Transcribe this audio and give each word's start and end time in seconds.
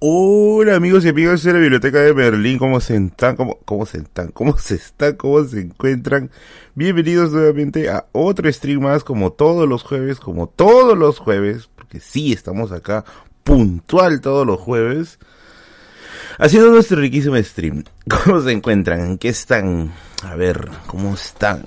Hola 0.00 0.76
amigos 0.76 1.04
y 1.04 1.08
amigas 1.08 1.42
de 1.42 1.52
la 1.52 1.58
Biblioteca 1.58 1.98
de 1.98 2.12
Berlín, 2.12 2.56
¿cómo 2.56 2.78
se 2.78 2.96
están? 2.96 3.34
¿Cómo, 3.34 3.58
cómo 3.64 3.84
se 3.84 3.98
están? 3.98 4.28
¿Cómo 4.28 4.56
se 4.56 4.76
están? 4.76 5.16
¿Cómo 5.16 5.42
se 5.42 5.60
encuentran? 5.60 6.30
Bienvenidos 6.76 7.32
nuevamente 7.32 7.90
a 7.90 8.06
otro 8.12 8.52
stream 8.52 8.82
más, 8.82 9.02
como 9.02 9.32
todos 9.32 9.68
los 9.68 9.82
jueves, 9.82 10.20
como 10.20 10.46
todos 10.46 10.96
los 10.96 11.18
jueves, 11.18 11.68
porque 11.74 11.98
sí 11.98 12.32
estamos 12.32 12.70
acá 12.70 13.04
puntual 13.42 14.20
todos 14.20 14.46
los 14.46 14.60
jueves, 14.60 15.18
haciendo 16.38 16.70
nuestro 16.70 17.00
riquísimo 17.00 17.34
stream. 17.42 17.82
¿Cómo 18.24 18.40
se 18.40 18.52
encuentran? 18.52 19.00
¿En 19.00 19.18
qué 19.18 19.30
están? 19.30 19.92
A 20.22 20.36
ver, 20.36 20.68
¿cómo 20.86 21.14
están? 21.14 21.64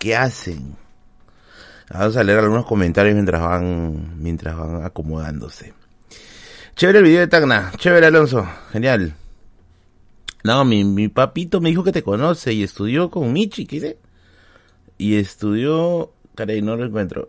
¿Qué 0.00 0.16
hacen? 0.16 0.74
Vamos 1.88 2.16
a 2.16 2.24
leer 2.24 2.40
algunos 2.40 2.66
comentarios 2.66 3.14
mientras 3.14 3.40
van, 3.40 4.20
mientras 4.20 4.56
van 4.56 4.84
acomodándose. 4.84 5.72
Chévere 6.80 7.00
el 7.00 7.04
video 7.04 7.20
de 7.20 7.26
Tacna. 7.26 7.72
Chévere, 7.76 8.06
Alonso. 8.06 8.48
Genial. 8.72 9.14
No, 10.42 10.64
mi, 10.64 10.82
mi 10.82 11.08
papito 11.08 11.60
me 11.60 11.68
dijo 11.68 11.84
que 11.84 11.92
te 11.92 12.02
conoce 12.02 12.54
y 12.54 12.62
estudió 12.62 13.10
con 13.10 13.34
Michi, 13.34 13.66
¿qué 13.66 13.76
dice? 13.76 13.98
Y 14.96 15.16
estudió... 15.16 16.14
Caray, 16.34 16.62
no 16.62 16.76
lo 16.76 16.86
encuentro. 16.86 17.28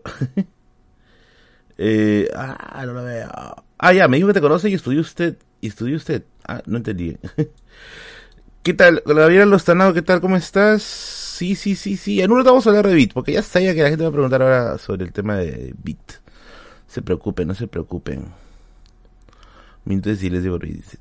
eh, 1.76 2.30
ah, 2.34 2.82
no 2.86 2.94
lo 2.94 3.04
veo. 3.04 3.30
Ah, 3.76 3.92
ya, 3.92 4.08
me 4.08 4.16
dijo 4.16 4.28
que 4.28 4.32
te 4.32 4.40
conoce 4.40 4.70
y 4.70 4.72
estudió 4.72 5.02
usted. 5.02 5.36
Y 5.60 5.66
estudió 5.66 5.98
usted. 5.98 6.24
Ah, 6.48 6.62
no 6.64 6.78
entendí. 6.78 7.18
¿Qué 8.62 8.72
tal? 8.72 9.02
Gabriela 9.04 9.44
Lostanado, 9.44 9.92
¿qué 9.92 10.00
tal? 10.00 10.22
¿Cómo 10.22 10.36
estás? 10.38 10.82
Sí, 10.82 11.56
sí, 11.56 11.76
sí, 11.76 11.98
sí. 11.98 12.22
En 12.22 12.32
un 12.32 12.38
rato 12.38 12.52
vamos 12.52 12.66
a 12.66 12.70
hablar 12.70 12.88
de 12.88 12.94
Bit, 12.94 13.12
porque 13.12 13.32
ya 13.32 13.42
sabía 13.42 13.74
que 13.74 13.82
la 13.82 13.90
gente 13.90 14.02
va 14.02 14.08
a 14.08 14.12
preguntar 14.12 14.40
ahora 14.40 14.78
sobre 14.78 15.04
el 15.04 15.12
tema 15.12 15.36
de 15.36 15.74
Bit. 15.76 16.22
Se 16.86 17.02
preocupen, 17.02 17.48
no 17.48 17.54
se 17.54 17.66
preocupen. 17.66 18.41
Minuto 19.84 20.10
de 20.10 20.16
silencio 20.16 20.58
dice. 20.58 20.98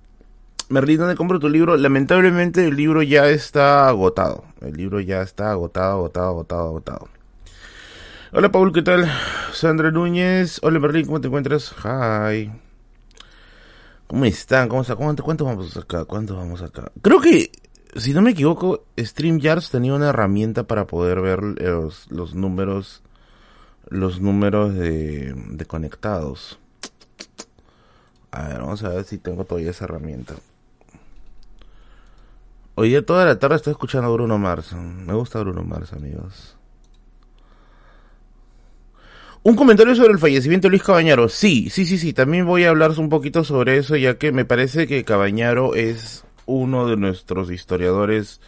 Merlín, 0.70 0.98
¿dónde 0.98 1.16
compro 1.16 1.40
tu 1.40 1.50
libro? 1.50 1.78
Lamentablemente 1.78 2.66
el 2.66 2.76
libro 2.76 3.04
ya 3.04 3.28
está 3.28 3.88
agotado. 3.88 4.46
El 4.62 4.74
libro 4.74 5.00
ya 5.00 5.22
está 5.22 5.52
agotado, 5.52 5.92
agotado, 5.92 6.30
agotado, 6.30 6.68
agotado. 6.70 7.08
Hola 8.32 8.52
Paul, 8.52 8.72
¿qué 8.72 8.82
tal? 8.82 9.12
Sandra 9.54 9.92
Núñez. 9.92 10.60
Hola 10.64 10.80
Merlín, 10.80 11.06
¿cómo 11.06 11.20
te 11.20 11.28
encuentras? 11.28 11.76
Hi. 11.84 12.50
¿Cómo 14.08 14.26
están? 14.26 14.70
¿Cómo 14.70 14.82
está? 14.82 14.96
¿Cuánto, 14.96 15.24
¿Cuánto 15.24 15.46
vamos 15.46 15.76
acá? 15.78 16.06
¿Cuánto 16.06 16.38
vamos 16.38 16.62
acá? 16.62 16.92
Creo 17.02 17.20
que, 17.20 17.52
si 17.98 18.14
no 18.14 18.22
me 18.22 18.32
equivoco, 18.32 18.86
StreamYards 18.98 19.70
tenía 19.70 19.94
una 19.94 20.10
herramienta 20.10 20.64
para 20.64 20.88
poder 20.88 21.22
ver 21.22 21.44
los, 21.44 22.34
números, 22.34 23.04
los 23.90 24.22
números 24.22 24.74
de 24.74 25.66
conectados. 25.68 26.61
A 28.32 28.48
ver, 28.48 28.60
vamos 28.60 28.84
a 28.84 28.90
ver 28.90 29.04
si 29.04 29.18
tengo 29.18 29.46
todavía 29.46 29.72
esa 29.72 29.86
herramienta. 29.86 30.36
Día 32.78 33.06
toda 33.06 33.26
la 33.26 33.38
tarde 33.38 33.58
estoy 33.58 33.72
escuchando 33.72 34.08
a 34.08 34.14
Bruno 34.14 34.38
Mars. 34.38 34.74
Me 34.74 35.14
gusta 35.14 35.40
Bruno 35.40 35.64
Mars, 35.64 35.94
amigos. 35.94 36.58
Un 39.44 39.56
comentario 39.56 39.96
sobre 39.96 40.14
el 40.14 40.20
fallecimiento 40.20 40.68
de 40.68 40.72
Luis 40.72 40.84
Cabañaro. 40.84 41.30
Sí, 41.30 41.70
sí, 41.70 41.86
sí, 41.86 41.98
sí. 41.98 42.14
También 42.14 42.46
voy 42.46 42.64
a 42.64 42.70
hablar 42.70 42.92
un 42.98 43.10
poquito 43.10 43.44
sobre 43.44 43.78
eso, 43.78 43.96
ya 43.96 44.18
que 44.18 44.32
me 44.32 44.46
parece 44.46 44.88
que 44.88 45.04
Cabañaro 45.04 45.76
es 45.76 46.24
uno 46.46 46.88
de 46.88 46.98
nuestros 46.98 47.52
historiadores. 47.52 48.42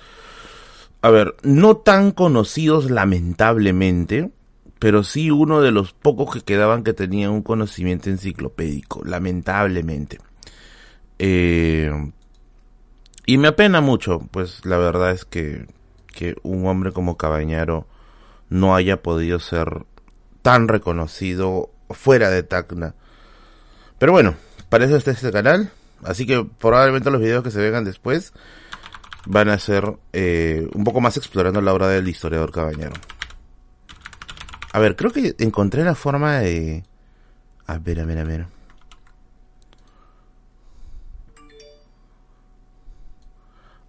A 1.02 1.10
ver, 1.10 1.36
no 1.44 1.78
tan 1.78 2.12
conocidos 2.12 2.90
lamentablemente, 2.90 4.32
pero 4.84 5.02
sí 5.06 5.32
uno 5.32 5.62
de 5.62 5.72
los 5.72 5.94
pocos 5.94 6.34
que 6.34 6.42
quedaban 6.42 6.84
que 6.84 6.92
tenía 6.92 7.30
un 7.30 7.42
conocimiento 7.42 8.10
enciclopédico, 8.10 9.02
lamentablemente. 9.06 10.20
Eh, 11.20 11.90
y 13.26 13.38
me 13.38 13.48
apena 13.48 13.80
mucho, 13.80 14.28
pues 14.30 14.66
la 14.66 14.76
verdad 14.76 15.12
es 15.12 15.24
que, 15.24 15.68
que 16.08 16.36
un 16.44 16.68
hombre 16.68 16.92
como 16.92 17.16
Cabañaro 17.16 17.88
no 18.50 18.76
haya 18.76 19.02
podido 19.02 19.40
ser 19.40 19.86
tan 20.42 20.68
reconocido 20.68 21.70
fuera 21.90 22.30
de 22.30 22.44
Tacna. 22.44 22.94
Pero 24.00 24.12
bueno, 24.12 24.36
para 24.68 24.84
eso 24.84 24.98
está 24.98 25.12
este 25.12 25.32
canal, 25.32 25.72
así 26.04 26.26
que 26.26 26.46
probablemente 26.60 27.10
los 27.10 27.22
videos 27.22 27.42
que 27.42 27.52
se 27.52 27.62
vengan 27.62 27.86
después 27.86 28.34
van 29.28 29.48
a 29.48 29.58
ser 29.60 29.96
eh, 30.12 30.68
un 30.74 30.84
poco 30.84 31.00
más 31.00 31.16
explorando 31.16 31.62
la 31.62 31.72
obra 31.72 31.88
del 31.88 32.10
historiador 32.10 32.52
Cabañaro. 32.52 32.96
A 34.74 34.80
ver, 34.80 34.96
creo 34.96 35.12
que 35.12 35.36
encontré 35.38 35.84
la 35.84 35.94
forma 35.94 36.40
de... 36.40 36.84
A 37.68 37.78
ver, 37.78 38.00
a 38.00 38.06
ver, 38.06 38.18
a 38.18 38.24
ver. 38.24 38.48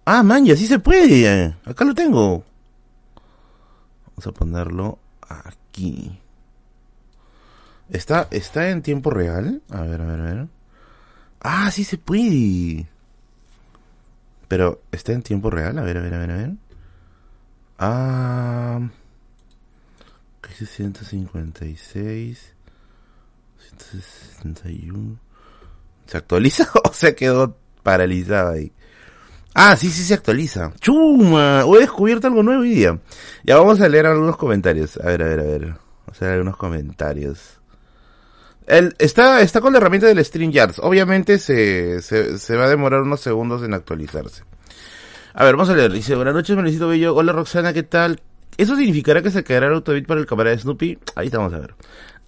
Ah, 0.05 0.21
man, 0.21 0.45
ya 0.45 0.55
sí 0.55 0.67
se 0.67 0.77
puede. 0.77 1.55
Acá 1.65 1.83
lo 1.85 1.95
tengo. 1.95 2.43
Vamos 4.05 4.27
a 4.27 4.31
ponerlo 4.31 4.99
aquí. 5.27 6.19
¿Está, 7.89 8.27
está 8.29 8.69
en 8.69 8.83
tiempo 8.83 9.09
real? 9.09 9.63
A 9.71 9.81
ver, 9.81 10.01
a 10.01 10.05
ver, 10.05 10.19
a 10.19 10.23
ver. 10.23 10.47
Ah, 11.41 11.71
sí 11.71 11.83
se 11.83 11.97
puede. 11.97 12.87
Pero, 14.47 14.83
¿está 14.91 15.13
en 15.13 15.23
tiempo 15.23 15.49
real? 15.49 15.79
A 15.79 15.81
ver, 15.81 15.97
a 15.97 16.01
ver, 16.01 16.13
a 16.13 16.17
ver, 16.19 16.31
a 16.31 16.35
ver. 16.37 16.51
Ah... 17.79 18.79
156, 20.53 22.53
161. 23.57 25.19
¿Se 26.05 26.17
actualiza 26.17 26.69
o 26.83 26.93
se 26.93 27.15
quedó 27.15 27.57
paralizada 27.83 28.51
ahí? 28.51 28.71
Ah, 29.53 29.77
sí, 29.77 29.89
sí 29.89 30.03
se 30.03 30.13
actualiza. 30.13 30.73
¡Chuma! 30.81 31.63
He 31.65 31.79
descubierto 31.79 32.27
algo 32.27 32.43
nuevo 32.43 32.61
hoy 32.61 32.71
día. 32.71 32.99
Ya 33.43 33.57
vamos 33.57 33.79
a 33.79 33.87
leer 33.87 34.05
algunos 34.05 34.35
comentarios. 34.35 34.97
A 34.97 35.07
ver, 35.07 35.23
a 35.23 35.27
ver, 35.27 35.39
a 35.39 35.43
ver. 35.43 35.61
Vamos 35.61 36.21
a 36.21 36.25
leer 36.25 36.33
algunos 36.33 36.57
comentarios. 36.57 37.39
El, 38.67 38.95
está, 38.99 39.41
está 39.41 39.61
con 39.61 39.71
la 39.71 39.77
herramienta 39.77 40.07
del 40.07 40.23
StreamYards. 40.23 40.79
Obviamente 40.79 41.37
se, 41.37 42.01
se, 42.01 42.37
se 42.37 42.57
va 42.57 42.65
a 42.65 42.69
demorar 42.69 43.03
unos 43.03 43.21
segundos 43.21 43.63
en 43.63 43.73
actualizarse. 43.73 44.43
A 45.33 45.45
ver, 45.45 45.55
vamos 45.55 45.69
a 45.69 45.75
leer. 45.75 45.91
Dice, 45.91 46.15
buenas 46.15 46.33
noches, 46.33 46.55
Melicito 46.55 46.89
Bello. 46.89 47.15
Hola 47.15 47.31
Roxana, 47.31 47.71
¿qué 47.71 47.83
tal? 47.83 48.19
¿Eso 48.57 48.75
significará 48.75 49.21
que 49.21 49.31
se 49.31 49.43
quedará 49.43 49.67
el 49.67 49.73
autobit 49.73 50.07
para 50.07 50.19
el 50.19 50.25
camarada 50.25 50.55
de 50.55 50.61
Snoopy? 50.61 50.97
Ahí 51.15 51.27
estamos 51.27 51.53
a 51.53 51.59
ver. 51.59 51.75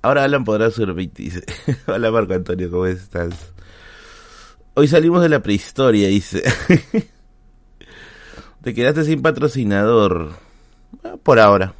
Ahora 0.01 0.23
Alan 0.23 0.43
podrá 0.43 0.69
subir 0.71 0.93
bit, 0.93 1.15
dice. 1.15 1.43
Hola 1.87 2.11
Marco 2.11 2.33
Antonio, 2.33 2.69
¿cómo 2.69 2.85
estás? 2.85 3.53
Hoy 4.73 4.87
salimos 4.87 5.21
de 5.21 5.29
la 5.29 5.41
prehistoria, 5.41 6.07
dice. 6.07 6.43
Te 8.61 8.73
quedaste 8.73 9.05
sin 9.05 9.21
patrocinador. 9.21 10.31
Ah, 11.03 11.15
por 11.21 11.39
ahora. 11.39 11.73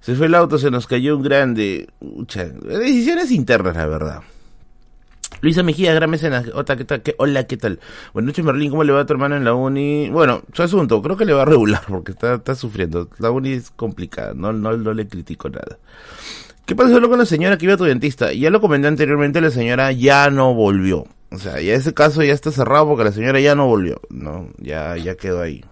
Se 0.00 0.14
fue 0.14 0.26
el 0.26 0.34
auto, 0.34 0.58
se 0.58 0.70
nos 0.70 0.86
cayó 0.86 1.16
un 1.16 1.22
grande. 1.22 1.88
Muchas 2.00 2.52
decisiones 2.60 3.30
internas, 3.30 3.76
la 3.76 3.86
verdad. 3.86 4.22
Luisa 5.40 5.62
Mejía, 5.62 5.94
gran 5.94 6.10
mecenas. 6.10 6.46
Hola, 6.52 6.76
¿qué 6.76 6.84
tal? 6.84 7.02
Hola, 7.18 7.44
¿qué 7.44 7.56
tal? 7.56 7.78
Buenas 8.12 8.28
noches, 8.28 8.44
Merlín. 8.44 8.70
¿Cómo 8.70 8.84
le 8.84 8.92
va 8.92 9.00
a 9.00 9.06
tu 9.06 9.12
hermano 9.12 9.36
en 9.36 9.44
la 9.44 9.54
uni? 9.54 10.10
Bueno, 10.10 10.42
su 10.52 10.62
asunto, 10.62 11.00
creo 11.00 11.16
que 11.16 11.24
le 11.24 11.32
va 11.32 11.42
a 11.42 11.44
regular 11.44 11.82
porque 11.88 12.12
está, 12.12 12.34
está 12.34 12.54
sufriendo. 12.54 13.08
La 13.18 13.30
uni 13.30 13.52
es 13.52 13.70
complicada, 13.70 14.34
no, 14.34 14.52
no, 14.52 14.76
no 14.76 14.92
le 14.92 15.06
critico 15.06 15.48
nada. 15.48 15.78
¿Qué 16.66 16.74
pasó 16.74 17.00
con 17.08 17.18
la 17.18 17.24
señora 17.24 17.56
que 17.56 17.64
iba 17.64 17.74
a 17.74 17.78
tu 17.78 17.84
dentista? 17.84 18.32
Ya 18.32 18.50
lo 18.50 18.60
comenté 18.60 18.88
anteriormente, 18.88 19.40
la 19.40 19.50
señora 19.50 19.92
ya 19.92 20.28
no 20.30 20.54
volvió. 20.54 21.06
O 21.30 21.38
sea, 21.38 21.60
ya 21.60 21.74
ese 21.74 21.94
caso 21.94 22.22
ya 22.22 22.32
está 22.32 22.50
cerrado 22.50 22.88
porque 22.88 23.04
la 23.04 23.12
señora 23.12 23.40
ya 23.40 23.54
no 23.54 23.66
volvió. 23.66 24.00
No, 24.10 24.48
ya, 24.58 24.96
ya 24.96 25.14
quedó 25.14 25.40
ahí. 25.40 25.64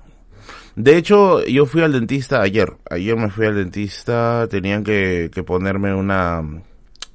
De 0.76 0.96
hecho, 0.96 1.44
yo 1.44 1.66
fui 1.66 1.82
al 1.82 1.92
dentista 1.92 2.40
ayer. 2.40 2.76
Ayer 2.88 3.16
me 3.16 3.30
fui 3.30 3.46
al 3.46 3.56
dentista, 3.56 4.46
tenían 4.48 4.84
que, 4.84 5.30
que 5.32 5.42
ponerme 5.42 5.94
una, 5.94 6.42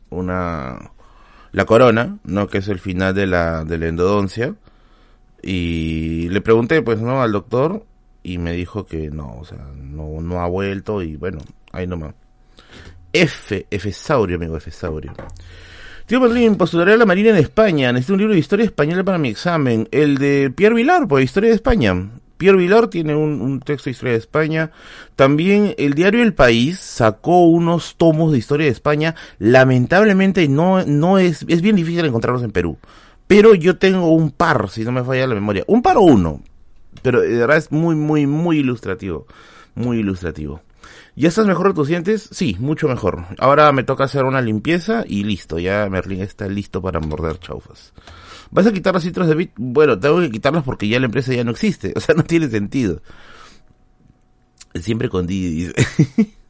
una, 0.10 0.92
la 1.52 1.66
corona, 1.66 2.18
¿no? 2.24 2.48
Que 2.48 2.60
es 2.60 2.68
el 2.68 2.80
final 2.80 3.14
de 3.14 3.28
la, 3.28 3.64
de 3.64 3.78
la 3.78 3.88
endodoncia. 3.88 4.56
Y 5.42 6.30
le 6.30 6.42
pregunté, 6.42 6.82
pues, 6.82 7.00
¿no? 7.00 7.22
Al 7.22 7.32
doctor 7.32 7.86
y 8.24 8.38
me 8.38 8.54
dijo 8.54 8.86
que 8.86 9.10
no, 9.10 9.38
o 9.40 9.46
sea, 9.46 9.66
no, 9.76 10.22
no 10.22 10.42
ha 10.42 10.48
vuelto 10.48 11.02
y 11.02 11.16
bueno, 11.16 11.40
ahí 11.72 11.88
nomás. 11.88 12.14
F, 13.14 13.66
F 13.70 13.92
Saurio, 13.92 14.38
amigo, 14.38 14.58
F 14.58 14.72
Saurio. 14.72 15.14
Tío 16.06 16.20
Berlín, 16.20 16.56
postularé 16.56 16.94
a 16.94 16.98
la 16.98 17.06
Marina 17.06 17.30
en 17.30 17.38
España. 17.38 17.92
Necesito 17.92 18.14
un 18.14 18.20
libro 18.20 18.34
de 18.34 18.40
historia 18.40 18.66
española 18.66 19.04
para 19.04 19.18
mi 19.18 19.30
examen. 19.30 19.88
El 19.92 20.18
de 20.18 20.52
Pierre 20.56 20.76
Vilar, 20.76 21.08
pues, 21.08 21.26
Historia 21.26 21.50
de 21.50 21.56
España. 21.56 22.10
Pierre 22.42 22.58
Vilar 22.58 22.88
tiene 22.88 23.14
un, 23.14 23.60
texto 23.60 23.86
de 23.86 23.92
historia 23.92 24.14
de 24.14 24.18
España. 24.18 24.72
También 25.16 25.76
el 25.78 25.94
diario 25.94 26.24
El 26.24 26.34
País 26.34 26.80
sacó 26.80 27.46
unos 27.46 27.98
tomos 27.98 28.32
de 28.32 28.40
historia 28.40 28.66
de 28.66 28.72
España. 28.72 29.14
Lamentablemente 29.38 30.48
no, 30.48 30.84
no 30.84 31.20
es, 31.20 31.46
es 31.48 31.62
bien 31.62 31.76
difícil 31.76 32.04
encontrarlos 32.04 32.42
en 32.42 32.50
Perú. 32.50 32.80
Pero 33.28 33.54
yo 33.54 33.78
tengo 33.78 34.10
un 34.10 34.32
par, 34.32 34.72
si 34.72 34.84
no 34.84 34.92
me 34.92 35.04
falla 35.04 35.28
la 35.28 35.36
memoria. 35.36 35.64
Un 35.68 35.84
par 35.84 35.98
o 35.98 36.02
uno. 36.02 36.42
Pero 37.04 37.22
de 37.22 37.38
verdad 37.38 37.58
es 37.58 37.72
muy, 37.72 37.94
muy, 37.94 38.26
muy 38.26 38.58
ilustrativo. 38.58 39.28
Muy 39.76 40.00
ilustrativo. 40.00 40.64
¿Ya 41.16 41.28
estás 41.28 41.46
mejor 41.46 41.68
de 41.68 41.74
tus 41.76 41.90
dientes? 41.90 42.28
Sí, 42.32 42.58
mucho 42.60 42.88
mejor. 42.88 43.26
Ahora 43.38 43.72
me 43.72 43.84
toca 43.84 44.06
hacer 44.06 44.24
una 44.24 44.42
limpieza 44.42 45.04
y 45.08 45.26
listo, 45.26 45.60
ya 45.60 45.88
Merlin 45.92 46.22
está 46.22 46.48
listo 46.48 46.82
para 46.82 47.00
morder 47.00 47.38
chaufas. 47.38 47.94
¿Vas 48.52 48.68
a 48.68 48.74
quitar 48.74 48.94
los 48.94 49.04
citros 49.04 49.28
de 49.28 49.36
bit? 49.36 49.52
Bueno, 49.56 49.98
tengo 49.98 50.20
que 50.20 50.30
quitarlos 50.30 50.64
porque 50.64 50.88
ya 50.88 51.00
la 51.00 51.06
empresa 51.06 51.34
ya 51.34 51.44
no 51.44 51.52
existe. 51.52 51.94
O 51.96 52.00
sea, 52.00 52.16
no 52.16 52.24
tiene 52.24 52.50
sentido. 52.50 53.02
Siempre 54.76 55.10
con 55.10 55.28
Didi, 55.28 55.66
dice. 55.66 56.32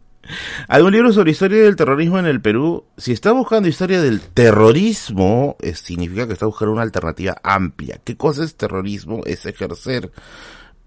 ¿Algún 0.67 0.91
libro 0.91 1.11
sobre 1.11 1.31
historia 1.31 1.63
del 1.63 1.75
terrorismo 1.75 2.19
en 2.19 2.25
el 2.25 2.41
Perú? 2.41 2.85
Si 2.97 3.11
está 3.11 3.31
buscando 3.31 3.67
historia 3.67 4.01
del 4.01 4.21
terrorismo, 4.21 5.57
significa 5.73 6.27
que 6.27 6.33
está 6.33 6.45
buscando 6.45 6.73
una 6.73 6.83
alternativa 6.83 7.35
amplia. 7.43 7.99
¿Qué 8.03 8.15
cosa 8.15 8.43
es 8.43 8.55
terrorismo? 8.55 9.21
Es 9.25 9.45
ejercer, 9.45 10.11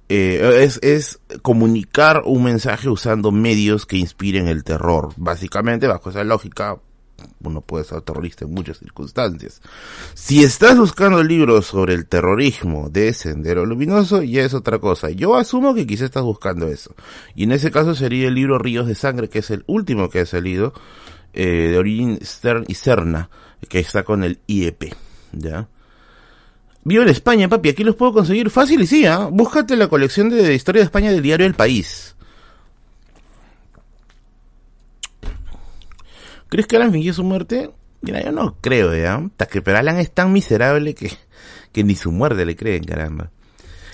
eh, 0.08 0.60
es, 0.62 0.78
es 0.82 1.20
comunicar 1.42 2.22
un 2.24 2.44
mensaje 2.44 2.88
usando 2.88 3.32
medios 3.32 3.86
que 3.86 3.96
inspiren 3.96 4.48
el 4.48 4.64
terror. 4.64 5.12
Básicamente, 5.16 5.88
bajo 5.88 6.10
esa 6.10 6.24
lógica, 6.24 6.78
uno 7.40 7.60
puede 7.60 7.84
ser 7.84 8.00
terrorista 8.02 8.44
en 8.44 8.52
muchas 8.52 8.78
circunstancias. 8.78 9.60
Si 10.14 10.42
estás 10.42 10.78
buscando 10.78 11.22
libros 11.22 11.66
sobre 11.66 11.94
el 11.94 12.06
terrorismo 12.06 12.88
de 12.90 13.12
Sendero 13.12 13.66
Luminoso, 13.66 14.22
ya 14.22 14.42
es 14.44 14.54
otra 14.54 14.78
cosa. 14.78 15.10
Yo 15.10 15.36
asumo 15.36 15.74
que 15.74 15.86
quizás 15.86 16.06
estás 16.06 16.22
buscando 16.22 16.68
eso. 16.68 16.94
Y 17.34 17.44
en 17.44 17.52
ese 17.52 17.70
caso 17.70 17.94
sería 17.94 18.28
el 18.28 18.34
libro 18.34 18.58
Ríos 18.58 18.86
de 18.86 18.94
Sangre, 18.94 19.28
que 19.28 19.40
es 19.40 19.50
el 19.50 19.64
último 19.66 20.10
que 20.10 20.20
ha 20.20 20.26
salido, 20.26 20.72
eh, 21.32 21.68
de 21.70 21.78
origen 21.78 22.18
Stern 22.22 22.64
y 22.68 22.74
Serna, 22.74 23.30
que 23.68 23.80
está 23.80 24.04
con 24.04 24.24
el 24.24 24.40
IEP. 24.46 24.94
¿Ya? 25.32 25.68
Vivo 26.86 27.02
en 27.02 27.08
España, 27.08 27.48
papi, 27.48 27.70
aquí 27.70 27.82
los 27.82 27.96
puedo 27.96 28.12
conseguir 28.12 28.50
fácil 28.50 28.82
y 28.82 28.86
sí, 28.86 29.06
¿ah? 29.06 29.30
Búscate 29.32 29.74
la 29.74 29.88
colección 29.88 30.28
de 30.28 30.54
historia 30.54 30.80
de 30.80 30.84
España 30.84 31.10
del 31.10 31.22
diario 31.22 31.46
El 31.46 31.54
País. 31.54 32.13
¿Crees 36.54 36.68
que 36.68 36.76
Alan 36.76 36.92
fingió 36.92 37.12
su 37.12 37.24
muerte? 37.24 37.72
Mira, 38.00 38.22
yo 38.22 38.30
no 38.30 38.54
creo, 38.60 38.94
¿ya? 38.94 39.20
Que 39.50 39.60
pero 39.60 39.76
Alan 39.76 39.98
es 39.98 40.12
tan 40.12 40.32
miserable 40.32 40.94
que, 40.94 41.10
que 41.72 41.82
ni 41.82 41.96
su 41.96 42.12
muerte 42.12 42.46
le 42.46 42.54
creen, 42.54 42.84
caramba. 42.84 43.32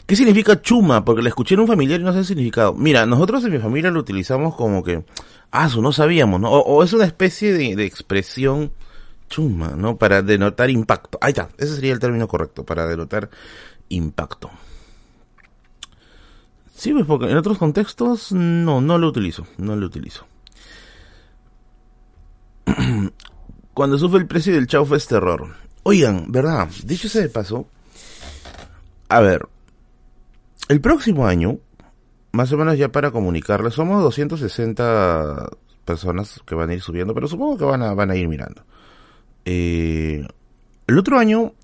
¿Qué 0.04 0.14
significa 0.14 0.60
chuma? 0.60 1.02
Porque 1.02 1.22
la 1.22 1.30
escuché 1.30 1.54
en 1.54 1.60
un 1.60 1.66
familiar 1.66 2.00
y 2.00 2.04
no 2.04 2.12
sé 2.12 2.18
el 2.18 2.26
significado. 2.26 2.74
Mira, 2.74 3.06
nosotros 3.06 3.42
en 3.44 3.52
mi 3.52 3.58
familia 3.60 3.90
lo 3.90 3.98
utilizamos 3.98 4.56
como 4.56 4.84
que, 4.84 5.06
ah, 5.52 5.70
no 5.80 5.90
sabíamos, 5.90 6.38
¿no? 6.38 6.50
O, 6.50 6.84
es 6.84 6.92
una 6.92 7.06
especie 7.06 7.54
de, 7.54 7.76
de, 7.76 7.86
expresión 7.86 8.72
chuma, 9.30 9.68
¿no? 9.68 9.96
Para 9.96 10.20
denotar 10.20 10.68
impacto. 10.68 11.16
Ahí 11.22 11.30
está, 11.30 11.48
ese 11.56 11.76
sería 11.76 11.94
el 11.94 11.98
término 11.98 12.28
correcto, 12.28 12.66
para 12.66 12.86
denotar 12.86 13.30
impacto. 13.88 14.50
Sí, 16.74 16.92
pues 16.92 17.06
porque 17.06 17.30
en 17.30 17.38
otros 17.38 17.56
contextos 17.56 18.32
no, 18.32 18.82
no 18.82 18.98
lo 18.98 19.08
utilizo, 19.08 19.46
no 19.56 19.76
lo 19.76 19.86
utilizo. 19.86 20.26
Cuando 23.75 23.99
sube 23.99 24.19
el 24.19 24.26
precio 24.26 24.52
del 24.55 24.67
chaufa 24.67 24.96
es 24.96 25.06
terror. 25.06 25.55
Oigan, 25.82 26.31
¿verdad? 26.31 26.69
Dicho 26.84 27.06
ese 27.06 27.22
de 27.22 27.28
paso, 27.28 27.67
a 29.08 29.20
ver, 29.20 29.49
el 30.69 30.81
próximo 30.81 31.26
año, 31.26 31.58
más 32.32 32.52
o 32.52 32.56
menos 32.56 32.76
ya 32.76 32.93
para 32.93 33.11
comunicarles, 33.11 33.75
somos 33.75 34.02
260 34.02 35.49
personas 35.84 36.40
que 36.46 36.55
van 36.55 36.70
a 36.70 36.75
ir 36.75 36.82
subiendo, 36.82 37.14
pero 37.14 37.26
supongo 37.26 37.56
que 37.58 37.64
van 37.64 37.82
a, 37.82 37.94
van 37.94 38.11
a 38.11 38.17
ir 38.17 38.28
mirando. 38.28 38.62
Eh, 39.44 40.26
el 40.87 40.99
otro 40.99 41.19
año 41.19 41.55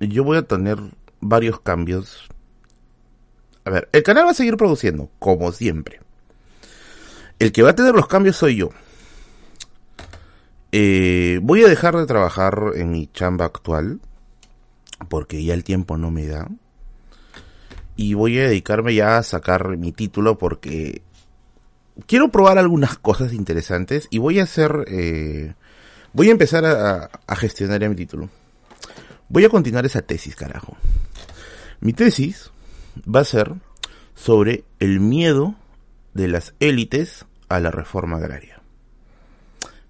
yo 0.00 0.24
voy 0.24 0.38
a 0.38 0.42
tener 0.42 0.78
varios 1.20 1.60
cambios. 1.60 2.28
A 3.64 3.70
ver, 3.70 3.88
el 3.92 4.02
canal 4.02 4.26
va 4.26 4.30
a 4.30 4.34
seguir 4.34 4.56
produciendo, 4.56 5.10
como 5.18 5.52
siempre. 5.52 6.00
El 7.38 7.52
que 7.52 7.62
va 7.62 7.70
a 7.70 7.74
tener 7.74 7.94
los 7.94 8.08
cambios 8.08 8.36
soy 8.36 8.56
yo. 8.56 8.70
Eh, 10.70 11.40
voy 11.42 11.64
a 11.64 11.68
dejar 11.68 11.96
de 11.96 12.04
trabajar 12.04 12.72
en 12.74 12.90
mi 12.90 13.06
chamba 13.06 13.46
actual 13.46 14.00
porque 15.08 15.42
ya 15.42 15.54
el 15.54 15.64
tiempo 15.64 15.96
no 15.96 16.10
me 16.10 16.26
da. 16.26 16.48
Y 17.96 18.14
voy 18.14 18.38
a 18.38 18.48
dedicarme 18.48 18.94
ya 18.94 19.18
a 19.18 19.22
sacar 19.22 19.76
mi 19.76 19.92
título 19.92 20.38
porque 20.38 21.02
quiero 22.06 22.28
probar 22.30 22.58
algunas 22.58 22.98
cosas 22.98 23.32
interesantes 23.32 24.08
y 24.10 24.18
voy 24.18 24.40
a 24.40 24.44
hacer... 24.44 24.84
Eh, 24.88 25.54
voy 26.12 26.28
a 26.28 26.32
empezar 26.32 26.64
a, 26.64 27.10
a 27.26 27.36
gestionar 27.36 27.80
ya 27.80 27.88
mi 27.88 27.96
título. 27.96 28.28
Voy 29.28 29.44
a 29.44 29.48
continuar 29.48 29.86
esa 29.86 30.02
tesis, 30.02 30.36
carajo. 30.36 30.76
Mi 31.80 31.92
tesis 31.92 32.50
va 33.02 33.20
a 33.20 33.24
ser 33.24 33.54
sobre 34.14 34.64
el 34.80 35.00
miedo 35.00 35.54
de 36.14 36.28
las 36.28 36.54
élites 36.60 37.24
a 37.48 37.60
la 37.60 37.70
reforma 37.70 38.16
agraria 38.16 38.57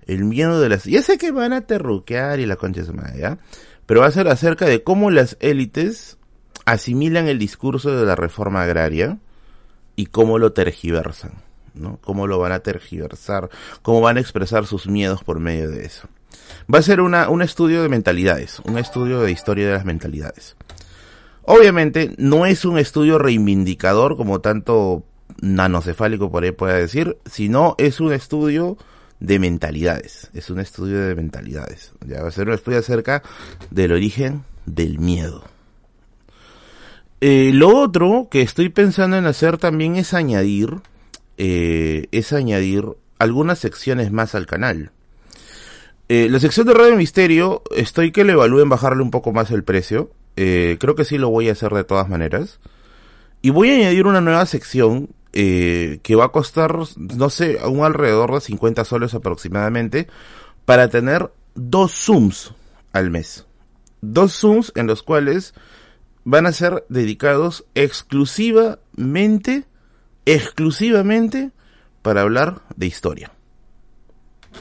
el 0.08 0.24
miedo 0.24 0.60
de 0.60 0.70
las... 0.70 0.84
Ya 0.84 1.02
sé 1.02 1.18
que 1.18 1.30
van 1.30 1.52
a 1.52 1.60
terruquear 1.60 2.40
y 2.40 2.46
la 2.46 2.56
concha 2.56 2.82
de 2.82 2.92
madre, 2.92 3.20
¿ya? 3.20 3.38
Pero 3.86 4.00
va 4.00 4.06
a 4.06 4.10
ser 4.10 4.26
acerca 4.26 4.66
de 4.66 4.82
cómo 4.82 5.10
las 5.10 5.36
élites 5.40 6.18
asimilan 6.64 7.28
el 7.28 7.38
discurso 7.38 7.96
de 7.96 8.04
la 8.04 8.16
reforma 8.16 8.62
agraria 8.62 9.18
y 9.96 10.06
cómo 10.06 10.38
lo 10.38 10.52
tergiversan, 10.52 11.32
¿no? 11.74 11.98
Cómo 12.02 12.26
lo 12.26 12.38
van 12.38 12.52
a 12.52 12.60
tergiversar, 12.60 13.50
cómo 13.82 14.00
van 14.00 14.16
a 14.16 14.20
expresar 14.20 14.66
sus 14.66 14.86
miedos 14.86 15.22
por 15.22 15.40
medio 15.40 15.70
de 15.70 15.84
eso. 15.84 16.08
Va 16.72 16.78
a 16.78 16.82
ser 16.82 17.00
una, 17.00 17.28
un 17.28 17.42
estudio 17.42 17.82
de 17.82 17.88
mentalidades, 17.88 18.60
un 18.60 18.78
estudio 18.78 19.20
de 19.20 19.30
historia 19.30 19.66
de 19.66 19.72
las 19.72 19.84
mentalidades. 19.84 20.56
Obviamente 21.42 22.14
no 22.18 22.44
es 22.46 22.64
un 22.64 22.78
estudio 22.78 23.18
reivindicador 23.18 24.16
como 24.16 24.40
tanto 24.40 25.04
nanocefálico 25.40 26.30
por 26.30 26.44
ahí 26.44 26.52
pueda 26.52 26.74
decir, 26.74 27.18
sino 27.24 27.74
es 27.78 28.00
un 28.00 28.12
estudio 28.12 28.76
de 29.20 29.38
mentalidades. 29.38 30.30
Es 30.34 30.50
un 30.50 30.60
estudio 30.60 31.00
de 31.00 31.14
mentalidades. 31.14 31.92
Ya 32.06 32.22
va 32.22 32.28
a 32.28 32.32
ser 32.32 32.48
un 32.48 32.54
estudio 32.54 32.78
acerca 32.78 33.22
del 33.70 33.92
origen 33.92 34.44
del 34.66 34.98
miedo. 34.98 35.44
Eh, 37.20 37.50
lo 37.52 37.76
otro 37.76 38.28
que 38.30 38.42
estoy 38.42 38.68
pensando 38.68 39.16
en 39.16 39.26
hacer 39.26 39.58
también 39.58 39.96
es 39.96 40.14
añadir, 40.14 40.76
eh, 41.36 42.06
es 42.12 42.32
añadir 42.32 42.84
algunas 43.18 43.58
secciones 43.58 44.12
más 44.12 44.34
al 44.34 44.46
canal. 44.46 44.92
Eh, 46.08 46.28
la 46.30 46.38
sección 46.38 46.66
de 46.66 46.74
Radio 46.74 46.96
Misterio, 46.96 47.62
estoy 47.74 48.12
que 48.12 48.24
le 48.24 48.32
evalúen 48.32 48.68
bajarle 48.68 49.02
un 49.02 49.10
poco 49.10 49.32
más 49.32 49.50
el 49.50 49.64
precio. 49.64 50.10
creo 50.36 50.94
que 50.94 51.04
sí 51.04 51.18
lo 51.18 51.30
voy 51.30 51.48
a 51.48 51.52
hacer 51.52 51.72
de 51.72 51.82
todas 51.82 52.08
maneras. 52.08 52.60
Y 53.42 53.50
voy 53.50 53.70
a 53.70 53.74
añadir 53.74 54.06
una 54.06 54.20
nueva 54.20 54.46
sección 54.46 55.08
eh, 55.32 56.00
que 56.02 56.14
va 56.14 56.26
a 56.26 56.32
costar, 56.32 56.76
no 56.96 57.30
sé, 57.30 57.58
un 57.66 57.84
alrededor 57.84 58.34
de 58.34 58.40
50 58.40 58.84
soles 58.84 59.14
aproximadamente, 59.14 60.08
para 60.64 60.88
tener 60.88 61.32
dos 61.54 61.92
Zooms 61.92 62.54
al 62.92 63.10
mes. 63.10 63.46
Dos 64.00 64.38
Zooms 64.38 64.72
en 64.74 64.86
los 64.86 65.02
cuales 65.02 65.54
van 66.24 66.46
a 66.46 66.52
ser 66.52 66.84
dedicados 66.88 67.64
exclusivamente, 67.74 69.64
exclusivamente 70.26 71.50
para 72.02 72.22
hablar 72.22 72.62
de 72.76 72.86
historia. 72.86 73.32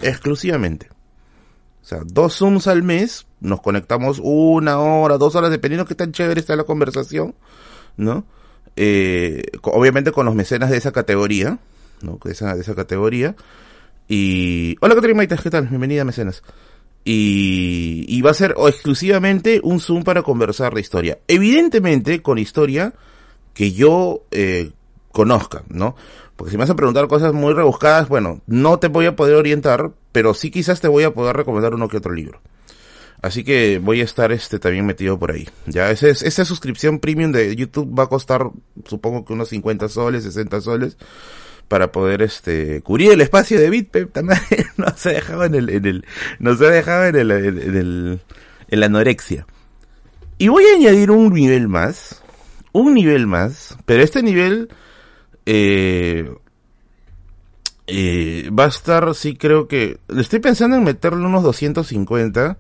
Exclusivamente. 0.02 0.90
O 1.82 1.86
sea, 1.86 2.02
dos 2.06 2.38
Zooms 2.38 2.68
al 2.68 2.84
mes, 2.84 3.28
nos 3.40 3.62
conectamos 3.62 4.20
una 4.22 4.80
hora, 4.80 5.18
dos 5.18 5.36
horas, 5.36 5.52
dependiendo 5.52 5.86
de 5.86 5.88
qué 5.88 5.96
tan 5.96 6.12
chévere 6.12 6.40
está 6.40 6.56
la 6.56 6.66
conversación, 6.66 7.36
¿no? 7.96 8.26
Eh, 8.78 9.44
obviamente 9.64 10.12
con 10.12 10.26
los 10.26 10.36
mecenas 10.36 10.70
de 10.70 10.78
esa 10.78 10.92
categoría, 10.92 11.60
¿no? 12.02 12.20
De 12.24 12.32
esa, 12.32 12.56
de 12.56 12.62
esa 12.62 12.76
categoría. 12.76 13.36
Y... 14.08 14.78
Hola 14.80 14.96
Caterina 14.96 15.18
Maita, 15.18 15.36
¿qué 15.38 15.50
tal? 15.50 15.68
Bienvenida 15.68 16.06
mecenas. 16.06 16.44
Y, 17.04 18.06
y 18.08 18.22
va 18.22 18.32
a 18.32 18.36
ser 18.36 18.56
exclusivamente 18.58 19.60
un 19.64 19.80
Zoom 19.80 20.04
para 20.04 20.24
conversar 20.24 20.74
de 20.74 20.82
historia. 20.82 21.20
Evidentemente 21.28 22.22
con 22.22 22.38
historia 22.38 22.94
que 23.54 23.72
yo 23.72 24.24
eh, 24.32 24.72
conozca, 25.12 25.64
¿no? 25.70 25.96
Porque 26.36 26.52
si 26.52 26.58
me 26.58 26.62
vas 26.62 26.70
a 26.70 26.76
preguntar 26.76 27.08
cosas 27.08 27.34
muy 27.34 27.54
rebuscadas, 27.54 28.08
bueno, 28.08 28.42
no 28.46 28.78
te 28.78 28.88
voy 28.88 29.08
a 29.08 29.16
poder 29.16 29.36
orientar, 29.36 29.92
pero 30.12 30.36
sí 30.36 30.52
quizás 30.52 30.80
te 30.80 30.88
voy 30.88 31.04
a 31.04 31.14
poder 31.14 31.36
recomendar 31.36 31.74
uno 31.74 31.88
que 31.88 31.98
otro 31.98 32.14
libro. 32.14 32.40
Así 33.22 33.44
que 33.44 33.80
voy 33.80 34.02
a 34.02 34.04
estar 34.04 34.32
este 34.32 34.60
también 34.60 34.86
metido 34.86 35.18
por 35.18 35.32
ahí. 35.32 35.48
Ya, 35.66 35.90
ese, 35.90 36.12
esa 36.12 36.46
suscripción 36.46 37.00
premium 37.00 37.32
de 37.32 37.56
YouTube 37.56 37.98
va 37.98 38.04
a 38.04 38.08
costar, 38.08 38.50
supongo 38.86 39.26
que 39.26 39.34
unos 39.34 39.50
50 39.50 39.90
soles, 39.90 40.24
60 40.24 40.62
soles, 40.62 40.98
para 41.68 41.92
poder 41.92 42.22
este 42.22 42.82
cubrir 42.82 43.12
el 43.12 43.22
espacio 43.22 43.60
de 43.60 43.70
BitPep 43.70 44.12
también. 44.14 44.40
no 44.78 44.96
se 44.96 45.14
dejaba 45.14 45.48
en 45.48 45.56
el, 45.56 45.70
en 45.70 45.86
el, 45.86 46.06
no 46.40 46.56
se 46.56 46.66
dejaba 46.66 47.08
en 47.08 47.16
el, 47.16 47.32
en 47.32 47.76
el, 47.76 48.22
en 48.68 48.80
la 48.80 48.86
anorexia. 48.86 49.48
Y 50.38 50.50
voy 50.50 50.66
a 50.66 50.76
añadir 50.76 51.10
un 51.10 51.34
nivel 51.34 51.68
más, 51.68 52.22
un 52.72 52.94
nivel 52.94 53.26
más, 53.26 53.76
pero 53.86 54.04
este 54.04 54.22
nivel, 54.22 54.70
eh, 55.48 56.32
eh, 57.88 58.50
va 58.52 58.66
a 58.66 58.68
estar, 58.68 59.16
sí 59.16 59.36
creo 59.36 59.68
que, 59.68 59.98
estoy 60.16 60.40
pensando 60.40 60.78
en 60.78 60.84
meterle 60.84 61.26
unos 61.26 61.42
250 61.42 62.60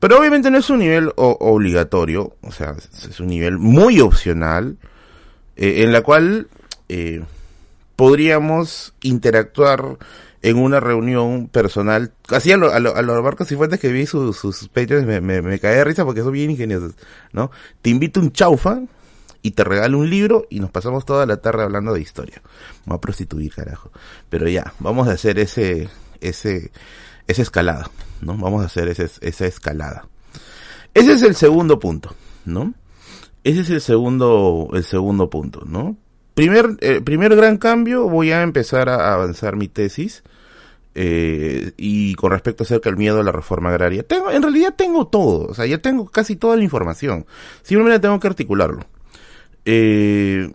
pero 0.00 0.18
obviamente 0.18 0.50
no 0.50 0.58
es 0.58 0.70
un 0.70 0.80
nivel 0.80 1.12
obligatorio, 1.16 2.36
o 2.42 2.52
sea, 2.52 2.74
es 3.08 3.20
un 3.20 3.28
nivel 3.28 3.58
muy 3.58 4.00
opcional, 4.00 4.76
eh, 5.56 5.82
en 5.84 5.92
la 5.92 6.02
cual, 6.02 6.48
eh, 6.88 7.22
podríamos 7.96 8.94
interactuar 9.02 9.98
en 10.42 10.56
una 10.56 10.78
reunión 10.78 11.48
personal, 11.48 12.12
así 12.28 12.52
a, 12.52 12.56
lo, 12.56 12.72
a, 12.72 12.78
los 12.78 13.22
barcos 13.24 13.50
y 13.50 13.56
fuentes 13.56 13.80
que 13.80 13.90
vi 13.90 14.06
sus, 14.06 14.36
sus 14.36 14.70
me, 14.74 15.20
me, 15.20 15.42
me 15.42 15.58
de 15.58 15.84
risa 15.84 16.04
porque 16.04 16.22
son 16.22 16.32
bien 16.32 16.50
ingeniosos, 16.50 16.94
¿no? 17.32 17.50
Te 17.82 17.90
invito 17.90 18.20
un 18.20 18.30
chaufa 18.30 18.80
y 19.42 19.52
te 19.52 19.64
regalo 19.64 19.98
un 19.98 20.08
libro 20.08 20.46
y 20.48 20.60
nos 20.60 20.70
pasamos 20.70 21.04
toda 21.04 21.26
la 21.26 21.38
tarde 21.38 21.64
hablando 21.64 21.92
de 21.92 22.00
historia. 22.00 22.40
Me 22.84 22.90
voy 22.90 22.96
a 22.98 23.00
prostituir, 23.00 23.52
carajo. 23.52 23.90
Pero 24.28 24.48
ya, 24.48 24.72
vamos 24.78 25.08
a 25.08 25.12
hacer 25.12 25.38
ese, 25.38 25.88
ese, 26.20 26.70
esa 27.26 27.42
escalada, 27.42 27.90
¿no? 28.20 28.36
Vamos 28.36 28.62
a 28.62 28.66
hacer 28.66 28.88
esa 28.88 29.46
escalada. 29.46 30.06
Ese 30.94 31.12
es 31.12 31.22
el 31.22 31.34
segundo 31.34 31.78
punto, 31.78 32.14
¿no? 32.44 32.74
Ese 33.44 33.60
es 33.60 33.70
el 33.70 33.80
segundo, 33.80 34.68
el 34.72 34.84
segundo 34.84 35.30
punto, 35.30 35.62
¿no? 35.66 35.96
Primer, 36.34 36.76
eh, 36.80 37.00
primer 37.00 37.34
gran 37.34 37.56
cambio, 37.56 38.08
voy 38.08 38.32
a 38.32 38.42
empezar 38.42 38.88
a 38.88 39.14
avanzar 39.14 39.56
mi 39.56 39.68
tesis. 39.68 40.22
Eh, 41.00 41.72
y 41.76 42.14
con 42.14 42.32
respecto 42.32 42.64
acerca 42.64 42.90
del 42.90 42.96
miedo 42.96 43.20
a 43.20 43.22
la 43.22 43.30
reforma 43.30 43.68
agraria. 43.68 44.02
Tengo, 44.02 44.32
en 44.32 44.42
realidad 44.42 44.74
tengo 44.76 45.06
todo, 45.06 45.46
o 45.46 45.54
sea, 45.54 45.64
ya 45.64 45.78
tengo 45.78 46.08
casi 46.08 46.34
toda 46.34 46.56
la 46.56 46.64
información. 46.64 47.24
Simplemente 47.62 48.00
tengo 48.00 48.18
que 48.18 48.26
articularlo. 48.26 48.80
Eh, 49.64 50.50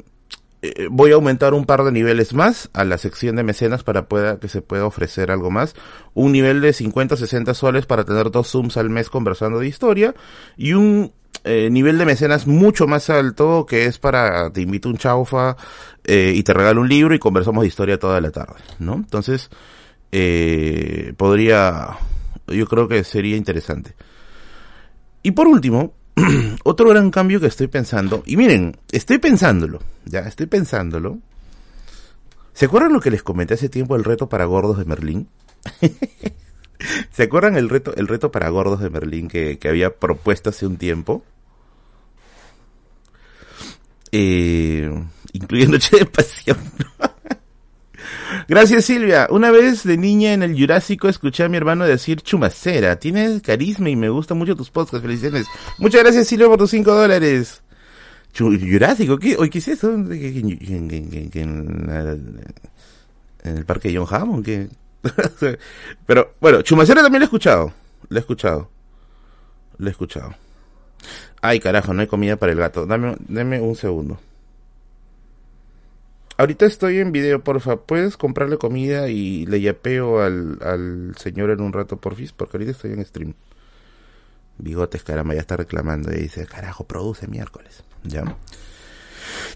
eh, 0.63 0.87
voy 0.89 1.11
a 1.11 1.15
aumentar 1.15 1.53
un 1.53 1.65
par 1.65 1.83
de 1.83 1.91
niveles 1.91 2.33
más 2.33 2.69
a 2.71 2.85
la 2.85 2.97
sección 2.97 3.35
de 3.35 3.43
mecenas 3.43 3.83
para 3.83 4.07
pueda, 4.07 4.39
que 4.39 4.47
se 4.47 4.61
pueda 4.61 4.85
ofrecer 4.85 5.29
algo 5.29 5.51
más. 5.51 5.75
Un 6.13 6.31
nivel 6.31 6.61
de 6.61 6.71
50 6.71 7.17
60 7.17 7.53
soles 7.53 7.85
para 7.85 8.05
tener 8.05 8.31
dos 8.31 8.49
Zooms 8.49 8.77
al 8.77 8.89
mes 8.89 9.09
conversando 9.09 9.59
de 9.59 9.67
historia. 9.67 10.15
Y 10.55 10.71
un 10.71 11.11
eh, 11.43 11.69
nivel 11.69 11.97
de 11.97 12.05
mecenas 12.05 12.47
mucho 12.47 12.87
más 12.87 13.09
alto 13.09 13.65
que 13.65 13.85
es 13.85 13.99
para 13.99 14.49
te 14.51 14.61
invito 14.61 14.87
un 14.87 14.97
chaufa 14.97 15.57
eh, 16.05 16.31
y 16.33 16.43
te 16.43 16.53
regalo 16.53 16.79
un 16.79 16.87
libro 16.87 17.13
y 17.13 17.19
conversamos 17.19 17.63
de 17.63 17.67
historia 17.67 17.99
toda 17.99 18.21
la 18.21 18.31
tarde, 18.31 18.55
¿no? 18.79 18.93
Entonces, 18.93 19.49
eh, 20.13 21.13
podría, 21.17 21.97
yo 22.47 22.65
creo 22.67 22.87
que 22.87 23.03
sería 23.03 23.35
interesante. 23.35 23.95
Y 25.23 25.31
por 25.31 25.49
último, 25.49 25.93
otro 26.63 26.89
gran 26.89 27.11
cambio 27.11 27.39
que 27.39 27.47
estoy 27.47 27.67
pensando, 27.67 28.23
y 28.25 28.37
miren, 28.37 28.77
estoy 28.91 29.17
pensándolo, 29.17 29.79
ya, 30.05 30.21
estoy 30.21 30.45
pensándolo. 30.45 31.19
¿Se 32.53 32.65
acuerdan 32.65 32.93
lo 32.93 32.99
que 32.99 33.09
les 33.09 33.23
comenté 33.23 33.55
hace 33.55 33.69
tiempo 33.69 33.95
el 33.95 34.03
reto 34.03 34.29
para 34.29 34.45
gordos 34.45 34.77
de 34.77 34.85
Merlín? 34.85 35.27
¿Se 37.11 37.23
acuerdan 37.23 37.55
el 37.55 37.69
reto, 37.69 37.95
el 37.95 38.07
reto 38.07 38.31
para 38.31 38.49
gordos 38.49 38.79
de 38.79 38.89
Merlín 38.89 39.27
que, 39.27 39.57
que 39.57 39.69
había 39.69 39.95
propuesto 39.95 40.49
hace 40.49 40.67
un 40.67 40.77
tiempo? 40.77 41.23
Eh, 44.11 44.87
incluyendo 45.33 45.73
Noche 45.77 45.97
de 45.97 46.05
Pasión. 46.05 46.57
Gracias 48.47 48.85
Silvia. 48.85 49.27
Una 49.29 49.51
vez 49.51 49.83
de 49.83 49.97
niña 49.97 50.33
en 50.33 50.43
el 50.43 50.57
Jurásico 50.57 51.07
escuché 51.07 51.43
a 51.43 51.49
mi 51.49 51.57
hermano 51.57 51.85
decir 51.85 52.21
chumacera. 52.21 52.97
Tienes 52.97 53.41
carisma 53.41 53.89
y 53.89 53.95
me 53.95 54.09
gustan 54.09 54.37
mucho 54.37 54.55
tus 54.55 54.69
podcasts. 54.69 55.01
Felicidades. 55.01 55.47
Muchas 55.77 56.03
gracias 56.03 56.27
Silvia 56.27 56.47
por 56.47 56.57
tus 56.57 56.71
5 56.71 56.93
dólares. 56.93 57.61
Jurásico, 58.35 59.17
¿qué? 59.17 59.37
¿Qué 59.49 59.57
es 59.59 59.67
eso? 59.67 59.93
¿En, 59.93 60.09
el 63.43 63.65
parque 63.65 63.89
de 63.89 63.97
John 63.97 64.07
Hammond? 64.09 64.45
¿Qué? 64.45 64.69
Pero 66.05 66.33
bueno, 66.39 66.61
chumacera 66.61 67.01
también 67.01 67.19
lo 67.19 67.25
he 67.25 67.27
escuchado. 67.27 67.73
Lo 68.09 68.17
he 68.17 68.19
escuchado. 68.19 68.69
Lo 69.77 69.87
he 69.87 69.91
escuchado. 69.91 70.33
Ay, 71.41 71.59
carajo, 71.59 71.93
no 71.93 72.01
hay 72.01 72.07
comida 72.07 72.37
para 72.37 72.53
el 72.53 72.57
gato. 72.57 72.85
Dame, 72.85 73.15
dame 73.27 73.59
un 73.59 73.75
segundo. 73.75 74.17
Ahorita 76.37 76.65
estoy 76.65 76.99
en 76.99 77.11
video, 77.11 77.43
porfa. 77.43 77.77
¿Puedes 77.77 78.17
comprarle 78.17 78.57
comida 78.57 79.09
y 79.09 79.45
le 79.45 79.61
yapeo 79.61 80.21
al, 80.21 80.57
al 80.61 81.15
señor 81.17 81.51
en 81.51 81.61
un 81.61 81.73
rato, 81.73 81.97
porfis? 81.97 82.31
Porque 82.33 82.57
ahorita 82.57 82.71
estoy 82.71 82.93
en 82.93 83.05
stream. 83.05 83.33
Bigotes, 84.57 85.03
caramba, 85.03 85.35
ya 85.35 85.41
está 85.41 85.57
reclamando. 85.57 86.11
Y 86.11 86.21
dice, 86.21 86.45
carajo, 86.45 86.85
produce 86.85 87.27
miércoles. 87.27 87.83
¿Ya? 88.03 88.23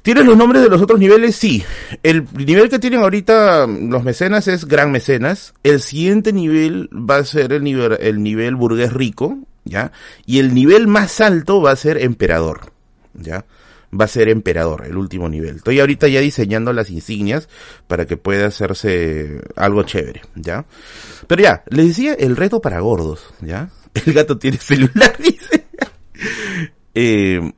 ¿Tienes 0.02 0.26
los 0.26 0.38
nombres 0.38 0.62
de 0.62 0.70
los 0.70 0.82
otros 0.82 1.00
niveles? 1.00 1.36
Sí. 1.36 1.64
El 2.04 2.28
nivel 2.34 2.70
que 2.70 2.80
tienen 2.80 3.02
ahorita 3.02 3.68
los 3.68 4.04
mecenas 4.04 4.48
es 4.48 4.66
gran 4.66 4.92
mecenas. 4.92 5.54
El 5.64 5.82
siguiente 5.82 6.32
nivel 6.34 6.90
va 6.94 7.18
a 7.18 7.26
ser 7.26 7.54
el 7.54 7.64
nivel, 7.64 7.98
el 8.00 8.24
nivel 8.24 8.56
burgués 8.56 8.94
rico, 8.94 9.38
¿ya? 9.66 9.92
Y 10.26 10.40
el 10.40 10.54
nivel 10.54 10.88
más 10.88 11.20
alto 11.22 11.62
va 11.62 11.72
a 11.72 11.76
ser 11.76 11.98
emperador, 12.02 12.72
¿ya? 13.14 13.46
Va 13.94 14.06
a 14.06 14.10
ser 14.10 14.30
emperador, 14.30 14.86
el 14.86 14.98
último 14.98 15.30
nivel. 15.30 15.58
Estoy 15.58 15.80
ahorita 15.80 16.08
ya 16.08 16.20
diseñando 16.20 16.74
las 16.74 16.90
insignias 16.90 17.48
para 17.88 18.06
que 18.06 18.18
pueda 18.18 18.48
hacerse 18.48 19.42
algo 19.56 19.84
chévere, 19.84 20.22
¿ya? 20.36 20.66
Pero 21.28 21.44
ya, 21.44 21.64
les 21.68 21.88
decía 21.88 22.14
el 22.14 22.36
reto 22.36 22.62
para 22.62 22.80
gordos, 22.80 23.34
¿ya? 23.42 23.70
El 24.06 24.14
gato 24.14 24.38
tiene 24.38 24.58
celular, 24.58 25.18
dice. 25.20 25.66
Eh, 26.94 27.52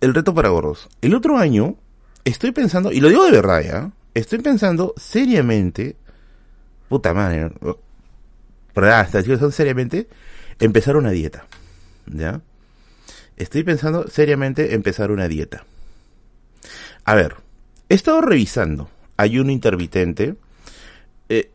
el 0.00 0.14
reto 0.14 0.34
para 0.34 0.48
gordos. 0.48 0.88
El 1.02 1.14
otro 1.14 1.36
año 1.36 1.76
estoy 2.24 2.52
pensando, 2.52 2.92
y 2.92 3.00
lo 3.00 3.08
digo 3.08 3.24
de 3.24 3.30
verdad, 3.32 3.60
¿ya? 3.62 3.92
Estoy 4.14 4.38
pensando 4.38 4.94
seriamente, 4.96 5.96
puta 6.88 7.12
madre, 7.12 7.50
¿verdad? 8.74 9.04
Estoy 9.04 9.22
pensando 9.22 9.50
seriamente 9.50 10.08
empezar 10.60 10.96
una 10.96 11.10
dieta, 11.10 11.46
¿ya? 12.06 12.40
Estoy 13.36 13.62
pensando 13.62 14.08
seriamente 14.08 14.74
empezar 14.74 15.10
una 15.10 15.28
dieta. 15.28 15.64
A 17.04 17.14
ver, 17.14 17.36
he 17.88 17.94
estado 17.94 18.20
revisando 18.20 18.88
ayuno 19.16 19.50
intermitente. 19.50 20.36
Eh, 21.28 21.50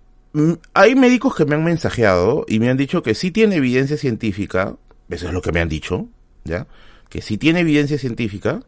hay 0.73 0.95
médicos 0.95 1.35
que 1.35 1.45
me 1.45 1.55
han 1.55 1.63
mensajeado 1.63 2.45
y 2.47 2.59
me 2.59 2.69
han 2.69 2.77
dicho 2.77 3.01
que 3.01 3.15
sí 3.15 3.31
tiene 3.31 3.55
evidencia 3.55 3.97
científica, 3.97 4.75
eso 5.09 5.27
es 5.27 5.33
lo 5.33 5.41
que 5.41 5.51
me 5.51 5.59
han 5.59 5.69
dicho, 5.69 6.07
¿ya? 6.43 6.67
Que 7.09 7.21
sí 7.21 7.37
tiene 7.37 7.61
evidencia 7.61 7.97
científica, 7.97 8.61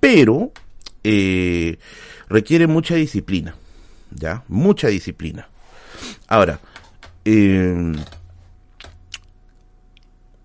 pero 0.00 0.52
eh, 1.04 1.78
requiere 2.28 2.66
mucha 2.66 2.94
disciplina, 2.94 3.54
¿ya? 4.10 4.44
Mucha 4.48 4.88
disciplina. 4.88 5.48
Ahora, 6.26 6.60
eh, 7.24 7.92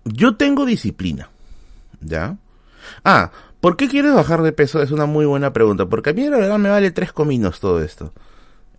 yo 0.04 0.36
tengo 0.36 0.66
disciplina, 0.66 1.30
¿Ya? 2.04 2.36
Ah, 3.04 3.30
¿por 3.60 3.76
qué 3.76 3.88
quieres 3.88 4.14
bajar 4.14 4.42
de 4.42 4.52
peso? 4.52 4.82
Es 4.82 4.90
una 4.90 5.06
muy 5.06 5.26
buena 5.26 5.52
pregunta, 5.52 5.86
porque 5.86 6.10
a 6.10 6.12
mí 6.12 6.28
la 6.28 6.38
verdad 6.38 6.58
me 6.58 6.68
vale 6.68 6.90
tres 6.90 7.12
cominos 7.12 7.60
todo 7.60 7.82
esto. 7.82 8.12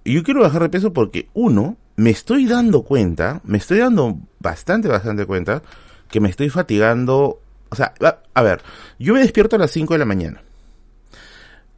Y 0.03 0.13
yo 0.13 0.24
quiero 0.24 0.41
bajar 0.41 0.62
de 0.62 0.70
peso 0.70 0.94
porque, 0.94 1.27
uno, 1.34 1.77
me 1.96 2.12
estoy 2.12 2.46
dando 2.46 2.84
cuenta, 2.84 3.41
me 3.44 3.58
estoy 3.58 3.79
dando 3.79 4.20
bastante, 4.39 4.88
bastante 4.88 5.25
cuenta, 5.25 5.63
que 6.10 6.20
me 6.20 6.29
estoy 6.29 6.50
fatigando. 6.50 7.41
O 7.70 7.75
sea, 7.75 7.94
a, 8.34 8.41
ver, 8.41 8.62
yo 9.00 9.13
me 9.13 9.22
despierto 9.22 9.55
a 9.55 9.60
las 9.60 9.72
5 9.72 9.94
de 9.96 9.98
la 9.98 10.05
mañana. 10.05 10.44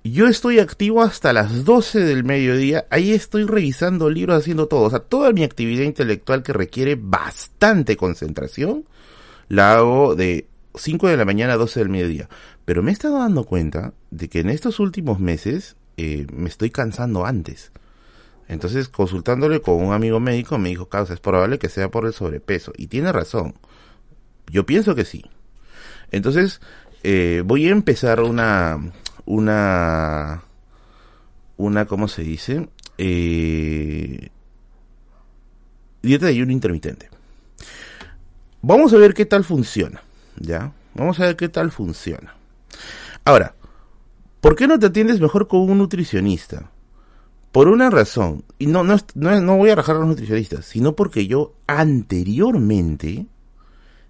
Yo 0.04 0.28
estoy 0.28 0.60
activo 0.60 1.02
hasta 1.02 1.34
las 1.34 1.66
12 1.66 2.00
del 2.00 2.24
mediodía. 2.24 2.86
Ahí 2.90 3.12
estoy 3.12 3.46
revisando 3.46 4.10
libros, 4.10 4.38
haciendo 4.38 4.68
todo. 4.68 4.82
O 4.84 4.90
sea, 4.90 5.00
toda 5.00 5.32
mi 5.32 5.44
actividad 5.44 5.84
intelectual 5.84 6.44
que 6.44 6.54
requiere 6.54 6.98
bastante 7.00 7.98
concentración, 7.98 8.86
la 9.50 9.76
hago 9.76 10.16
de 10.16 10.48
5 10.78 11.08
de 11.08 11.18
la 11.18 11.26
mañana 11.26 11.54
a 11.54 11.58
12 11.58 11.80
del 11.80 11.90
mediodía. 11.90 12.30
Pero 12.66 12.84
me 12.84 12.92
he 12.92 12.94
estado 12.94 13.20
dando 13.20 13.44
cuenta 13.44 13.94
de 14.12 14.30
que 14.30 14.40
en 14.40 14.50
estos 14.50 14.80
últimos 14.80 15.20
meses 15.20 15.76
eh, 15.98 16.28
me 16.34 16.50
estoy 16.50 16.70
cansando 16.70 17.26
antes. 17.26 17.72
Entonces, 18.48 18.88
consultándole 18.88 19.62
con 19.62 19.76
un 19.76 19.94
amigo 19.94 20.20
médico, 20.20 20.58
me 20.58 20.70
dijo, 20.70 20.88
causa, 20.88 21.14
es 21.14 21.20
probable 21.20 21.60
que 21.60 21.70
sea 21.70 21.92
por 21.92 22.06
el 22.06 22.14
sobrepeso. 22.14 22.72
Y 22.78 22.88
tiene 22.88 23.12
razón. 23.12 23.56
Yo 24.50 24.66
pienso 24.66 24.96
que 24.96 25.04
sí. 25.04 25.26
Entonces, 26.12 26.62
eh, 27.04 27.44
voy 27.46 27.68
a 27.68 27.72
empezar 27.72 28.22
una, 28.22 28.80
una, 29.26 30.44
una, 31.58 31.86
¿cómo 31.86 32.08
se 32.08 32.24
dice? 32.24 32.70
Eh, 32.98 34.30
dieta 36.02 36.26
de 36.28 36.32
ayuno 36.32 36.52
intermitente. 36.52 37.10
Vamos 38.62 38.94
a 38.94 38.98
ver 38.98 39.14
qué 39.14 39.26
tal 39.26 39.44
funciona. 39.44 40.02
¿Ya? 40.40 40.74
Vamos 40.94 41.20
a 41.20 41.26
ver 41.26 41.36
qué 41.36 41.50
tal 41.50 41.72
funciona. 41.72 42.36
Ahora, 43.26 43.56
¿por 44.42 44.56
qué 44.56 44.68
no 44.68 44.80
te 44.80 44.88
atiendes 44.88 45.20
mejor 45.20 45.48
con 45.48 45.70
un 45.70 45.78
nutricionista? 45.78 46.72
Por 47.52 47.68
una 47.70 47.90
razón, 47.90 48.44
y 48.60 48.68
no, 48.68 48.84
no, 48.84 48.98
no, 49.16 49.58
voy 49.58 49.70
a 49.70 49.76
rajar 49.76 49.96
a 49.96 50.00
los 50.00 50.08
nutricionistas, 50.08 50.66
sino 50.66 50.96
porque 50.96 51.28
yo 51.28 51.56
anteriormente, 51.66 53.26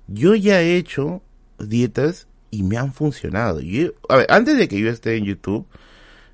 yo 0.07 0.36
ya 0.36 0.62
he 0.62 0.75
hecho 0.75 1.22
dietas 1.60 2.27
y 2.51 2.63
me 2.63 2.77
han 2.77 2.93
funcionado. 2.93 3.60
Yo, 3.62 3.91
antes 4.29 4.57
de 4.57 4.67
que 4.67 4.79
yo 4.79 4.89
esté 4.89 5.17
en 5.17 5.25
YouTube, 5.25 5.65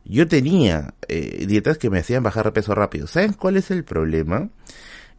yo 0.06 0.28
tenía 0.28 0.94
eh, 1.08 1.46
dietas 1.48 1.78
que 1.78 1.90
me 1.90 2.00
hacían 2.00 2.24
bajar 2.24 2.52
peso 2.54 2.74
rápido. 2.76 3.08
¿Saben 3.08 3.34
cuál 3.34 3.58
es 3.58 3.72
el 3.72 3.84
problema? 3.84 4.50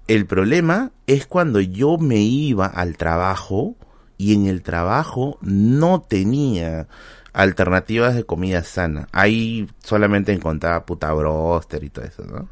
El 0.06 0.26
problema 0.26 0.92
es 1.06 1.26
cuando 1.26 1.60
yo 1.60 1.96
me 1.98 2.18
iba 2.18 2.66
al 2.66 2.96
trabajo 2.96 3.76
y 4.16 4.34
en 4.34 4.46
el 4.46 4.62
trabajo 4.62 5.38
no 5.42 6.00
tenía 6.00 6.86
alternativas 7.34 8.14
de 8.14 8.24
comida 8.24 8.62
sana. 8.62 9.08
Ahí 9.12 9.68
solamente 9.82 10.32
encontraba 10.32 10.86
puta 10.86 11.12
broster 11.12 11.82
y 11.84 11.90
todo 11.90 12.04
eso, 12.04 12.24
¿no? 12.24 12.48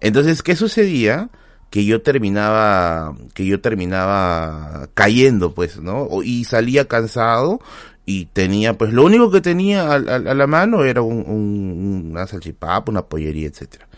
Entonces, 0.00 0.42
¿qué 0.42 0.54
sucedía? 0.54 1.30
Que 1.70 1.84
yo 1.84 2.02
terminaba, 2.02 3.16
que 3.34 3.46
yo 3.46 3.60
terminaba 3.60 4.88
cayendo, 4.94 5.54
pues, 5.54 5.80
¿no? 5.80 6.22
Y 6.22 6.44
salía 6.44 6.86
cansado 6.86 7.60
y 8.04 8.26
tenía, 8.26 8.76
pues, 8.76 8.92
lo 8.92 9.04
único 9.04 9.30
que 9.30 9.40
tenía 9.40 9.92
a, 9.94 9.98
la 9.98 10.46
mano 10.46 10.84
era 10.84 11.00
un, 11.00 12.10
una 12.12 12.26
salchipapa, 12.26 12.90
una 12.90 13.06
pollería, 13.06 13.48
etcétera. 13.48 13.88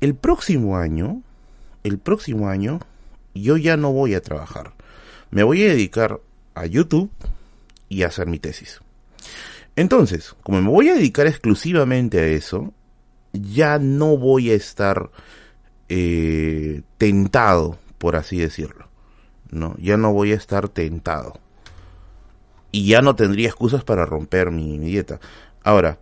El 0.00 0.14
próximo 0.14 0.76
año, 0.76 1.22
el 1.82 1.98
próximo 1.98 2.48
año, 2.48 2.80
yo 3.34 3.56
ya 3.56 3.76
no 3.78 3.92
voy 3.92 4.14
a 4.14 4.20
trabajar. 4.20 4.74
Me 5.30 5.42
voy 5.42 5.62
a 5.62 5.68
dedicar 5.68 6.20
a 6.54 6.66
YouTube 6.66 7.10
y 7.88 8.02
hacer 8.02 8.26
mi 8.26 8.38
tesis. 8.38 8.80
Entonces, 9.76 10.34
como 10.42 10.60
me 10.60 10.68
voy 10.68 10.88
a 10.90 10.94
dedicar 10.94 11.26
exclusivamente 11.26 12.18
a 12.20 12.26
eso, 12.26 12.72
ya 13.32 13.78
no 13.78 14.16
voy 14.16 14.50
a 14.50 14.54
estar 14.54 15.10
eh, 15.88 16.82
tentado, 16.98 17.78
por 17.98 18.16
así 18.16 18.38
decirlo. 18.38 18.88
No, 19.50 19.76
ya 19.78 19.96
no 19.96 20.12
voy 20.12 20.32
a 20.32 20.36
estar 20.36 20.68
tentado. 20.68 21.34
Y 22.70 22.86
ya 22.86 23.02
no 23.02 23.16
tendría 23.16 23.48
excusas 23.48 23.84
para 23.84 24.06
romper 24.06 24.50
mi, 24.50 24.78
mi 24.78 24.86
dieta. 24.86 25.20
Ahora, 25.62 25.98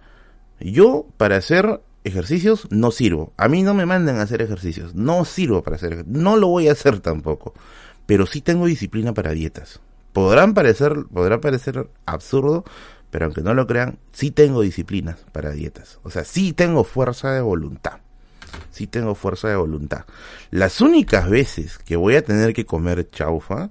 yo 0.60 1.06
para 1.16 1.36
hacer 1.36 1.80
ejercicios 2.04 2.68
no 2.70 2.90
sirvo. 2.90 3.32
A 3.36 3.48
mí 3.48 3.62
no 3.62 3.74
me 3.74 3.86
mandan 3.86 4.18
a 4.18 4.22
hacer 4.22 4.42
ejercicios. 4.42 4.94
No 4.94 5.24
sirvo 5.24 5.62
para 5.62 5.76
hacer 5.76 5.92
ejercicios. 5.92 6.22
No 6.22 6.36
lo 6.36 6.48
voy 6.48 6.68
a 6.68 6.72
hacer 6.72 7.00
tampoco. 7.00 7.54
Pero 8.06 8.26
sí 8.26 8.40
tengo 8.40 8.66
disciplina 8.66 9.12
para 9.12 9.32
dietas. 9.32 9.80
Podrán 10.12 10.54
parecer, 10.54 11.04
podrá 11.12 11.40
parecer 11.40 11.88
absurdo, 12.06 12.64
pero 13.10 13.26
aunque 13.26 13.42
no 13.42 13.54
lo 13.54 13.66
crean, 13.66 13.98
sí 14.12 14.30
tengo 14.30 14.62
disciplinas 14.62 15.18
para 15.32 15.50
dietas. 15.50 15.98
O 16.02 16.10
sea, 16.10 16.24
sí 16.24 16.52
tengo 16.52 16.84
fuerza 16.84 17.32
de 17.32 17.40
voluntad. 17.40 18.00
Sí 18.70 18.86
tengo 18.86 19.14
fuerza 19.14 19.48
de 19.48 19.56
voluntad. 19.56 20.04
Las 20.50 20.80
únicas 20.80 21.28
veces 21.28 21.78
que 21.78 21.96
voy 21.96 22.16
a 22.16 22.24
tener 22.24 22.52
que 22.52 22.66
comer 22.66 23.08
chaufa 23.10 23.70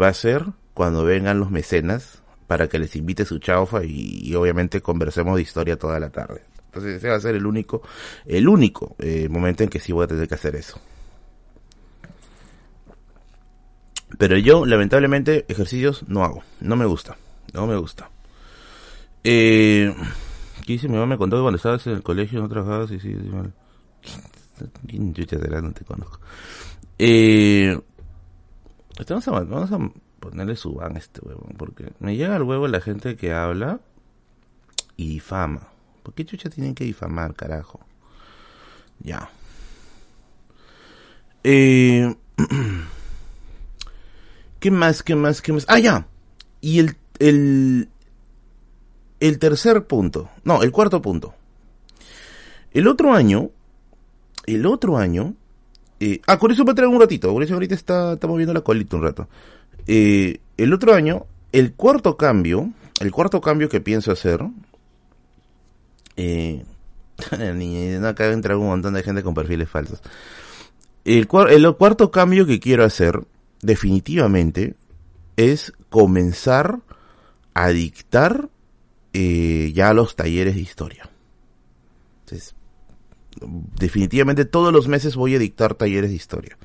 va 0.00 0.08
a 0.08 0.14
ser 0.14 0.44
cuando 0.74 1.04
vengan 1.04 1.38
los 1.38 1.50
mecenas 1.50 2.22
para 2.46 2.68
que 2.68 2.78
les 2.78 2.94
invite 2.96 3.24
su 3.24 3.38
chaufa 3.38 3.84
y, 3.84 4.34
obviamente 4.34 4.80
conversemos 4.80 5.36
de 5.36 5.42
historia 5.42 5.78
toda 5.78 5.98
la 5.98 6.10
tarde. 6.10 6.42
Entonces 6.66 6.96
ese 6.96 7.08
va 7.08 7.16
a 7.16 7.20
ser 7.20 7.34
el 7.34 7.46
único, 7.46 7.82
el 8.24 8.48
único 8.48 8.94
eh, 8.98 9.28
momento 9.28 9.62
en 9.62 9.68
que 9.68 9.80
sí 9.80 9.92
voy 9.92 10.04
a 10.04 10.08
tener 10.08 10.28
que 10.28 10.34
hacer 10.34 10.54
eso. 10.56 10.80
Pero 14.18 14.38
yo, 14.38 14.66
lamentablemente, 14.66 15.44
ejercicios 15.48 16.04
no 16.08 16.24
hago. 16.24 16.42
No 16.60 16.76
me 16.76 16.86
gusta. 16.86 17.16
No 17.52 17.66
me 17.66 17.76
gusta. 17.76 18.10
Eh, 19.24 19.94
¿Qué 20.64 20.72
dice? 20.74 20.88
Mi 20.88 20.96
mamá 20.96 21.16
cuando 21.16 21.48
estabas 21.54 21.86
en 21.86 21.94
el 21.94 22.02
colegio 22.02 22.40
no 22.40 22.48
trabajabas 22.48 22.90
sí, 22.90 23.00
sí 23.00 23.08
mal. 23.08 23.52
no 25.62 25.72
te 25.72 25.84
conozco. 25.84 26.20
Eh, 26.98 27.78
vamos, 29.08 29.28
a, 29.28 29.30
vamos 29.32 29.72
a 29.72 29.78
ponerle 30.20 30.56
su 30.56 30.74
van 30.74 30.96
a 30.96 30.98
este 30.98 31.20
huevo, 31.24 31.46
porque 31.58 31.92
me 31.98 32.16
llega 32.16 32.36
al 32.36 32.42
huevo 32.42 32.68
la 32.68 32.80
gente 32.80 33.16
que 33.16 33.32
habla 33.32 33.80
y 34.96 35.08
difama. 35.08 35.68
¿Por 36.02 36.14
qué 36.14 36.24
chucha 36.24 36.48
tienen 36.48 36.74
que 36.74 36.84
difamar, 36.84 37.34
carajo? 37.34 37.80
Ya. 39.00 39.28
Eh, 41.44 42.14
¿Qué 44.66 44.72
más? 44.72 45.04
¿Qué 45.04 45.14
más? 45.14 45.42
¿Qué 45.42 45.52
más? 45.52 45.64
Ah, 45.68 45.78
ya. 45.78 46.08
Y 46.60 46.80
el, 46.80 46.96
el, 47.20 47.88
el 49.20 49.38
tercer 49.38 49.86
punto, 49.86 50.28
no, 50.42 50.64
el 50.64 50.72
cuarto 50.72 51.00
punto. 51.00 51.34
El 52.72 52.88
otro 52.88 53.14
año, 53.14 53.50
el 54.44 54.66
otro 54.66 54.98
año, 54.98 55.34
eh, 56.00 56.20
ah, 56.26 56.36
con 56.40 56.50
eso 56.50 56.64
va 56.64 56.72
a 56.72 56.74
traer 56.74 56.88
un 56.88 57.00
ratito, 57.00 57.32
por 57.32 57.44
eso 57.44 57.54
ahorita 57.54 57.76
está, 57.76 58.14
estamos 58.14 58.38
viendo 58.38 58.52
la 58.52 58.62
colita 58.62 58.96
un 58.96 59.04
rato. 59.04 59.28
Eh, 59.86 60.40
el 60.56 60.72
otro 60.72 60.94
año, 60.94 61.26
el 61.52 61.74
cuarto 61.74 62.16
cambio, 62.16 62.72
el 62.98 63.12
cuarto 63.12 63.40
cambio 63.40 63.68
que 63.68 63.80
pienso 63.80 64.10
hacer, 64.10 64.40
eh, 66.16 66.64
de 67.30 68.32
entrar 68.32 68.56
un 68.56 68.66
montón 68.66 68.94
de 68.94 69.04
gente 69.04 69.22
con 69.22 69.32
perfiles 69.32 69.68
falsos. 69.68 70.00
El, 71.04 71.28
el 71.50 71.76
cuarto 71.76 72.10
cambio 72.10 72.46
que 72.46 72.58
quiero 72.58 72.82
hacer, 72.82 73.20
definitivamente, 73.62 74.76
es 75.36 75.72
comenzar 75.88 76.80
a 77.54 77.68
dictar 77.68 78.50
eh, 79.12 79.72
ya 79.74 79.92
los 79.94 80.16
talleres 80.16 80.56
de 80.56 80.60
historia. 80.60 81.08
Definitivamente 83.78 84.44
todos 84.44 84.72
los 84.72 84.88
meses 84.88 85.16
voy 85.16 85.34
a 85.34 85.38
dictar 85.38 85.74
talleres 85.74 86.10
de 86.10 86.16
historia. 86.16 86.58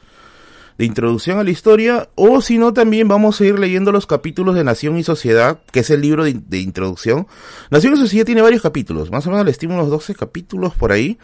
De 0.77 0.85
introducción 0.85 1.37
a 1.37 1.43
la 1.43 1.51
historia, 1.51 2.09
o 2.15 2.41
si 2.41 2.57
no, 2.57 2.73
también 2.73 3.07
vamos 3.07 3.39
a 3.39 3.45
ir 3.45 3.59
leyendo 3.59 3.91
los 3.91 4.07
capítulos 4.07 4.55
de 4.55 4.63
Nación 4.63 4.97
y 4.97 5.03
Sociedad, 5.03 5.61
que 5.71 5.81
es 5.81 5.89
el 5.91 6.01
libro 6.01 6.23
de, 6.23 6.57
introducción. 6.57 7.27
Nación 7.69 7.93
y 7.93 7.97
Sociedad 7.97 8.25
tiene 8.25 8.41
varios 8.41 8.61
capítulos, 8.61 9.11
más 9.11 9.27
o 9.27 9.31
menos 9.31 9.45
le 9.45 9.51
estimo 9.51 9.75
unos 9.75 9.89
12 9.89 10.15
capítulos 10.15 10.73
por 10.73 10.91
ahí. 10.91 11.19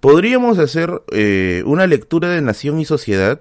Podríamos 0.00 0.58
hacer 0.58 1.02
eh, 1.12 1.62
una 1.66 1.86
lectura 1.86 2.28
de 2.28 2.40
Nación 2.40 2.78
y 2.78 2.84
Sociedad, 2.84 3.40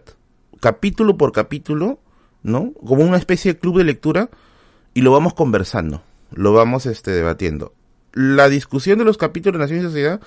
capítulo 0.60 1.18
por 1.18 1.32
capítulo, 1.32 2.00
¿no? 2.44 2.74
Como 2.86 3.04
una 3.04 3.18
especie 3.18 3.54
de 3.54 3.60
club 3.60 3.78
de 3.78 3.84
lectura, 3.84 4.30
y 4.94 5.02
lo 5.02 5.12
vamos 5.12 5.34
conversando 5.34 6.04
lo 6.32 6.54
vamos 6.54 6.86
este, 6.86 7.12
debatiendo. 7.12 7.74
La 8.14 8.50
discusión 8.50 9.00
de 9.00 9.06
los 9.06 9.18
capítulos 9.18 9.60
de 9.60 9.64
Nación 9.64 9.80
y 9.80 9.84
Sociedad, 9.84 10.22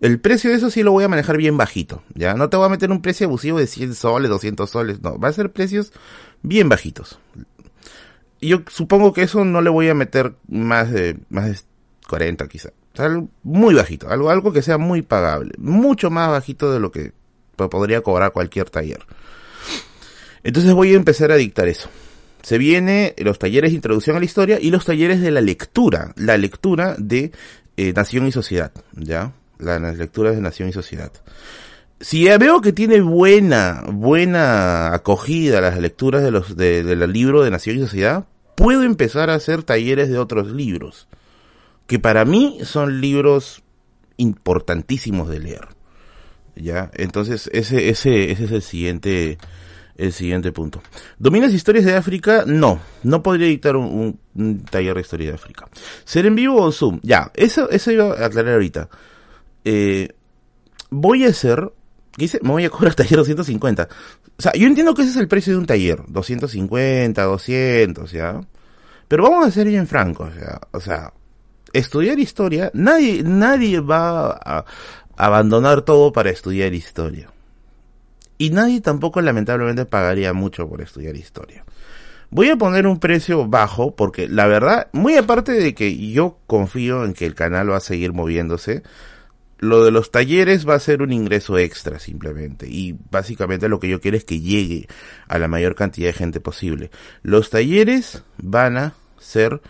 el 0.00 0.20
precio 0.20 0.50
de 0.50 0.56
eso 0.56 0.70
sí 0.70 0.82
lo 0.82 0.92
voy 0.92 1.04
a 1.04 1.08
manejar 1.08 1.36
bien 1.36 1.56
bajito, 1.56 2.02
¿ya? 2.14 2.34
No 2.34 2.48
te 2.48 2.56
voy 2.56 2.66
a 2.66 2.70
meter 2.70 2.90
un 2.90 3.02
precio 3.02 3.26
abusivo 3.26 3.58
de 3.58 3.66
100 3.66 3.94
soles, 3.94 4.30
200 4.30 4.68
soles, 4.68 5.02
no, 5.02 5.18
va 5.18 5.28
a 5.28 5.32
ser 5.32 5.52
precios 5.52 5.92
bien 6.42 6.68
bajitos. 6.68 7.18
Yo 8.40 8.62
supongo 8.68 9.12
que 9.12 9.22
eso 9.22 9.44
no 9.44 9.62
le 9.62 9.70
voy 9.70 9.88
a 9.88 9.94
meter 9.94 10.34
más 10.48 10.90
de, 10.90 11.18
más 11.30 11.46
de 11.46 11.58
40 12.08 12.46
quizá. 12.48 12.70
O 12.92 12.96
sea, 12.96 13.08
muy 13.42 13.74
bajito, 13.74 14.08
algo, 14.08 14.30
algo 14.30 14.52
que 14.52 14.62
sea 14.62 14.78
muy 14.78 15.02
pagable, 15.02 15.52
mucho 15.58 16.10
más 16.10 16.28
bajito 16.30 16.72
de 16.72 16.78
lo 16.78 16.92
que 16.92 17.12
podría 17.56 18.02
cobrar 18.02 18.32
cualquier 18.32 18.70
taller. 18.70 19.04
Entonces 20.44 20.72
voy 20.72 20.92
a 20.92 20.96
empezar 20.96 21.32
a 21.32 21.36
dictar 21.36 21.66
eso 21.66 21.90
se 22.44 22.58
viene 22.58 23.14
los 23.16 23.38
talleres 23.38 23.70
de 23.70 23.76
introducción 23.76 24.16
a 24.16 24.18
la 24.18 24.26
historia 24.26 24.58
y 24.60 24.70
los 24.70 24.84
talleres 24.84 25.22
de 25.22 25.30
la 25.30 25.40
lectura, 25.40 26.12
la 26.16 26.36
lectura 26.36 26.94
de 26.98 27.32
eh, 27.78 27.94
Nación 27.94 28.26
y 28.26 28.32
Sociedad, 28.32 28.70
¿ya? 28.92 29.32
las 29.58 29.96
lecturas 29.96 30.36
de 30.36 30.42
Nación 30.42 30.68
y 30.68 30.72
Sociedad. 30.72 31.10
Si 32.00 32.24
veo 32.24 32.60
que 32.60 32.74
tiene 32.74 33.00
buena, 33.00 33.84
buena 33.90 34.94
acogida 34.94 35.62
las 35.62 35.78
lecturas 35.78 36.22
de 36.22 36.30
los, 36.30 36.54
del 36.54 37.10
libro 37.10 37.42
de 37.42 37.50
Nación 37.50 37.78
y 37.78 37.80
Sociedad, 37.80 38.26
puedo 38.56 38.82
empezar 38.82 39.30
a 39.30 39.36
hacer 39.36 39.62
talleres 39.62 40.10
de 40.10 40.18
otros 40.18 40.52
libros, 40.52 41.08
que 41.86 41.98
para 41.98 42.26
mí 42.26 42.58
son 42.62 43.00
libros 43.00 43.62
importantísimos 44.18 45.30
de 45.30 45.38
leer. 45.38 45.68
¿Ya? 46.56 46.90
Entonces, 46.92 47.48
ese, 47.54 47.88
ese, 47.88 48.30
ese 48.30 48.44
es 48.44 48.52
el 48.52 48.62
siguiente, 48.62 49.38
el 49.96 50.12
siguiente 50.12 50.52
punto. 50.52 50.82
¿Dominas 51.18 51.52
historias 51.52 51.84
de 51.84 51.94
África? 51.94 52.44
No, 52.46 52.80
no 53.02 53.22
podría 53.22 53.46
dictar 53.46 53.76
un, 53.76 54.18
taller 54.70 54.94
de 54.94 55.00
historia 55.00 55.28
de 55.28 55.34
África. 55.34 55.66
¿Ser 56.04 56.26
en 56.26 56.34
vivo 56.34 56.60
o 56.60 56.72
Zoom? 56.72 57.00
Ya, 57.02 57.30
eso, 57.34 57.70
eso 57.70 57.90
iba 57.90 58.06
a 58.06 58.26
aclarar 58.26 58.54
ahorita. 58.54 58.88
Eh, 59.64 60.08
voy 60.90 61.24
a 61.24 61.28
hacer, 61.28 61.72
¿qué? 62.16 62.28
Me 62.42 62.50
voy 62.50 62.64
a 62.64 62.70
cobrar 62.70 62.94
taller 62.96 63.18
250. 63.18 63.88
O 64.36 64.42
sea, 64.42 64.52
yo 64.52 64.66
entiendo 64.66 64.94
que 64.94 65.02
ese 65.02 65.12
es 65.12 65.16
el 65.16 65.28
precio 65.28 65.52
de 65.52 65.58
un 65.60 65.66
taller, 65.66 66.02
250, 66.08 67.22
200, 67.22 68.10
¿ya? 68.10 68.40
Pero 69.06 69.22
vamos 69.24 69.46
a 69.46 69.50
ser 69.50 69.68
bien 69.68 69.86
francos, 69.86 70.34
¿ya? 70.34 70.60
O 70.72 70.80
sea, 70.80 71.12
estudiar 71.72 72.18
historia, 72.18 72.70
nadie, 72.74 73.22
nadie 73.22 73.80
va 73.80 74.30
a 74.30 74.64
abandonar 75.16 75.82
todo 75.82 76.12
para 76.12 76.30
estudiar 76.30 76.74
historia. 76.74 77.33
Y 78.38 78.50
nadie 78.50 78.80
tampoco 78.80 79.20
lamentablemente 79.20 79.86
pagaría 79.86 80.32
mucho 80.32 80.68
por 80.68 80.82
estudiar 80.82 81.16
historia. 81.16 81.64
Voy 82.30 82.50
a 82.50 82.56
poner 82.56 82.86
un 82.86 82.98
precio 82.98 83.46
bajo 83.46 83.94
porque 83.94 84.28
la 84.28 84.46
verdad, 84.46 84.88
muy 84.92 85.16
aparte 85.16 85.52
de 85.52 85.74
que 85.74 85.96
yo 86.10 86.38
confío 86.46 87.04
en 87.04 87.14
que 87.14 87.26
el 87.26 87.34
canal 87.34 87.70
va 87.70 87.76
a 87.76 87.80
seguir 87.80 88.12
moviéndose, 88.12 88.82
lo 89.58 89.84
de 89.84 89.90
los 89.90 90.10
talleres 90.10 90.68
va 90.68 90.74
a 90.74 90.80
ser 90.80 91.02
un 91.02 91.12
ingreso 91.12 91.58
extra 91.58 91.98
simplemente. 91.98 92.66
Y 92.68 92.96
básicamente 93.10 93.68
lo 93.68 93.78
que 93.78 93.88
yo 93.88 94.00
quiero 94.00 94.16
es 94.16 94.24
que 94.24 94.40
llegue 94.40 94.88
a 95.28 95.38
la 95.38 95.48
mayor 95.48 95.74
cantidad 95.74 96.08
de 96.08 96.12
gente 96.12 96.40
posible. 96.40 96.90
Los 97.22 97.50
talleres 97.50 98.24
van 98.38 98.76
a 98.76 98.94
ser 99.18 99.60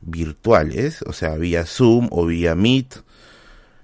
virtuales, 0.00 1.02
o 1.02 1.12
sea, 1.12 1.36
vía 1.36 1.64
Zoom 1.66 2.08
o 2.10 2.26
vía 2.26 2.54
Meet. 2.54 3.02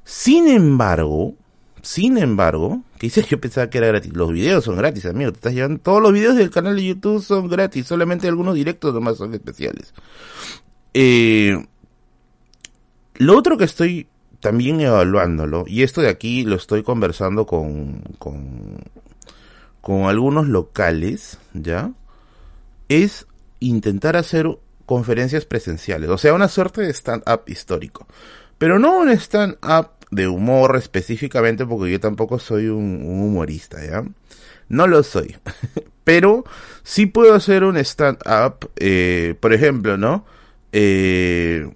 Sin 0.04 0.48
embargo, 0.48 1.34
sin 1.82 2.18
embargo, 2.18 2.82
que 2.98 3.06
dice 3.06 3.22
yo 3.28 3.40
pensaba 3.40 3.70
que 3.70 3.78
era 3.78 3.88
gratis. 3.88 4.12
Los 4.14 4.32
videos 4.32 4.64
son 4.64 4.76
gratis, 4.76 5.06
amigo. 5.06 5.30
Te 5.32 5.36
estás 5.36 5.54
llevando. 5.54 5.80
Todos 5.80 6.02
los 6.02 6.12
videos 6.12 6.36
del 6.36 6.50
canal 6.50 6.76
de 6.76 6.84
YouTube 6.84 7.22
son 7.22 7.48
gratis. 7.48 7.86
Solamente 7.86 8.28
algunos 8.28 8.54
directos 8.54 8.92
nomás 8.94 9.16
son 9.16 9.34
especiales. 9.34 9.94
Eh, 10.94 11.66
Lo 13.16 13.36
otro 13.36 13.56
que 13.58 13.64
estoy 13.64 14.08
también 14.40 14.80
evaluándolo, 14.80 15.64
y 15.66 15.82
esto 15.82 16.00
de 16.00 16.08
aquí 16.08 16.44
lo 16.44 16.56
estoy 16.56 16.82
conversando 16.82 17.46
con, 17.46 18.02
con, 18.18 18.78
con 19.80 20.02
algunos 20.04 20.46
locales, 20.46 21.38
¿ya? 21.54 21.92
Es 22.88 23.26
intentar 23.60 24.16
hacer 24.16 24.46
conferencias 24.86 25.44
presenciales, 25.44 26.08
o 26.08 26.18
sea, 26.18 26.34
una 26.34 26.48
suerte 26.48 26.82
de 26.82 26.90
stand-up 26.90 27.42
histórico. 27.46 28.06
Pero 28.58 28.78
no 28.78 28.98
un 28.98 29.10
stand-up 29.10 29.97
de 30.10 30.28
humor 30.28 30.76
específicamente, 30.76 31.66
porque 31.66 31.92
yo 31.92 32.00
tampoco 32.00 32.38
soy 32.38 32.68
un, 32.68 33.02
humorista, 33.02 33.84
¿ya? 33.84 34.04
No 34.68 34.86
lo 34.86 35.02
soy. 35.02 35.36
Pero 36.04 36.44
sí 36.82 37.06
puedo 37.06 37.34
hacer 37.34 37.64
un 37.64 37.76
stand-up, 37.76 38.70
eh, 38.76 39.34
por 39.40 39.52
ejemplo, 39.52 39.96
¿no? 39.96 40.24
Eh, 40.72 41.70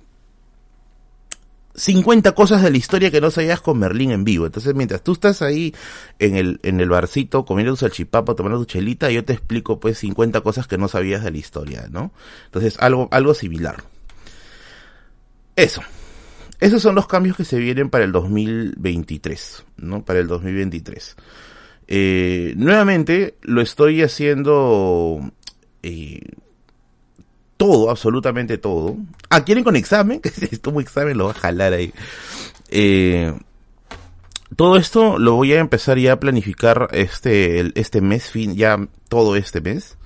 50 1.75 2.33
cosas 2.33 2.63
de 2.63 2.71
la 2.71 2.77
historia 2.77 3.11
que 3.11 3.21
no 3.21 3.31
sabías 3.31 3.61
con 3.61 3.79
Merlín 3.79 4.11
en 4.11 4.25
vivo. 4.25 4.47
Entonces, 4.47 4.75
mientras 4.75 5.03
tú 5.03 5.13
estás 5.13 5.43
ahí 5.43 5.75
en 6.19 6.37
el, 6.37 6.61
en 6.63 6.81
el 6.81 6.89
barcito 6.89 7.45
comiendo 7.45 7.73
tu 7.73 7.79
salchipapa, 7.79 8.35
tomando 8.35 8.59
tu 8.59 8.67
chelita, 8.67 9.11
yo 9.11 9.25
te 9.25 9.33
explico 9.33 9.81
pues 9.81 9.99
50 9.99 10.43
cosas 10.43 10.67
que 10.67 10.79
no 10.79 10.89
sabías 10.89 11.25
de 11.25 11.31
la 11.31 11.39
historia, 11.39 11.89
¿no? 11.91 12.13
Entonces, 12.47 12.77
algo, 12.79 13.09
algo 13.11 13.35
similar. 13.35 13.85
Eso. 15.57 15.83
Esos 16.63 16.81
son 16.81 16.95
los 16.95 17.09
cambios 17.09 17.37
que 17.37 17.45
se 17.45 17.59
vienen 17.59 17.91
para 17.91 18.05
el 18.05 18.13
2023, 18.13 19.65
¿no? 19.79 20.05
Para 20.05 20.21
el 20.21 20.29
2023. 20.29 21.17
Eh, 21.89 22.55
nuevamente, 22.57 23.35
lo 23.43 23.61
estoy 23.61 24.01
haciendo 24.01 25.33
eh, 25.83 26.21
todo, 27.57 27.91
absolutamente 27.91 28.59
todo. 28.59 28.97
Ah, 29.29 29.45
¿quieren 29.45 29.65
con 29.65 29.75
examen? 29.75 30.21
si 30.33 30.57
tomo 30.59 30.81
examen 30.81 31.19
lo 31.19 31.25
va 31.25 31.31
a 31.33 31.35
jalar 31.35 31.73
ahí. 31.73 31.93
Eh, 32.69 33.37
todo 34.55 34.77
esto 34.77 35.19
lo 35.19 35.35
voy 35.35 35.55
a 35.55 35.59
empezar 35.59 35.99
ya 35.99 36.13
a 36.13 36.21
planificar 36.21 36.91
este, 36.93 37.73
este 37.75 38.01
mes, 38.01 38.31
fin, 38.31 38.55
ya 38.55 38.87
todo 39.09 39.35
este 39.35 39.61
mes. 39.61 39.99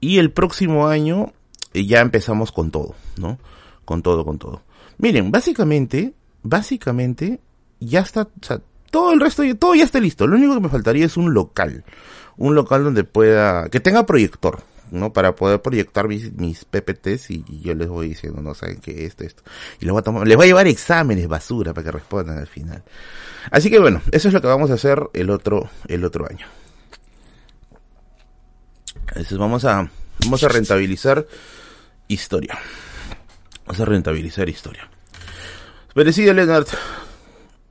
Y 0.00 0.16
el 0.16 0.30
próximo 0.30 0.88
año 0.88 1.34
eh, 1.74 1.84
ya 1.84 2.00
empezamos 2.00 2.52
con 2.52 2.70
todo, 2.70 2.94
¿no? 3.18 3.38
Con 3.84 4.00
todo, 4.00 4.24
con 4.24 4.38
todo. 4.38 4.62
Miren, 4.98 5.30
básicamente, 5.30 6.14
básicamente, 6.42 7.40
ya 7.80 8.00
está, 8.00 8.22
o 8.22 8.44
sea, 8.44 8.60
todo 8.90 9.12
el 9.12 9.20
resto, 9.20 9.42
todo 9.58 9.74
ya 9.74 9.84
está 9.84 10.00
listo. 10.00 10.26
Lo 10.26 10.36
único 10.36 10.54
que 10.54 10.60
me 10.60 10.68
faltaría 10.68 11.06
es 11.06 11.16
un 11.16 11.32
local. 11.32 11.84
Un 12.36 12.54
local 12.54 12.84
donde 12.84 13.04
pueda, 13.04 13.68
que 13.68 13.80
tenga 13.80 14.06
proyector. 14.06 14.62
¿no? 14.92 15.12
Para 15.12 15.34
poder 15.34 15.62
proyectar 15.62 16.06
mis, 16.06 16.64
PPTs 16.66 17.30
y, 17.30 17.44
yo 17.62 17.74
les 17.74 17.88
voy 17.88 18.10
diciendo, 18.10 18.42
no 18.42 18.54
saben 18.54 18.78
qué 18.80 19.06
esto, 19.06 19.24
esto. 19.24 19.42
Y 19.80 19.86
les 19.86 19.92
voy 19.92 20.00
a 20.00 20.02
tomar, 20.02 20.28
les 20.28 20.36
voy 20.36 20.44
a 20.44 20.48
llevar 20.48 20.66
exámenes 20.66 21.26
basura 21.26 21.72
para 21.72 21.86
que 21.86 21.92
respondan 21.92 22.38
al 22.38 22.46
final. 22.46 22.82
Así 23.50 23.70
que 23.70 23.78
bueno, 23.78 24.02
eso 24.12 24.28
es 24.28 24.34
lo 24.34 24.42
que 24.42 24.46
vamos 24.46 24.70
a 24.70 24.74
hacer 24.74 25.02
el 25.14 25.30
otro, 25.30 25.70
el 25.88 26.04
otro 26.04 26.26
año. 26.28 26.46
Entonces 29.08 29.38
vamos 29.38 29.64
a, 29.64 29.90
vamos 30.20 30.44
a 30.44 30.48
rentabilizar 30.48 31.26
historia. 32.08 32.58
A 33.80 33.84
rentabilizar 33.84 34.48
historia. 34.48 34.88
Merecido 35.94 36.34
Leonard. 36.34 36.66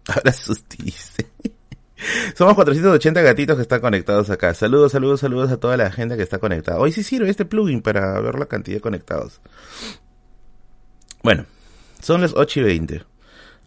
Ahora 0.08 0.34
sustice. 0.34 1.28
Somos 2.36 2.56
480 2.56 3.22
gatitos 3.22 3.56
que 3.56 3.62
están 3.62 3.82
conectados 3.82 4.30
acá. 4.32 4.54
Saludos, 4.56 4.92
saludos, 4.92 5.20
saludos 5.20 5.52
a 5.52 5.58
toda 5.58 5.78
la 5.78 5.92
gente 5.92 6.18
que 6.18 6.24
está 6.24 6.40
conectada. 6.40 6.80
Hoy 6.80 6.92
sí 6.92 7.04
sirve 7.04 7.30
este 7.30 7.46
plugin 7.46 7.82
para 7.82 8.20
ver 8.20 8.40
la 8.40 8.48
cantidad 8.48 8.78
de 8.78 8.82
conectados. 8.82 9.42
Bueno, 11.22 11.46
son 12.02 12.22
las 12.22 12.34
8 12.34 12.62
y 12.62 12.64
20. 12.64 13.04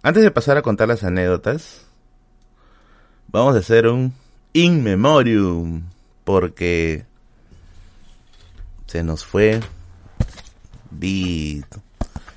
Antes 0.02 0.22
de 0.24 0.30
pasar 0.32 0.56
a 0.56 0.62
contar 0.62 0.88
las 0.88 1.04
anécdotas, 1.04 1.86
vamos 3.28 3.54
a 3.54 3.60
hacer 3.60 3.86
un 3.86 4.12
in 4.52 4.82
memoriam. 4.82 5.84
Porque 6.24 7.04
se 8.86 9.04
nos 9.04 9.24
fue 9.24 9.60
Beat. 10.90 11.93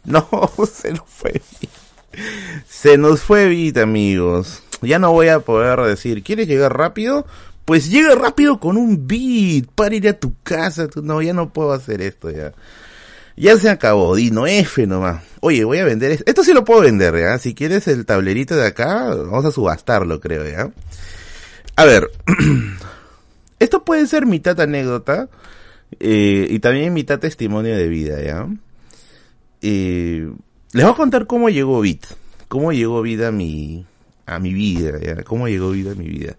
No, 0.12 0.26
se 0.66 0.94
nos 0.94 1.04
fue. 1.06 1.42
Se 2.68 2.98
nos 2.98 3.22
fue 3.22 3.48
Beat, 3.48 3.78
amigos 3.78 4.64
ya 4.82 5.00
no 5.00 5.12
voy 5.12 5.30
a 5.30 5.40
poder 5.40 5.80
decir, 5.82 6.24
¿quieres 6.24 6.48
llegar 6.48 6.78
rápido? 6.78 7.26
Pues 7.66 7.90
llega 7.90 8.16
rápido 8.16 8.60
con 8.60 8.78
un 8.78 9.08
beat 9.08 9.68
para 9.76 9.96
ir 9.96 10.08
a 10.08 10.14
tu 10.14 10.36
casa. 10.44 10.88
No, 11.02 11.22
ya 11.22 11.34
no 11.34 11.52
puedo 11.52 11.74
hacer 11.74 12.02
esto 12.02 12.30
ya. 12.30 12.54
Ya 13.36 13.58
se 13.58 13.70
acabó, 13.70 14.16
Dino 14.16 14.48
F 14.48 14.88
nomás. 14.88 15.24
Oye, 15.42 15.64
voy 15.64 15.80
a 15.80 15.86
vender 15.86 16.12
esto. 16.12 16.24
Esto 16.26 16.44
sí 16.44 16.54
lo 16.54 16.64
puedo 16.64 16.82
vender, 16.82 17.16
¿ya? 17.20 17.38
Si 17.38 17.54
quieres 17.54 17.88
el 17.88 18.06
tablerito 18.06 18.56
de 18.56 18.66
acá, 18.66 19.14
vamos 19.14 19.46
a 19.46 19.52
subastarlo, 19.52 20.20
creo, 20.20 20.48
¿ya? 20.48 20.72
A 21.76 21.86
ver. 21.86 22.10
esto 23.60 23.84
puede 23.84 24.08
ser 24.08 24.26
mitad 24.26 24.60
anécdota 24.60 25.30
eh, 26.00 26.48
y 26.50 26.60
también 26.60 26.94
mitad 26.94 27.20
testimonio 27.20 27.76
de 27.76 27.88
vida, 27.88 28.22
¿ya? 28.22 28.48
Eh, 29.62 30.32
les 30.74 30.84
voy 30.84 30.94
a 30.94 30.98
contar 30.98 31.28
cómo 31.28 31.50
llegó 31.50 31.82
Bit. 31.82 32.06
Cómo 32.48 32.72
llegó 32.72 33.02
vida 33.02 33.32
mi, 33.32 33.86
a 34.26 34.40
mi 34.40 34.54
vida, 34.54 35.00
¿ya? 35.00 35.24
cómo 35.24 35.48
llegó 35.48 35.72
vida 35.72 35.92
a 35.92 35.96
mi 35.96 36.08
vida. 36.08 36.38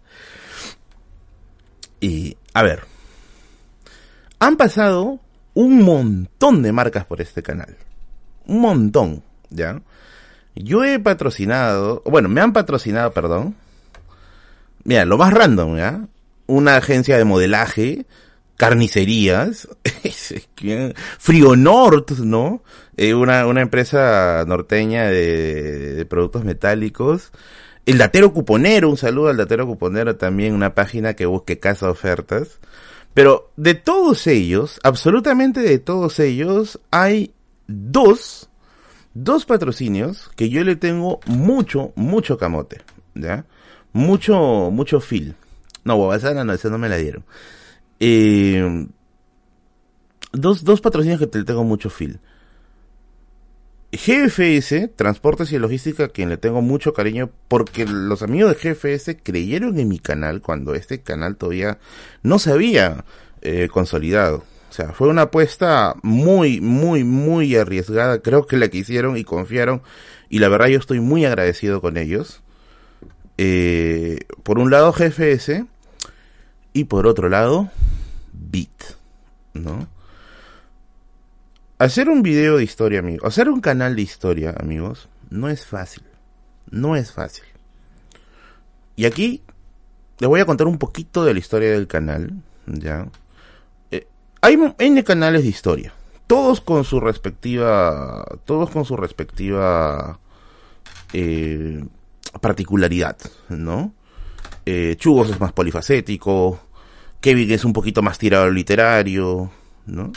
Y, 2.01 2.37
a 2.55 2.63
ver, 2.63 2.85
han 4.39 4.57
pasado 4.57 5.21
un 5.55 5.83
montón 5.83 6.63
de 6.63 6.73
marcas 6.73 7.05
por 7.05 7.21
este 7.21 7.43
canal. 7.43 7.77
Un 8.47 8.61
montón, 8.61 9.23
¿ya? 9.51 9.83
Yo 10.55 10.85
he 10.85 10.99
patrocinado, 10.99 12.03
bueno, 12.07 12.29
me 12.29 12.41
han 12.41 12.53
patrocinado, 12.53 13.13
perdón. 13.13 13.55
Mira, 14.85 15.05
lo 15.05 15.19
más 15.19 15.33
random, 15.33 15.77
¿ya? 15.77 16.07
Una 16.47 16.77
agencia 16.77 17.19
de 17.19 17.25
modelaje, 17.25 18.07
carnicerías, 18.59 19.69
Frio 21.19 21.57
Nord, 21.57 22.19
¿no? 22.19 22.63
Eh, 22.97 23.15
una, 23.15 23.47
una 23.47 23.63
empresa 23.63 24.45
norteña 24.47 25.07
de, 25.07 26.05
productos 26.11 26.45
metálicos, 26.45 27.31
el 27.87 27.99
Datero 27.99 28.33
Cuponero, 28.33 28.91
un 28.91 28.97
saludo 28.97 29.29
al 29.29 29.37
Datero 29.37 29.65
Cuponero 29.65 30.17
también, 30.17 30.55
una 30.55 30.75
página 30.75 31.15
que 31.15 31.25
busque 31.25 31.61
casa 31.61 31.89
ofertas. 31.89 32.59
Pero 33.15 33.53
de 33.57 33.75
todos 33.75 34.27
ellos, 34.27 34.81
absolutamente 34.83 35.61
de 35.61 35.79
todos 35.79 36.19
ellos, 36.19 36.81
hay 36.91 37.33
dos, 37.69 38.51
dos 39.15 39.47
patrocinios 39.47 40.31
que 40.35 40.51
yo 40.51 40.65
le 40.65 40.75
tengo 40.75 41.21
mucho, 41.27 41.93
mucho 41.95 42.37
camote, 42.39 42.83
¿ya? 43.15 43.47
Mucho, 43.93 44.71
mucho 44.73 45.01
feel. 45.01 45.37
No, 45.85 45.97
Bobasana 45.97 46.45
no, 46.45 46.53
esa 46.53 46.69
no 46.69 46.79
me 46.79 46.89
la 46.89 46.97
dieron. 46.97 47.25
Eh, 48.01 48.87
dos, 50.33 50.65
dos 50.65 50.81
patrocinios 50.81 51.21
que 51.21 51.39
le 51.39 51.45
tengo 51.45 51.65
mucho 51.65 51.91
feel. 51.91 52.21
GFS, 53.91 54.89
Transportes 54.97 55.51
y 55.53 55.59
Logística, 55.59 56.09
quien 56.09 56.29
le 56.29 56.37
tengo 56.37 56.61
mucho 56.61 56.93
cariño, 56.93 57.31
porque 57.49 57.87
los 57.87 58.23
amigos 58.23 58.55
de 58.55 58.75
GFS 58.75 59.17
creyeron 59.23 59.79
en 59.79 59.89
mi 59.89 59.99
canal 59.99 60.43
cuando 60.43 60.75
este 60.75 61.01
canal 61.01 61.37
todavía 61.37 61.79
no 62.23 62.39
se 62.39 62.53
había 62.53 63.05
eh, 63.41 63.69
consolidado. 63.73 64.45
O 64.69 64.73
sea, 64.73 64.93
fue 64.93 65.09
una 65.09 65.23
apuesta 65.23 65.95
muy, 66.03 66.61
muy, 66.61 67.03
muy 67.03 67.57
arriesgada. 67.57 68.21
Creo 68.21 68.47
que 68.47 68.59
la 68.59 68.69
quisieron 68.69 69.17
y 69.17 69.25
confiaron. 69.25 69.83
Y 70.29 70.41
la 70.41 70.49
verdad 70.49 70.67
yo 70.67 70.79
estoy 70.79 71.01
muy 71.01 71.25
agradecido 71.25 71.81
con 71.81 71.97
ellos. 71.97 72.43
Eh, 73.39 74.19
por 74.43 74.59
un 74.59 74.71
lado 74.71 74.93
GFS 74.93 75.65
y 76.79 76.85
por 76.85 77.07
otro 77.07 77.29
lado 77.29 77.71
Bit, 78.33 78.85
¿no? 79.55 79.89
Hacer 81.79 82.09
un 82.09 82.23
video 82.23 82.57
de 82.57 82.65
historia, 82.65 83.01
amigos, 83.01 83.27
hacer 83.27 83.49
un 83.49 83.61
canal 83.61 83.97
de 83.97 84.03
historia, 84.03 84.55
amigos, 84.59 85.09
no 85.31 85.49
es 85.49 85.67
fácil. 85.67 86.05
No 86.71 86.97
es 86.97 87.13
fácil. 87.13 87.45
Y 88.95 89.07
aquí 89.07 89.43
les 90.19 90.29
voy 90.29 90.41
a 90.41 90.47
contar 90.47 90.67
un 90.67 90.79
poquito 90.79 91.25
de 91.25 91.33
la 91.33 91.39
historia 91.41 91.71
del 91.71 91.87
canal, 91.87 92.33
¿ya? 92.67 93.09
Eh, 93.91 94.07
hay 94.41 94.59
N 94.79 95.05
canales 95.05 95.43
de 95.43 95.49
historia, 95.49 95.93
todos 96.27 96.61
con 96.61 96.85
su 96.85 97.01
respectiva, 97.01 98.25
todos 98.45 98.71
con 98.71 98.85
su 98.85 98.97
respectiva 98.97 100.21
eh, 101.13 101.85
particularidad, 102.41 103.17
¿no? 103.49 103.93
Eh, 104.67 104.97
Chugos 104.99 105.31
es 105.31 105.41
más 105.41 105.53
polifacético, 105.53 106.68
Kevin 107.21 107.51
es 107.51 107.65
un 107.65 107.73
poquito 107.73 108.03
más 108.03 108.19
tirado 108.19 108.45
al 108.45 108.55
literario, 108.55 109.51
¿no? 109.87 110.13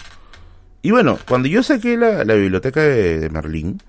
Y 0.82 0.92
bueno, 0.92 1.20
cuando 1.28 1.48
yo 1.48 1.62
saqué 1.64 1.98
la, 1.98 2.24
biblioteca 2.24 2.82
de, 2.82 3.30
Merlín, 3.30 3.82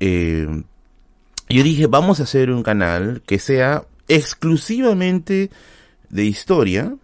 eh, 0.00 0.46
yo 1.48 1.62
dije, 1.62 1.86
vamos 1.86 2.20
a 2.20 2.24
hacer 2.24 2.50
un 2.50 2.62
canal 2.62 3.22
que 3.24 3.38
sea 3.38 3.84
exclusivamente 4.08 5.50
de 6.08 6.24
historia, 6.24 6.94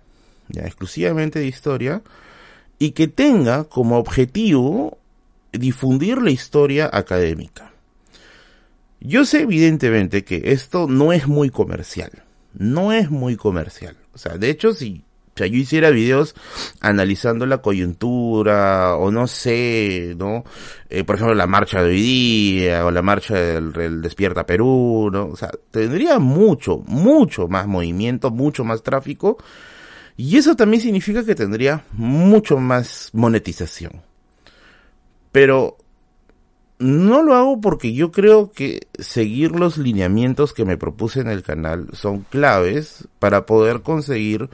ya, 0.48 0.62
exclusivamente 0.62 1.38
de 1.38 1.46
historia, 1.46 2.02
y 2.78 2.90
que 2.90 3.06
tenga 3.06 3.64
como 3.64 3.98
objetivo 3.98 4.98
difundir 5.52 6.20
la 6.20 6.30
historia 6.30 6.90
académica. 6.92 7.72
Yo 9.00 9.24
sé 9.24 9.42
evidentemente 9.42 10.24
que 10.24 10.42
esto 10.46 10.86
no 10.88 11.12
es 11.12 11.28
muy 11.28 11.50
comercial. 11.50 12.10
No 12.54 12.92
es 12.92 13.10
muy 13.10 13.36
comercial. 13.36 13.96
O 14.14 14.18
sea, 14.18 14.38
de 14.38 14.48
hecho, 14.48 14.72
si 14.72 15.02
o 15.34 15.38
sea, 15.38 15.48
yo 15.48 15.56
hiciera 15.56 15.90
videos 15.90 16.36
analizando 16.80 17.44
la 17.44 17.58
coyuntura, 17.58 18.94
o 18.96 19.10
no 19.10 19.26
sé, 19.26 20.14
¿no? 20.16 20.44
Eh, 20.88 21.02
por 21.02 21.16
ejemplo, 21.16 21.34
la 21.34 21.48
marcha 21.48 21.82
de 21.82 21.90
hoy 21.90 22.00
día, 22.00 22.86
o 22.86 22.92
la 22.92 23.02
marcha 23.02 23.34
del, 23.34 24.00
Despierta 24.00 24.46
Perú, 24.46 25.10
¿no? 25.12 25.26
O 25.26 25.36
sea, 25.36 25.50
tendría 25.72 26.20
mucho, 26.20 26.84
mucho 26.86 27.48
más 27.48 27.66
movimiento, 27.66 28.30
mucho 28.30 28.62
más 28.64 28.84
tráfico, 28.84 29.38
y 30.16 30.36
eso 30.36 30.54
también 30.54 30.80
significa 30.80 31.24
que 31.24 31.34
tendría 31.34 31.84
mucho 31.92 32.58
más 32.58 33.10
monetización. 33.12 34.02
Pero 35.32 35.78
no 36.78 37.22
lo 37.24 37.34
hago 37.34 37.60
porque 37.60 37.92
yo 37.92 38.12
creo 38.12 38.52
que 38.52 38.86
seguir 39.00 39.50
los 39.50 39.78
lineamientos 39.78 40.54
que 40.54 40.64
me 40.64 40.76
propuse 40.76 41.20
en 41.20 41.28
el 41.28 41.42
canal 41.42 41.88
son 41.92 42.20
claves 42.20 43.08
para 43.18 43.46
poder 43.46 43.82
conseguir 43.82 44.48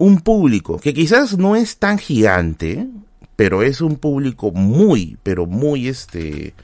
un 0.00 0.22
público 0.22 0.80
que 0.80 0.94
quizás 0.94 1.36
no 1.36 1.56
es 1.56 1.76
tan 1.76 1.98
gigante, 1.98 2.88
pero 3.36 3.62
es 3.62 3.82
un 3.82 3.96
público 3.96 4.50
muy, 4.50 5.18
pero 5.22 5.44
muy 5.44 5.88
este, 5.88 6.54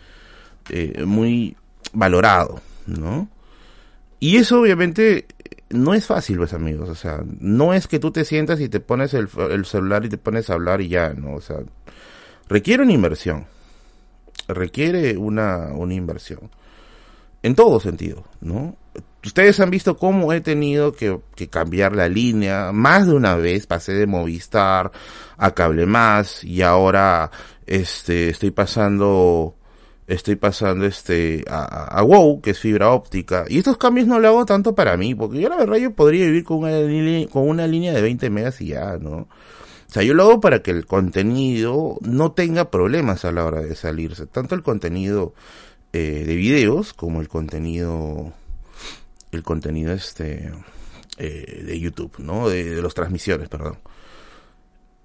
eh, 0.70 1.05
muy 1.05 1.55
valorado, 1.92 2.62
¿no? 2.87 3.29
Y 4.20 4.38
eso 4.38 4.62
obviamente 4.62 5.27
no 5.68 5.92
es 5.92 6.07
fácil, 6.07 6.38
pues 6.38 6.55
amigos, 6.55 6.88
o 6.88 6.94
sea, 6.94 7.22
no 7.38 7.75
es 7.75 7.87
que 7.87 7.99
tú 7.99 8.11
te 8.11 8.25
sientas 8.25 8.59
y 8.59 8.70
te 8.70 8.81
pones 8.81 9.12
el, 9.12 9.29
el 9.51 9.66
celular 9.66 10.07
y 10.07 10.09
te 10.09 10.16
pones 10.16 10.49
a 10.49 10.55
hablar 10.55 10.81
y 10.81 10.88
ya, 10.88 11.12
¿no? 11.12 11.35
O 11.35 11.42
sea, 11.42 11.59
requiere 12.49 12.85
una 12.85 12.94
inversión, 12.94 13.44
requiere 14.49 15.18
una, 15.18 15.75
una 15.75 15.92
inversión, 15.92 16.51
en 17.42 17.55
todo 17.55 17.81
sentido, 17.81 18.25
¿no? 18.40 18.77
Ustedes 19.27 19.59
han 19.59 19.71
visto 19.71 19.97
cómo 19.97 20.33
he 20.33 20.41
tenido 20.41 20.93
que, 20.93 21.19
cambiar 21.51 21.97
la 21.97 22.09
línea. 22.09 22.71
Más 22.73 23.09
de 23.09 23.15
una 23.15 23.35
vez 23.35 23.67
pasé 23.67 23.93
de 23.93 24.07
Movistar 24.07 24.93
a 25.37 25.51
Cable 25.53 25.85
Más 25.85 26.45
y 26.45 26.62
ahora 26.62 27.33
este 27.67 28.29
estoy 28.29 28.53
pasando 28.53 29.57
estoy 30.07 30.37
pasando 30.37 30.87
este 30.87 31.45
a, 31.49 32.01
WoW, 32.05 32.41
que 32.41 32.51
es 32.51 32.61
fibra 32.61 32.91
óptica. 32.93 33.45
Y 33.49 33.59
estos 33.59 33.77
cambios 33.79 34.07
no 34.07 34.21
lo 34.21 34.29
hago 34.29 34.47
tanto 34.47 34.77
para 34.77 34.97
mí, 34.97 35.17
porque 35.17 35.41
yo 35.41 35.49
la 35.49 35.57
verdad 35.57 35.77
yo 35.77 35.93
podría 35.93 36.27
vivir 36.27 36.45
con 36.45 36.59
una 36.59 36.71
con 37.29 37.49
una 37.49 37.67
línea 37.67 37.93
de 37.93 38.03
20 38.03 38.31
megas 38.31 38.61
y 38.61 38.69
ya, 38.69 38.97
¿no? 38.99 39.17
O 39.89 39.93
sea, 39.93 40.05
yo 40.05 40.15
lo 40.15 40.23
hago 40.23 40.41
para 40.41 40.62
que 40.62 40.71
el 40.71 40.87
contenido 40.87 41.99
no 42.01 42.33
tenga 42.33 42.71
problemas 42.71 43.25
a 43.25 43.33
la 43.33 43.45
hora 43.45 43.61
de 43.61 43.75
salirse. 43.75 44.27
Tanto 44.27 44.55
el 44.55 44.62
contenido 44.62 45.35
eh, 45.93 46.25
de 46.27 46.37
videos 46.37 46.93
como 46.93 47.21
el 47.21 47.29
contenido 47.29 48.33
el 49.33 49.43
contenido 49.43 49.93
este 49.93 50.53
eh, 51.19 51.62
de 51.65 51.81
YouTube, 51.81 52.19
¿no? 52.19 52.49
De, 52.49 52.75
de 52.75 52.83
las 52.83 52.95
transmisiones, 52.95 53.49
perdón. 53.49 53.79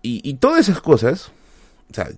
Y, 0.02 0.28
y, 0.28 0.36
todas 0.36 0.68
esas 0.68 0.82
cosas, 0.82 1.32
o 1.90 1.94
sea, 1.94 2.10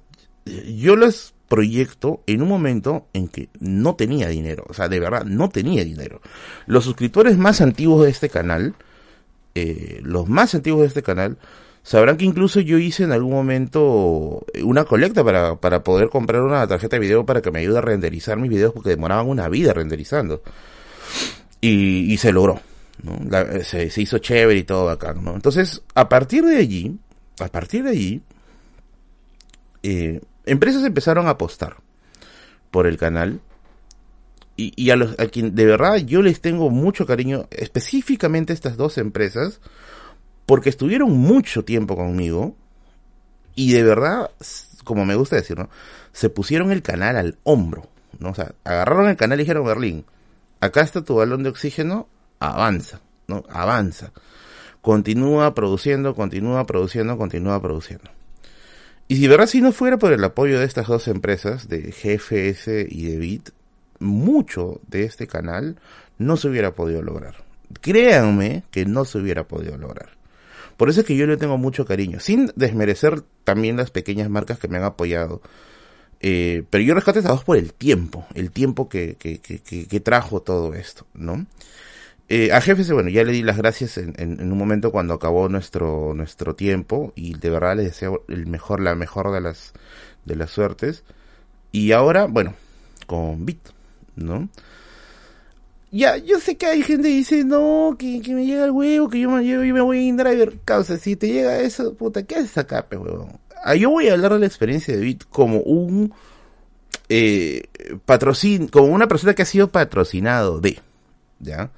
yo 0.46 0.96
las 0.96 1.34
proyecto 1.48 2.24
en 2.26 2.42
un 2.42 2.48
momento 2.48 3.06
en 3.14 3.28
que 3.28 3.50
no 3.60 3.96
tenía 3.96 4.28
dinero, 4.30 4.66
o 4.68 4.74
sea, 4.74 4.90
de 4.90 5.00
verdad, 5.00 5.26
no 5.26 5.50
tenía 5.50 5.84
dinero. 5.84 6.22
Los 6.66 6.86
suscriptores 6.86 7.38
más 7.38 7.62
antiguos 7.62 8.04
de 8.04 8.10
este 8.10 8.30
canal, 8.30 8.74
eh, 9.54 10.00
los 10.02 10.28
más 10.28 10.56
antiguos 10.56 10.82
de 10.82 10.88
este 10.88 11.04
canal, 11.04 11.38
sabrán 11.84 12.18
que 12.18 12.26
incluso 12.26 12.60
yo 12.62 12.80
hice 12.80 13.04
en 13.04 13.12
algún 13.12 13.34
momento 13.34 14.44
una 14.64 14.86
colecta 14.86 15.24
para, 15.24 15.58
para 15.58 15.84
poder 15.84 16.10
comprar 16.10 16.42
una 16.42 16.66
tarjeta 16.66 16.96
de 16.96 17.02
video 17.02 17.26
para 17.26 17.42
que 17.44 17.52
me 17.52 17.60
ayude 17.60 17.78
a 17.78 17.82
renderizar 17.82 18.38
mis 18.38 18.50
videos 18.50 18.74
porque 18.74 18.90
demoraban 18.90 19.28
una 19.30 19.48
vida 19.50 19.74
renderizando 19.74 20.42
y, 21.64 22.18
se 22.18 22.32
logró. 22.32 22.60
¿no? 23.02 23.18
se, 23.64 24.02
hizo 24.02 24.18
chévere 24.18 24.60
y 24.60 24.64
todo 24.64 24.90
acá. 24.90 25.16
Entonces, 25.16 25.82
a 25.96 26.10
partir 26.10 26.44
de 26.44 26.58
allí, 26.58 26.98
a 27.40 27.48
partir 27.48 27.84
de 27.84 27.90
allí, 27.90 28.22
eh, 29.82 30.22
empresas 30.46 30.84
empezaron 30.84 31.28
a 31.28 31.32
apostar 31.32 31.78
por 32.70 32.86
el 32.86 32.98
canal. 32.98 33.40
Y, 34.56 34.74
y 34.76 34.92
a 34.92 34.96
los 34.96 35.20
a 35.20 35.26
quien 35.28 35.56
de 35.56 35.66
verdad 35.66 35.96
yo 35.98 36.22
les 36.22 36.40
tengo 36.40 36.70
mucho 36.70 37.08
cariño, 37.08 37.48
específicamente 37.50 38.54
estas 38.54 38.78
dos 38.78 39.00
empresas, 39.00 39.62
porque 40.46 40.70
estuvieron 40.70 41.12
mucho 41.18 41.64
tiempo 41.64 41.96
conmigo 41.96 42.56
y 43.56 43.72
de 43.72 43.82
verdad, 43.82 44.30
como 44.84 45.06
me 45.06 45.16
gusta 45.16 45.38
decir, 45.38 45.58
¿no? 45.58 45.70
Se 46.12 46.30
pusieron 46.30 46.72
el 46.72 46.84
canal 46.84 47.16
al 47.18 47.38
hombro, 47.44 47.88
¿no? 48.20 48.30
O 48.30 48.36
sea, 48.36 48.54
agarraron 48.64 49.10
el 49.10 49.16
canal 49.16 49.40
y 49.40 49.44
dijeron, 49.44 49.66
Berlín, 49.66 50.06
acá 50.64 50.82
está 50.82 51.04
tu 51.04 51.16
balón 51.16 51.44
de 51.44 51.50
oxígeno, 51.50 52.08
avanza, 52.40 53.02
¿no? 53.28 53.44
Avanza. 53.50 54.12
Continúa 54.82 55.54
produciendo, 55.54 56.16
continúa 56.16 56.66
produciendo, 56.66 57.18
continúa 57.18 57.62
produciendo. 57.62 58.10
Y 59.08 59.18
si 59.18 59.28
verdad 59.28 59.48
si 59.48 59.62
no 59.62 59.72
fuera 59.72 59.98
por 59.98 60.14
el 60.14 60.24
apoyo 60.24 60.60
de 60.60 60.66
estas 60.66 60.88
dos 60.88 61.08
empresas, 61.08 61.68
de 61.68 61.92
GFS 61.92 62.88
y 62.90 63.06
de 63.06 63.18
Bit, 63.18 63.50
mucho 64.00 64.82
de 64.88 65.04
este 65.04 65.28
canal 65.28 65.78
no 66.18 66.38
se 66.38 66.48
hubiera 66.48 66.74
podido 66.74 67.02
lograr. 67.02 67.36
Créanme 67.82 68.64
que 68.72 68.86
no 68.86 69.06
se 69.06 69.18
hubiera 69.18 69.48
podido 69.48 69.78
lograr. 69.78 70.10
Por 70.78 70.90
eso 70.90 71.02
es 71.02 71.06
que 71.06 71.16
yo 71.16 71.28
le 71.28 71.38
tengo 71.38 71.58
mucho 71.58 71.86
cariño, 71.86 72.20
sin 72.20 72.52
desmerecer 72.56 73.22
también 73.44 73.78
las 73.78 73.92
pequeñas 73.92 74.30
marcas 74.30 74.60
que 74.60 74.68
me 74.68 74.78
han 74.78 74.84
apoyado 74.84 75.42
eh, 76.24 76.64
pero 76.70 76.84
yo 76.84 76.96
rescato 76.96 77.20
a 77.20 77.22
dos 77.22 77.44
por 77.44 77.58
el 77.58 77.74
tiempo, 77.74 78.26
el 78.34 78.50
tiempo 78.50 78.88
que, 78.88 79.16
que, 79.16 79.40
que, 79.40 79.60
que 79.62 80.00
trajo 80.00 80.42
todo 80.42 80.74
esto, 80.74 81.06
¿no? 81.14 81.46
Eh, 82.30 82.54
a 82.54 82.62
Jefes, 82.62 82.90
bueno, 82.92 83.10
ya 83.10 83.24
le 83.26 83.34
di 83.34 83.44
las 83.44 83.58
gracias 83.58 83.98
en, 83.98 84.14
en, 84.18 84.52
un 84.52 84.58
momento 84.58 84.92
cuando 84.92 85.14
acabó 85.14 85.50
nuestro, 85.50 86.14
nuestro 86.14 86.56
tiempo 86.56 87.12
y 87.16 87.38
de 87.38 87.50
verdad 87.50 87.76
les 87.76 87.88
deseo 87.88 88.24
el 88.30 88.48
mejor, 88.48 88.80
la 88.80 88.96
mejor 88.96 89.34
de 89.34 89.42
las, 89.42 89.74
de 90.24 90.38
las 90.38 90.50
suertes. 90.50 91.04
Y 91.74 91.92
ahora, 91.92 92.26
bueno, 92.26 92.54
con 93.06 93.46
Bit, 93.46 93.70
¿no? 94.16 94.48
Ya, 95.92 96.18
yo 96.18 96.40
sé 96.40 96.58
que 96.58 96.66
hay 96.66 96.82
gente 96.82 97.10
que 97.10 97.16
dice, 97.16 97.44
no, 97.44 97.96
que, 98.00 98.22
que 98.22 98.34
me 98.34 98.46
llega 98.46 98.66
el 98.66 98.72
huevo, 98.72 99.10
que 99.10 99.20
yo 99.20 99.30
me, 99.30 99.46
yo, 99.46 99.60
me 99.60 99.82
voy 99.82 100.00
a 100.00 100.02
InDriver. 100.02 100.60
Causa, 100.66 100.98
si 100.98 101.16
te 101.16 101.28
llega 101.28 101.60
eso, 101.60 101.94
puta, 101.96 102.24
¿qué 102.24 102.36
haces 102.36 102.58
acá, 102.58 102.88
pe 102.88 102.98
huevón? 102.98 103.40
Ah, 103.64 103.76
yo 103.76 103.90
voy 103.90 104.10
a 104.10 104.14
hablar 104.14 104.34
de 104.34 104.40
la 104.40 104.46
experiencia 104.46 104.94
de 104.94 105.02
Bit 105.02 105.24
como 105.30 105.62
un 105.62 106.14
eh, 107.08 107.64
patrocin, 108.06 108.68
como 108.68 108.88
una 108.88 109.08
persona 109.08 109.34
que 109.34 109.44
ha 109.44 109.46
sido 109.46 109.70
patrocinado 109.70 110.60
de, 110.60 110.82
¿ya? 111.40 111.72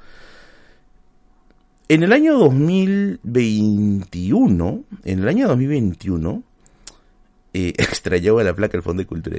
En 1.88 2.02
el 2.02 2.12
año 2.12 2.40
2021, 2.40 4.84
en 5.04 5.20
el 5.20 5.28
año 5.28 5.48
2021, 5.48 6.42
eh, 7.54 7.74
extrañaba 7.78 8.44
la 8.44 8.56
placa 8.56 8.72
del 8.72 8.82
Fondo 8.82 9.04
de 9.04 9.08
Cultura. 9.08 9.38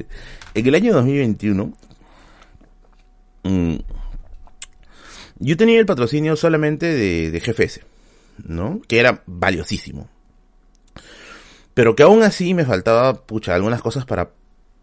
En 0.54 0.66
el 0.66 0.74
año 0.76 0.94
2021, 0.94 1.72
mm, 3.42 3.76
yo 5.40 5.56
tenía 5.56 5.80
el 5.80 5.86
patrocinio 5.86 6.36
solamente 6.36 6.86
de, 6.86 7.32
de 7.32 7.40
GFS, 7.40 7.80
¿no? 8.46 8.80
Que 8.86 9.00
era 9.00 9.24
valiosísimo 9.26 10.08
pero 11.76 11.94
que 11.94 12.02
aún 12.02 12.22
así 12.22 12.54
me 12.54 12.64
faltaba, 12.64 13.26
pucha, 13.26 13.54
algunas 13.54 13.82
cosas 13.82 14.06
para 14.06 14.30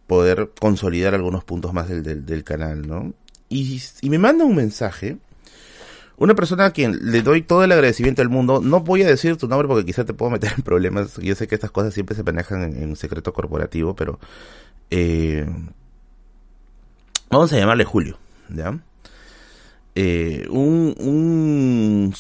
poder 0.06 0.52
consolidar 0.60 1.16
algunos 1.16 1.44
puntos 1.44 1.74
más 1.74 1.90
del, 1.90 2.24
del, 2.24 2.44
canal, 2.44 2.88
¿no? 2.88 3.16
Y, 3.50 3.82
me 4.04 4.20
manda 4.20 4.46
un 4.46 4.56
mensaje, 4.56 5.18
una 6.18 6.36
persona 6.36 6.66
a 6.66 6.72
quien 6.72 7.12
le 7.12 7.24
doy 7.24 7.42
todo 7.42 7.64
el 7.64 7.72
agradecimiento 7.72 8.22
del 8.22 8.30
mundo, 8.30 8.62
no 8.62 8.82
voy 8.82 9.02
a 9.02 9.08
decir 9.08 9.38
tu 9.38 9.48
nombre 9.48 9.68
porque 9.68 9.86
quizá 9.86 10.06
te 10.06 10.14
puedo 10.14 10.30
meter 10.30 10.54
en 10.56 10.62
problemas, 10.64 11.18
yo 11.18 11.34
sé 11.34 11.48
que 11.48 11.56
estas 11.56 11.72
cosas 11.72 11.96
siempre 11.96 12.16
se 12.16 12.22
manejan 12.22 12.62
en, 12.62 12.84
en 12.84 12.96
secreto 12.96 13.34
corporativo, 13.34 13.96
pero 13.96 14.20
eh, 14.92 15.48
vamos 17.32 17.52
a 17.54 17.58
llamarle 17.58 17.86
Julio, 17.86 18.20
¿ya? 18.50 18.80
Eh, 19.96 20.46
un, 20.52 20.94
un 21.00 22.14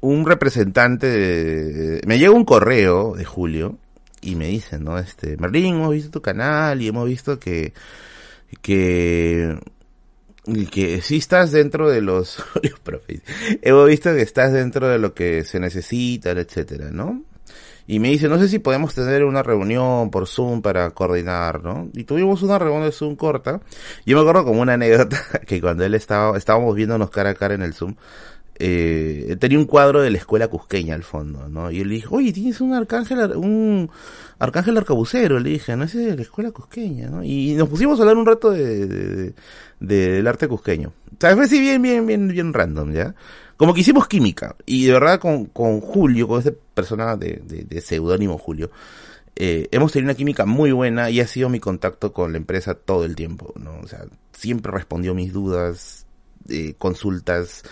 un 0.00 0.26
representante 0.26 1.06
de, 1.06 2.00
me 2.06 2.18
llega 2.18 2.32
un 2.32 2.44
correo 2.44 3.14
de 3.14 3.24
Julio 3.24 3.78
y 4.20 4.34
me 4.34 4.46
dice, 4.48 4.78
¿no? 4.78 4.98
Este, 4.98 5.36
Merlín, 5.36 5.76
hemos 5.76 5.92
visto 5.92 6.10
tu 6.10 6.22
canal 6.22 6.80
y 6.80 6.88
hemos 6.88 7.06
visto 7.06 7.38
que, 7.38 7.72
que, 8.62 9.58
que 10.70 11.00
si 11.02 11.16
estás 11.16 11.52
dentro 11.52 11.90
de 11.90 12.00
los, 12.00 12.42
hemos 13.62 13.88
visto 13.88 14.14
que 14.14 14.22
estás 14.22 14.52
dentro 14.52 14.88
de 14.88 14.98
lo 14.98 15.14
que 15.14 15.44
se 15.44 15.60
necesita, 15.60 16.30
etcétera, 16.30 16.90
¿no? 16.90 17.22
Y 17.86 17.98
me 17.98 18.08
dice, 18.08 18.28
no 18.28 18.38
sé 18.38 18.46
si 18.46 18.60
podemos 18.60 18.94
tener 18.94 19.24
una 19.24 19.42
reunión 19.42 20.12
por 20.12 20.28
Zoom 20.28 20.62
para 20.62 20.90
coordinar, 20.90 21.64
¿no? 21.64 21.88
Y 21.92 22.04
tuvimos 22.04 22.40
una 22.42 22.56
reunión 22.56 22.84
de 22.84 22.92
Zoom 22.92 23.16
corta. 23.16 23.60
Yo 24.06 24.16
me 24.16 24.20
acuerdo 24.20 24.44
como 24.44 24.60
una 24.60 24.74
anécdota 24.74 25.18
que 25.46 25.60
cuando 25.60 25.84
él 25.84 25.94
estaba, 25.94 26.38
estábamos 26.38 26.76
viéndonos 26.76 27.10
cara 27.10 27.30
a 27.30 27.34
cara 27.34 27.54
en 27.54 27.62
el 27.62 27.74
Zoom, 27.74 27.96
eh, 28.62 29.36
tenía 29.40 29.58
un 29.58 29.64
cuadro 29.64 30.02
de 30.02 30.10
la 30.10 30.18
escuela 30.18 30.48
cusqueña 30.48 30.94
al 30.94 31.02
fondo, 31.02 31.48
¿no? 31.48 31.70
Y 31.70 31.80
él 31.80 31.88
le 31.88 31.94
dije, 31.94 32.08
oye, 32.10 32.30
tienes 32.30 32.60
un 32.60 32.74
arcángel, 32.74 33.34
un 33.34 33.90
arcángel 34.38 34.76
arcabucero, 34.76 35.40
le 35.40 35.50
dije, 35.50 35.74
no, 35.76 35.84
es 35.84 35.94
de 35.94 36.14
la 36.14 36.20
escuela 36.20 36.50
cusqueña, 36.50 37.08
¿no? 37.08 37.24
Y 37.24 37.54
nos 37.54 37.70
pusimos 37.70 37.98
a 37.98 38.02
hablar 38.02 38.18
un 38.18 38.26
rato 38.26 38.50
de, 38.50 39.32
del 39.80 40.26
arte 40.26 40.46
cusqueño. 40.46 40.92
O 41.12 41.16
sea, 41.18 41.34
fue 41.34 41.44
así 41.44 41.58
bien, 41.58 41.80
bien, 41.80 42.06
bien, 42.06 42.28
bien 42.28 42.52
random, 42.52 42.92
¿ya? 42.92 43.14
Como 43.56 43.72
que 43.72 43.80
hicimos 43.80 44.06
química. 44.06 44.54
Y 44.66 44.84
de 44.84 44.92
verdad 44.92 45.18
con, 45.18 45.46
con 45.46 45.80
Julio, 45.80 46.28
con 46.28 46.40
esta 46.40 46.52
persona 46.74 47.16
de, 47.16 47.40
de, 47.42 47.64
de 47.64 47.80
seudónimo 47.80 48.36
Julio, 48.36 48.70
eh, 49.36 49.68
hemos 49.70 49.90
tenido 49.90 50.10
una 50.10 50.16
química 50.16 50.44
muy 50.44 50.70
buena 50.70 51.08
y 51.08 51.20
ha 51.20 51.26
sido 51.26 51.48
mi 51.48 51.60
contacto 51.60 52.12
con 52.12 52.32
la 52.32 52.36
empresa 52.36 52.74
todo 52.74 53.06
el 53.06 53.16
tiempo, 53.16 53.54
¿no? 53.56 53.80
O 53.82 53.86
sea, 53.86 54.04
siempre 54.32 54.70
respondió 54.70 55.14
mis 55.14 55.32
dudas, 55.32 56.04
eh, 56.50 56.74
consultas, 56.76 57.62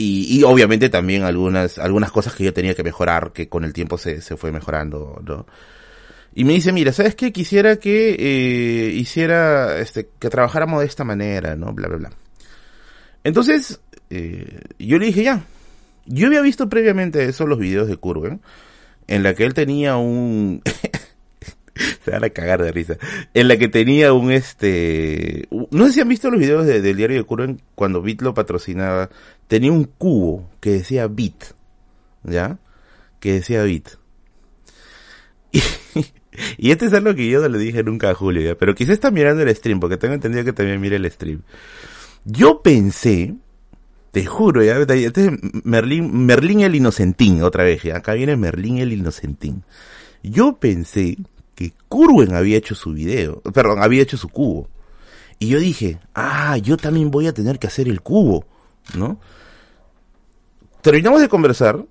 y, 0.00 0.38
y, 0.38 0.44
obviamente 0.44 0.88
también 0.88 1.24
algunas, 1.24 1.76
algunas 1.78 2.12
cosas 2.12 2.34
que 2.34 2.44
yo 2.44 2.54
tenía 2.54 2.74
que 2.74 2.84
mejorar, 2.84 3.32
que 3.32 3.48
con 3.48 3.64
el 3.64 3.72
tiempo 3.72 3.98
se, 3.98 4.20
se 4.22 4.36
fue 4.36 4.52
mejorando, 4.52 5.20
¿no? 5.26 5.44
Y 6.34 6.44
me 6.44 6.52
dice, 6.52 6.70
mira, 6.70 6.92
¿sabes 6.92 7.16
qué? 7.16 7.32
Quisiera 7.32 7.76
que 7.80 8.14
eh, 8.16 8.92
hiciera, 8.92 9.76
este, 9.80 10.08
que 10.20 10.30
trabajáramos 10.30 10.80
de 10.80 10.86
esta 10.86 11.02
manera, 11.02 11.56
¿no? 11.56 11.72
Bla, 11.72 11.88
bla, 11.88 11.96
bla. 11.96 12.12
Entonces, 13.24 13.80
eh, 14.08 14.60
yo 14.78 14.98
le 14.98 15.06
dije, 15.06 15.24
ya. 15.24 15.44
Yo 16.06 16.28
había 16.28 16.42
visto 16.42 16.68
previamente 16.68 17.24
eso, 17.24 17.44
los 17.44 17.58
videos 17.58 17.88
de 17.88 17.96
Curwen, 17.96 18.40
en 19.08 19.24
la 19.24 19.34
que 19.34 19.44
él 19.44 19.52
tenía 19.52 19.96
un... 19.96 20.62
se 22.04 22.10
van 22.10 22.24
a 22.24 22.30
cagar 22.30 22.62
de 22.62 22.72
risa. 22.72 22.96
En 23.34 23.48
la 23.48 23.56
que 23.56 23.68
tenía 23.68 24.12
un 24.12 24.32
este. 24.32 25.48
No 25.70 25.86
sé 25.86 25.92
si 25.92 26.00
han 26.00 26.08
visto 26.08 26.30
los 26.30 26.40
videos 26.40 26.66
de, 26.66 26.80
del 26.80 26.96
diario 26.96 27.16
de 27.16 27.24
Curwen 27.24 27.60
cuando 27.74 28.02
Bit 28.02 28.22
lo 28.22 28.34
patrocinaba. 28.34 29.10
Tenía 29.46 29.72
un 29.72 29.84
cubo 29.84 30.50
que 30.60 30.70
decía 30.70 31.06
Bit. 31.06 31.44
¿Ya? 32.24 32.58
Que 33.20 33.34
decía 33.34 33.62
Bit. 33.62 33.88
Y, 36.56 36.70
este 36.70 36.86
es 36.86 36.92
algo 36.92 37.16
que 37.16 37.28
yo 37.28 37.40
no 37.40 37.48
le 37.48 37.58
dije 37.58 37.82
nunca 37.82 38.10
a 38.10 38.14
Julio. 38.14 38.56
Pero 38.56 38.72
quizás 38.72 38.92
está 38.92 39.10
mirando 39.10 39.42
el 39.42 39.52
stream, 39.56 39.80
porque 39.80 39.96
tengo 39.96 40.14
entendido 40.14 40.44
que 40.44 40.52
también 40.52 40.80
mira 40.80 40.94
el 40.94 41.10
stream. 41.10 41.42
Yo 42.24 42.62
pensé, 42.62 43.34
te 44.12 44.24
juro, 44.24 44.62
ya, 44.62 44.78
este 44.78 45.26
es 45.26 45.32
Merlín, 45.64 46.26
Merlín 46.26 46.60
el 46.60 46.76
Inocentín, 46.76 47.42
otra 47.42 47.64
vez, 47.64 47.82
ya. 47.82 47.96
Acá 47.96 48.14
viene 48.14 48.36
Merlín 48.36 48.78
el 48.78 48.92
Inocentín. 48.92 49.64
Yo 50.22 50.58
pensé 50.60 51.16
que 51.58 51.72
Curwen 51.88 52.36
había 52.36 52.56
hecho 52.56 52.76
su 52.76 52.92
video, 52.92 53.40
perdón, 53.52 53.82
había 53.82 54.00
hecho 54.00 54.16
su 54.16 54.28
cubo. 54.28 54.68
Y 55.40 55.48
yo 55.48 55.58
dije, 55.58 55.98
ah, 56.14 56.56
yo 56.56 56.76
también 56.76 57.10
voy 57.10 57.26
a 57.26 57.32
tener 57.32 57.58
que 57.58 57.66
hacer 57.66 57.88
el 57.88 58.00
cubo, 58.00 58.44
¿no? 58.94 59.18
Terminamos 60.82 61.20
de 61.20 61.28
conversar 61.28 61.84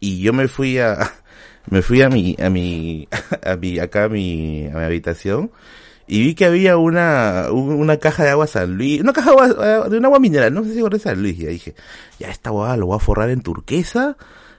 y 0.00 0.22
yo 0.22 0.32
me 0.32 0.48
fui 0.48 0.78
a, 0.78 1.12
me 1.68 1.82
fui 1.82 2.00
a 2.00 2.08
mi, 2.08 2.34
a 2.42 2.48
mi, 2.48 3.06
a 3.44 3.56
mi, 3.56 3.78
acá 3.78 4.04
a 4.04 4.08
mi, 4.08 4.66
a 4.68 4.78
mi 4.78 4.82
habitación 4.82 5.50
y 6.06 6.24
vi 6.24 6.34
que 6.34 6.46
había 6.46 6.78
una, 6.78 7.48
una 7.52 7.98
caja 7.98 8.24
de 8.24 8.30
agua 8.30 8.46
San 8.46 8.78
Luis, 8.78 9.02
una 9.02 9.12
caja 9.12 9.30
de, 9.30 9.36
agua, 9.36 9.88
de 9.90 9.98
un 9.98 10.04
agua 10.06 10.20
mineral, 10.20 10.54
no 10.54 10.64
sé 10.64 10.72
si 10.72 10.80
es 10.80 11.02
San 11.02 11.20
Luis, 11.20 11.38
y 11.38 11.44
dije, 11.44 11.74
ya 12.18 12.30
esta 12.30 12.48
agua 12.48 12.78
lo 12.78 12.86
voy 12.86 12.96
a 12.96 12.98
forrar 12.98 13.28
en 13.28 13.42
turquesa, 13.42 14.16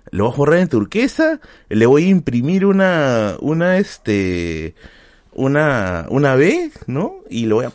lo 0.10 0.26
voy 0.26 0.34
a 0.34 0.36
forrar 0.36 0.60
en 0.60 0.68
turquesa, 0.70 1.40
le 1.70 1.86
voy 1.86 2.06
a 2.06 2.10
imprimir 2.10 2.66
una, 2.66 3.36
una 3.40 3.78
este, 3.78 4.76
una, 5.34 6.06
una 6.10 6.36
B, 6.36 6.72
¿no? 6.88 7.18
Y 7.30 7.46
lo 7.46 7.58
voy 7.58 7.66
a, 7.66 7.74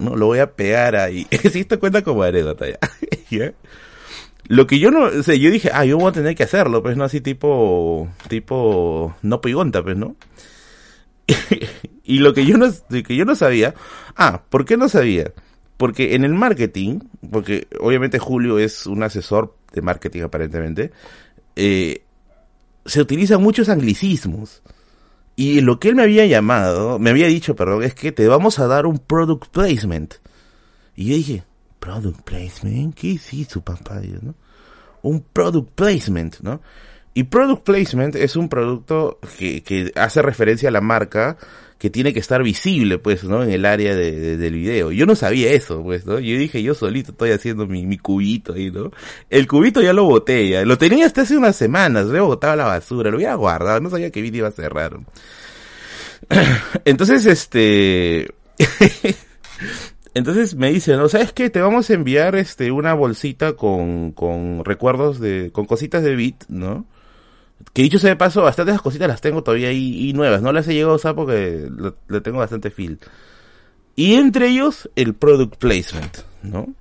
¿no? 0.00 0.16
Lo 0.16 0.26
voy 0.26 0.38
a 0.38 0.52
pegar 0.52 0.96
ahí. 0.96 1.26
si 1.52 1.60
esto 1.60 1.78
cuenta 1.78 2.02
como 2.02 2.22
anécdota 2.22 2.66
ya. 2.68 2.78
¿Ya? 3.30 3.52
Lo 4.48 4.66
que 4.66 4.78
yo 4.78 4.90
no, 4.90 5.04
o 5.04 5.22
sea, 5.22 5.34
yo 5.34 5.50
dije, 5.50 5.70
ah, 5.72 5.84
yo 5.84 5.98
voy 5.98 6.08
a 6.08 6.12
tener 6.12 6.36
que 6.36 6.44
hacerlo, 6.44 6.82
pues 6.82 6.96
no 6.96 7.04
así 7.04 7.20
tipo, 7.20 8.08
tipo, 8.28 9.16
no 9.22 9.40
pigonta, 9.40 9.82
pues, 9.82 9.96
¿no? 9.96 10.14
y 12.04 12.18
lo 12.20 12.32
que 12.32 12.46
yo 12.46 12.56
no, 12.56 12.66
que 12.88 13.16
yo 13.16 13.24
no 13.24 13.34
sabía, 13.34 13.74
ah, 14.16 14.42
¿por 14.48 14.64
qué 14.64 14.76
no 14.76 14.88
sabía? 14.88 15.32
Porque 15.76 16.14
en 16.14 16.24
el 16.24 16.32
marketing, 16.32 17.00
porque 17.30 17.66
obviamente 17.80 18.20
Julio 18.20 18.58
es 18.60 18.86
un 18.86 19.02
asesor 19.02 19.56
de 19.72 19.82
marketing 19.82 20.22
aparentemente, 20.22 20.92
eh, 21.56 22.02
se 22.84 23.00
utilizan 23.00 23.42
muchos 23.42 23.68
anglicismos. 23.68 24.62
Y 25.34 25.60
lo 25.60 25.78
que 25.78 25.88
él 25.88 25.96
me 25.96 26.02
había 26.02 26.24
llamado, 26.26 26.98
me 26.98 27.10
había 27.10 27.26
dicho, 27.26 27.56
perdón, 27.56 27.82
es 27.82 27.94
que 27.94 28.12
te 28.12 28.26
vamos 28.26 28.58
a 28.58 28.66
dar 28.66 28.86
un 28.86 28.98
product 28.98 29.48
placement. 29.48 30.14
Y 30.94 31.06
yo 31.08 31.16
dije, 31.16 31.44
product 31.78 32.22
placement, 32.22 32.94
¿qué 32.94 33.12
es 33.12 33.32
eso, 33.34 33.60
papá? 33.60 34.00
¿no? 34.22 34.34
Un 35.02 35.20
product 35.20 35.72
placement, 35.72 36.40
¿no? 36.40 36.62
Y 37.12 37.24
product 37.24 37.64
placement 37.64 38.14
es 38.14 38.36
un 38.36 38.48
producto 38.48 39.18
que, 39.38 39.62
que 39.62 39.92
hace 39.96 40.22
referencia 40.22 40.68
a 40.68 40.72
la 40.72 40.80
marca 40.80 41.36
que 41.78 41.90
tiene 41.90 42.14
que 42.14 42.20
estar 42.20 42.42
visible, 42.42 42.98
pues, 42.98 43.24
¿no? 43.24 43.42
En 43.42 43.50
el 43.50 43.66
área 43.66 43.94
de, 43.94 44.12
de, 44.12 44.36
del 44.36 44.54
video. 44.54 44.92
Yo 44.92 45.04
no 45.04 45.14
sabía 45.14 45.52
eso, 45.52 45.82
pues, 45.82 46.06
¿no? 46.06 46.18
Yo 46.18 46.38
dije, 46.38 46.62
yo 46.62 46.74
solito 46.74 47.10
estoy 47.12 47.30
haciendo 47.32 47.66
mi, 47.66 47.84
mi 47.84 47.98
cubito 47.98 48.54
ahí, 48.54 48.70
¿no? 48.70 48.90
El 49.28 49.46
cubito 49.46 49.82
ya 49.82 49.92
lo 49.92 50.04
boté, 50.04 50.48
ya. 50.48 50.64
Lo 50.64 50.78
tenía 50.78 51.04
hasta 51.06 51.22
hace 51.22 51.36
unas 51.36 51.56
semanas, 51.56 52.06
luego 52.06 52.28
botaba 52.28 52.56
la 52.56 52.64
basura, 52.64 53.10
lo 53.10 53.18
había 53.18 53.34
guardado, 53.34 53.80
no 53.80 53.90
sabía 53.90 54.10
que 54.10 54.22
video 54.22 54.38
iba 54.38 54.48
a 54.48 54.52
cerrar. 54.52 54.98
Entonces, 56.84 57.26
este... 57.26 58.34
Entonces 60.14 60.54
me 60.54 60.72
dice, 60.72 60.96
¿no? 60.96 61.10
¿Sabes 61.10 61.34
qué? 61.34 61.50
Te 61.50 61.60
vamos 61.60 61.90
a 61.90 61.92
enviar 61.92 62.36
este 62.36 62.72
una 62.72 62.94
bolsita 62.94 63.52
con, 63.52 64.12
con 64.12 64.64
recuerdos 64.64 65.20
de, 65.20 65.50
con 65.52 65.66
cositas 65.66 66.02
de 66.02 66.16
Bit, 66.16 66.44
¿no? 66.48 66.86
Que 67.72 67.82
dicho 67.82 67.98
sea 67.98 68.10
de 68.10 68.16
paso, 68.16 68.42
bastantes 68.42 68.72
de 68.72 68.76
esas 68.76 68.82
cositas 68.82 69.08
las 69.08 69.20
tengo 69.20 69.42
todavía 69.42 69.68
ahí 69.68 70.08
y 70.08 70.12
nuevas. 70.12 70.40
No 70.42 70.52
las 70.52 70.66
he 70.68 70.74
llegado 70.74 70.92
a 70.92 70.96
usar 70.96 71.14
porque 71.14 71.70
le 72.08 72.20
tengo 72.20 72.38
bastante 72.38 72.70
feel. 72.70 72.98
Y 73.96 74.14
entre 74.14 74.48
ellos, 74.48 74.90
el 74.96 75.14
product 75.14 75.56
placement, 75.56 76.18
¿no? 76.42 76.74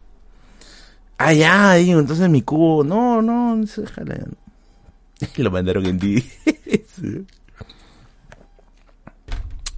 Ah, 1.17 1.33
ya, 1.33 1.75
digo, 1.75 1.99
entonces 1.99 2.29
mi 2.29 2.41
cubo, 2.41 2.83
no, 2.83 3.21
no, 3.21 3.57
déjala. 3.57 4.25
Lo 5.37 5.51
mandaron 5.51 5.85
en 5.85 5.97
D. 5.97 6.23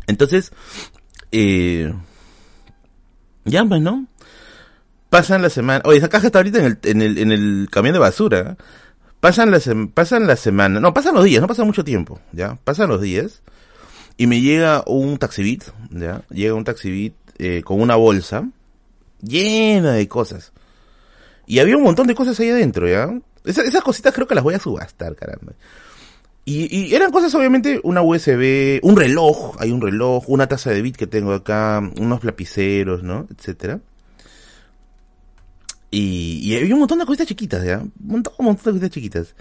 Entonces, 0.08 0.52
eh, 1.32 1.93
ya, 3.46 3.65
pues, 3.65 3.82
¿no? 3.82 4.08
Pasan 5.10 5.41
la 5.41 5.50
semana. 5.50 5.82
Oye, 5.86 5.98
esa 5.98 6.10
caja 6.10 6.28
está 6.28 6.39
ahorita 6.39 6.60
en 6.60 6.65
el, 6.65 6.80
en 6.84 7.02
el, 7.02 7.17
en 7.17 7.32
el 7.32 7.67
camión 7.70 7.93
de 7.93 8.00
basura. 8.00 8.58
Pasan 9.19 9.51
las, 9.51 9.69
pasan 9.93 10.27
las 10.27 10.39
semanas. 10.39 10.82
No, 10.82 10.93
pasan 10.93 11.15
los 11.15 11.25
días, 11.25 11.41
no 11.41 11.47
pasa 11.47 11.63
mucho 11.63 11.84
tiempo, 11.84 12.19
¿ya? 12.32 12.58
Pasan 12.63 12.89
los 12.89 13.01
días. 13.01 13.41
Y 14.17 14.27
me 14.27 14.41
llega 14.41 14.84
un 14.88 15.17
taxibit, 15.17 15.63
¿ya? 15.91 16.23
Llega 16.30 16.53
un 16.53 16.63
taxibit 16.63 17.13
eh, 17.38 17.62
con 17.63 17.82
una 17.82 17.95
bolsa 17.95 18.49
llena 19.21 19.93
de 19.93 20.08
cosas. 20.08 20.51
Y 21.45 21.60
había 21.60 21.77
un 21.77 21.84
montón 21.84 22.08
de 22.08 22.15
cosas 22.15 22.39
ahí 22.39 22.49
adentro, 22.49 22.88
¿ya? 22.88 23.10
Esas, 23.45 23.65
esas 23.65 23.84
cositas 23.84 24.13
creo 24.13 24.27
que 24.27 24.36
las 24.36 24.43
voy 24.43 24.56
a 24.56 24.60
subastar, 24.60 25.15
caramba. 25.15 25.53
Y, 26.45 26.75
y, 26.75 26.95
eran 26.95 27.12
cosas 27.12 27.34
obviamente, 27.36 27.80
una 27.84 28.01
USB, 28.01 28.80
un 28.82 28.95
reloj, 28.95 29.56
hay 29.60 29.71
un 29.71 29.82
reloj, 29.82 30.30
una 30.30 30.47
taza 30.47 30.71
de 30.71 30.82
bit 30.82 30.95
que 30.95 31.08
tengo 31.08 31.34
acá, 31.34 31.82
unos 31.99 32.23
lapiceros, 32.23 33.03
¿no? 33.03 33.27
Etcétera. 33.32 33.80
Y, 35.89 36.39
y 36.43 36.58
había 36.58 36.73
un 36.73 36.82
montón 36.82 37.00
de 37.00 37.06
cositas 37.06 37.28
chiquitas, 37.28 37.63
¿ya? 37.63 37.80
Un 37.80 37.93
montón, 38.00 38.34
un 38.38 38.45
montón 38.45 38.65
de 38.65 38.80
cositas 38.80 38.91
chiquitas. 38.91 39.36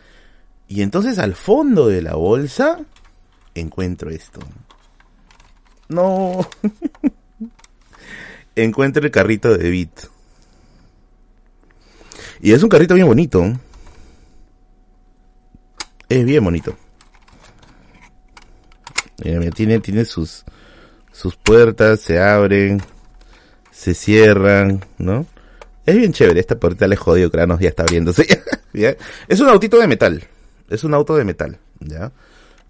Y 0.69 0.83
entonces 0.83 1.19
al 1.19 1.35
fondo 1.35 1.89
de 1.89 2.03
la 2.03 2.15
bolsa 2.15 2.81
encuentro 3.55 4.11
esto. 4.11 4.41
No. 5.89 6.49
encuentro 8.57 9.05
el 9.05 9.11
carrito 9.11 9.57
de 9.57 9.71
bit. 9.71 10.01
Y 12.41 12.53
es 12.53 12.63
un 12.63 12.69
carrito 12.69 12.95
bien 12.95 13.07
bonito. 13.07 13.45
Es 16.09 16.25
bien 16.25 16.45
bonito. 16.45 16.77
Mira, 19.25 19.51
tiene, 19.51 19.81
tiene 19.81 20.05
sus, 20.05 20.45
sus 21.11 21.37
puertas, 21.37 22.01
se 22.01 22.21
abren, 22.21 22.83
se 23.71 23.95
cierran, 23.95 24.85
¿no? 24.99 25.27
Es 25.87 25.97
bien 25.97 26.13
chévere, 26.13 26.41
esta 26.41 26.59
puerta 26.59 26.89
le 26.89 26.97
jodido 26.97 27.31
cranos 27.31 27.61
ya 27.61 27.69
está 27.69 27.85
abriéndose. 27.85 28.27
Es 29.29 29.41
un 29.41 29.49
autito 29.49 29.79
de 29.79 29.87
metal. 29.87 30.23
Es 30.69 30.85
un 30.85 30.93
auto 30.93 31.17
de 31.17 31.25
metal, 31.25 31.59
¿ya? 31.81 32.13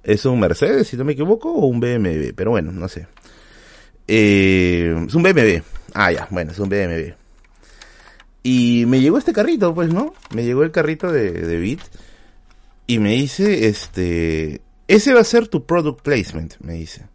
Es 0.04 0.24
un 0.24 0.38
Mercedes, 0.38 0.86
si 0.86 0.96
no 0.96 1.04
me 1.04 1.14
equivoco, 1.14 1.50
o 1.50 1.66
un 1.66 1.80
BMW, 1.80 2.32
pero 2.36 2.52
bueno, 2.52 2.70
no 2.70 2.86
sé. 2.88 3.08
Eh, 4.06 5.04
es 5.08 5.14
un 5.14 5.22
BMW. 5.24 5.62
Ah, 5.94 6.12
ya, 6.12 6.28
bueno, 6.30 6.52
es 6.52 6.58
un 6.60 6.68
BMW. 6.68 7.14
Y 8.44 8.84
me 8.86 9.00
llegó 9.00 9.18
este 9.18 9.32
carrito, 9.32 9.74
pues, 9.74 9.92
¿no? 9.92 10.14
Me 10.32 10.44
llegó 10.44 10.62
el 10.62 10.70
carrito 10.70 11.10
de, 11.10 11.32
de 11.32 11.58
Beat. 11.58 11.80
Y 12.86 13.00
me 13.00 13.14
dice, 13.14 13.66
este, 13.66 14.60
ese 14.86 15.12
va 15.12 15.22
a 15.22 15.24
ser 15.24 15.48
tu 15.48 15.66
product 15.66 16.02
placement, 16.02 16.54
me 16.60 16.74
dice. 16.74 17.06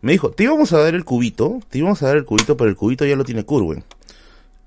Me 0.00 0.12
dijo, 0.12 0.30
te 0.30 0.44
íbamos 0.44 0.72
a 0.72 0.80
dar 0.80 0.96
el 0.96 1.04
cubito, 1.04 1.60
te 1.70 1.78
íbamos 1.78 2.02
a 2.02 2.08
dar 2.08 2.16
el 2.16 2.24
cubito, 2.24 2.56
pero 2.56 2.68
el 2.68 2.76
cubito 2.76 3.04
ya 3.04 3.14
lo 3.14 3.24
tiene 3.24 3.44
Curwen. 3.44 3.84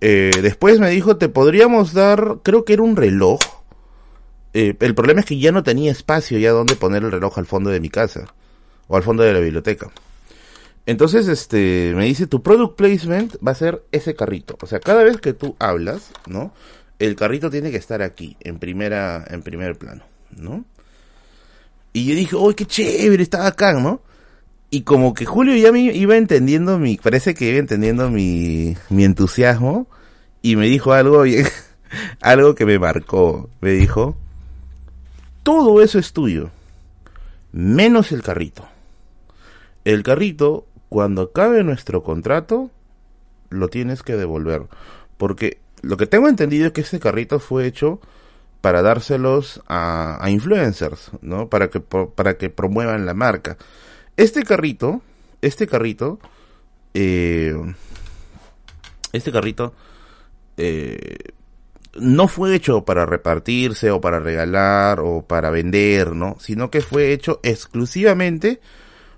Eh, 0.02 0.32
después 0.41 0.80
me 0.80 0.89
dijo, 0.89 1.18
te 1.18 1.30
podríamos 1.30 1.93
dar, 1.93 2.39
creo 2.43 2.66
que 2.66 2.74
era 2.74 2.84
un 2.84 2.95
reloj. 2.95 3.39
Eh, 4.54 4.76
el 4.80 4.95
problema 4.95 5.20
es 5.20 5.26
que 5.26 5.39
ya 5.39 5.52
no 5.52 5.64
tenía 5.64 5.91
espacio 5.91 6.39
ya 6.39 6.52
donde 6.52 6.76
poner 6.76 7.04
el 7.04 7.12
reloj 7.12 7.38
al 7.38 7.45
fondo 7.45 7.70
de 7.70 7.80
mi 7.80 7.89
casa 7.89 8.34
o 8.88 8.95
al 8.95 9.04
fondo 9.04 9.24
de 9.24 9.34
la 9.34 9.39
biblioteca. 9.39 9.91
Entonces, 10.86 11.28
este, 11.28 11.93
me 11.95 12.06
dice, 12.06 12.26
tu 12.26 12.41
product 12.41 12.76
placement 12.76 13.36
va 13.45 13.52
a 13.52 13.56
ser 13.56 13.84
ese 13.91 14.16
carrito. 14.16 14.58
O 14.62 14.66
sea, 14.66 14.80
cada 14.80 15.04
vez 15.04 15.18
que 15.18 15.34
tú 15.34 15.56
hablas, 15.60 16.12
¿no? 16.26 16.52
El 16.97 17.16
carrito 17.16 17.50
tiene 17.50 17.70
que 17.70 17.78
estar 17.78 18.02
aquí, 18.02 18.36
en 18.39 18.58
primera, 18.58 19.24
en 19.30 19.43
primer 19.43 19.78
plano, 19.78 20.04
¿no? 20.36 20.66
Y 21.93 22.06
yo 22.06 22.16
dije, 22.16 22.36
¡oh, 22.36 22.54
qué 22.56 22.66
chévere! 22.66 23.22
Estaba 23.22 23.47
acá, 23.47 23.74
¿no? 23.74 24.02
Y 24.72 24.84
como 24.84 25.13
que 25.13 25.26
Julio 25.26 25.55
ya 25.55 25.72
me 25.72 25.82
iba 25.82 26.15
entendiendo 26.15 26.78
mi, 26.78 26.97
parece 26.97 27.34
que 27.34 27.49
iba 27.49 27.59
entendiendo 27.59 28.09
mi, 28.09 28.78
mi 28.89 29.03
entusiasmo 29.03 29.88
y 30.41 30.55
me 30.55 30.67
dijo 30.67 30.93
algo, 30.93 31.24
algo 32.22 32.55
que 32.55 32.65
me 32.65 32.78
marcó. 32.78 33.49
Me 33.61 33.72
dijo, 33.72 34.15
todo 35.41 35.82
eso 35.82 35.97
es 35.97 36.13
tuyo, 36.13 36.51
menos 37.51 38.11
el 38.11 38.22
carrito. 38.22 38.67
El 39.86 40.03
carrito, 40.03 40.67
cuando 40.88 41.24
acabe 41.24 41.63
nuestro 41.63 42.03
contrato, 42.03 42.70
lo 43.49 43.70
tienes 43.70 44.03
que 44.03 44.15
devolver. 44.15 44.63
Porque 45.17 45.59
lo 45.82 45.97
que 45.97 46.05
tengo 46.05 46.28
entendido 46.28 46.67
es 46.67 46.74
que 46.74 46.82
este 46.82 46.99
carrito 46.99 47.39
fue 47.39 47.65
hecho 47.65 47.99
para 48.61 48.82
dárselos 48.82 49.61
a, 49.67 50.24
a 50.24 50.30
influencers, 50.30 51.11
¿no? 51.22 51.49
Para 51.49 51.70
que, 51.70 51.80
para 51.80 52.38
que 52.38 52.49
promuevan 52.49 53.05
la 53.07 53.13
marca. 53.13 53.57
Este 54.20 54.43
carrito, 54.43 55.01
este 55.41 55.65
carrito, 55.65 56.20
eh, 56.93 57.55
este 59.13 59.32
carrito 59.32 59.74
eh, 60.57 61.15
no 61.95 62.28
fue 62.28 62.53
hecho 62.53 62.84
para 62.84 63.05
repartirse 63.05 63.91
o 63.91 64.01
para 64.01 64.20
regalar 64.20 64.99
o 64.99 65.22
para 65.22 65.51
vender, 65.51 66.17
¿no? 66.17 66.36
Sino 66.41 66.70
que 66.70 66.82
fue 66.82 67.13
hecho 67.13 67.39
exclusivamente 67.43 68.59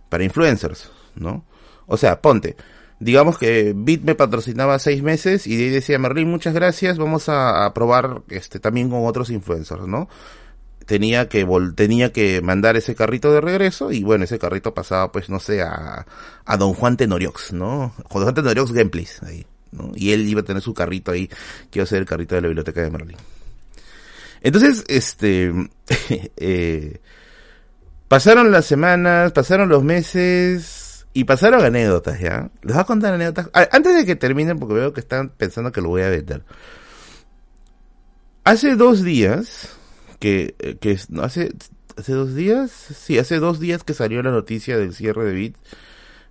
para 0.08 0.24
influencers, 0.24 0.92
¿no? 1.16 1.46
O 1.88 1.98
sea, 1.98 2.22
ponte, 2.22 2.56
digamos 3.00 3.40
que 3.40 3.74
Bit 3.76 4.04
me 4.04 4.14
patrocinaba 4.14 4.78
seis 4.78 5.02
meses 5.02 5.48
y 5.48 5.56
de 5.56 5.64
ahí 5.64 5.70
decía, 5.72 5.98
Merlin, 5.98 6.30
muchas 6.30 6.54
gracias, 6.54 7.00
vamos 7.00 7.28
a, 7.28 7.66
a 7.66 7.74
probar 7.74 8.22
este 8.30 8.60
también 8.60 8.92
con 8.92 9.04
otros 9.08 9.32
influencers, 9.32 9.88
¿no? 9.88 10.10
Tenía 10.86 11.30
que 11.30 11.48
tenía 11.76 12.12
que 12.12 12.42
mandar 12.42 12.78
ese 12.78 12.96
carrito 12.96 13.32
de 13.32 13.42
regreso 13.42 13.92
y 13.92 14.04
bueno, 14.04 14.24
ese 14.24 14.40
carrito 14.40 14.74
pasaba 14.74 15.12
pues 15.12 15.30
no 15.30 15.40
sé 15.40 15.62
a, 15.62 16.06
a 16.46 16.58
Don 16.58 16.74
Juan 16.74 16.98
Tenoriox, 16.98 17.54
¿no? 17.54 17.94
Don 17.98 18.24
Juan 18.24 18.34
Tenoriox 18.34 18.72
Gameplays 18.72 19.24
ahí, 19.24 19.46
¿no? 19.72 19.92
Y 19.96 20.12
él 20.12 20.28
iba 20.28 20.42
a 20.42 20.46
tener 20.46 20.62
su 20.62 20.74
carrito 20.74 21.12
ahí, 21.12 21.28
que 21.70 21.80
iba 21.80 21.84
a 21.84 21.88
ser 21.88 22.00
el 22.00 22.06
carrito 22.06 22.36
de 22.36 22.42
la 22.42 22.48
biblioteca 22.48 22.82
de 22.82 22.90
Merlin. 22.90 23.18
Entonces, 24.42 24.84
este 24.88 25.54
eh, 26.38 27.00
pasaron 28.08 28.52
las 28.52 28.66
semanas, 28.66 29.32
pasaron 29.32 29.70
los 29.70 29.84
meses 29.84 31.06
y 31.14 31.26
pasaron 31.26 31.64
anécdotas, 31.64 32.20
¿ya? 32.20 32.50
Les 32.62 32.74
voy 32.74 32.82
a 32.82 32.86
contar 32.86 33.14
anécdotas. 33.14 33.50
Antes 33.72 33.96
de 33.96 34.06
que 34.06 34.16
terminen, 34.16 34.58
porque 34.60 34.74
veo 34.76 34.94
que 34.94 35.02
están 35.02 35.30
pensando 35.30 35.72
que 35.72 35.82
lo 35.82 35.90
voy 35.90 36.02
a 36.02 36.10
vender. 36.10 36.44
Hace 38.44 38.76
dos 38.76 39.04
días, 39.04 39.70
que, 40.22 40.56
eh, 40.60 40.78
que 40.80 40.98
hace, 41.22 41.52
hace 41.98 42.14
dos 42.14 42.36
días, 42.36 42.72
sí, 42.72 43.18
hace 43.18 43.40
dos 43.40 43.60
días 43.60 43.84
que 43.84 43.96
salió 43.96 44.22
la 44.22 44.30
noticia 44.32 44.78
del 44.78 44.94
cierre 44.94 45.26
de 45.26 45.34
Bit. 45.34 45.58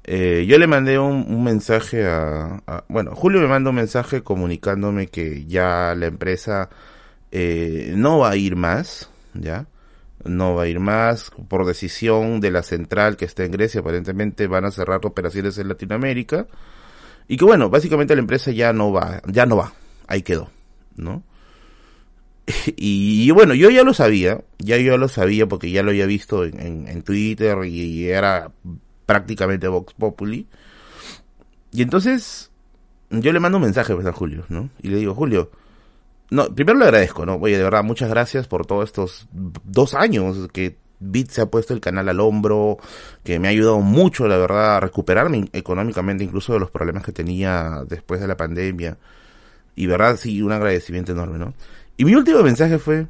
Eh, 0.04 0.46
yo 0.48 0.58
le 0.58 0.66
mandé 0.66 0.98
un, 0.98 1.44
mensaje 1.44 2.06
a, 2.06 2.62
bueno, 2.88 3.14
Julio 3.14 3.40
me 3.40 3.48
mandó 3.48 3.70
un 3.70 3.76
mensaje 3.76 4.22
comunicándome 4.22 5.08
que 5.08 5.44
ya 5.44 5.94
la 5.96 6.06
empresa 6.06 6.70
eh, 7.32 7.92
no 7.96 8.18
va 8.18 8.30
a 8.30 8.36
ir 8.36 8.56
más, 8.56 9.10
ya, 9.34 9.66
no 10.24 10.54
va 10.54 10.62
a 10.62 10.68
ir 10.68 10.78
más 10.78 11.32
por 11.48 11.66
decisión 11.66 12.40
de 12.40 12.52
la 12.52 12.62
central 12.62 13.16
que 13.16 13.24
está 13.24 13.44
en 13.44 13.50
Grecia, 13.52 13.80
aparentemente 13.80 14.46
van 14.46 14.64
a 14.64 14.70
cerrar 14.70 15.04
operaciones 15.04 15.58
en 15.58 15.68
Latinoamérica 15.68 16.46
y 17.28 17.36
que 17.36 17.44
bueno, 17.44 17.68
básicamente 17.70 18.14
la 18.14 18.20
empresa 18.20 18.52
ya 18.52 18.72
no 18.72 18.92
va, 18.92 19.20
ya 19.26 19.46
no 19.46 19.56
va, 19.56 19.72
ahí 20.06 20.22
quedó, 20.22 20.48
¿no? 20.96 21.24
Y, 22.76 23.30
bueno, 23.30 23.54
yo 23.54 23.70
ya 23.70 23.82
lo 23.82 23.94
sabía, 23.94 24.42
ya 24.58 24.76
yo 24.78 24.96
lo 24.96 25.08
sabía 25.08 25.46
porque 25.46 25.70
ya 25.70 25.82
lo 25.82 25.90
había 25.90 26.06
visto 26.06 26.44
en, 26.44 27.02
Twitter 27.02 27.64
y, 27.64 28.08
era 28.08 28.50
prácticamente 29.06 29.68
Vox 29.68 29.94
Populi. 29.94 30.46
Y 31.72 31.82
entonces 31.82 32.50
yo 33.10 33.32
le 33.32 33.40
mando 33.40 33.58
un 33.58 33.64
mensaje 33.64 33.94
pues, 33.94 34.06
a 34.06 34.12
Julio, 34.12 34.44
¿no? 34.48 34.70
Y 34.82 34.88
le 34.88 34.96
digo, 34.96 35.14
Julio, 35.14 35.50
no, 36.30 36.52
primero 36.54 36.78
le 36.78 36.84
agradezco, 36.84 37.26
¿no? 37.26 37.34
Oye, 37.34 37.56
de 37.56 37.64
verdad, 37.64 37.82
muchas 37.82 38.08
gracias 38.08 38.46
por 38.46 38.66
todos 38.66 38.84
estos 38.84 39.28
dos 39.32 39.94
años 39.94 40.48
que 40.52 40.76
Bit 41.00 41.30
se 41.30 41.40
ha 41.40 41.46
puesto 41.46 41.72
el 41.74 41.80
canal 41.80 42.08
al 42.08 42.20
hombro, 42.20 42.78
que 43.24 43.38
me 43.38 43.48
ha 43.48 43.50
ayudado 43.50 43.80
mucho, 43.80 44.28
la 44.28 44.36
verdad, 44.36 44.76
a 44.76 44.80
recuperarme 44.80 45.48
económicamente 45.52 46.22
incluso 46.22 46.52
de 46.52 46.60
los 46.60 46.70
problemas 46.70 47.04
que 47.04 47.12
tenía 47.12 47.84
después 47.88 48.20
de 48.20 48.28
la 48.28 48.36
pandemia. 48.36 48.98
Y 49.74 49.86
verdad, 49.86 50.16
sí, 50.16 50.42
un 50.42 50.52
agradecimiento 50.52 51.12
enorme, 51.12 51.38
¿no? 51.38 51.54
Y 52.00 52.04
mi 52.06 52.14
último 52.14 52.42
mensaje 52.42 52.78
fue, 52.78 53.08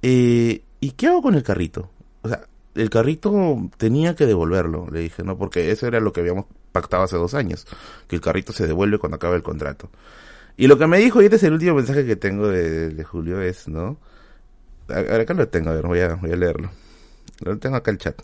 eh, 0.00 0.62
¿y 0.80 0.90
qué 0.92 1.06
hago 1.06 1.20
con 1.20 1.34
el 1.34 1.42
carrito? 1.42 1.90
O 2.22 2.28
sea, 2.30 2.40
el 2.74 2.88
carrito 2.88 3.68
tenía 3.76 4.16
que 4.16 4.24
devolverlo, 4.24 4.86
le 4.90 5.00
dije, 5.00 5.22
¿no? 5.22 5.36
Porque 5.36 5.70
eso 5.70 5.86
era 5.86 6.00
lo 6.00 6.10
que 6.10 6.20
habíamos 6.20 6.46
pactado 6.72 7.02
hace 7.02 7.18
dos 7.18 7.34
años, 7.34 7.66
que 8.06 8.16
el 8.16 8.22
carrito 8.22 8.54
se 8.54 8.66
devuelve 8.66 8.96
cuando 8.96 9.16
acabe 9.16 9.36
el 9.36 9.42
contrato. 9.42 9.90
Y 10.56 10.66
lo 10.66 10.78
que 10.78 10.86
me 10.86 10.96
dijo, 10.96 11.20
y 11.20 11.26
este 11.26 11.36
es 11.36 11.42
el 11.42 11.52
último 11.52 11.74
mensaje 11.74 12.06
que 12.06 12.16
tengo 12.16 12.48
de, 12.48 13.04
Julio, 13.04 13.42
es, 13.42 13.68
¿no? 13.68 13.98
Acá 14.88 15.34
lo 15.34 15.46
tengo, 15.48 15.68
a 15.68 15.74
ver, 15.74 15.86
voy 15.86 16.00
a, 16.00 16.14
voy 16.14 16.32
a 16.32 16.36
leerlo. 16.36 16.70
Lo 17.40 17.58
tengo 17.58 17.76
acá 17.76 17.90
el 17.90 17.98
chat. 17.98 18.18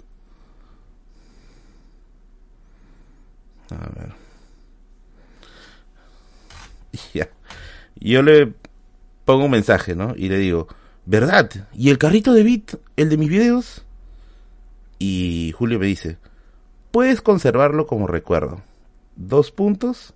A 3.69 3.91
ver. 3.95 4.15
Ya. 7.13 7.29
Yo 7.97 8.23
le 8.23 8.55
pongo 9.25 9.45
un 9.45 9.51
mensaje, 9.51 9.95
¿no? 9.95 10.15
Y 10.17 10.29
le 10.29 10.39
digo, 10.39 10.69
¿verdad? 11.07 11.51
¿Y 11.75 11.91
el 11.91 11.99
carrito 11.99 12.33
de 12.33 12.43
Bit, 12.43 12.75
el 12.97 13.09
de 13.09 13.17
mis 13.17 13.29
videos? 13.29 13.85
Y 14.99 15.53
Julio 15.57 15.79
me 15.79 15.87
dice, 15.87 16.19
puedes 16.91 17.21
conservarlo 17.21 17.87
como 17.87 18.07
recuerdo. 18.07 18.63
Dos 19.17 19.51
puntos, 19.51 20.15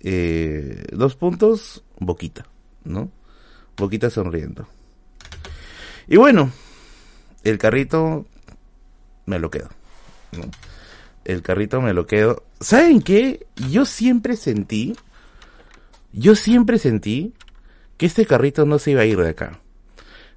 eh, 0.00 0.84
dos 0.92 1.16
puntos, 1.16 1.84
boquita, 1.98 2.46
¿no? 2.84 3.10
Boquita 3.76 4.10
sonriendo. 4.10 4.68
Y 6.06 6.16
bueno, 6.16 6.50
el 7.42 7.58
carrito 7.58 8.26
me 9.26 9.38
lo 9.38 9.50
quedo. 9.50 9.68
¿no? 10.32 10.44
El 11.24 11.42
carrito 11.42 11.80
me 11.80 11.94
lo 11.94 12.06
quedo. 12.06 12.44
¿Saben 12.60 13.00
qué? 13.00 13.46
Yo 13.70 13.84
siempre 13.84 14.36
sentí, 14.36 14.94
yo 16.12 16.34
siempre 16.34 16.78
sentí 16.78 17.34
que 17.96 18.06
este 18.06 18.26
carrito 18.26 18.64
no 18.66 18.78
se 18.78 18.92
iba 18.92 19.02
a 19.02 19.06
ir 19.06 19.18
de 19.18 19.30
acá. 19.30 19.60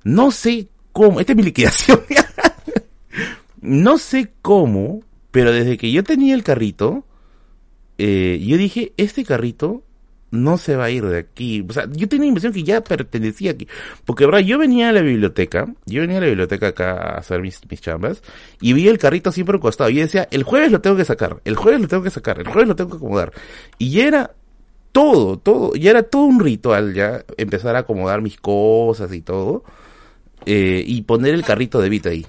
No 0.03 0.32
sé 0.32 0.68
cómo, 0.91 1.20
esta 1.20 1.34
es 1.34 1.38
mi 1.38 1.43
liquidación. 1.43 2.01
no 3.62 3.97
sé 3.97 4.32
cómo, 4.41 5.01
pero 5.32 5.51
desde 5.51 5.78
que 5.78 5.91
yo 5.91 6.03
tenía 6.03 6.34
el 6.34 6.43
carrito, 6.43 7.05
eh, 7.97 8.43
yo 8.45 8.58
dije, 8.58 8.93
este 8.97 9.24
carrito 9.24 9.84
no 10.32 10.58
se 10.58 10.76
va 10.76 10.86
a 10.86 10.89
ir 10.89 11.05
de 11.05 11.20
aquí. 11.20 11.66
O 11.68 11.74
sea, 11.74 11.88
yo 11.89 12.08
tenía 12.08 12.24
la 12.24 12.28
impresión 12.28 12.53
que 12.53 12.64
ya 12.64 12.82
pertenecía 12.82 13.51
aquí. 13.51 13.68
Porque, 14.05 14.26
verdad, 14.26 14.39
yo 14.39 14.58
venía 14.58 14.89
a 14.89 14.91
la 14.91 15.01
biblioteca, 15.01 15.68
yo 15.86 16.01
venía 16.01 16.18
a 16.18 16.22
la 16.22 16.28
biblioteca 16.28 16.68
acá 16.68 16.91
a 16.93 17.18
hacer 17.18 17.41
mis, 17.41 17.60
mis 17.70 17.82
chambas, 17.82 18.22
y 18.62 18.74
vi 18.74 18.88
el 18.88 18.97
carrito 18.97 19.32
siempre 19.32 19.60
costado. 19.60 19.89
Y 19.89 19.97
decía, 19.97 20.28
el 20.32 20.43
jueves 20.43 20.72
lo 20.72 20.82
tengo 20.82 20.97
que 20.97 21.05
sacar, 21.05 21.41
el 21.45 21.55
jueves 21.55 21.82
lo 21.82 21.88
tengo 21.88 22.03
que 22.03 22.10
sacar, 22.10 22.39
el 22.39 22.47
jueves 22.47 22.68
lo 22.68 22.76
tengo 22.76 22.91
que 22.91 22.97
acomodar. 22.97 23.34
Y 23.78 24.01
era 24.01 24.32
todo, 24.98 25.38
todo, 25.38 25.76
ya 25.76 25.91
era 25.91 26.02
todo 26.02 26.24
un 26.24 26.39
ritual 26.39 26.95
ya 26.95 27.24
empezar 27.38 27.76
a 27.76 27.80
acomodar 27.80 28.20
mis 28.24 28.38
cosas 28.38 29.14
y 29.14 29.22
todo, 29.22 29.64
eh, 30.48 30.84
y 30.88 31.04
poner 31.04 31.36
el 31.36 31.43
carrito 31.43 31.80
de 31.80 31.88
Vita 31.88 32.10
ahí, 32.10 32.26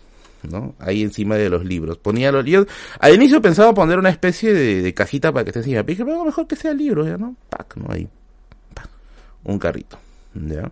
¿no? 0.50 0.74
Ahí 0.78 1.00
encima 1.02 1.36
de 1.36 1.48
los 1.48 1.64
libros. 1.64 1.96
Ponía 1.96 2.30
los 2.30 2.44
yo 2.44 2.66
al 3.00 3.14
inicio 3.14 3.40
pensaba 3.40 3.72
poner 3.72 3.98
una 3.98 4.10
especie 4.10 4.52
de, 4.52 4.92
cajita 4.92 5.32
para 5.32 5.44
que 5.44 5.48
esté 5.48 5.60
encima, 5.60 5.82
pero 5.82 6.04
dije, 6.04 6.24
mejor 6.26 6.46
que 6.46 6.56
sea 6.56 6.74
libro, 6.74 7.06
ya, 7.06 7.16
¿no? 7.16 7.36
Pac, 7.48 7.74
¿no? 7.78 7.90
Ahí, 7.90 8.06
un 9.44 9.58
carrito, 9.58 9.98
¿ya? 10.34 10.70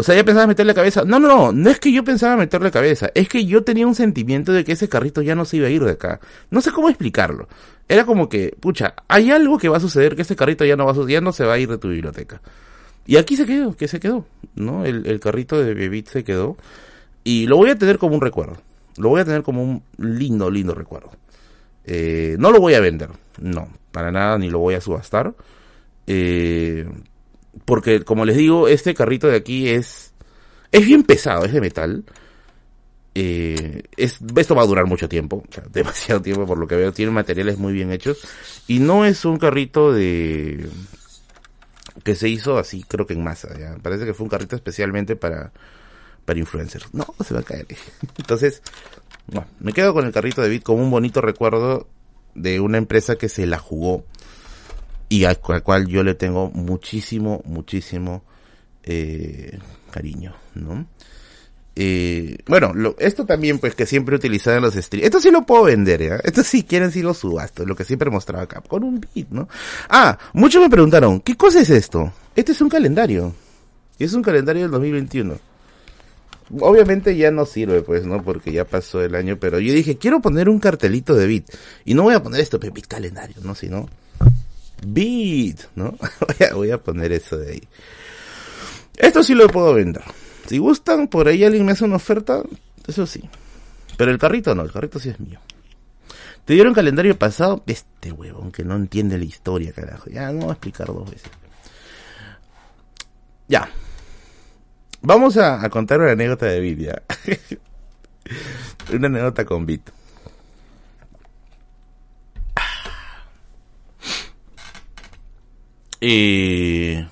O 0.00 0.02
sea, 0.02 0.14
ya 0.14 0.24
pensaba 0.24 0.46
meterle 0.46 0.72
cabeza. 0.72 1.04
No, 1.04 1.20
no, 1.20 1.28
no, 1.28 1.52
no 1.52 1.68
es 1.68 1.78
que 1.78 1.92
yo 1.92 2.02
pensaba 2.02 2.34
meterle 2.34 2.70
cabeza, 2.70 3.10
es 3.14 3.28
que 3.28 3.44
yo 3.44 3.64
tenía 3.64 3.86
un 3.86 3.94
sentimiento 3.94 4.50
de 4.50 4.64
que 4.64 4.72
ese 4.72 4.88
carrito 4.88 5.20
ya 5.20 5.34
no 5.34 5.44
se 5.44 5.58
iba 5.58 5.66
a 5.66 5.70
ir 5.70 5.84
de 5.84 5.90
acá. 5.90 6.20
No 6.50 6.62
sé 6.62 6.72
cómo 6.72 6.88
explicarlo. 6.88 7.48
Era 7.86 8.06
como 8.06 8.30
que, 8.30 8.56
pucha, 8.58 8.94
hay 9.08 9.30
algo 9.30 9.58
que 9.58 9.68
va 9.68 9.76
a 9.76 9.80
suceder 9.80 10.16
que 10.16 10.22
ese 10.22 10.36
carrito 10.36 10.64
ya 10.64 10.74
no 10.74 10.86
va 10.86 10.92
a 10.92 11.06
ya 11.06 11.20
no 11.20 11.32
se 11.32 11.44
va 11.44 11.52
a 11.52 11.58
ir 11.58 11.68
de 11.68 11.76
tu 11.76 11.88
biblioteca. 11.88 12.40
Y 13.06 13.18
aquí 13.18 13.36
se 13.36 13.44
quedó, 13.44 13.76
que 13.76 13.88
se 13.88 14.00
quedó, 14.00 14.24
¿no? 14.54 14.86
El, 14.86 15.06
el 15.06 15.20
carrito 15.20 15.62
de 15.62 15.74
Bebit 15.74 16.08
se 16.08 16.24
quedó. 16.24 16.56
Y 17.22 17.46
lo 17.46 17.58
voy 17.58 17.68
a 17.68 17.76
tener 17.76 17.98
como 17.98 18.14
un 18.14 18.22
recuerdo. 18.22 18.56
Lo 18.96 19.10
voy 19.10 19.20
a 19.20 19.26
tener 19.26 19.42
como 19.42 19.62
un 19.62 19.82
lindo, 19.98 20.50
lindo 20.50 20.74
recuerdo. 20.74 21.10
Eh, 21.84 22.36
no 22.38 22.50
lo 22.52 22.58
voy 22.58 22.72
a 22.72 22.80
vender, 22.80 23.10
no, 23.38 23.68
para 23.92 24.10
nada, 24.10 24.38
ni 24.38 24.48
lo 24.48 24.60
voy 24.60 24.76
a 24.76 24.80
subastar. 24.80 25.34
Eh, 26.06 26.88
porque, 27.64 28.04
como 28.04 28.24
les 28.24 28.36
digo, 28.36 28.68
este 28.68 28.94
carrito 28.94 29.28
de 29.28 29.36
aquí 29.36 29.68
es, 29.68 30.12
es 30.72 30.86
bien 30.86 31.02
pesado, 31.02 31.44
es 31.44 31.52
de 31.52 31.60
metal. 31.60 32.04
Eh, 33.14 33.82
es, 33.96 34.18
esto 34.36 34.54
va 34.54 34.62
a 34.62 34.66
durar 34.66 34.86
mucho 34.86 35.08
tiempo, 35.08 35.42
demasiado 35.72 36.22
tiempo 36.22 36.46
por 36.46 36.58
lo 36.58 36.66
que 36.66 36.76
veo. 36.76 36.92
Tiene 36.92 37.12
materiales 37.12 37.58
muy 37.58 37.72
bien 37.72 37.90
hechos. 37.92 38.18
Y 38.66 38.78
no 38.78 39.04
es 39.04 39.24
un 39.24 39.38
carrito 39.38 39.92
de 39.92 40.68
que 42.04 42.14
se 42.14 42.28
hizo 42.28 42.58
así, 42.58 42.84
creo 42.86 43.06
que 43.06 43.14
en 43.14 43.24
masa. 43.24 43.56
¿ya? 43.58 43.76
Parece 43.82 44.04
que 44.04 44.14
fue 44.14 44.24
un 44.24 44.30
carrito 44.30 44.56
especialmente 44.56 45.16
para, 45.16 45.52
para 46.24 46.38
influencers. 46.38 46.94
No, 46.94 47.06
se 47.24 47.34
va 47.34 47.40
a 47.40 47.44
caer. 47.44 47.66
Entonces, 48.18 48.62
no, 49.26 49.44
me 49.58 49.72
quedo 49.72 49.92
con 49.92 50.06
el 50.06 50.12
carrito 50.12 50.40
de 50.40 50.48
Bit 50.48 50.62
como 50.62 50.82
un 50.82 50.90
bonito 50.90 51.20
recuerdo 51.20 51.88
de 52.34 52.60
una 52.60 52.78
empresa 52.78 53.16
que 53.16 53.28
se 53.28 53.46
la 53.46 53.58
jugó 53.58 54.04
y 55.10 55.24
al 55.24 55.40
cual 55.40 55.88
yo 55.88 56.04
le 56.04 56.14
tengo 56.14 56.50
muchísimo, 56.52 57.42
muchísimo 57.44 58.22
eh, 58.84 59.58
cariño, 59.90 60.34
¿no? 60.54 60.86
Eh, 61.74 62.38
bueno, 62.46 62.72
lo, 62.74 62.94
esto 62.98 63.26
también, 63.26 63.58
pues, 63.58 63.74
que 63.74 63.86
siempre 63.86 64.14
utilizado 64.14 64.56
en 64.56 64.62
los 64.62 64.74
streams. 64.74 65.04
Esto 65.04 65.20
sí 65.20 65.32
lo 65.32 65.42
puedo 65.42 65.64
vender, 65.64 66.00
¿ya? 66.00 66.16
Esto 66.22 66.44
sí 66.44 66.62
quieren, 66.62 66.92
sí 66.92 67.02
lo 67.02 67.12
subasto, 67.12 67.66
lo 67.66 67.74
que 67.74 67.84
siempre 67.84 68.08
mostraba 68.08 68.44
acá, 68.44 68.60
con 68.60 68.84
un 68.84 69.00
beat, 69.00 69.28
¿no? 69.30 69.48
Ah, 69.88 70.16
muchos 70.32 70.62
me 70.62 70.70
preguntaron, 70.70 71.20
¿qué 71.20 71.36
cosa 71.36 71.60
es 71.60 71.70
esto? 71.70 72.12
Este 72.36 72.52
es 72.52 72.60
un 72.60 72.68
calendario. 72.68 73.34
Es 73.98 74.12
un 74.12 74.22
calendario 74.22 74.62
del 74.62 74.70
2021. 74.70 75.38
Obviamente 76.60 77.16
ya 77.16 77.32
no 77.32 77.46
sirve, 77.46 77.82
pues, 77.82 78.06
¿no? 78.06 78.22
Porque 78.22 78.52
ya 78.52 78.64
pasó 78.64 79.02
el 79.02 79.16
año, 79.16 79.38
pero 79.40 79.58
yo 79.58 79.72
dije, 79.72 79.98
quiero 79.98 80.20
poner 80.20 80.48
un 80.48 80.60
cartelito 80.60 81.16
de 81.16 81.26
beat. 81.26 81.44
Y 81.84 81.94
no 81.94 82.04
voy 82.04 82.14
a 82.14 82.22
poner 82.22 82.40
esto, 82.40 82.58
de 82.58 82.70
beat 82.70 82.86
calendario, 82.86 83.36
¿no? 83.42 83.56
Sino, 83.56 83.88
beat, 84.84 85.60
¿no? 85.74 85.96
voy, 86.54 86.70
a, 86.70 86.78
poner 86.78 87.12
eso 87.12 87.36
de 87.36 87.52
ahí. 87.52 87.62
Esto 88.96 89.22
sí 89.22 89.34
lo 89.34 89.48
puedo 89.48 89.74
vender. 89.74 90.02
Si 90.46 90.58
gustan, 90.58 91.08
por 91.08 91.28
ahí 91.28 91.44
alguien 91.44 91.64
me 91.64 91.72
hace 91.72 91.84
una 91.84 91.96
oferta, 91.96 92.42
eso 92.86 93.06
sí. 93.06 93.22
Pero 93.96 94.10
el 94.10 94.18
carrito 94.18 94.54
no, 94.54 94.62
el 94.62 94.72
carrito 94.72 94.98
sí 94.98 95.10
es 95.10 95.20
mío. 95.20 95.38
¿Te 96.44 96.54
dieron 96.54 96.74
calendario 96.74 97.18
pasado? 97.18 97.62
Este 97.66 98.10
huevón 98.12 98.50
que 98.50 98.64
no 98.64 98.74
entiende 98.74 99.18
la 99.18 99.24
historia, 99.24 99.72
carajo. 99.72 100.10
Ya, 100.10 100.32
no 100.32 100.40
voy 100.40 100.48
a 100.48 100.52
explicar 100.52 100.86
dos 100.88 101.10
veces. 101.10 101.30
Ya. 103.46 103.68
Vamos 105.02 105.36
a, 105.36 105.64
a 105.64 105.70
contar 105.70 106.00
una 106.00 106.12
anécdota 106.12 106.46
de 106.46 106.60
Bit, 106.60 106.78
ya. 106.80 107.02
una 108.92 109.06
anécdota 109.06 109.44
con 109.44 109.66
Bit. 109.66 109.90
Eh... 116.00 117.06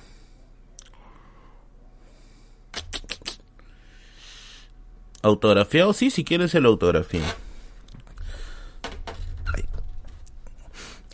Autografiado, 5.21 5.93
sí, 5.93 6.09
si 6.11 6.23
quieres 6.23 6.55
el 6.55 6.65
autografía. 6.65 7.35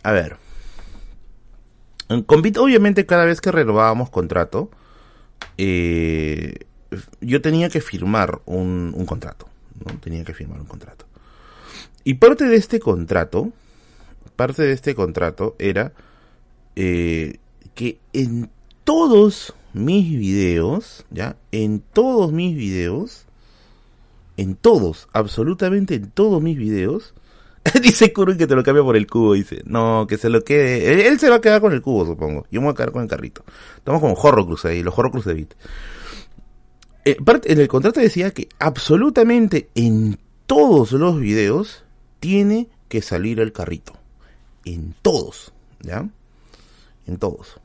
A 0.06 0.12
ver. 0.12 0.36
Con 2.26 2.40
Bit, 2.40 2.58
obviamente, 2.58 3.06
cada 3.06 3.24
vez 3.24 3.40
que 3.40 3.50
renovábamos 3.50 4.08
contrato, 4.08 4.70
eh, 5.58 6.66
yo 7.20 7.42
tenía 7.42 7.68
que 7.68 7.80
firmar 7.80 8.40
un, 8.46 8.92
contrato. 9.04 9.48
¿no? 9.84 9.98
Tenía 9.98 10.22
que 10.22 10.32
firmar 10.32 10.60
un 10.60 10.66
contrato. 10.66 11.06
Y 12.04 12.14
parte 12.14 12.44
de 12.44 12.54
este 12.54 12.78
contrato, 12.78 13.50
parte 14.36 14.62
de 14.62 14.72
este 14.74 14.94
contrato 14.94 15.56
era 15.58 15.92
eh, 16.76 17.40
que 17.76 18.00
en 18.12 18.50
todos 18.82 19.54
mis 19.72 20.10
videos, 20.18 21.04
ya, 21.10 21.36
en 21.52 21.80
todos 21.80 22.32
mis 22.32 22.56
videos, 22.56 23.26
en 24.36 24.56
todos, 24.56 25.08
absolutamente 25.12 25.94
en 25.94 26.10
todos 26.10 26.42
mis 26.42 26.56
videos. 26.56 27.14
dice 27.82 28.12
Kurun 28.12 28.38
que 28.38 28.46
te 28.46 28.54
lo 28.54 28.62
cambia 28.62 28.82
por 28.82 28.96
el 28.96 29.06
cubo, 29.06 29.34
dice. 29.34 29.62
No, 29.66 30.06
que 30.08 30.16
se 30.16 30.30
lo 30.30 30.42
quede. 30.42 31.08
Él, 31.08 31.18
se 31.20 31.28
va 31.28 31.36
a 31.36 31.40
quedar 31.40 31.60
con 31.60 31.72
el 31.72 31.82
cubo, 31.82 32.06
supongo. 32.06 32.46
Yo 32.50 32.60
me 32.60 32.66
voy 32.66 32.72
a 32.72 32.76
quedar 32.76 32.92
con 32.92 33.02
el 33.02 33.08
carrito. 33.08 33.44
Estamos 33.76 34.00
como 34.00 34.14
Horrocrux 34.14 34.64
ahí, 34.64 34.82
los 34.82 34.96
Horrocrux 34.96 35.26
de 35.26 35.34
Bit. 35.34 35.54
Eh, 37.04 37.16
en 37.44 37.60
el 37.60 37.68
contrato 37.68 38.00
decía 38.00 38.30
que 38.32 38.48
absolutamente 38.58 39.68
en 39.74 40.18
todos 40.46 40.92
los 40.92 41.20
videos 41.20 41.84
tiene 42.20 42.68
que 42.88 43.02
salir 43.02 43.40
el 43.40 43.52
carrito. 43.52 43.92
En 44.64 44.94
todos, 45.02 45.52
¿ya? 45.80 46.08
En 47.06 47.18
todos. 47.18 47.60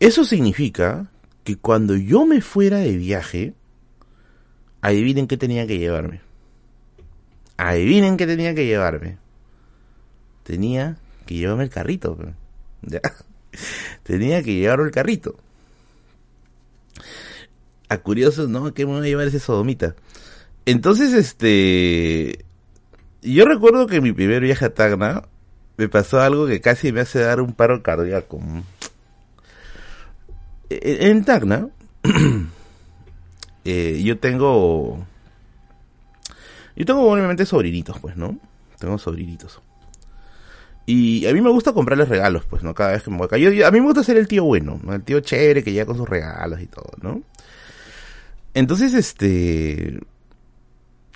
Eso 0.00 0.24
significa 0.24 1.10
que 1.44 1.56
cuando 1.56 1.96
yo 1.96 2.26
me 2.26 2.40
fuera 2.40 2.78
de 2.78 2.96
viaje, 2.96 3.54
Adivinen 4.86 5.26
qué 5.26 5.36
tenía 5.36 5.66
que 5.66 5.78
llevarme. 5.78 6.20
Adivinen 7.56 8.16
qué 8.16 8.24
tenía 8.24 8.54
que 8.54 8.66
llevarme. 8.66 9.18
Tenía 10.44 10.96
que 11.26 11.34
llevarme 11.34 11.64
el 11.64 11.70
carrito. 11.70 12.16
¿ya? 12.82 13.00
Tenía 14.04 14.44
que 14.44 14.54
llevarme 14.54 14.84
el 14.84 14.90
carrito. 14.92 15.36
A 17.88 17.98
curiosos, 17.98 18.48
¿no? 18.48 18.72
¿Qué 18.74 18.86
me 18.86 18.92
voy 18.92 19.06
a 19.06 19.08
llevar 19.08 19.26
ese 19.26 19.40
sodomita? 19.40 19.96
Entonces, 20.66 21.12
este... 21.14 22.44
Yo 23.22 23.44
recuerdo 23.44 23.88
que 23.88 23.96
en 23.96 24.04
mi 24.04 24.12
primer 24.12 24.40
viaje 24.42 24.66
a 24.66 24.74
Tacna 24.74 25.24
me 25.76 25.88
pasó 25.88 26.20
algo 26.20 26.46
que 26.46 26.60
casi 26.60 26.92
me 26.92 27.00
hace 27.00 27.18
dar 27.20 27.40
un 27.40 27.54
paro 27.54 27.82
cardíaco. 27.82 28.40
En 30.68 31.24
Tacna 31.24 31.68
eh, 33.64 34.02
yo 34.02 34.18
tengo... 34.18 35.06
Yo 36.76 36.84
tengo 36.84 37.10
obviamente 37.10 37.46
sobrinitos, 37.46 37.98
pues, 38.00 38.16
¿no? 38.16 38.38
Tengo 38.78 38.98
sobrinitos. 38.98 39.62
Y 40.84 41.26
a 41.26 41.32
mí 41.32 41.40
me 41.40 41.50
gusta 41.50 41.72
comprarles 41.72 42.08
regalos, 42.08 42.44
pues, 42.44 42.62
¿no? 42.62 42.74
Cada 42.74 42.92
vez 42.92 43.02
que 43.02 43.10
me 43.10 43.16
voy 43.16 43.26
acá. 43.26 43.38
Yo, 43.38 43.66
a 43.66 43.70
mí 43.70 43.80
me 43.80 43.86
gusta 43.86 44.04
ser 44.04 44.16
el 44.18 44.28
tío 44.28 44.44
bueno, 44.44 44.78
¿no? 44.82 44.94
El 44.94 45.02
tío 45.02 45.20
chévere 45.20 45.64
que 45.64 45.72
llega 45.72 45.86
con 45.86 45.96
sus 45.96 46.08
regalos 46.08 46.60
y 46.60 46.66
todo, 46.66 46.92
¿no? 47.00 47.22
Entonces, 48.54 48.94
este... 48.94 49.98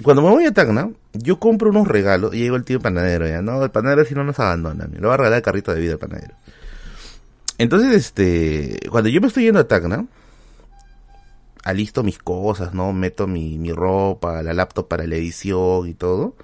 Cuando 0.03 0.23
me 0.23 0.31
voy 0.31 0.47
a 0.47 0.53
Tacna, 0.53 0.91
yo 1.13 1.39
compro 1.39 1.71
unos 1.71 1.87
regalos 1.87 2.35
y 2.35 2.39
llego 2.39 2.57
el 2.57 2.65
tío 2.65 2.81
panadero, 2.81 3.29
¿ya? 3.29 3.43
No, 3.43 3.63
el 3.63 3.71
panadero 3.71 4.05
si 4.05 4.15
no 4.15 4.25
nos 4.25 4.39
abandona, 4.41 4.87
me 4.87 4.99
lo 4.99 5.09
va 5.09 5.15
a 5.15 5.17
regalar 5.19 5.39
el 5.39 5.43
carrito 5.43 5.75
de 5.75 5.81
vida 5.81 5.93
el 5.93 5.99
panadero. 5.99 6.35
Entonces, 7.61 7.95
este... 7.95 8.81
Cuando 8.89 9.11
yo 9.11 9.21
me 9.21 9.27
estoy 9.27 9.45
yendo 9.45 9.61
a 9.61 9.69
Tacna, 9.69 10.07
alisto 11.63 12.03
mis 12.03 12.17
cosas, 12.17 12.73
¿no? 12.73 12.95
Meto 12.95 13.27
mi, 13.27 13.59
mi 13.59 13.71
ropa, 13.71 14.43
la 14.43 14.55
laptop 14.55 14.89
para 14.89 15.07
la 15.07 15.17
edición 15.17 15.87
y 15.87 15.93
todo. 15.93 16.35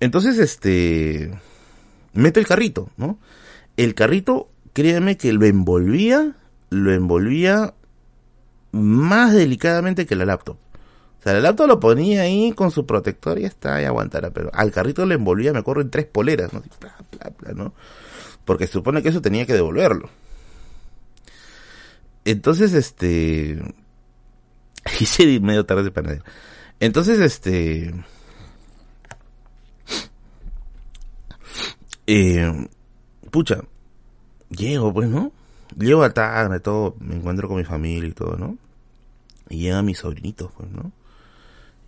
Entonces, 0.00 0.38
este, 0.38 1.30
meto 2.12 2.40
el 2.40 2.46
carrito, 2.48 2.90
¿no? 2.96 3.20
El 3.76 3.94
carrito, 3.94 4.48
créanme 4.72 5.16
que 5.16 5.32
lo 5.32 5.46
envolvía, 5.46 6.34
lo 6.70 6.92
envolvía 6.92 7.74
más 8.72 9.32
delicadamente 9.32 10.06
que 10.06 10.16
la 10.16 10.24
laptop. 10.24 10.56
O 11.20 11.22
sea, 11.22 11.34
la 11.34 11.40
laptop 11.40 11.68
lo 11.68 11.78
ponía 11.78 12.22
ahí 12.22 12.50
con 12.50 12.72
su 12.72 12.84
protector 12.84 13.38
y 13.38 13.44
está, 13.44 13.80
y 13.80 13.84
aguantara, 13.84 14.30
pero 14.30 14.50
al 14.52 14.72
carrito 14.72 15.06
lo 15.06 15.14
envolvía, 15.14 15.52
me 15.52 15.60
acuerdo, 15.60 15.82
en 15.82 15.90
tres 15.90 16.06
poleras, 16.06 16.52
¿no? 16.52 16.64
¿no? 17.54 17.74
Porque 18.46 18.66
se 18.66 18.72
supone 18.72 19.02
que 19.02 19.10
eso 19.10 19.20
tenía 19.20 19.44
que 19.44 19.52
devolverlo. 19.52 20.08
Entonces, 22.24 22.72
este, 22.72 23.60
Hice 25.00 25.40
medio 25.40 25.64
tarde 25.66 25.84
de 25.84 25.90
panadero. 25.90 26.24
Entonces, 26.80 27.20
este... 27.20 27.94
Eh, 32.08 32.68
pucha, 33.32 33.62
llego, 34.48 34.92
pues, 34.92 35.08
¿no? 35.08 35.32
Llego 35.76 36.04
a 36.04 36.10
tarde, 36.10 36.60
todo, 36.60 36.94
me 37.00 37.16
encuentro 37.16 37.48
con 37.48 37.56
mi 37.56 37.64
familia 37.64 38.08
y 38.08 38.12
todo, 38.12 38.36
¿no? 38.36 38.56
Y 39.48 39.58
llegan 39.58 39.84
mis 39.84 39.98
sobrinitos, 39.98 40.52
pues, 40.56 40.70
¿no? 40.70 40.92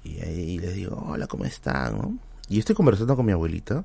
Y 0.02 0.20
ahí 0.20 0.58
les 0.58 0.74
digo, 0.74 0.96
hola, 1.06 1.28
¿cómo 1.28 1.44
están, 1.44 1.98
no? 1.98 2.18
Y 2.48 2.58
estoy 2.58 2.74
conversando 2.74 3.14
con 3.14 3.26
mi 3.26 3.32
abuelita, 3.32 3.84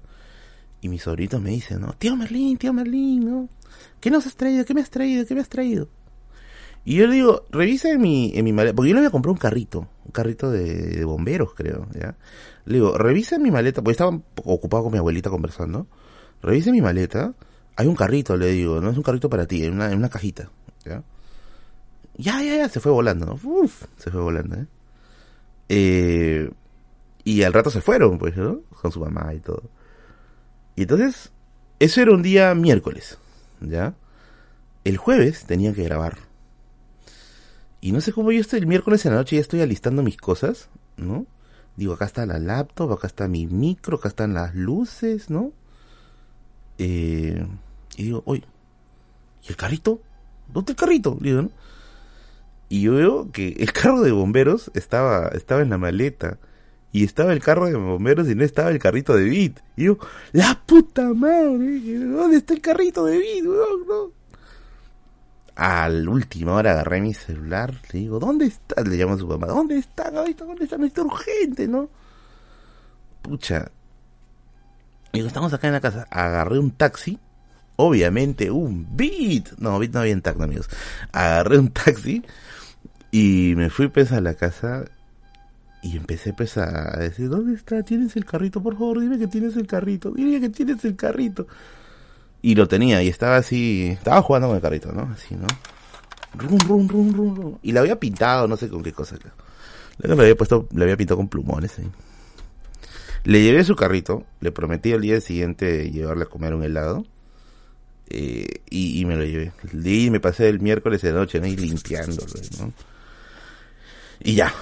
y 0.83 0.89
mis 0.89 1.01
sobrinitos 1.01 1.41
me 1.41 1.51
dicen, 1.51 1.79
¿no? 1.79 1.93
Tío 1.93 2.15
Merlín, 2.17 2.57
tío 2.57 2.73
Merlín, 2.73 3.25
¿no? 3.25 3.49
¿Qué 4.01 4.11
nos 4.11 4.27
has 4.27 4.35
traído? 4.35 4.65
¿Qué 4.65 4.73
me 4.73 4.81
has 4.81 4.89
traído? 4.89 5.25
¿Qué 5.25 5.33
me 5.33 5.39
has 5.39 5.47
traído? 5.47 5.87
Y 6.83 6.97
yo 6.97 7.07
le 7.07 7.15
digo, 7.15 7.45
revisa 7.51 7.89
en 7.89 8.01
mi, 8.01 8.33
en 8.35 8.43
mi 8.43 8.51
maleta, 8.51 8.75
porque 8.75 8.89
yo 8.89 8.95
le 8.95 8.99
había 8.99 9.09
comprado 9.09 9.31
un 9.31 9.39
carrito, 9.39 9.87
un 10.03 10.11
carrito 10.11 10.51
de, 10.51 11.05
bomberos, 11.05 11.53
creo, 11.53 11.87
¿ya? 11.97 12.17
Le 12.65 12.73
digo, 12.73 12.97
revisa 12.97 13.37
en 13.37 13.43
mi 13.43 13.51
maleta, 13.51 13.81
porque 13.81 13.93
estaba 13.93 14.19
ocupado 14.43 14.83
con 14.83 14.91
mi 14.91 14.97
abuelita 14.97 15.29
conversando. 15.29 15.87
Revisa 16.41 16.69
en 16.71 16.75
mi 16.75 16.81
maleta, 16.81 17.33
hay 17.77 17.87
un 17.87 17.95
carrito, 17.95 18.35
le 18.35 18.47
digo, 18.47 18.81
no 18.81 18.89
es 18.89 18.97
un 18.97 19.03
carrito 19.03 19.29
para 19.29 19.45
ti, 19.45 19.63
en 19.63 19.75
una, 19.75 19.89
en 19.89 19.97
una 19.97 20.09
cajita, 20.09 20.49
¿ya? 20.83 21.01
Ya, 22.17 22.43
ya, 22.43 22.57
ya, 22.57 22.67
se 22.67 22.81
fue 22.81 22.91
volando, 22.91 23.25
¿no? 23.25 23.39
Uf, 23.41 23.85
se 23.95 24.11
fue 24.11 24.19
volando, 24.19 24.57
¿eh? 24.57 24.67
¿eh? 25.69 26.51
Y 27.23 27.43
al 27.43 27.53
rato 27.53 27.69
se 27.69 27.79
fueron, 27.79 28.17
pues, 28.17 28.35
¿no? 28.35 28.59
Con 28.81 28.91
su 28.91 28.99
mamá 28.99 29.33
y 29.33 29.39
todo. 29.39 29.63
Y 30.75 30.83
entonces, 30.83 31.31
eso 31.79 32.01
era 32.01 32.11
un 32.11 32.23
día 32.23 32.53
miércoles, 32.55 33.17
¿ya? 33.61 33.95
el 34.83 34.97
jueves 34.97 35.45
tenía 35.45 35.73
que 35.73 35.83
grabar. 35.83 36.17
Y 37.81 37.91
no 37.91 38.01
sé 38.01 38.11
cómo 38.13 38.31
yo 38.31 38.39
estoy 38.39 38.59
el 38.59 38.67
miércoles 38.67 39.05
en 39.05 39.11
la 39.11 39.19
noche 39.19 39.35
ya 39.35 39.41
estoy 39.41 39.61
alistando 39.61 40.03
mis 40.03 40.17
cosas, 40.17 40.69
¿no? 40.97 41.25
Digo, 41.75 41.93
acá 41.93 42.05
está 42.05 42.25
la 42.25 42.39
laptop, 42.39 42.91
acá 42.93 43.07
está 43.07 43.27
mi 43.27 43.47
micro, 43.47 43.97
acá 43.97 44.09
están 44.09 44.33
las 44.33 44.55
luces, 44.55 45.29
¿no? 45.29 45.51
Eh, 46.77 47.45
y 47.97 48.03
digo, 48.03 48.23
oye, 48.25 48.43
¿y 49.43 49.49
el 49.49 49.55
carrito? 49.55 50.01
¿Dónde 50.47 50.73
el 50.73 50.77
carrito? 50.77 51.17
Digo. 51.19 51.49
Y 52.69 52.81
yo 52.81 52.93
veo 52.93 53.31
que 53.31 53.49
el 53.59 53.73
carro 53.73 54.01
de 54.01 54.11
bomberos 54.11 54.71
estaba, 54.75 55.27
estaba 55.29 55.61
en 55.61 55.69
la 55.69 55.77
maleta. 55.77 56.37
Y 56.93 57.03
estaba 57.03 57.33
el 57.33 57.41
carro 57.41 57.65
de 57.65 57.73
bomberos 57.73 58.29
y 58.29 58.35
no 58.35 58.43
estaba 58.43 58.69
el 58.69 58.77
carrito 58.77 59.15
de 59.15 59.23
Bit. 59.23 59.59
Y 59.75 59.85
yo, 59.85 59.97
la 60.31 60.61
puta 60.63 61.11
madre, 61.11 61.81
¿dónde 61.97 62.37
está 62.37 62.53
el 62.53 62.61
carrito 62.61 63.03
de 63.05 63.17
Bit? 63.17 63.45
No? 63.45 64.11
Al 65.55 66.07
última 66.07 66.53
hora 66.53 66.71
agarré 66.71 67.01
mi 67.01 67.15
celular, 67.15 67.73
le 67.91 67.99
digo, 67.99 68.19
¿dónde 68.19 68.45
está? 68.45 68.83
Le 68.83 68.95
llamo 68.95 69.13
a 69.13 69.17
su 69.17 69.27
mamá, 69.27 69.47
¿dónde 69.47 69.79
está, 69.79 70.11
Gabito? 70.11 70.45
¿Dónde 70.45 70.65
está? 70.65 70.75
Está 70.85 71.01
urgente, 71.01 71.67
¿no? 71.67 71.89
Pucha. 73.23 73.71
Digo, 75.11 75.25
estamos 75.25 75.51
acá 75.51 75.67
en 75.67 75.73
la 75.73 75.81
casa. 75.81 76.07
Agarré 76.11 76.59
un 76.59 76.71
taxi, 76.71 77.19
obviamente 77.75 78.51
un 78.51 78.95
Bit. 78.95 79.53
No, 79.57 79.79
Bit 79.79 79.93
no 79.93 80.01
había 80.01 80.13
en 80.13 80.21
taxi, 80.21 80.43
amigos. 80.43 80.69
Agarré 81.11 81.57
un 81.57 81.69
taxi 81.69 82.23
y 83.09 83.53
me 83.55 83.71
fui 83.71 83.87
pues 83.87 84.11
a 84.11 84.21
la 84.21 84.35
casa 84.35 84.85
y 85.83 85.97
empecé 85.97 86.31
pues 86.31 86.57
a 86.57 86.97
decir, 86.97 87.27
¿dónde 87.27 87.55
está? 87.55 87.83
¿Tienes 87.83 88.15
el 88.15 88.23
carrito? 88.23 88.63
Por 88.63 88.73
favor, 88.73 89.01
dime 89.01 89.19
que 89.19 89.27
tienes 89.27 89.57
el 89.57 89.67
carrito. 89.67 90.11
Dime 90.11 90.39
que 90.39 90.47
tienes 90.47 90.83
el 90.85 90.95
carrito. 90.95 91.45
Y 92.41 92.55
lo 92.55 92.69
tenía, 92.69 93.03
y 93.03 93.09
estaba 93.09 93.35
así, 93.35 93.87
estaba 93.87 94.21
jugando 94.21 94.47
con 94.47 94.55
el 94.55 94.61
carrito, 94.61 94.93
¿no? 94.93 95.09
Así, 95.13 95.35
¿no? 95.35 95.47
Rum, 96.35 96.57
rum, 96.67 96.87
rum, 96.87 97.13
rum, 97.13 97.35
rum. 97.35 97.57
Y 97.61 97.73
la 97.73 97.81
había 97.81 97.99
pintado, 97.99 98.47
no 98.47 98.55
sé 98.55 98.69
con 98.69 98.81
qué 98.81 98.93
cosa. 98.93 99.17
Le 99.97 100.13
había 100.13 100.35
puesto, 100.35 100.67
le 100.73 100.83
había 100.83 100.95
pintado 100.95 101.17
con 101.17 101.27
plumones. 101.27 101.77
¿eh? 101.79 101.87
Le 103.25 103.41
llevé 103.41 103.63
su 103.65 103.75
carrito, 103.75 104.25
le 104.39 104.53
prometí 104.53 104.93
al 104.93 105.01
día 105.01 105.19
siguiente 105.19 105.91
llevarle 105.91 106.23
a 106.23 106.27
comer 106.27 106.53
un 106.53 106.63
helado. 106.63 107.05
Eh, 108.09 108.61
y, 108.69 109.03
me 109.05 109.17
lo 109.17 109.25
llevé. 109.25 109.51
Y 109.83 110.09
me 110.09 110.19
pasé 110.21 110.47
el 110.47 110.59
miércoles 110.61 111.01
de 111.01 111.11
noche, 111.11 111.39
¿no? 111.41 111.47
Limpiándolo, 111.47 112.33
¿no? 112.59 112.73
Y 114.21 114.35
ya. 114.35 114.53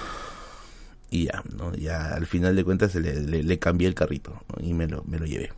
Y 1.12 1.26
ya, 1.26 1.42
¿no? 1.54 1.74
Ya 1.74 2.14
al 2.14 2.24
final 2.24 2.56
de 2.56 2.64
cuentas 2.64 2.94
le, 2.94 3.20
le, 3.20 3.42
le 3.42 3.58
cambié 3.58 3.86
el 3.86 3.94
carrito 3.94 4.42
y 4.60 4.72
me 4.72 4.88
lo, 4.88 5.04
me 5.04 5.18
lo 5.18 5.26
llevé. 5.26 5.50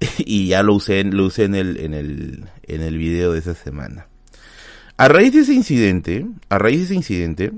y 0.18 0.48
ya 0.48 0.62
lo 0.62 0.74
usé, 0.74 1.02
lo 1.04 1.24
usé 1.24 1.44
en 1.44 1.54
el, 1.54 1.78
en 1.78 1.94
el, 1.94 2.44
en 2.64 2.82
el 2.82 2.98
video 2.98 3.32
de 3.32 3.38
esa 3.38 3.54
semana. 3.54 4.08
A 4.98 5.08
raíz 5.08 5.32
de 5.32 5.40
ese 5.40 5.54
incidente, 5.54 6.26
a 6.50 6.58
raíz 6.58 6.80
de 6.80 6.84
ese 6.84 6.94
incidente, 6.94 7.52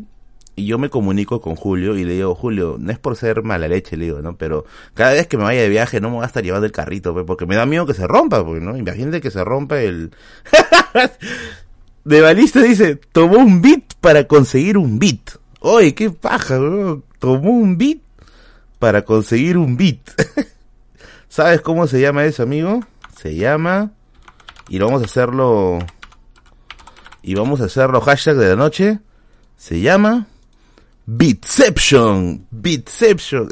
yo 0.57 0.79
me 0.79 0.89
comunico 0.89 1.41
con 1.41 1.57
Julio 1.57 1.97
y 1.97 2.05
le 2.05 2.15
digo, 2.15 2.37
Julio, 2.37 2.77
no 2.79 2.93
es 2.93 2.99
por 3.01 3.17
ser 3.17 3.43
mala 3.43 3.67
leche, 3.67 3.97
le 3.97 4.05
digo, 4.05 4.21
¿no? 4.21 4.37
Pero 4.37 4.65
cada 4.95 5.15
vez 5.15 5.27
que 5.27 5.37
me 5.37 5.43
vaya 5.43 5.63
de 5.63 5.69
viaje 5.69 6.01
no 6.01 6.11
me 6.11 6.17
voy 6.17 6.23
a 6.23 6.27
estar 6.27 6.45
llevando 6.45 6.67
el 6.67 6.73
carrito, 6.73 7.13
pues, 7.13 7.25
porque 7.27 7.45
me 7.45 7.57
da 7.57 7.67
miedo 7.67 7.87
que 7.87 7.95
se 7.95 8.07
rompa, 8.07 8.45
pues, 8.45 8.63
¿no? 8.63 8.77
Imagínate 8.77 9.21
que 9.21 9.33
se 9.33 9.43
rompa 9.43 9.81
el... 9.81 10.13
de 12.05 12.21
balista 12.21 12.63
dice, 12.63 12.97
tomó 12.97 13.39
un 13.39 13.63
bit 13.63 13.95
para 14.01 14.29
conseguir 14.29 14.79
un 14.79 15.01
bit. 15.01 15.42
Oye, 15.65 15.95
qué 15.95 16.11
paja, 16.11 16.59
bro. 16.59 17.05
Tomó 17.21 17.51
un 17.51 17.79
bit 17.79 18.03
para 18.81 19.05
conseguir 19.05 19.57
un 19.57 19.77
bit. 19.77 20.11
¿Sabes 21.29 21.61
cómo 21.61 21.87
se 21.87 22.01
llama 22.01 22.25
eso, 22.25 22.43
amigo? 22.43 22.81
Se 23.17 23.37
llama... 23.37 23.93
Y 24.69 24.81
vamos 24.81 25.03
a 25.03 25.05
hacerlo... 25.05 25.79
Y 27.23 27.35
vamos 27.35 27.61
a 27.61 27.67
hacerlo 27.67 28.01
hashtag 28.01 28.37
de 28.37 28.49
la 28.49 28.57
noche. 28.57 28.99
Se 29.57 29.81
llama... 29.81 30.27
Bitception. 31.07 32.45
Bitception. 32.51 33.49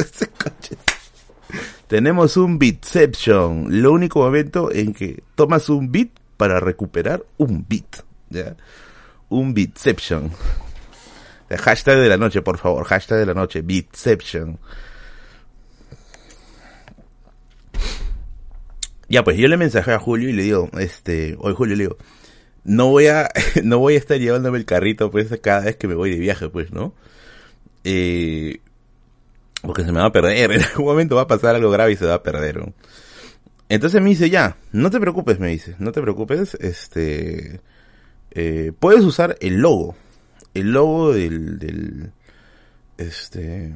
Tenemos 1.87 2.37
un 2.37 2.59
Bitception. 2.59 3.83
Lo 3.83 3.93
único 3.93 4.21
momento 4.21 4.73
en 4.73 4.95
que 4.95 5.23
tomas 5.37 5.69
un 5.69 5.93
bit 5.93 6.11
para 6.37 6.59
recuperar 6.59 7.25
un 7.39 7.65
bit. 7.69 7.99
¿ya? 8.31 8.57
Un 9.29 9.55
Bitception. 9.55 10.33
Hashtag 11.59 11.99
de 11.99 12.09
la 12.09 12.17
noche, 12.17 12.43
por 12.43 12.59
favor. 12.59 12.85
Hashtag 12.85 13.19
de 13.19 13.27
la 13.27 13.35
noche. 13.35 13.63
Bitception. 13.63 14.59
Ya, 19.09 19.25
pues 19.25 19.37
yo 19.37 19.49
le 19.49 19.57
mensajé 19.57 19.93
a 19.93 19.99
Julio 19.99 20.29
y 20.29 20.33
le 20.33 20.45
digo, 20.45 20.71
este, 20.79 21.37
hoy 21.41 21.53
Julio 21.55 21.75
le 21.75 21.83
digo, 21.83 21.97
no 22.63 22.91
voy 22.91 23.09
a, 23.09 23.29
no 23.65 23.79
voy 23.79 23.95
a 23.95 23.99
estar 23.99 24.19
llevándome 24.19 24.59
el 24.59 24.65
carrito, 24.65 25.11
pues, 25.11 25.29
cada 25.43 25.63
vez 25.63 25.77
que 25.77 25.89
me 25.89 25.95
voy 25.95 26.11
de 26.11 26.19
viaje, 26.19 26.49
pues, 26.49 26.73
¿no? 26.73 26.95
Eh, 27.83 28.61
porque 29.63 29.85
se 29.85 29.91
me 29.91 29.99
va 29.99 30.07
a 30.07 30.13
perder, 30.13 30.53
en 30.53 30.63
algún 30.63 30.87
momento 30.87 31.17
va 31.17 31.23
a 31.23 31.27
pasar 31.27 31.57
algo 31.57 31.71
grave 31.71 31.93
y 31.93 31.97
se 31.97 32.07
va 32.07 32.15
a 32.15 32.23
perder. 32.23 32.73
Entonces 33.69 34.01
me 34.01 34.11
dice, 34.11 34.31
ya, 34.31 34.57
no 34.71 34.91
te 34.91 35.01
preocupes, 35.01 35.41
me 35.41 35.49
dice, 35.49 35.75
no 35.81 35.91
te 35.91 36.01
preocupes, 36.01 36.55
este, 36.61 37.61
eh, 38.31 38.73
puedes 38.79 39.03
usar 39.03 39.37
el 39.41 39.59
logo, 39.59 39.97
el 40.55 40.73
logo 40.73 41.13
del, 41.13 42.13
este, 42.99 43.73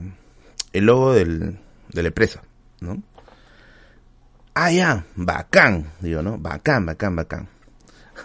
el 0.72 0.84
logo 0.84 1.12
del, 1.12 1.58
de 1.92 2.02
la 2.02 2.08
empresa, 2.08 2.42
¿no? 2.80 3.02
Ah, 4.54 4.70
ya, 4.70 5.04
bacán, 5.16 5.92
digo, 6.00 6.22
¿no? 6.22 6.38
Bacán, 6.38 6.86
bacán, 6.86 7.16
bacán. 7.16 7.48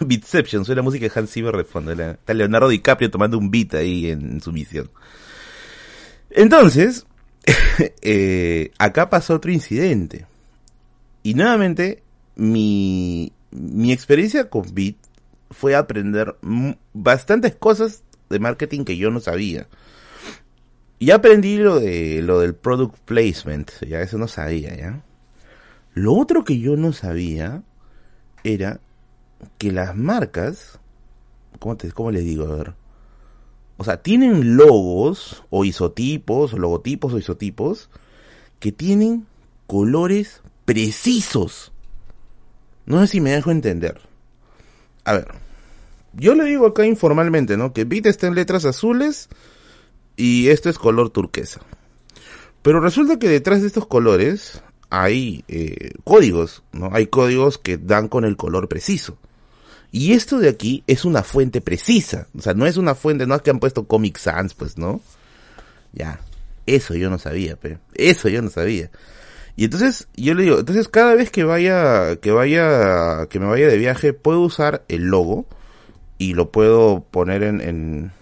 Beatception, 0.00 0.64
suena 0.64 0.82
música 0.82 1.06
de 1.06 1.12
Hans 1.14 1.32
Zimmer 1.32 1.56
de 1.56 1.64
fondo. 1.64 1.92
Está 1.92 2.34
Leonardo 2.34 2.68
DiCaprio 2.68 3.10
tomando 3.10 3.36
un 3.36 3.50
beat 3.50 3.74
ahí 3.74 4.10
en, 4.10 4.40
su 4.40 4.52
misión. 4.52 4.90
Entonces, 6.30 7.06
eh, 8.02 8.70
acá 8.78 9.10
pasó 9.10 9.34
otro 9.34 9.50
incidente. 9.50 10.26
Y 11.22 11.34
nuevamente, 11.34 12.02
mi, 12.36 13.32
mi 13.50 13.92
experiencia 13.92 14.48
con 14.48 14.72
Beat 14.72 14.96
fue 15.50 15.74
aprender 15.74 16.36
bastantes 16.92 17.56
cosas 17.56 18.04
de 18.30 18.38
marketing 18.38 18.84
que 18.84 18.96
yo 18.96 19.10
no 19.10 19.20
sabía. 19.20 19.66
Y 20.98 21.10
aprendí 21.10 21.56
lo 21.56 21.80
de 21.80 22.22
lo 22.22 22.40
del 22.40 22.54
product 22.54 22.96
placement, 23.04 23.70
ya 23.86 24.00
eso 24.00 24.18
no 24.18 24.28
sabía, 24.28 24.76
¿ya? 24.76 25.02
Lo 25.94 26.14
otro 26.14 26.44
que 26.44 26.58
yo 26.58 26.76
no 26.76 26.92
sabía 26.92 27.62
era 28.44 28.80
que 29.58 29.72
las 29.72 29.96
marcas, 29.96 30.78
¿cómo, 31.58 31.76
te, 31.76 31.90
cómo 31.92 32.10
les 32.10 32.24
digo? 32.24 32.44
A 32.44 32.54
ver. 32.54 32.74
O 33.76 33.84
sea, 33.84 34.02
tienen 34.02 34.56
logos 34.56 35.42
o 35.48 35.64
isotipos, 35.64 36.52
logotipos 36.52 37.14
o 37.14 37.18
isotipos 37.18 37.88
que 38.58 38.72
tienen 38.72 39.26
colores 39.66 40.42
precisos. 40.66 41.72
No 42.84 43.00
sé 43.00 43.06
si 43.06 43.20
me 43.20 43.30
dejo 43.30 43.50
entender. 43.50 44.00
A 45.04 45.14
ver, 45.14 45.28
yo 46.12 46.34
le 46.34 46.44
digo 46.44 46.66
acá 46.66 46.86
informalmente, 46.86 47.56
¿no? 47.56 47.72
Que 47.72 47.84
Bit 47.84 48.06
está 48.06 48.26
en 48.26 48.34
letras 48.34 48.64
azules 48.64 49.28
y 50.16 50.48
esto 50.48 50.68
es 50.68 50.78
color 50.78 51.10
turquesa. 51.10 51.60
Pero 52.62 52.80
resulta 52.80 53.18
que 53.18 53.28
detrás 53.28 53.60
de 53.60 53.68
estos 53.68 53.86
colores 53.86 54.62
hay 54.90 55.44
eh, 55.48 55.92
códigos, 56.04 56.62
¿no? 56.72 56.90
Hay 56.92 57.06
códigos 57.06 57.58
que 57.58 57.78
dan 57.78 58.08
con 58.08 58.24
el 58.24 58.36
color 58.36 58.68
preciso. 58.68 59.18
Y 59.92 60.12
esto 60.12 60.38
de 60.38 60.48
aquí 60.48 60.84
es 60.86 61.04
una 61.04 61.22
fuente 61.22 61.60
precisa. 61.60 62.28
O 62.36 62.42
sea, 62.42 62.54
no 62.54 62.66
es 62.66 62.76
una 62.76 62.94
fuente, 62.94 63.26
no 63.26 63.34
es 63.34 63.42
que 63.42 63.50
han 63.50 63.60
puesto 63.60 63.86
Comic 63.86 64.18
Sans, 64.18 64.54
pues, 64.54 64.78
¿no? 64.78 65.00
Ya. 65.92 66.20
Eso 66.66 66.94
yo 66.94 67.10
no 67.10 67.18
sabía, 67.18 67.56
pero 67.56 67.78
eso 67.94 68.28
yo 68.28 68.42
no 68.42 68.50
sabía. 68.50 68.90
Y 69.56 69.64
entonces, 69.64 70.06
yo 70.14 70.34
le 70.34 70.44
digo, 70.44 70.60
entonces 70.60 70.88
cada 70.88 71.14
vez 71.14 71.30
que 71.30 71.42
vaya, 71.42 72.16
que 72.16 72.30
vaya, 72.30 73.26
que 73.26 73.40
me 73.40 73.46
vaya 73.46 73.66
de 73.66 73.78
viaje, 73.78 74.12
puedo 74.12 74.40
usar 74.40 74.84
el 74.88 75.04
logo 75.06 75.46
y 76.20 76.34
lo 76.34 76.52
puedo 76.52 77.04
poner 77.10 77.42
en, 77.42 77.60
en, 77.60 78.12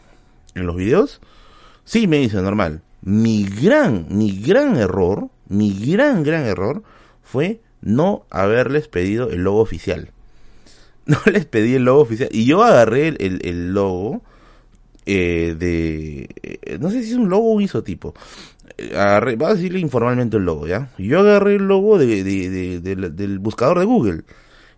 en 0.55 0.67
los 0.67 0.77
videos. 0.77 1.21
Sí, 1.85 2.07
me 2.07 2.17
dice 2.19 2.41
normal. 2.41 2.81
Mi 3.03 3.45
gran, 3.45 4.07
mi 4.09 4.41
gran 4.41 4.77
error 4.77 5.29
mi 5.49 5.73
gran, 5.73 6.23
gran 6.23 6.45
error 6.45 6.83
fue 7.23 7.61
no 7.81 8.27
haberles 8.31 8.89
pedido 8.89 9.31
el 9.31 9.43
logo 9.43 9.61
oficial. 9.61 10.11
No 11.09 11.17
les 11.33 11.47
pedí 11.47 11.75
el 11.75 11.85
logo 11.85 12.03
oficial. 12.03 12.29
Y 12.31 12.45
yo 12.45 12.63
agarré 12.63 13.09
el, 13.09 13.41
el, 13.43 13.73
logo 13.73 14.21
eh, 15.07 15.57
de... 15.59 16.29
Eh, 16.43 16.77
no 16.79 16.91
sé 16.91 17.03
si 17.03 17.13
es 17.13 17.17
un 17.17 17.31
logo 17.31 17.49
o 17.49 17.55
un 17.55 17.63
isotipo. 17.63 18.13
Agarré, 18.93 19.37
voy 19.37 19.49
a 19.49 19.55
decirle 19.55 19.81
informalmente 19.81 20.37
el 20.37 20.45
logo, 20.45 20.67
¿ya? 20.67 20.91
Yo 20.99 21.21
agarré 21.21 21.55
el 21.55 21.67
logo 21.67 21.97
de, 21.97 22.23
del 22.83 23.39
buscador 23.39 23.79
de 23.79 23.87
Google. 23.87 24.25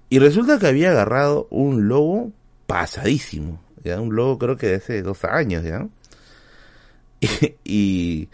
Y 0.09 0.21
resulta 0.21 0.61
que 0.61 0.69
había 0.69 0.93
agarrado 0.93 1.49
un 1.51 1.89
logo 1.89 2.31
pasadísimo. 2.71 3.61
¿ya? 3.83 4.01
Un 4.01 4.15
logo 4.15 4.39
creo 4.39 4.57
que 4.57 4.69
de 4.69 4.75
hace 4.77 5.03
dos 5.03 5.25
años, 5.25 5.65
¿ya? 5.65 5.87
y 7.65 8.29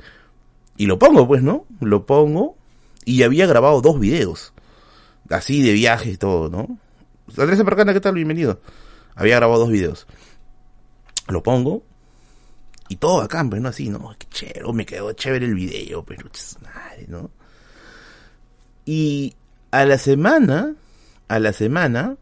y 0.76 0.86
lo 0.86 0.98
pongo, 0.98 1.26
pues, 1.26 1.42
¿no? 1.42 1.66
Lo 1.80 2.04
pongo 2.06 2.56
y 3.04 3.22
había 3.22 3.46
grabado 3.46 3.80
dos 3.80 3.98
videos. 3.98 4.52
Así 5.30 5.62
de 5.62 5.72
viajes 5.72 6.14
y 6.14 6.16
todo, 6.18 6.50
¿no? 6.50 6.78
Andrés 7.36 7.58
Aparcana, 7.58 7.92
¿qué 7.92 8.00
tal? 8.00 8.14
Bienvenido. 8.14 8.60
Había 9.14 9.36
grabado 9.36 9.60
dos 9.60 9.70
videos. 9.70 10.06
Lo 11.28 11.42
pongo. 11.42 11.82
Y 12.88 12.96
todo 12.96 13.22
acá, 13.22 13.44
pues, 13.48 13.60
¿no? 13.60 13.70
Así, 13.70 13.88
¿no? 13.88 14.14
Qué 14.18 14.26
chévere, 14.28 14.72
me 14.72 14.86
quedó 14.86 15.12
chévere 15.12 15.46
el 15.46 15.54
video, 15.54 16.04
pero 16.04 16.28
madre, 16.62 17.06
¿no? 17.08 17.30
Y 18.84 19.34
a 19.72 19.84
la 19.86 19.98
semana, 19.98 20.76
a 21.26 21.38
la 21.40 21.52
semana, 21.52 22.16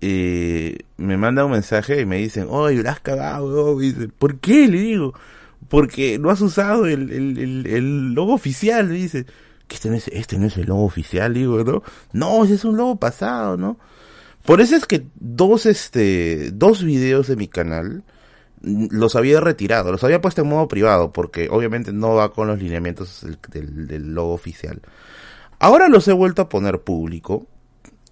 me 0.00 1.16
manda 1.16 1.44
un 1.44 1.52
mensaje 1.52 2.00
y 2.00 2.06
me 2.06 2.16
dicen, 2.18 2.46
oye, 2.50 2.82
lo 2.82 2.90
has 2.90 3.00
cagado, 3.00 3.78
dice, 3.78 4.08
¿por 4.08 4.38
qué? 4.38 4.68
Le 4.68 4.78
digo, 4.78 5.14
porque 5.68 6.18
no 6.18 6.30
has 6.30 6.40
usado 6.40 6.86
el, 6.86 7.10
el, 7.10 7.66
el, 7.66 8.14
logo 8.14 8.34
oficial, 8.34 8.88
le 8.88 8.94
dice, 8.94 9.26
que 9.66 9.76
este 9.76 9.88
no, 9.88 9.96
es, 9.96 10.08
este 10.08 10.38
no 10.38 10.46
es 10.46 10.56
el 10.56 10.66
logo 10.66 10.84
oficial, 10.84 11.34
digo, 11.34 11.62
¿no? 11.64 11.82
No, 12.12 12.44
ese 12.44 12.54
es 12.54 12.64
un 12.64 12.76
logo 12.76 12.96
pasado, 12.96 13.56
¿no? 13.56 13.78
Por 14.44 14.60
eso 14.60 14.76
es 14.76 14.86
que 14.86 15.06
dos, 15.16 15.66
este, 15.66 16.52
dos 16.52 16.84
videos 16.84 17.26
de 17.26 17.36
mi 17.36 17.48
canal 17.48 18.04
los 18.62 19.16
había 19.16 19.40
retirado, 19.40 19.92
los 19.92 20.04
había 20.04 20.20
puesto 20.20 20.42
en 20.42 20.48
modo 20.48 20.68
privado, 20.68 21.12
porque 21.12 21.48
obviamente 21.50 21.92
no 21.92 22.14
va 22.14 22.32
con 22.32 22.48
los 22.48 22.60
lineamientos 22.60 23.26
del, 23.52 23.86
del, 23.86 24.14
logo 24.14 24.32
oficial. 24.32 24.80
Ahora 25.58 25.88
los 25.88 26.06
he 26.08 26.12
vuelto 26.12 26.42
a 26.42 26.48
poner 26.48 26.80
público, 26.80 27.46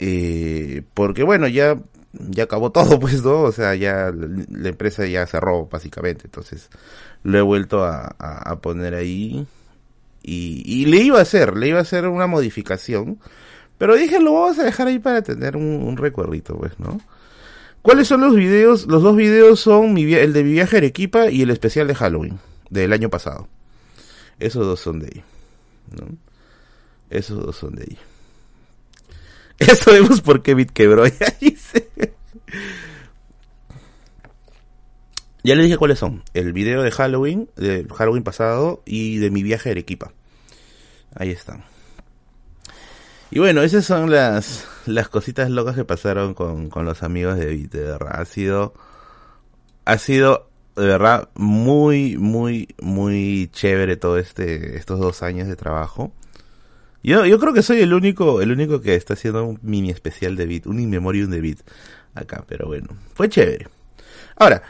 eh, 0.07 0.83
porque 0.93 1.23
bueno, 1.23 1.49
ya, 1.49 1.79
ya 2.13 2.45
acabó 2.45 2.71
todo, 2.71 2.99
pues, 3.01 3.25
¿no? 3.25 3.41
O 3.41 3.53
sea, 3.53 3.75
ya 3.75 4.13
la, 4.13 4.69
empresa 4.69 5.07
ya 5.07 5.27
cerró, 5.27 5.67
básicamente, 5.67 6.25
entonces 6.27 6.69
lo 7.23 7.39
he 7.39 7.43
vuelto 7.43 7.85
a, 7.85 8.59
poner 8.61 8.95
ahí. 8.95 9.47
Y, 10.23 10.85
le 10.87 10.99
iba 10.99 11.19
a 11.19 11.23
hacer, 11.23 11.57
le 11.57 11.69
iba 11.69 11.79
a 11.79 11.83
hacer 11.83 12.07
una 12.07 12.27
modificación, 12.27 13.19
pero 13.79 13.97
dije, 13.97 14.21
lo 14.21 14.35
vamos 14.35 14.59
a 14.59 14.65
dejar 14.65 14.89
ahí 14.89 14.99
para 14.99 15.23
tener 15.23 15.57
un, 15.57 15.65
un 15.65 15.97
recuerdito, 15.97 16.57
pues, 16.59 16.79
¿no? 16.79 17.01
¿Cuáles 17.81 18.07
son 18.07 18.21
los 18.21 18.35
videos? 18.35 18.87
Los 18.87 19.03
dos 19.03 19.17
videos 19.17 19.61
son 19.61 19.97
el 19.97 20.33
de 20.35 20.45
mi 20.45 20.53
viaje 20.53 20.77
a 20.77 20.79
Arequipa 20.81 21.31
y 21.31 21.43
el 21.43 21.51
especial 21.51 21.87
de 21.87 21.95
Halloween 21.95 22.39
del 22.69 22.93
año 22.93 23.09
pasado. 23.09 23.49
Esos 24.39 24.67
dos 24.67 24.81
son 24.81 25.01
de 25.01 25.07
ahí. 25.07 25.25
¿no? 25.91 26.17
Esos 27.11 27.45
dos 27.45 27.57
son 27.57 27.75
de 27.75 27.83
ahí. 27.83 27.99
Eso 29.59 29.93
vemos 29.93 30.21
por 30.21 30.43
qué 30.43 30.55
Bit 30.55 30.71
quebró. 30.71 31.05
Ya 31.21 31.35
dice. 31.41 31.91
Ya 35.43 35.55
le 35.55 35.63
dije 35.63 35.77
cuáles 35.77 35.99
son. 35.99 36.23
El 36.33 36.53
video 36.53 36.83
de 36.83 36.91
Halloween, 36.91 37.51
de 37.57 37.87
Halloween 37.95 38.25
pasado 38.25 38.83
y 38.87 39.19
de 39.19 39.31
mi 39.31 39.43
viaje 39.43 39.69
a 39.69 39.73
Arequipa. 39.73 40.13
Ahí 41.15 41.31
están. 41.31 41.65
Y 43.31 43.41
bueno, 43.41 43.63
esas 43.63 43.85
son 43.85 44.11
las, 44.11 44.67
las 44.87 45.09
cositas 45.09 45.51
locas 45.51 45.75
que 45.75 45.85
pasaron 45.85 46.35
con, 46.35 46.71
con 46.71 46.85
los 46.85 47.03
amigos 47.03 47.37
de 47.37 47.47
Bit, 47.47 47.73
de 47.73 47.83
verdad. 47.83 48.21
Ha 48.21 48.25
sido, 48.25 48.75
ha 49.85 49.99
sido, 49.99 50.49
de 50.77 50.87
verdad, 50.87 51.29
muy, 51.35 52.17
muy, 52.17 52.69
muy 52.81 53.51
chévere 53.53 53.97
todo 53.97 54.19
este, 54.19 54.77
estos 54.77 54.99
dos 54.99 55.23
años 55.23 55.47
de 55.47 55.57
trabajo. 55.57 56.13
Yo, 57.05 57.27
yo 57.27 57.39
creo 57.39 57.53
que 57.53 57.63
soy 57.63 57.81
el 57.83 57.93
único, 57.93 58.41
el 58.41 58.51
único 58.51 58.81
que 58.81 58.95
está 58.95 59.13
haciendo 59.13 59.45
un 59.45 59.59
mini 59.61 59.91
especial 59.91 60.37
de 60.37 60.47
Bit, 60.47 60.67
un 60.67 60.81
in 60.81 60.89
memoriam 60.89 61.29
de 61.31 61.41
Bit 61.43 61.61
acá, 62.15 62.45
pero 62.49 62.67
bueno, 62.67 62.89
fue 63.13 63.29
chévere. 63.29 63.69
Ahora, 64.37 64.63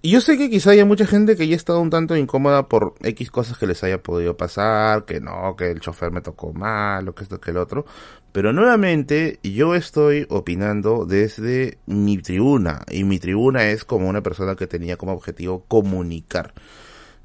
yo 0.00 0.20
sé 0.20 0.38
que 0.38 0.48
quizá 0.48 0.70
haya 0.70 0.84
mucha 0.84 1.06
gente 1.06 1.34
que 1.36 1.48
ya 1.48 1.54
ha 1.54 1.56
estado 1.56 1.80
un 1.80 1.90
tanto 1.90 2.16
incómoda 2.16 2.68
por 2.68 2.94
X 3.02 3.32
cosas 3.32 3.58
que 3.58 3.66
les 3.66 3.82
haya 3.82 4.00
podido 4.00 4.36
pasar, 4.36 5.04
que 5.04 5.20
no, 5.20 5.56
que 5.56 5.72
el 5.72 5.80
chofer 5.80 6.12
me 6.12 6.20
tocó 6.20 6.52
mal, 6.52 7.08
o 7.08 7.16
que 7.16 7.24
esto, 7.24 7.40
que 7.40 7.50
el 7.50 7.56
otro. 7.56 7.84
Pero 8.30 8.52
nuevamente, 8.52 9.40
yo 9.42 9.74
estoy 9.74 10.24
opinando 10.30 11.04
desde 11.04 11.78
mi 11.86 12.18
tribuna, 12.18 12.82
y 12.92 13.02
mi 13.02 13.18
tribuna 13.18 13.64
es 13.70 13.84
como 13.84 14.08
una 14.08 14.22
persona 14.22 14.54
que 14.54 14.68
tenía 14.68 14.96
como 14.96 15.14
objetivo 15.14 15.64
comunicar 15.66 16.54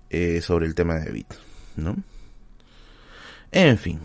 eh, 0.10 0.42
sobre 0.42 0.66
el 0.66 0.74
tema 0.74 0.96
de 0.96 1.12
Bit, 1.12 1.34
¿no? 1.76 1.96
En 3.52 3.78
fin. 3.78 4.00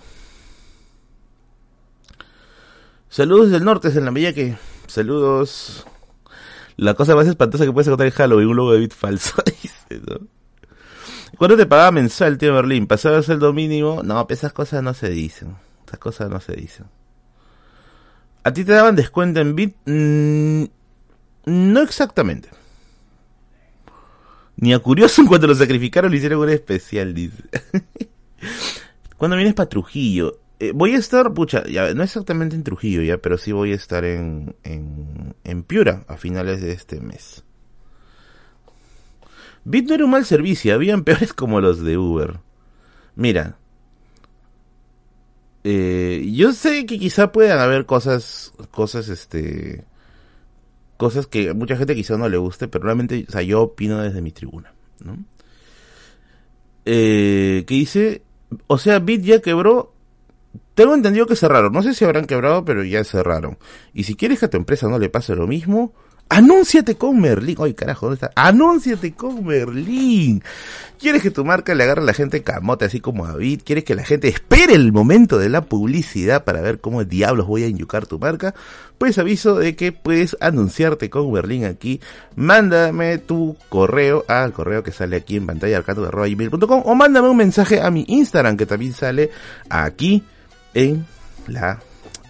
Saludos 3.13 3.51
del 3.51 3.63
norte, 3.63 3.89
es 3.89 3.97
en 3.97 4.07
la 4.07 4.33
que... 4.33 4.57
Saludos. 4.87 5.85
La 6.79 6.95
cosa 6.95 7.15
más 7.15 7.27
espantosa 7.27 7.67
que 7.67 7.71
puedes 7.71 7.87
encontrar 7.87 8.07
en 8.07 8.15
Halloween, 8.15 8.49
un 8.49 8.57
logo 8.57 8.73
de 8.73 8.79
bit 8.79 8.95
falso. 8.95 9.35
Dice, 9.63 10.01
¿no? 10.09 10.27
¿Cuánto 11.37 11.59
te 11.59 11.67
pagaba 11.67 11.91
mensual, 11.91 12.39
tío 12.39 12.55
Berlín? 12.55 12.87
¿Pasaba 12.87 13.19
el 13.19 13.23
sueldo 13.23 13.53
mínimo? 13.53 14.03
No, 14.03 14.27
esas 14.31 14.55
cosas 14.55 14.83
no 14.83 14.95
se 14.95 15.11
dicen. 15.11 15.57
Esas 15.87 15.99
cosas 15.99 16.31
no 16.31 16.41
se 16.41 16.55
dicen. 16.55 16.87
¿A 18.45 18.53
ti 18.55 18.65
te 18.65 18.73
daban 18.73 18.97
descuento 18.97 19.41
en 19.41 19.57
bit? 19.57 19.77
Mm, 19.85 20.65
no 21.45 21.83
exactamente. 21.83 22.49
Ni 24.57 24.73
a 24.73 24.79
Curioso 24.79 25.23
cuando 25.27 25.49
lo 25.49 25.55
sacrificaron 25.55 26.11
le 26.11 26.17
hicieron 26.17 26.41
un 26.41 26.49
especial, 26.49 27.13
dice. 27.13 27.43
¿Cuándo 29.19 29.37
vienes 29.37 29.53
para 29.53 29.69
Trujillo? 29.69 30.39
Eh, 30.63 30.71
voy 30.73 30.95
a 30.95 30.99
estar, 30.99 31.35
pucha, 31.35 31.65
no 31.93 32.05
exactamente 32.05 32.55
en 32.55 32.63
Trujillo 32.63 33.03
ya, 33.03 33.19
pero 33.19 33.37
sí 33.37 33.51
voy 33.51 33.73
a 33.73 33.75
estar 33.75 34.05
en, 34.05 34.55
en, 34.63 35.35
en 35.43 35.65
Piura 35.65 36.05
a 36.07 36.17
finales 36.17 36.63
de 36.63 36.71
este 36.71 37.01
mes. 37.01 37.43
Bit 39.65 39.89
no 39.89 39.95
era 39.97 40.05
un 40.05 40.13
mal 40.13 40.25
servicio, 40.25 40.73
habían 40.73 41.03
peores 41.05 41.33
como 41.33 41.61
los 41.61 41.83
de 41.83 41.99
Uber. 41.99 42.39
Mira, 43.17 43.57
eh, 45.65 46.31
yo 46.33 46.53
sé 46.53 46.87
que 46.87 46.97
quizá 46.97 47.33
puedan 47.33 47.59
haber 47.59 47.85
cosas, 47.85 48.53
cosas, 48.71 49.09
este, 49.09 49.85
cosas 50.97 51.27
que 51.27 51.51
a 51.51 51.55
mucha 51.55 51.77
gente 51.77 51.97
quizá 51.97 52.17
no 52.17 52.29
le 52.29 52.37
guste, 52.37 52.69
pero 52.69 52.85
realmente, 52.85 53.27
o 53.29 53.33
sea, 53.33 53.43
yo 53.43 53.63
opino 53.63 54.01
desde 54.01 54.23
mi 54.23 54.31
tribuna, 54.31 54.73
¿no? 55.01 55.19
Eh, 56.85 57.65
que 57.67 57.75
dice, 57.75 58.23
o 58.69 58.79
sea, 58.79 59.01
Bit 59.01 59.23
ya 59.23 59.41
quebró 59.41 59.92
tengo 60.75 60.95
entendido 60.95 61.27
que 61.27 61.37
cerraron. 61.37 61.73
No 61.73 61.83
sé 61.83 61.95
si 61.95 62.05
habrán 62.05 62.27
quebrado, 62.27 62.65
pero 62.65 62.85
ya 62.85 63.05
cerraron. 63.05 63.59
Y 63.93 64.05
si 64.05 64.15
quieres 64.15 64.39
que 64.39 64.47
a 64.47 64.51
tu 64.51 64.57
empresa 64.57 64.89
no 64.89 64.99
le 64.99 65.11
pase 65.11 65.35
lo 65.35 65.47
mismo, 65.47 65.93
anúnciate 66.29 66.97
con 66.97 67.21
Merlin. 67.21 67.57
Ay, 67.61 67.75
carajo, 67.75 68.07
¿dónde 68.07 68.27
está? 68.27 68.33
Anúnciate 68.35 69.13
con 69.13 69.45
Merlin. 69.45 70.43
¿Quieres 70.99 71.21
que 71.21 71.31
tu 71.31 71.45
marca 71.45 71.75
le 71.75 71.85
agarre 71.85 72.01
a 72.01 72.05
la 72.05 72.15
gente 72.15 72.43
camote 72.43 72.85
así 72.85 73.01
como 73.01 73.27
a 73.27 73.37
Bit? 73.37 73.65
¿Quieres 73.65 73.85
que 73.85 73.95
la 73.95 74.05
gente 74.05 74.29
espere 74.29 74.75
el 74.75 74.93
momento 74.93 75.37
de 75.37 75.49
la 75.49 75.63
publicidad 75.63 76.45
para 76.45 76.61
ver 76.61 76.81
cómo 76.81 77.05
diablos 77.05 77.47
voy 77.47 77.65
a 77.65 77.69
inyucar 77.69 78.07
tu 78.07 78.19
marca? 78.19 78.55
Pues 78.99 79.19
aviso 79.19 79.57
de 79.57 79.75
que 79.77 79.93
puedes 79.93 80.37
anunciarte 80.41 81.11
con 81.11 81.31
Merlin 81.31 81.65
aquí. 81.65 82.01
Mándame 82.37 83.19
tu 83.19 83.57
correo 83.69 84.25
al 84.29 84.53
correo 84.53 84.83
que 84.83 84.93
sale 84.93 85.17
aquí 85.17 85.37
en 85.37 85.47
pantalla, 85.47 85.79
arcato.com 85.79 86.83
o 86.85 86.95
mándame 86.95 87.29
un 87.29 87.37
mensaje 87.37 87.81
a 87.81 87.91
mi 87.91 88.05
Instagram 88.09 88.57
que 88.57 88.65
también 88.65 88.95
sale 88.95 89.31
aquí 89.69 90.23
en 90.75 91.07
la 91.47 91.81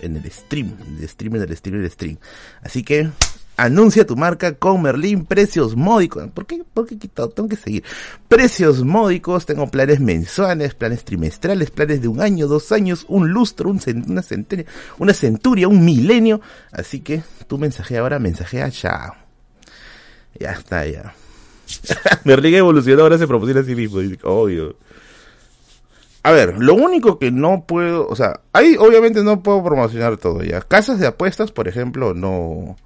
en 0.00 0.16
el 0.16 0.30
stream, 0.30 0.74
el 1.00 1.08
stream, 1.08 1.36
el 1.36 1.56
stream, 1.56 1.82
el 1.82 1.90
stream. 1.90 2.18
Así 2.62 2.82
que 2.82 3.08
anuncia 3.56 4.06
tu 4.06 4.16
marca 4.16 4.54
con 4.54 4.82
Merlin, 4.82 5.24
precios 5.24 5.76
módicos. 5.76 6.28
¿Por 6.30 6.46
qué? 6.46 6.62
¿Por 6.74 6.86
qué 6.86 6.98
quitado? 6.98 7.28
Tengo 7.28 7.48
que 7.48 7.56
seguir. 7.56 7.84
Precios 8.28 8.84
módicos, 8.84 9.46
tengo 9.46 9.70
planes 9.70 10.00
mensuales, 10.00 10.74
planes 10.74 11.04
trimestrales, 11.04 11.70
planes 11.70 12.02
de 12.02 12.08
un 12.08 12.20
año, 12.20 12.48
dos 12.48 12.72
años, 12.72 13.06
un 13.08 13.30
lustro, 13.30 13.70
un 13.70 13.80
una 14.08 14.22
centuria, 14.22 14.66
una 14.98 15.14
centuria, 15.14 15.68
un 15.68 15.84
milenio. 15.84 16.40
Así 16.72 17.00
que 17.00 17.22
tu 17.46 17.58
mensaje 17.58 17.98
ahora, 17.98 18.18
mensajea 18.18 18.68
ya. 18.68 19.12
Ya 20.38 20.52
está, 20.52 20.86
ya. 20.86 21.14
Merlin 22.24 22.54
evolucionó, 22.54 23.02
ahora 23.02 23.18
se 23.18 23.26
propone 23.26 23.60
a 23.60 23.64
sí 23.64 23.74
mismo. 23.74 24.00
Obvio. 24.24 24.76
A 26.24 26.30
ver, 26.30 26.58
lo 26.58 26.74
único 26.74 27.18
que 27.18 27.32
no 27.32 27.64
puedo, 27.66 28.06
o 28.06 28.14
sea, 28.14 28.40
ahí 28.52 28.76
obviamente 28.78 29.24
no 29.24 29.42
puedo 29.42 29.64
promocionar 29.64 30.18
todo 30.18 30.42
ya. 30.42 30.60
Casas 30.60 31.00
de 31.00 31.08
apuestas, 31.08 31.50
por 31.50 31.66
ejemplo, 31.66 32.14
no, 32.14 32.76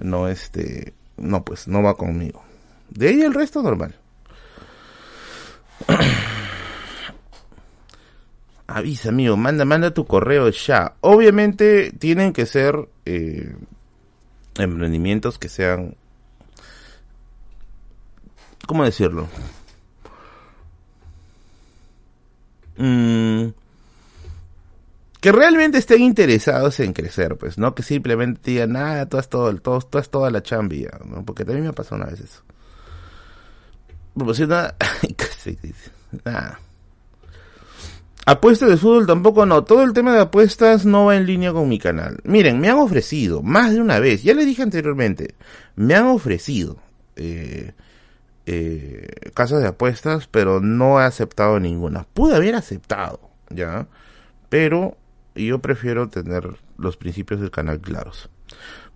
no 0.00 0.28
este, 0.28 0.94
no 1.18 1.44
pues, 1.44 1.68
no 1.68 1.82
va 1.82 1.94
conmigo. 1.94 2.42
De 2.88 3.08
ahí 3.08 3.20
el 3.20 3.34
resto 3.34 3.62
normal. 3.62 3.94
Avisa, 8.66 9.10
amigo, 9.10 9.36
manda, 9.36 9.66
manda 9.66 9.92
tu 9.92 10.06
correo 10.06 10.48
ya. 10.48 10.94
Obviamente 11.00 11.92
tienen 11.92 12.32
que 12.32 12.46
ser 12.46 12.88
eh, 13.04 13.54
emprendimientos 14.56 15.38
que 15.38 15.50
sean, 15.50 15.96
¿cómo 18.66 18.84
decirlo? 18.84 19.28
Mmm, 22.80 23.52
que 25.20 25.32
realmente 25.32 25.78
estén 25.78 26.00
interesados 26.00 26.80
en 26.80 26.94
crecer, 26.94 27.36
pues, 27.36 27.58
no 27.58 27.74
que 27.74 27.82
simplemente 27.82 28.50
digan, 28.50 28.72
nada, 28.72 29.06
tú 29.06 29.18
has 29.18 29.28
todo, 29.28 29.54
tú 29.56 29.98
has 29.98 30.08
toda 30.08 30.30
la 30.30 30.42
chambia, 30.42 30.90
¿no? 31.04 31.24
Porque 31.24 31.44
también 31.44 31.64
me 31.64 31.70
ha 31.70 31.74
pasado 31.74 31.96
una 31.96 32.10
vez 32.10 32.20
eso. 32.20 32.42
Proporciona, 34.14 34.74
nada. 36.24 36.60
Apuestas 38.26 38.68
de 38.68 38.76
fútbol 38.76 39.06
tampoco 39.06 39.44
no. 39.44 39.64
Todo 39.64 39.82
el 39.82 39.92
tema 39.92 40.14
de 40.14 40.20
apuestas 40.20 40.84
no 40.84 41.06
va 41.06 41.16
en 41.16 41.26
línea 41.26 41.52
con 41.52 41.68
mi 41.68 41.78
canal. 41.78 42.18
Miren, 42.24 42.60
me 42.60 42.68
han 42.68 42.78
ofrecido 42.78 43.42
más 43.42 43.72
de 43.72 43.80
una 43.80 43.98
vez, 43.98 44.22
ya 44.22 44.34
le 44.34 44.44
dije 44.44 44.62
anteriormente, 44.62 45.34
me 45.76 45.94
han 45.94 46.06
ofrecido 46.06 46.78
eh, 47.16 47.72
eh, 48.52 49.06
casas 49.32 49.62
de 49.62 49.68
apuestas, 49.68 50.26
pero 50.26 50.60
no 50.60 51.00
he 51.00 51.04
aceptado 51.04 51.60
ninguna. 51.60 52.04
Pude 52.12 52.34
haber 52.34 52.56
aceptado, 52.56 53.20
ya, 53.48 53.86
pero 54.48 54.96
yo 55.36 55.60
prefiero 55.60 56.08
tener 56.08 56.48
los 56.76 56.96
principios 56.96 57.40
del 57.40 57.52
canal 57.52 57.80
claros. 57.80 58.28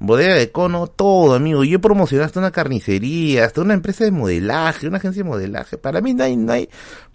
Bodega 0.01 0.35
de 0.35 0.51
cono, 0.51 0.89
todo, 0.89 1.35
amigo. 1.35 1.63
Yo 1.63 1.77
he 1.77 1.79
promocionado 1.79 2.27
hasta 2.27 2.41
una 2.41 2.51
carnicería, 2.51 3.45
hasta 3.45 3.61
una 3.61 3.75
empresa 3.75 4.03
de 4.03 4.11
modelaje, 4.11 4.89
una 4.89 4.97
agencia 4.97 5.23
de 5.23 5.29
modelaje. 5.29 5.79
Para 5.79 6.01
mí 6.01 6.15
no 6.15 6.25
hay, 6.25 6.37
no 6.37 6.53
hay, 6.53 6.69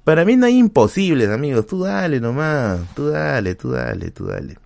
para 0.06 0.24
mí 0.24 0.38
no 0.38 0.46
hay 0.46 0.58
imposibles, 0.58 1.28
amigos. 1.28 1.68
Tú 1.68 1.82
dale 1.84 2.22
nomás, 2.22 2.80
tú 2.96 3.10
dale, 3.10 3.56
tú 3.56 3.72
dale, 3.72 4.12
tú 4.12 4.28
dale. 4.28 4.58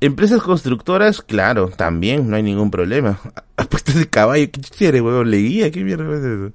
Empresas 0.00 0.42
constructoras, 0.42 1.22
claro, 1.22 1.70
también 1.70 2.30
no 2.30 2.36
hay 2.36 2.42
ningún 2.42 2.70
problema. 2.70 3.18
Apuestas 3.56 3.96
de 3.96 4.08
caballo, 4.08 4.48
¿qué 4.52 4.60
quiere, 4.60 5.00
huevón? 5.00 5.30
¿Leguía? 5.30 5.70
¿Qué 5.72 5.82
mierda 5.82 6.04
es 6.14 6.24
eso? 6.24 6.52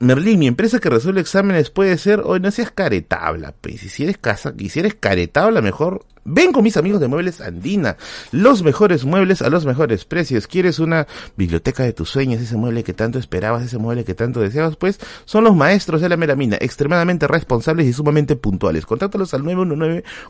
Merlín, 0.00 0.38
mi 0.38 0.46
empresa 0.46 0.80
que 0.80 0.88
resuelve 0.88 1.20
exámenes 1.20 1.70
puede 1.70 1.96
ser, 1.98 2.22
hoy 2.24 2.40
no 2.40 2.50
seas 2.50 2.70
caretabla, 2.70 3.54
pues, 3.60 3.80
si 3.80 4.02
eres 4.02 4.16
casa, 4.16 4.54
si 4.56 4.80
eres 4.80 4.94
caretabla, 4.94 5.60
mejor 5.60 6.06
Ven 6.24 6.52
con 6.52 6.62
mis 6.62 6.76
amigos 6.76 7.00
de 7.00 7.08
Muebles 7.08 7.40
Andina, 7.40 7.96
los 8.30 8.62
mejores 8.62 9.06
muebles 9.06 9.40
a 9.40 9.48
los 9.48 9.64
mejores 9.64 10.04
precios. 10.04 10.46
¿Quieres 10.46 10.78
una 10.78 11.06
biblioteca 11.36 11.82
de 11.82 11.94
tus 11.94 12.10
sueños, 12.10 12.42
ese 12.42 12.56
mueble 12.56 12.84
que 12.84 12.92
tanto 12.92 13.18
esperabas, 13.18 13.64
ese 13.64 13.78
mueble 13.78 14.04
que 14.04 14.14
tanto 14.14 14.40
deseabas? 14.40 14.76
Pues 14.76 15.00
son 15.24 15.44
los 15.44 15.56
maestros 15.56 16.02
de 16.02 16.10
la 16.10 16.18
melamina, 16.18 16.58
extremadamente 16.60 17.26
responsables 17.26 17.86
y 17.86 17.94
sumamente 17.94 18.36
puntuales. 18.36 18.84
Contáctalos 18.84 19.32
al 19.32 19.42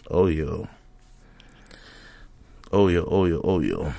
Obvio. 0.09 0.67
Obvio, 2.71 3.05
obvio, 3.07 3.41
obvio. 3.41 3.93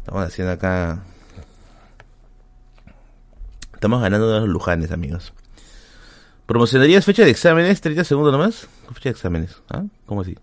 Estamos 0.00 0.26
haciendo 0.26 0.52
acá. 0.52 1.04
Estamos 3.74 4.00
ganando 4.00 4.40
los 4.40 4.48
lujanes, 4.48 4.90
amigos. 4.92 5.34
¿Promocionarías 6.46 7.04
fecha 7.04 7.24
de 7.24 7.30
exámenes? 7.30 7.80
30 7.80 8.04
segundos 8.04 8.32
nomás. 8.32 8.68
Fecha 8.92 9.08
de 9.08 9.10
exámenes. 9.10 9.60
¿Ah? 9.68 9.82
¿Cómo 10.06 10.20
así? 10.20 10.36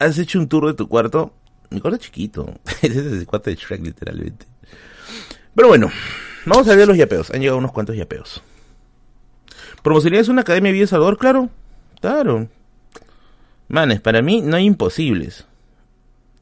¿Has 0.00 0.18
hecho 0.18 0.38
un 0.38 0.48
tour 0.48 0.66
de 0.66 0.74
tu 0.74 0.88
cuarto? 0.88 1.34
Cuarto 1.78 1.96
es 1.96 2.02
chiquito. 2.02 2.52
Ese 2.82 2.98
es 2.98 3.06
el 3.06 3.26
cuarto 3.26 3.50
de 3.50 3.56
Shrek, 3.56 3.82
literalmente. 3.82 4.46
Pero 5.54 5.68
bueno, 5.68 5.90
vamos 6.46 6.66
a 6.68 6.74
ver 6.74 6.88
los 6.88 6.96
yapeos. 6.96 7.30
Han 7.30 7.40
llegado 7.40 7.58
unos 7.58 7.72
cuantos 7.72 7.96
yapeos. 7.96 8.42
¿Promocionarías 9.82 10.28
una 10.28 10.42
academia 10.42 10.70
de 10.70 10.78
vida 10.78 10.86
Salvador? 10.88 11.16
Claro. 11.16 11.48
Claro. 12.00 12.48
Manes, 13.68 14.00
para 14.00 14.20
mí 14.20 14.42
no 14.42 14.56
hay 14.56 14.64
imposibles. 14.64 15.46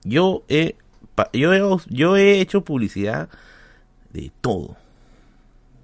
Yo 0.02 0.44
he, 0.48 0.76
yo 1.34 1.52
he, 1.52 1.60
yo 1.88 2.16
he 2.16 2.40
hecho 2.40 2.64
publicidad 2.64 3.28
de 4.12 4.32
todo. 4.40 4.76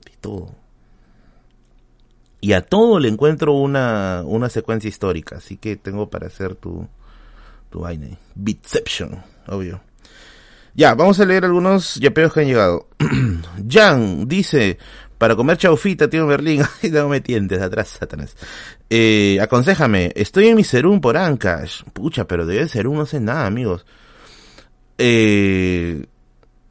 De 0.06 0.12
todo. 0.20 0.54
Y 2.40 2.52
a 2.52 2.62
todo 2.62 2.98
le 2.98 3.08
encuentro 3.08 3.52
una, 3.52 4.22
una 4.24 4.48
secuencia 4.48 4.88
histórica. 4.88 5.36
Así 5.36 5.58
que 5.58 5.76
tengo 5.76 6.08
para 6.08 6.28
hacer 6.28 6.54
tu, 6.54 6.88
tu 7.70 7.80
vaina. 7.80 8.08
Bitception 8.34 9.33
obvio. 9.48 9.82
Ya, 10.74 10.94
vamos 10.94 11.20
a 11.20 11.24
leer 11.24 11.44
algunos 11.44 11.94
yapeos 11.96 12.32
que 12.32 12.40
han 12.40 12.46
llegado. 12.46 12.88
Jan 13.68 14.26
dice, 14.26 14.78
para 15.18 15.36
comer 15.36 15.56
chaufita, 15.56 16.10
tío 16.10 16.26
Berlín. 16.26 16.62
no 16.92 17.08
me 17.08 17.20
tientes, 17.20 17.62
atrás, 17.62 17.88
Satanás. 17.88 18.36
Eh, 18.90 19.38
aconsejame, 19.40 20.12
estoy 20.16 20.48
en 20.48 20.56
mi 20.56 20.64
serum 20.64 21.00
por 21.00 21.16
Ancash. 21.16 21.82
Pucha, 21.92 22.26
pero 22.26 22.44
debe 22.44 22.68
ser 22.68 22.88
un 22.88 22.96
no 22.96 23.06
sé 23.06 23.20
nada, 23.20 23.46
amigos. 23.46 23.86
Eh, 24.98 26.06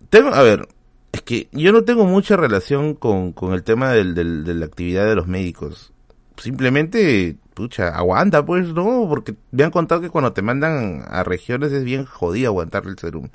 tengo, 0.10 0.34
a 0.34 0.42
ver, 0.42 0.68
es 1.12 1.22
que 1.22 1.48
yo 1.52 1.72
no 1.72 1.84
tengo 1.84 2.06
mucha 2.06 2.36
relación 2.36 2.96
con, 2.96 3.32
con 3.32 3.54
el 3.54 3.64
tema 3.64 3.94
del, 3.94 4.14
de 4.16 4.54
la 4.54 4.66
actividad 4.66 5.08
de 5.08 5.16
los 5.16 5.28
médicos. 5.28 5.94
Simplemente 6.38 7.38
pucha, 7.54 7.90
aguanta 7.90 8.46
pues, 8.46 8.68
¿no? 8.74 9.06
Porque 9.08 9.36
me 9.52 9.64
han 9.64 9.72
contado 9.72 10.02
que 10.02 10.10
cuando 10.10 10.34
te 10.34 10.42
mandan 10.42 11.04
a 11.08 11.24
regiones 11.24 11.72
es 11.72 11.84
bien 11.84 12.06
jodido 12.06 12.50
aguantar 12.50 12.86
el 12.86 12.98
serum. 12.98 13.30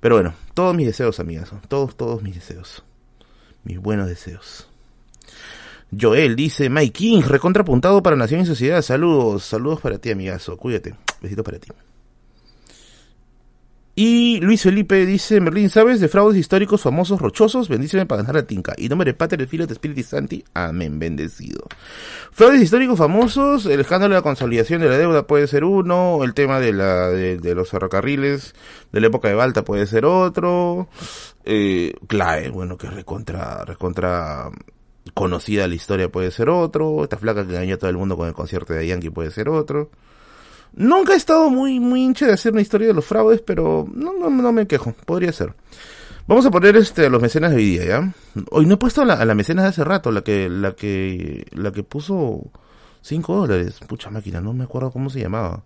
Pero 0.00 0.16
bueno, 0.16 0.34
todos 0.52 0.74
mis 0.74 0.86
deseos, 0.86 1.20
amigas, 1.20 1.50
todos, 1.68 1.96
todos 1.96 2.22
mis 2.22 2.34
deseos. 2.34 2.84
Mis 3.64 3.78
buenos 3.78 4.08
deseos. 4.08 4.68
Joel 5.98 6.36
dice, 6.36 6.68
Mike 6.68 6.92
King, 6.92 7.22
recontrapuntado 7.22 8.02
para 8.02 8.16
Nación 8.16 8.40
y 8.40 8.46
Sociedad. 8.46 8.82
Saludos, 8.82 9.44
saludos 9.44 9.80
para 9.80 9.98
ti, 9.98 10.10
amigazo. 10.10 10.56
Cuídate. 10.56 10.94
Besitos 11.22 11.44
para 11.44 11.58
ti. 11.58 11.68
Y 13.96 14.40
Luis 14.40 14.62
Felipe 14.62 15.06
dice, 15.06 15.40
Merlín, 15.40 15.70
¿sabes 15.70 16.00
de 16.00 16.08
fraudes 16.08 16.36
históricos 16.36 16.82
famosos 16.82 17.20
rochosos? 17.20 17.68
Bendíceme 17.68 18.06
para 18.06 18.22
ganar 18.22 18.34
la 18.34 18.46
tinca. 18.46 18.74
Y 18.76 18.88
nombre 18.88 19.14
Pater, 19.14 19.40
el 19.40 19.46
filo 19.46 19.68
de 19.68 19.74
Espíritu 19.74 20.02
Santi. 20.02 20.44
Amén, 20.52 20.98
bendecido. 20.98 21.64
Fraudes 22.32 22.60
históricos 22.60 22.98
famosos, 22.98 23.66
el 23.66 23.78
escándalo 23.78 24.14
de 24.14 24.18
la 24.18 24.22
consolidación 24.22 24.80
de 24.80 24.88
la 24.88 24.98
deuda 24.98 25.28
puede 25.28 25.46
ser 25.46 25.62
uno, 25.62 26.24
el 26.24 26.34
tema 26.34 26.58
de 26.58 26.72
la, 26.72 27.08
de, 27.08 27.54
los 27.54 27.70
ferrocarriles 27.70 28.54
de 28.90 29.00
la 29.00 29.06
época 29.06 29.28
de 29.28 29.34
Balta 29.34 29.64
puede 29.64 29.86
ser 29.86 30.04
otro, 30.04 30.88
eh, 31.44 31.92
Clave, 32.08 32.50
bueno, 32.50 32.76
que 32.76 32.90
recontra, 32.90 33.64
recontra 33.64 34.50
conocida 35.12 35.68
la 35.68 35.74
historia 35.74 36.10
puede 36.10 36.32
ser 36.32 36.48
otro, 36.48 37.04
esta 37.04 37.16
flaca 37.16 37.46
que 37.46 37.52
engañó 37.52 37.76
a 37.76 37.78
todo 37.78 37.90
el 37.90 37.96
mundo 37.96 38.16
con 38.16 38.26
el 38.26 38.34
concierto 38.34 38.72
de 38.72 38.88
Yankee 38.88 39.10
puede 39.10 39.30
ser 39.30 39.48
otro. 39.48 39.90
Nunca 40.76 41.14
he 41.14 41.16
estado 41.16 41.50
muy, 41.50 41.78
muy 41.78 42.02
hincha 42.02 42.26
de 42.26 42.32
hacer 42.32 42.52
una 42.52 42.62
historia 42.62 42.88
de 42.88 42.94
los 42.94 43.04
fraudes, 43.04 43.40
pero 43.40 43.86
no, 43.92 44.12
no, 44.12 44.28
no 44.28 44.52
me 44.52 44.66
quejo, 44.66 44.92
podría 45.06 45.32
ser. 45.32 45.54
Vamos 46.26 46.46
a 46.46 46.50
poner 46.50 46.76
este 46.76 47.08
los 47.10 47.22
mecenas 47.22 47.50
de 47.50 47.58
hoy 47.58 47.64
día, 47.64 47.84
¿ya? 47.84 48.14
Hoy 48.50 48.66
no 48.66 48.74
he 48.74 48.76
puesto 48.78 49.02
a 49.02 49.04
la, 49.04 49.24
la 49.24 49.34
mecenas 49.34 49.64
de 49.64 49.68
hace 49.68 49.84
rato, 49.84 50.10
la 50.10 50.22
que, 50.22 50.48
la 50.48 50.72
que, 50.72 51.46
la 51.52 51.70
que 51.70 51.82
puso 51.84 52.50
5 53.02 53.36
dólares. 53.36 53.78
Pucha 53.86 54.10
máquina, 54.10 54.40
no 54.40 54.52
me 54.54 54.64
acuerdo 54.64 54.90
cómo 54.90 55.10
se 55.10 55.20
llamaba. 55.20 55.62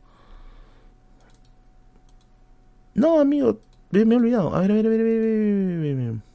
No, 2.94 3.20
amigo, 3.20 3.60
me, 3.92 4.00
he 4.00 4.16
olvidado. 4.16 4.54
A 4.54 4.60
ver, 4.60 4.72
a 4.72 4.74
ver, 4.74 4.86
a 4.86 4.88
ver, 4.88 5.00
a 5.00 5.04
ver, 5.04 5.14
a 5.14 5.80
ver, 5.80 5.92
a 5.92 6.12
ver. 6.12 6.28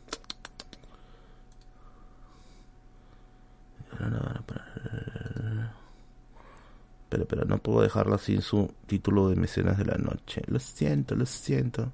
Pero, 7.13 7.27
pero 7.27 7.45
no 7.45 7.59
puedo 7.59 7.83
dejarla 7.83 8.17
sin 8.17 8.41
su 8.41 8.73
título 8.87 9.29
de 9.29 9.35
mecenas 9.35 9.77
de 9.77 9.85
la 9.85 9.97
noche. 9.99 10.41
Lo 10.47 10.57
siento, 10.59 11.13
lo 11.13 11.27
siento. 11.27 11.91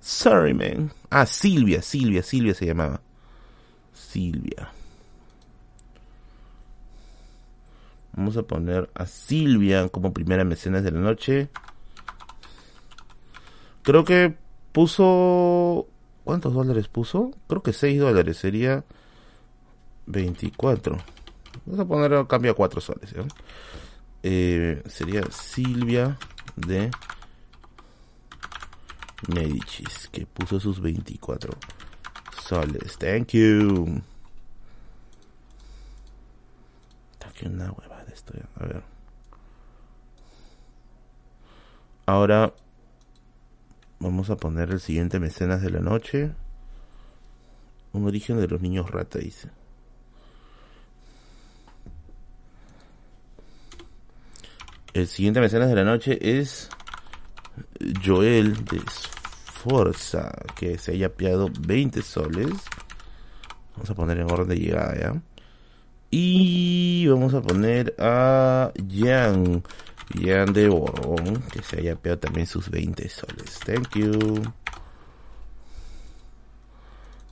Sorry, 0.00 0.52
man. 0.52 0.90
Ah, 1.08 1.24
Silvia, 1.24 1.80
Silvia, 1.82 2.20
Silvia 2.20 2.52
se 2.52 2.66
llamaba. 2.66 3.00
Silvia. 3.92 4.72
Vamos 8.16 8.36
a 8.36 8.42
poner 8.42 8.90
a 8.96 9.06
Silvia 9.06 9.88
como 9.88 10.12
primera 10.12 10.42
mecenas 10.42 10.82
de 10.82 10.90
la 10.90 10.98
noche. 10.98 11.48
Creo 13.84 14.04
que 14.04 14.34
puso... 14.72 15.86
¿Cuántos 16.24 16.54
dólares 16.54 16.88
puso? 16.88 17.30
Creo 17.46 17.62
que 17.62 17.72
6 17.72 18.00
dólares. 18.00 18.38
Sería 18.38 18.82
24. 20.06 20.98
Vamos 21.66 21.80
a 21.80 21.84
poner 21.84 22.26
cambio 22.26 22.50
a 22.50 22.54
4 22.56 22.80
soles. 22.80 23.12
¿eh? 23.12 23.22
Eh, 24.26 24.82
sería 24.86 25.22
Silvia 25.30 26.18
de 26.56 26.90
Medicis, 29.28 30.08
que 30.10 30.24
puso 30.24 30.58
sus 30.58 30.80
24 30.80 31.52
soles. 32.42 32.96
Thank 32.96 33.32
you. 33.34 34.02
Aquí 37.26 37.46
una 37.46 37.70
hueva 37.70 38.02
esto. 38.10 38.32
A 38.56 38.64
ver. 38.64 38.82
Ahora 42.06 42.54
vamos 43.98 44.30
a 44.30 44.36
poner 44.36 44.70
el 44.70 44.80
siguiente 44.80 45.20
mecenas 45.20 45.60
de 45.60 45.68
la 45.68 45.80
noche. 45.80 46.32
Un 47.92 48.06
origen 48.06 48.38
de 48.40 48.48
los 48.48 48.62
niños 48.62 48.90
rata, 48.90 49.18
dice. 49.18 49.50
El 54.94 55.08
siguiente 55.08 55.40
mecenas 55.40 55.68
de 55.68 55.74
la 55.74 55.82
noche 55.82 56.18
es 56.20 56.68
Joel 58.04 58.64
de 58.64 58.80
Forza, 59.44 60.30
que 60.54 60.78
se 60.78 60.92
haya 60.92 61.08
piado 61.08 61.50
20 61.66 62.00
soles. 62.00 62.52
Vamos 63.72 63.90
a 63.90 63.94
poner 63.96 64.18
en 64.18 64.30
orden 64.30 64.48
de 64.48 64.56
llegada 64.56 64.96
ya. 64.96 65.22
Y 66.12 67.08
vamos 67.08 67.34
a 67.34 67.42
poner 67.42 67.96
a 67.98 68.70
Jan. 68.88 69.64
Jan 70.14 70.52
de 70.52 70.68
Borbón, 70.68 71.42
que 71.50 71.60
se 71.64 71.80
haya 71.80 71.96
pegado 71.96 72.20
también 72.20 72.46
sus 72.46 72.70
20 72.70 73.08
soles. 73.08 73.58
Thank 73.66 73.96
you. 73.96 74.42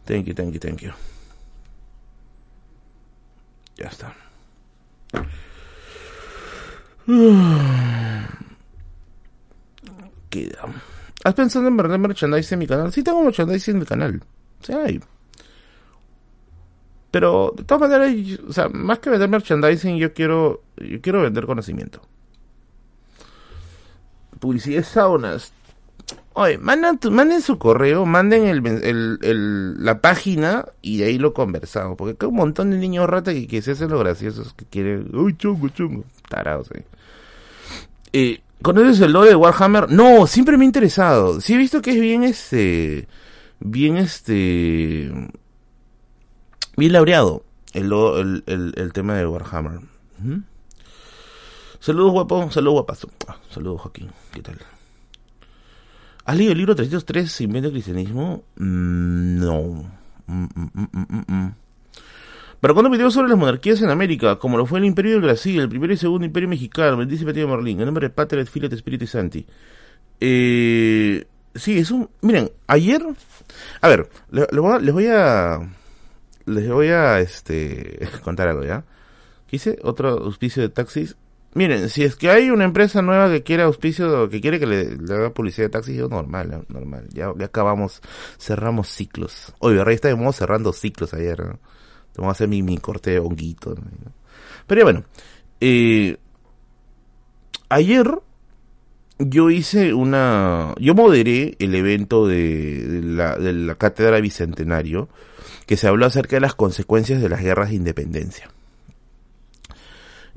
Thank 0.04 0.26
you, 0.26 0.34
thank 0.34 0.52
you, 0.52 0.58
thank 0.58 0.80
you. 0.80 0.90
Ya 3.76 3.86
está. 3.86 4.16
Queda. 10.30 10.64
¿Has 11.24 11.34
pensado 11.34 11.68
en 11.68 11.76
vender 11.76 11.98
merchandising 11.98 12.54
en 12.54 12.58
mi 12.58 12.66
canal? 12.66 12.92
Sí 12.92 13.02
tengo 13.02 13.22
merchandising 13.22 13.76
en 13.76 13.80
el 13.80 13.86
canal. 13.86 14.22
Sí 14.60 14.72
hay. 14.72 15.00
Pero 17.10 17.52
de 17.56 17.64
todas 17.64 17.90
maneras, 17.90 18.40
o 18.48 18.52
sea, 18.52 18.68
más 18.70 18.98
que 18.98 19.10
vender 19.10 19.28
merchandising, 19.28 19.98
yo 19.98 20.14
quiero, 20.14 20.62
yo 20.76 21.00
quiero 21.00 21.22
vender 21.22 21.46
conocimiento. 21.46 22.00
Publicidad 24.40 24.82
saunas. 24.82 25.52
Oye, 26.34 26.58
manden, 26.58 27.42
su 27.42 27.58
correo, 27.58 28.06
manden 28.06 28.46
el, 28.46 29.84
la 29.84 30.00
página 30.00 30.66
y 30.80 30.98
de 30.98 31.04
ahí 31.04 31.18
lo 31.18 31.34
conversamos. 31.34 31.96
Porque 31.96 32.16
hay 32.20 32.28
un 32.28 32.36
montón 32.36 32.70
de 32.70 32.78
niños 32.78 33.08
rata 33.08 33.32
que, 33.32 33.46
que 33.46 33.62
se 33.62 33.72
hacen 33.72 33.90
los 33.90 34.00
graciosos 34.00 34.54
que 34.54 34.64
quieren. 34.64 35.10
Uy, 35.14 35.36
chungo, 35.36 35.68
chungo. 35.68 36.04
Tarados 36.28 36.70
ahí. 36.74 36.84
Eh, 38.12 38.40
¿Conoces 38.62 39.00
el 39.00 39.12
logo 39.12 39.26
de 39.26 39.34
Warhammer? 39.34 39.90
No, 39.90 40.26
siempre 40.26 40.56
me 40.56 40.64
ha 40.64 40.66
interesado. 40.66 41.40
Sí 41.40 41.54
he 41.54 41.56
visto 41.56 41.82
que 41.82 41.90
es 41.90 42.00
bien 42.00 42.22
este. 42.22 43.08
Bien 43.60 43.96
este 43.96 45.12
bien 46.76 46.92
laureado 46.92 47.44
el, 47.72 48.42
el, 48.46 48.74
el, 48.76 48.92
tema 48.92 49.14
de 49.14 49.26
Warhammer. 49.26 49.80
Saludos 51.80 52.12
guapo, 52.12 52.50
saludos 52.50 52.74
guapazo. 52.74 53.08
Ah, 53.28 53.36
saludos 53.50 53.80
Joaquín, 53.80 54.10
¿qué 54.32 54.42
tal? 54.42 54.58
¿Has 56.24 56.36
leído 56.36 56.52
el 56.52 56.58
libro 56.58 56.74
303, 56.74 57.40
Invento 57.40 57.68
del 57.68 57.72
Cristianismo? 57.72 58.44
Mm, 58.56 59.40
no. 59.40 59.90
Mm, 60.26 60.44
mm, 60.44 61.54
Pero 62.60 62.74
cuando 62.74 62.90
video 62.90 63.10
sobre 63.10 63.28
las 63.28 63.38
monarquías 63.38 63.82
en 63.82 63.90
América, 63.90 64.38
como 64.38 64.56
lo 64.56 64.66
fue 64.66 64.78
el 64.78 64.84
Imperio 64.84 65.12
del 65.12 65.22
Brasil, 65.22 65.60
el 65.60 65.68
primer 65.68 65.90
y 65.90 65.96
segundo 65.96 66.24
Imperio 66.24 66.48
Mexicano, 66.48 67.02
el 67.02 67.08
dice 67.08 67.24
de 67.24 67.46
Merlín, 67.46 67.80
el 67.80 67.86
nombre 67.86 68.06
de 68.06 68.10
Pater, 68.14 68.46
Filet, 68.46 68.72
Espíritu 68.72 69.06
Santi. 69.06 69.44
Eh, 70.20 71.26
sí, 71.54 71.78
es 71.78 71.90
un... 71.90 72.08
Miren, 72.20 72.50
ayer... 72.68 73.02
A 73.80 73.88
ver, 73.88 74.08
les 74.30 74.92
voy 74.92 75.06
a 75.06 75.60
les 76.46 76.68
voy 76.68 76.88
a 76.88 77.20
este 77.20 78.08
contar 78.24 78.48
algo, 78.48 78.64
¿ya? 78.64 78.84
Quise 79.46 79.78
otro 79.82 80.08
auspicio 80.08 80.62
de 80.62 80.68
taxis. 80.68 81.16
Miren, 81.54 81.90
si 81.90 82.02
es 82.02 82.16
que 82.16 82.30
hay 82.30 82.50
una 82.50 82.64
empresa 82.64 83.02
nueva 83.02 83.30
que 83.30 83.42
quiere 83.42 83.62
auspicio, 83.62 84.30
que 84.30 84.40
quiere 84.40 84.58
que 84.58 84.66
le, 84.66 85.14
haga 85.14 85.34
publicidad 85.34 85.66
de 85.66 85.70
taxis, 85.70 85.96
yo 85.96 86.08
normal, 86.08 86.64
normal. 86.68 87.08
Ya, 87.12 87.30
ya 87.38 87.46
acabamos, 87.46 88.00
cerramos 88.38 88.88
ciclos. 88.88 89.52
Oye, 89.58 89.84
Rey 89.84 89.96
estábamos 89.96 90.36
cerrando 90.36 90.72
ciclos 90.72 91.12
ayer, 91.12 91.44
¿no? 91.44 91.58
Vamos 92.16 92.30
a 92.30 92.32
hacer 92.32 92.48
mi, 92.48 92.62
mi 92.62 92.78
corte 92.78 93.10
de 93.10 93.18
honguito. 93.18 93.74
Pero 94.66 94.78
ya 94.80 94.84
bueno, 94.84 95.04
eh, 95.60 96.16
ayer 97.68 98.18
yo 99.18 99.50
hice 99.50 99.94
una, 99.94 100.74
yo 100.78 100.94
moderé 100.94 101.56
el 101.58 101.74
evento 101.74 102.26
de, 102.26 103.00
la, 103.04 103.36
de 103.36 103.52
la 103.52 103.74
cátedra 103.74 104.20
bicentenario 104.20 105.08
que 105.66 105.76
se 105.76 105.86
habló 105.86 106.06
acerca 106.06 106.36
de 106.36 106.40
las 106.40 106.54
consecuencias 106.54 107.22
de 107.22 107.28
las 107.28 107.42
guerras 107.42 107.70
de 107.70 107.76
independencia. 107.76 108.50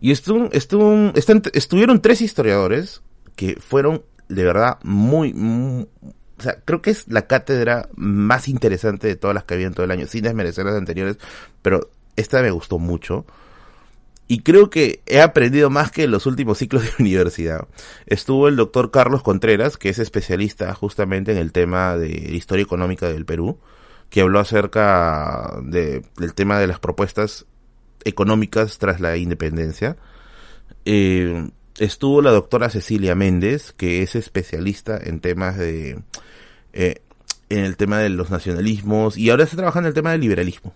Y 0.06 0.12
estuvieron 0.12 2.00
tres 2.00 2.22
historiadores 2.22 3.02
que 3.36 3.56
fueron 3.56 4.04
de 4.30 4.44
verdad 4.44 4.78
muy, 4.84 5.34
o 6.38 6.42
sea, 6.44 6.62
creo 6.64 6.84
que 6.84 6.92
es 6.92 7.08
la 7.08 7.26
cátedra 7.26 7.90
más 7.96 8.48
interesante 8.48 9.08
de 9.08 9.16
todas 9.16 9.34
las 9.34 9.46
que 9.46 9.56
había 9.56 9.66
en 9.66 9.74
todo 9.74 9.84
el 9.84 9.90
año, 9.90 10.06
sin 10.06 10.22
desmerecer 10.22 10.64
las 10.64 10.76
anteriores, 10.76 11.18
pero 11.64 11.90
esta 12.18 12.44
me 12.44 12.52
gustó 12.52 12.78
mucho. 12.78 13.26
Y 14.28 14.42
creo 14.42 14.70
que 14.70 15.02
he 15.08 15.22
aprendido 15.22 15.72
más 15.72 15.92
que 15.92 16.04
en 16.04 16.12
los 16.12 16.28
últimos 16.28 16.60
ciclos 16.60 16.84
de 16.84 16.92
universidad. 17.00 17.68
Estuvo 18.06 18.48
el 18.48 18.58
doctor 18.58 18.92
Carlos 18.92 19.24
Contreras, 19.24 19.76
que 19.76 19.90
es 19.90 19.98
especialista 19.98 20.72
justamente 20.76 21.32
en 21.32 21.40
el 21.40 21.52
tema 21.52 21.98
de 21.98 22.10
historia 22.10 22.62
económica 22.62 23.10
del 23.10 23.26
Perú 23.26 23.58
que 24.12 24.22
habló 24.22 24.40
acerca 24.40 25.58
de, 25.64 26.06
del 26.18 26.36
tema 26.36 26.60
de 26.60 26.68
las 26.68 26.80
propuestas 26.80 27.48
económicas 28.06 28.78
tras 28.78 29.02
la 29.02 29.18
independencia. 29.18 29.98
Eh, 30.86 31.50
estuvo 31.78 32.22
la 32.22 32.32
doctora 32.32 32.70
Cecilia 32.70 33.16
Méndez, 33.16 33.74
que 33.74 34.02
es 34.02 34.16
especialista 34.16 34.98
en 35.04 35.20
temas 35.20 35.58
de, 35.58 36.00
eh, 36.74 37.02
en 37.50 37.66
el 37.66 37.76
tema 37.76 38.00
de 38.00 38.10
los 38.10 38.30
nacionalismos 38.30 39.18
y 39.18 39.30
ahora 39.30 39.44
está 39.44 39.58
trabajando 39.58 39.88
en 39.88 39.92
el 39.92 39.96
tema 39.96 40.12
del 40.12 40.22
liberalismo. 40.22 40.74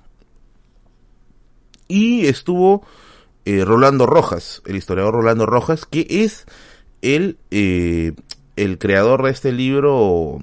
Y 1.88 2.28
estuvo 2.28 2.86
eh, 3.46 3.64
Rolando 3.64 4.06
Rojas, 4.06 4.62
el 4.66 4.76
historiador 4.76 5.14
Rolando 5.14 5.46
Rojas, 5.46 5.86
que 5.86 6.06
es 6.10 6.46
el, 7.02 7.38
el 7.50 8.78
creador 8.78 9.24
de 9.24 9.32
este 9.32 9.52
libro, 9.52 10.40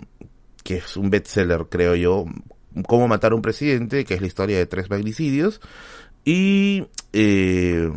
que 0.64 0.78
es 0.78 0.96
un 0.96 1.10
bestseller, 1.10 1.66
creo 1.68 1.94
yo, 1.94 2.24
Cómo 2.86 3.08
matar 3.08 3.32
a 3.32 3.34
un 3.34 3.42
presidente, 3.42 4.04
que 4.04 4.14
es 4.14 4.20
la 4.20 4.26
historia 4.26 4.58
de 4.58 4.66
tres 4.66 4.90
magnicidios, 4.90 5.60
y 6.26 6.86
eh, 7.14 7.90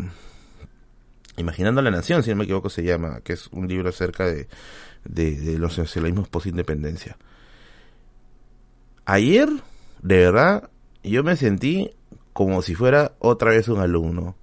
Imaginando 1.39 1.82
la 1.82 1.89
Nación, 1.89 2.21
si 2.21 2.30
no 2.32 2.36
me 2.36 2.43
equivoco 2.43 2.69
se 2.69 2.84
llama, 2.84 3.21
que 3.21 3.32
es 3.32 3.47
un 3.47 3.65
libro 3.65 3.88
acerca 3.88 4.25
de, 4.25 4.49
de, 5.05 5.57
los 5.57 5.73
socialismos 5.73 6.27
post-independencia. 6.27 7.17
Ayer, 9.05 9.47
de 10.01 10.17
verdad, 10.17 10.69
yo 11.01 11.23
me 11.23 11.38
sentí 11.38 11.91
como 12.34 12.61
si 12.61 12.75
fuera 12.75 13.13
otra 13.19 13.51
vez 13.51 13.69
un 13.69 13.80
alumno. 13.80 14.36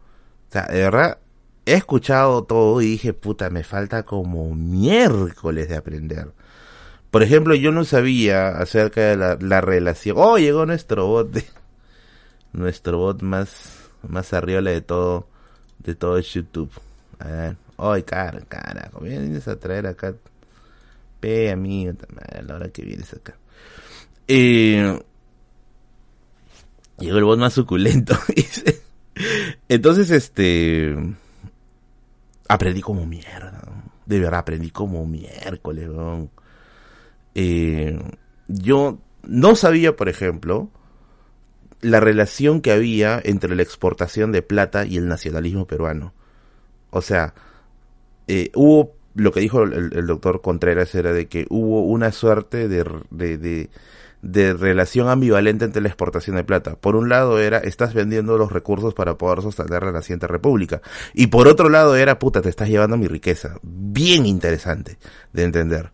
O 0.48 0.52
sea, 0.52 0.68
de 0.68 0.80
verdad, 0.80 1.18
he 1.66 1.74
escuchado 1.74 2.44
todo 2.44 2.80
y 2.80 2.86
dije, 2.86 3.12
puta, 3.12 3.50
me 3.50 3.62
falta 3.62 4.04
como 4.04 4.54
miércoles 4.54 5.68
de 5.68 5.76
aprender. 5.76 6.32
Por 7.10 7.22
ejemplo, 7.22 7.54
yo 7.54 7.72
no 7.72 7.84
sabía 7.84 8.48
acerca 8.48 9.02
de 9.02 9.36
la, 9.38 9.60
relación. 9.60 10.16
Oh, 10.18 10.38
llegó 10.38 10.64
nuestro 10.64 11.06
bot 11.06 11.44
nuestro 12.52 12.96
bot 12.96 13.20
más 13.20 13.75
más 14.08 14.32
arriba 14.32 14.60
de 14.60 14.80
todo 14.80 15.28
de 15.78 15.94
todo 15.94 16.18
YouTube. 16.18 16.70
A 17.18 17.26
ver. 17.26 17.56
Ay, 17.78 18.02
cara, 18.02 18.40
cara, 18.48 18.90
vienes 19.00 19.46
a 19.48 19.58
traer 19.58 19.86
acá 19.86 20.14
pe 21.20 21.50
amigo, 21.50 21.92
a 22.32 22.42
la 22.42 22.54
hora 22.54 22.68
que 22.70 22.82
vienes 22.82 23.12
acá. 23.12 23.36
Eh, 24.28 24.98
llegó 26.98 27.18
el 27.18 27.24
bot 27.24 27.38
más 27.38 27.52
suculento. 27.52 28.16
Entonces, 29.68 30.10
este 30.10 30.96
aprendí 32.48 32.80
como 32.80 33.06
mierda. 33.06 33.62
De 34.06 34.20
verdad, 34.20 34.40
aprendí 34.40 34.70
como 34.70 35.04
miércoles, 35.04 35.90
eh, 37.34 37.98
yo 38.46 38.98
no 39.24 39.56
sabía, 39.56 39.96
por 39.96 40.08
ejemplo, 40.08 40.70
la 41.80 42.00
relación 42.00 42.60
que 42.60 42.72
había 42.72 43.20
entre 43.22 43.54
la 43.54 43.62
exportación 43.62 44.32
de 44.32 44.42
plata 44.42 44.84
y 44.86 44.96
el 44.96 45.08
nacionalismo 45.08 45.66
peruano. 45.66 46.12
O 46.90 47.02
sea, 47.02 47.34
eh, 48.28 48.50
hubo, 48.54 48.94
lo 49.14 49.32
que 49.32 49.40
dijo 49.40 49.62
el, 49.62 50.06
doctor 50.06 50.40
Contreras 50.40 50.94
era 50.94 51.12
de 51.12 51.26
que 51.28 51.46
hubo 51.50 51.82
una 51.82 52.12
suerte 52.12 52.68
de, 52.68 52.84
de, 53.10 53.68
de, 54.22 54.52
relación 54.54 55.08
ambivalente 55.08 55.64
entre 55.64 55.82
la 55.82 55.88
exportación 55.88 56.36
de 56.36 56.44
plata. 56.44 56.76
Por 56.76 56.96
un 56.96 57.08
lado 57.08 57.38
era, 57.38 57.58
estás 57.58 57.94
vendiendo 57.94 58.38
los 58.38 58.50
recursos 58.50 58.94
para 58.94 59.18
poder 59.18 59.42
sostener 59.42 59.82
la 59.82 59.92
naciente 59.92 60.26
república. 60.26 60.80
Y 61.14 61.28
por 61.28 61.48
otro 61.48 61.68
lado 61.68 61.96
era, 61.96 62.18
puta, 62.18 62.42
te 62.42 62.48
estás 62.48 62.68
llevando 62.68 62.96
mi 62.96 63.06
riqueza. 63.06 63.58
Bien 63.62 64.26
interesante 64.26 64.98
de 65.32 65.44
entender. 65.44 65.90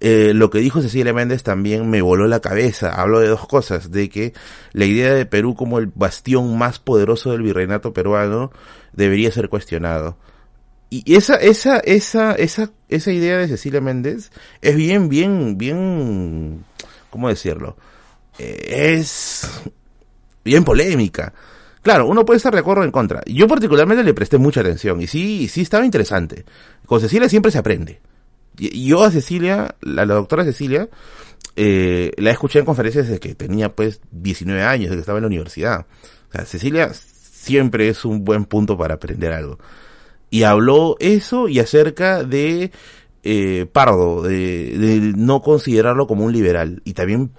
Eh, 0.00 0.32
lo 0.34 0.50
que 0.50 0.58
dijo 0.58 0.82
Cecilia 0.82 1.12
Méndez 1.12 1.42
también 1.42 1.88
me 1.88 2.02
voló 2.02 2.26
la 2.26 2.40
cabeza. 2.40 2.90
Habló 2.90 3.20
de 3.20 3.28
dos 3.28 3.46
cosas, 3.46 3.90
de 3.90 4.08
que 4.08 4.32
la 4.72 4.84
idea 4.84 5.14
de 5.14 5.26
Perú 5.26 5.54
como 5.54 5.78
el 5.78 5.86
bastión 5.86 6.58
más 6.58 6.78
poderoso 6.78 7.32
del 7.32 7.42
virreinato 7.42 7.92
peruano 7.92 8.52
debería 8.92 9.30
ser 9.30 9.48
cuestionado. 9.48 10.16
Y 10.90 11.14
esa, 11.14 11.36
esa, 11.36 11.78
esa, 11.78 12.32
esa, 12.34 12.70
esa 12.88 13.12
idea 13.12 13.38
de 13.38 13.48
Cecilia 13.48 13.80
Méndez 13.80 14.30
es 14.60 14.76
bien, 14.76 15.08
bien, 15.08 15.58
bien, 15.58 16.64
¿cómo 17.10 17.28
decirlo? 17.28 17.76
Eh, 18.38 18.94
es 18.96 19.48
bien 20.44 20.64
polémica. 20.64 21.32
Claro, 21.82 22.06
uno 22.06 22.24
puede 22.24 22.38
estar 22.38 22.52
de 22.52 22.60
acuerdo 22.60 22.82
o 22.82 22.84
en 22.84 22.90
contra. 22.90 23.22
Yo 23.26 23.48
particularmente 23.48 24.04
le 24.04 24.14
presté 24.14 24.38
mucha 24.38 24.60
atención 24.60 25.00
y 25.00 25.06
sí, 25.06 25.48
sí 25.48 25.62
estaba 25.62 25.84
interesante. 25.84 26.44
Con 26.86 27.00
Cecilia 27.00 27.28
siempre 27.28 27.50
se 27.50 27.58
aprende 27.58 28.00
yo 28.56 29.02
a 29.02 29.10
Cecilia, 29.10 29.76
a 29.82 30.04
la 30.04 30.14
doctora 30.14 30.44
Cecilia, 30.44 30.88
eh, 31.56 32.12
la 32.16 32.30
escuché 32.30 32.58
en 32.58 32.64
conferencias 32.64 33.06
desde 33.06 33.20
que 33.20 33.34
tenía 33.34 33.74
pues 33.74 34.00
19 34.10 34.62
años, 34.62 34.84
desde 34.84 34.96
que 34.96 35.00
estaba 35.00 35.18
en 35.18 35.22
la 35.22 35.28
universidad. 35.28 35.86
O 36.28 36.32
sea, 36.32 36.44
Cecilia 36.44 36.92
siempre 36.92 37.88
es 37.88 38.04
un 38.04 38.24
buen 38.24 38.44
punto 38.44 38.76
para 38.76 38.94
aprender 38.94 39.32
algo. 39.32 39.58
Y 40.30 40.42
habló 40.42 40.96
eso 40.98 41.48
y 41.48 41.60
acerca 41.60 42.24
de 42.24 42.72
eh, 43.22 43.66
Pardo, 43.72 44.22
de, 44.22 44.78
de, 44.78 45.12
no 45.16 45.42
considerarlo 45.42 46.06
como 46.06 46.24
un 46.24 46.32
liberal. 46.32 46.82
Y 46.84 46.94
también 46.94 47.30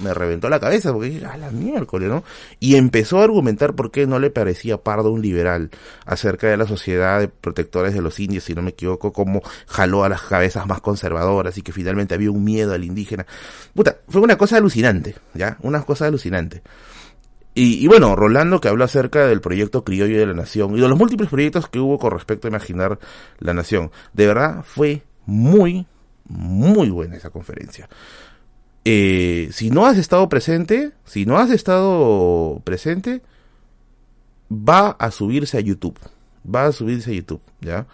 me 0.00 0.14
reventó 0.14 0.48
la 0.48 0.60
cabeza 0.60 0.92
porque 0.92 1.10
dije, 1.10 1.26
a 1.26 1.36
la 1.36 1.50
miércoles, 1.50 2.08
¿no? 2.08 2.24
Y 2.58 2.76
empezó 2.76 3.20
a 3.20 3.24
argumentar 3.24 3.74
por 3.74 3.90
qué 3.90 4.06
no 4.06 4.18
le 4.18 4.30
parecía 4.30 4.78
Pardo 4.78 5.10
un 5.10 5.22
liberal 5.22 5.70
acerca 6.06 6.48
de 6.48 6.56
la 6.56 6.66
sociedad 6.66 7.20
de 7.20 7.28
protectores 7.28 7.94
de 7.94 8.00
los 8.00 8.18
indios, 8.18 8.44
si 8.44 8.54
no 8.54 8.62
me 8.62 8.70
equivoco, 8.70 9.12
cómo 9.12 9.42
jaló 9.66 10.04
a 10.04 10.08
las 10.08 10.22
cabezas 10.22 10.66
más 10.66 10.80
conservadoras 10.80 11.56
y 11.58 11.62
que 11.62 11.72
finalmente 11.72 12.14
había 12.14 12.30
un 12.30 12.42
miedo 12.42 12.72
al 12.72 12.84
indígena. 12.84 13.26
Puta, 13.74 13.98
fue 14.08 14.20
una 14.20 14.36
cosa 14.36 14.56
alucinante, 14.56 15.16
¿ya? 15.34 15.58
Una 15.60 15.82
cosa 15.82 16.06
alucinante. 16.06 16.62
Y, 17.52 17.84
y, 17.84 17.86
bueno, 17.88 18.14
Rolando 18.14 18.60
que 18.60 18.68
habló 18.68 18.84
acerca 18.84 19.26
del 19.26 19.40
proyecto 19.40 19.84
criollo 19.84 20.18
de 20.18 20.26
la 20.26 20.34
nación 20.34 20.76
y 20.76 20.80
de 20.80 20.88
los 20.88 20.98
múltiples 20.98 21.28
proyectos 21.28 21.68
que 21.68 21.80
hubo 21.80 21.98
con 21.98 22.12
respecto 22.12 22.46
a 22.46 22.50
imaginar 22.50 22.98
la 23.38 23.54
nación. 23.54 23.90
De 24.12 24.26
verdad 24.26 24.64
fue 24.64 25.02
muy, 25.26 25.86
muy 26.26 26.90
buena 26.90 27.16
esa 27.16 27.30
conferencia. 27.30 27.88
Eh, 28.84 29.48
si 29.52 29.70
no 29.70 29.86
has 29.86 29.98
estado 29.98 30.28
presente, 30.28 30.92
si 31.04 31.26
no 31.26 31.38
has 31.38 31.50
estado 31.50 32.60
presente, 32.64 33.22
va 34.50 34.90
a 34.90 35.10
subirse 35.10 35.58
a 35.58 35.60
YouTube. 35.60 35.98
Va 36.44 36.66
a 36.66 36.72
subirse 36.72 37.10
a 37.10 37.14
YouTube, 37.14 37.42
¿ya? 37.60 37.86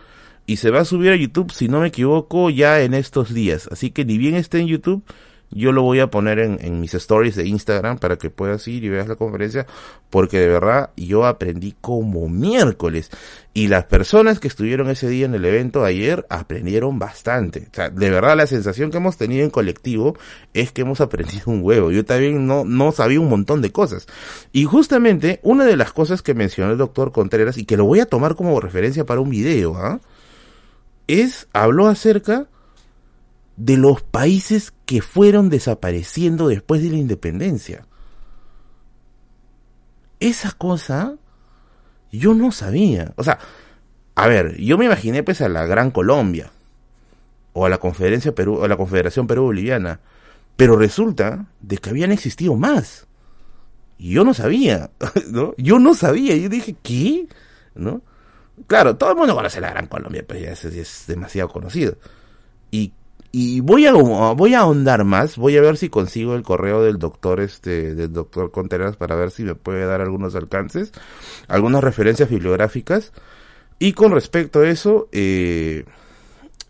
Y 0.47 0.57
se 0.57 0.70
va 0.70 0.80
a 0.80 0.84
subir 0.84 1.11
a 1.11 1.16
YouTube, 1.16 1.53
si 1.53 1.68
no 1.68 1.80
me 1.80 1.89
equivoco, 1.89 2.51
ya 2.51 2.80
en 2.82 2.95
estos 2.95 3.34
días. 3.34 3.68
Así 3.72 3.91
que 3.91 4.05
ni 4.05 4.16
bien 4.16 4.37
esté 4.37 4.61
en 4.61 4.68
YouTube, 4.68 5.03
yo 5.51 5.73
lo 5.73 5.83
voy 5.83 6.01
a 6.01 6.09
poner 6.09 6.39
en, 6.39 6.81
mis 6.81 6.95
stories 6.95 7.37
de 7.37 7.47
Instagram 7.47 7.99
para 7.99 8.17
que 8.17 8.31
puedas 8.31 8.67
ir 8.69 8.85
y 8.85 8.89
veas 8.89 9.09
la 9.09 9.17
conferencia, 9.17 9.67
porque 10.11 10.39
de 10.39 10.49
verdad 10.49 10.91
yo 10.97 11.25
aprendí 11.25 11.75
como 11.81 12.29
miércoles. 12.29 13.11
Y 13.55 13.69
las 13.69 13.85
personas 13.85 14.39
que 14.39 14.49
estuvieron 14.49 14.91
ese 14.91 15.09
día 15.09 15.25
en 15.25 15.35
el 15.35 15.45
evento 15.45 15.85
ayer 15.85 16.27
aprendieron 16.29 16.99
bastante. 16.99 17.69
O 17.71 17.75
sea, 17.75 17.89
de 17.89 18.11
verdad 18.11 18.37
la 18.37 18.47
sensación 18.47 18.91
que 18.91 18.99
hemos 18.99 19.17
tenido 19.17 19.45
en 19.45 19.51
colectivo 19.51 20.17
es 20.53 20.73
que 20.73 20.83
hemos 20.83 21.01
aprendido 21.03 21.45
un 21.47 21.63
huevo. 21.63 21.91
Yo 21.91 22.05
también 22.05 22.47
no, 22.47 22.65
no 22.65 22.93
sabía 22.93 23.21
un 23.21 23.29
montón 23.29 23.63
de 23.63 23.73
cosas. 23.73 24.07
Y 24.53 24.65
justamente 24.65 25.41
una 25.43 25.65
de 25.65 25.77
las 25.77 25.93
cosas 25.93 26.23
que 26.23 26.35
mencionó 26.35 26.73
el 26.73 26.79
doctor 26.79 27.13
Contreras 27.13 27.57
y 27.57 27.65
que 27.65 27.77
lo 27.77 27.87
voy 27.87 28.01
a 28.01 28.07
tomar 28.07 28.35
como 28.35 28.61
referencia 28.61 29.07
para 29.07 29.21
un 29.21 29.31
video, 29.31 29.77
¿ah? 29.77 30.01
es, 31.07 31.49
habló 31.53 31.87
acerca 31.89 32.47
de 33.57 33.77
los 33.77 34.03
países 34.03 34.73
que 34.85 35.01
fueron 35.01 35.49
desapareciendo 35.49 36.49
después 36.49 36.83
de 36.83 36.91
la 36.91 36.97
independencia. 36.97 37.87
Esa 40.21 40.53
cosa 40.53 41.17
yo 42.13 42.35
no 42.35 42.53
sabía. 42.53 43.13
O 43.17 43.25
sea, 43.25 43.39
a 44.15 44.27
ver, 44.27 44.57
yo 44.57 44.79
me 44.79 44.87
imaginé 44.87 45.23
pues 45.23 45.41
a 45.41 45.49
la 45.49 45.67
Gran 45.67 45.91
Colombia 45.91 46.51
o 47.53 47.67
a 47.67 47.69
la 47.69 47.79
Conferencia 47.79 48.35
Perú, 48.35 48.63
a 48.65 48.69
la 48.69 48.77
Confederación 48.77 49.27
Perú 49.27 49.45
Boliviana, 49.45 50.01
pero 50.57 50.77
resulta 50.77 51.47
de 51.61 51.79
que 51.79 51.91
habían 51.91 52.13
existido 52.13 52.55
más. 52.55 53.07
Y 53.99 54.13
yo 54.13 54.25
no 54.25 54.35
sabía, 54.35 54.91
¿no? 55.31 55.55
Yo 55.57 55.79
no 55.79 55.95
sabía, 55.95 56.37
yo 56.37 56.49
dije, 56.49 56.77
¿qué? 56.83 57.27
¿No? 57.75 58.03
Claro, 58.67 58.97
todo 58.97 59.11
el 59.11 59.17
mundo 59.17 59.35
conoce 59.35 59.61
la 59.61 59.71
Gran 59.71 59.87
Colombia, 59.87 60.25
pues 60.27 60.43
ya 60.43 60.53
es, 60.53 60.65
es 60.65 61.05
demasiado 61.07 61.49
conocido. 61.49 61.97
Y 62.71 62.93
y 63.39 63.61
voy 63.61 63.84
a 63.84 63.93
voy 63.93 64.55
a 64.55 64.61
ahondar 64.61 65.05
más, 65.05 65.37
voy 65.37 65.59
a 65.59 65.61
ver 65.61 65.76
si 65.76 65.91
consigo 65.91 66.34
el 66.34 66.43
correo 66.43 66.82
del 66.82 66.99
doctor 66.99 67.41
este 67.41 67.95
del 67.95 68.11
doctor 68.11 68.51
Contreras 68.51 68.97
para 68.97 69.14
ver 69.14 69.30
si 69.30 69.43
me 69.43 69.55
puede 69.55 69.84
dar 69.84 70.01
algunos 70.01 70.34
alcances, 70.34 70.91
algunas 71.47 71.84
referencias 71.84 72.30
bibliográficas 72.30 73.12
y 73.78 73.93
con 73.93 74.12
respecto 74.12 74.61
a 74.61 74.68
eso 74.70 75.11
eh, 75.12 75.84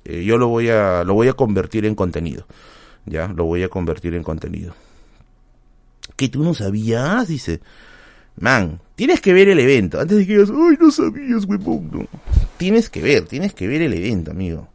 eh, 0.05 0.25
yo 0.25 0.39
lo 0.39 0.49
voy 0.49 0.69
a 0.69 1.05
lo 1.05 1.15
voy 1.15 1.29
a 1.29 1.35
convertir 1.35 1.87
en 1.87 1.95
contenido. 1.95 2.49
Ya, 3.05 3.29
lo 3.29 3.45
voy 3.45 3.63
a 3.63 3.69
convertir 3.69 4.15
en 4.15 4.25
contenido. 4.25 4.75
Que 6.17 6.29
tú 6.29 6.43
no 6.43 6.53
sabías, 6.53 7.29
dice. 7.29 7.61
Man, 8.41 8.81
tienes 8.97 9.21
que 9.21 9.33
ver 9.33 9.49
el 9.49 9.61
evento. 9.61 10.01
Antes 10.01 10.19
de 10.19 10.27
que 10.27 10.33
digas, 10.33 10.51
ay, 10.51 10.77
no 10.81 10.91
sabías, 10.91 11.45
huevón. 11.45 11.91
No. 11.93 12.07
Tienes 12.57 12.91
que 12.91 13.01
ver, 13.03 13.27
tienes 13.27 13.55
que 13.55 13.69
ver 13.69 13.83
el 13.83 13.93
evento, 13.93 14.33
amigo. 14.33 14.69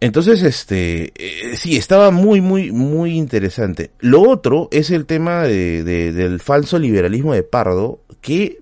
Entonces, 0.00 0.42
este, 0.42 1.12
eh, 1.16 1.56
sí, 1.56 1.76
estaba 1.76 2.12
muy, 2.12 2.40
muy, 2.40 2.70
muy 2.70 3.16
interesante. 3.16 3.90
Lo 3.98 4.22
otro 4.22 4.68
es 4.70 4.90
el 4.90 5.06
tema 5.06 5.42
de, 5.42 5.82
del 5.82 6.38
falso 6.38 6.78
liberalismo 6.78 7.34
de 7.34 7.42
Pardo, 7.42 8.00
que, 8.20 8.60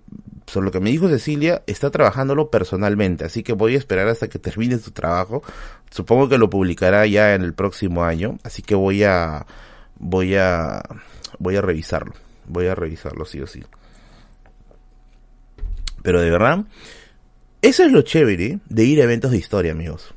por 0.50 0.64
lo 0.64 0.70
que 0.70 0.80
me 0.80 0.90
dijo 0.90 1.08
Cecilia, 1.08 1.62
está 1.66 1.90
trabajándolo 1.90 2.50
personalmente, 2.50 3.26
así 3.26 3.42
que 3.42 3.52
voy 3.52 3.74
a 3.74 3.78
esperar 3.78 4.08
hasta 4.08 4.28
que 4.28 4.38
termine 4.38 4.78
su 4.78 4.92
trabajo. 4.92 5.42
Supongo 5.90 6.30
que 6.30 6.38
lo 6.38 6.48
publicará 6.48 7.06
ya 7.06 7.34
en 7.34 7.42
el 7.42 7.52
próximo 7.52 8.04
año, 8.04 8.38
así 8.42 8.62
que 8.62 8.74
voy 8.74 9.02
a, 9.04 9.46
voy 9.98 10.36
a, 10.36 10.82
voy 11.38 11.56
a 11.56 11.60
revisarlo, 11.60 12.14
voy 12.46 12.68
a 12.68 12.74
revisarlo 12.74 13.26
sí 13.26 13.42
o 13.42 13.46
sí. 13.46 13.62
Pero 16.02 16.22
de 16.22 16.30
verdad, 16.30 16.64
eso 17.60 17.84
es 17.84 17.92
lo 17.92 18.00
chévere 18.00 18.60
de 18.70 18.84
ir 18.84 19.02
a 19.02 19.04
eventos 19.04 19.32
de 19.32 19.38
historia, 19.38 19.72
amigos 19.72 20.15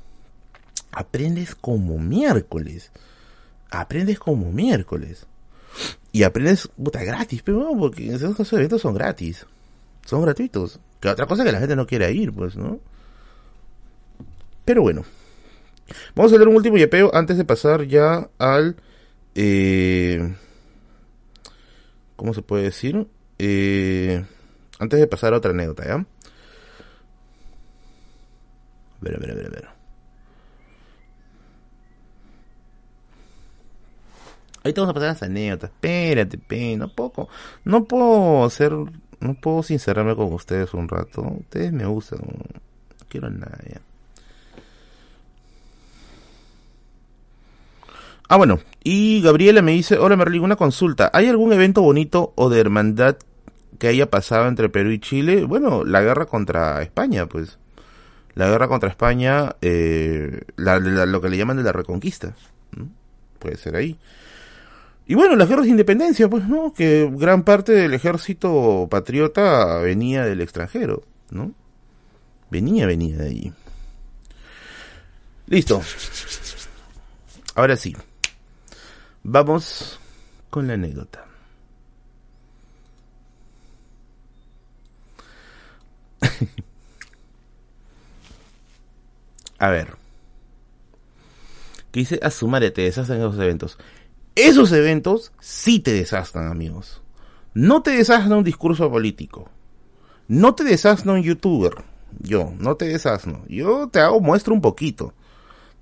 aprendes 0.91 1.55
como 1.55 1.97
miércoles. 1.97 2.91
Aprendes 3.69 4.19
como 4.19 4.51
miércoles. 4.51 5.25
Y 6.11 6.23
aprendes, 6.23 6.67
puta, 6.67 7.03
gratis, 7.03 7.41
pero 7.43 7.71
porque 7.77 8.13
esos 8.13 8.53
eventos 8.53 8.81
son 8.81 8.93
gratis. 8.93 9.45
Son 10.05 10.21
gratuitos. 10.21 10.79
Que 10.99 11.09
otra 11.09 11.27
cosa 11.27 11.43
que 11.43 11.51
la 11.51 11.59
gente 11.59 11.75
no 11.75 11.85
quiere 11.85 12.11
ir, 12.11 12.33
pues, 12.33 12.55
¿no? 12.55 12.79
Pero 14.65 14.81
bueno. 14.81 15.03
Vamos 16.15 16.31
a 16.31 16.35
leer 16.35 16.47
un 16.47 16.55
último 16.55 16.77
yapeo 16.77 17.13
antes 17.13 17.37
de 17.37 17.45
pasar 17.45 17.83
ya 17.83 18.29
al... 18.37 18.75
Eh, 19.35 20.35
¿Cómo 22.15 22.33
se 22.33 22.41
puede 22.41 22.63
decir? 22.63 23.07
Eh, 23.37 24.25
antes 24.79 24.99
de 24.99 25.07
pasar 25.07 25.33
a 25.33 25.37
otra 25.37 25.51
anécdota, 25.51 25.85
¿ya? 25.85 25.93
A 25.93 26.05
ver, 29.01 29.15
a 29.15 29.19
ver, 29.19 29.31
a 29.31 29.35
ver, 29.35 29.45
a 29.45 29.49
ver. 29.49 29.78
Ahorita 34.69 34.81
vamos 34.81 34.91
a 34.91 34.93
pasar 34.93 35.09
las 35.09 35.23
anécdotas. 35.23 35.71
Espérate, 35.71 36.37
pe, 36.37 36.77
no 36.77 36.89
puedo, 36.89 37.27
no 37.63 37.85
puedo 37.85 38.45
hacer, 38.45 38.71
no 38.71 39.33
puedo 39.41 39.63
sincerarme 39.63 40.15
con 40.15 40.31
ustedes 40.31 40.75
un 40.75 40.87
rato. 40.87 41.23
Ustedes 41.39 41.73
me 41.73 41.87
usan. 41.87 42.19
No 42.19 43.05
quiero 43.07 43.31
nada. 43.31 43.57
Ah, 48.27 48.37
bueno, 48.37 48.59
y 48.83 49.23
Gabriela 49.23 49.63
me 49.63 49.71
dice, 49.71 49.97
hola 49.97 50.15
Merlin, 50.15 50.43
una 50.43 50.55
consulta. 50.55 51.09
¿Hay 51.13 51.25
algún 51.25 51.51
evento 51.51 51.81
bonito 51.81 52.31
o 52.35 52.49
de 52.49 52.59
hermandad 52.59 53.17
que 53.79 53.87
haya 53.87 54.11
pasado 54.11 54.47
entre 54.47 54.69
Perú 54.69 54.91
y 54.91 54.99
Chile? 54.99 55.45
Bueno, 55.45 55.83
la 55.83 56.01
guerra 56.01 56.27
contra 56.27 56.83
España, 56.83 57.25
pues. 57.25 57.57
La 58.35 58.47
guerra 58.47 58.67
contra 58.67 58.87
España, 58.87 59.55
eh, 59.63 60.41
lo 60.57 61.21
que 61.21 61.29
le 61.29 61.37
llaman 61.37 61.57
de 61.57 61.63
la 61.63 61.71
reconquista. 61.71 62.35
Puede 63.39 63.57
ser 63.57 63.75
ahí. 63.75 63.97
Y 65.09 65.15
bueno, 65.15 65.35
las 65.35 65.49
guerras 65.49 65.65
de 65.65 65.71
independencia, 65.71 66.29
pues, 66.29 66.47
¿no? 66.47 66.71
Que 66.71 67.09
gran 67.11 67.41
parte 67.41 67.71
del 67.71 67.95
ejército 67.95 68.87
patriota 68.91 69.79
venía 69.79 70.23
del 70.23 70.39
extranjero, 70.39 71.01
¿no? 71.31 71.51
Venía, 72.51 72.85
venía 72.85 73.17
de 73.17 73.27
ahí. 73.27 73.51
Listo. 75.47 75.81
Ahora 77.55 77.75
sí. 77.75 77.97
Vamos 79.23 79.99
con 80.51 80.67
la 80.67 80.75
anécdota. 80.75 81.25
A 89.57 89.69
ver. 89.69 89.97
¿Qué 91.91 92.01
dice? 92.01 92.19
A 92.21 92.29
su 92.29 92.47
madre, 92.47 92.69
te 92.69 92.83
deshacen 92.83 93.17
esos 93.17 93.39
eventos. 93.39 93.79
Esos 94.47 94.71
eventos 94.71 95.33
sí 95.41 95.79
te 95.79 95.91
desasnan, 95.91 96.47
amigos. 96.47 97.01
No 97.53 97.81
te 97.81 97.91
desasna 97.91 98.37
un 98.37 98.43
discurso 98.43 98.89
político. 98.89 99.49
No 100.27 100.55
te 100.55 100.63
desasna 100.63 101.13
un 101.13 101.23
youtuber. 101.23 101.73
Yo, 102.19 102.53
no 102.57 102.75
te 102.75 102.85
desasno. 102.85 103.43
Yo 103.47 103.89
te 103.89 103.99
hago 103.99 104.21
muestra 104.21 104.53
un 104.53 104.61
poquito. 104.61 105.13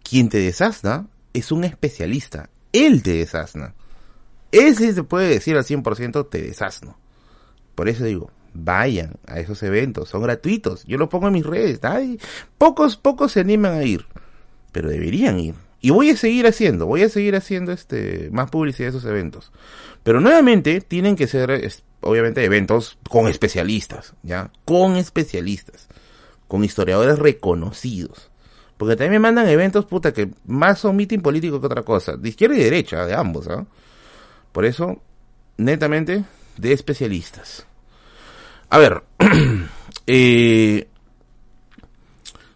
Quien 0.02 0.30
te 0.30 0.40
desasna 0.40 1.08
es 1.34 1.52
un 1.52 1.66
especialista. 1.66 2.50
Él 2.74 3.04
te 3.04 3.14
desasna. 3.14 3.76
Ese 4.52 4.94
se 4.94 5.04
puede 5.04 5.30
decir 5.30 5.56
al 5.56 5.64
100% 5.64 6.30
te 6.30 6.42
desasno. 6.42 6.98
Por 7.76 7.90
eso 7.90 8.06
digo, 8.06 8.32
vayan 8.54 9.18
a 9.28 9.40
esos 9.40 9.62
eventos, 9.62 10.10
son 10.10 10.24
gratuitos. 10.24 10.84
Yo 10.86 10.98
lo 10.98 11.10
pongo 11.10 11.28
en 11.28 11.34
mis 11.34 11.46
redes. 11.46 11.80
Ay, 11.84 12.20
pocos, 12.58 12.98
pocos 12.98 13.34
se 13.34 13.42
animan 13.42 13.74
a 13.74 13.84
ir. 13.84 14.06
pero 14.72 14.90
deberían 14.90 15.40
ir. 15.40 15.66
Y 15.80 15.91
voy 15.91 16.10
a 16.10 16.18
seguir 16.18 16.48
haciendo, 16.48 16.88
voy 16.88 17.04
a 17.04 17.10
seguir 17.10 17.36
haciendo 17.36 17.72
este 17.72 18.30
más 18.32 18.49
publicidad 18.49 18.91
de 18.91 18.98
esos 18.98 19.06
eventos. 19.06 19.52
Pero 20.04 20.20
nuevamente 20.20 20.82
tienen 20.82 21.16
que 21.16 21.28
ser, 21.28 21.72
obviamente, 22.02 22.44
eventos 22.44 22.98
con 23.10 23.28
especialistas, 23.28 24.14
¿ya? 24.24 24.52
Con 24.66 24.95
especialistas, 24.95 25.88
con 26.48 26.64
historiadores 26.64 27.20
reconocidos. 27.20 28.32
Porque 28.78 28.95
también 28.95 29.14
me 29.14 29.28
mandan 29.28 29.48
eventos, 29.49 29.86
puta, 29.86 30.14
que 30.14 30.30
más 30.45 30.80
son 30.80 30.95
meeting 30.95 31.20
político 31.20 31.60
que 31.60 31.66
otra 31.66 31.84
cosa. 31.84 32.16
De 32.16 32.30
izquierda 32.30 32.56
y 32.56 32.64
derecha, 32.64 33.06
de 33.06 33.14
ambos, 33.14 33.48
¿ah? 33.48 33.66
Por 34.52 34.66
eso, 34.66 35.02
netamente, 35.58 36.24
de 36.58 36.74
especialistas. 36.74 37.66
A 38.70 38.78
ver, 38.80 39.04
eh, 40.08 40.88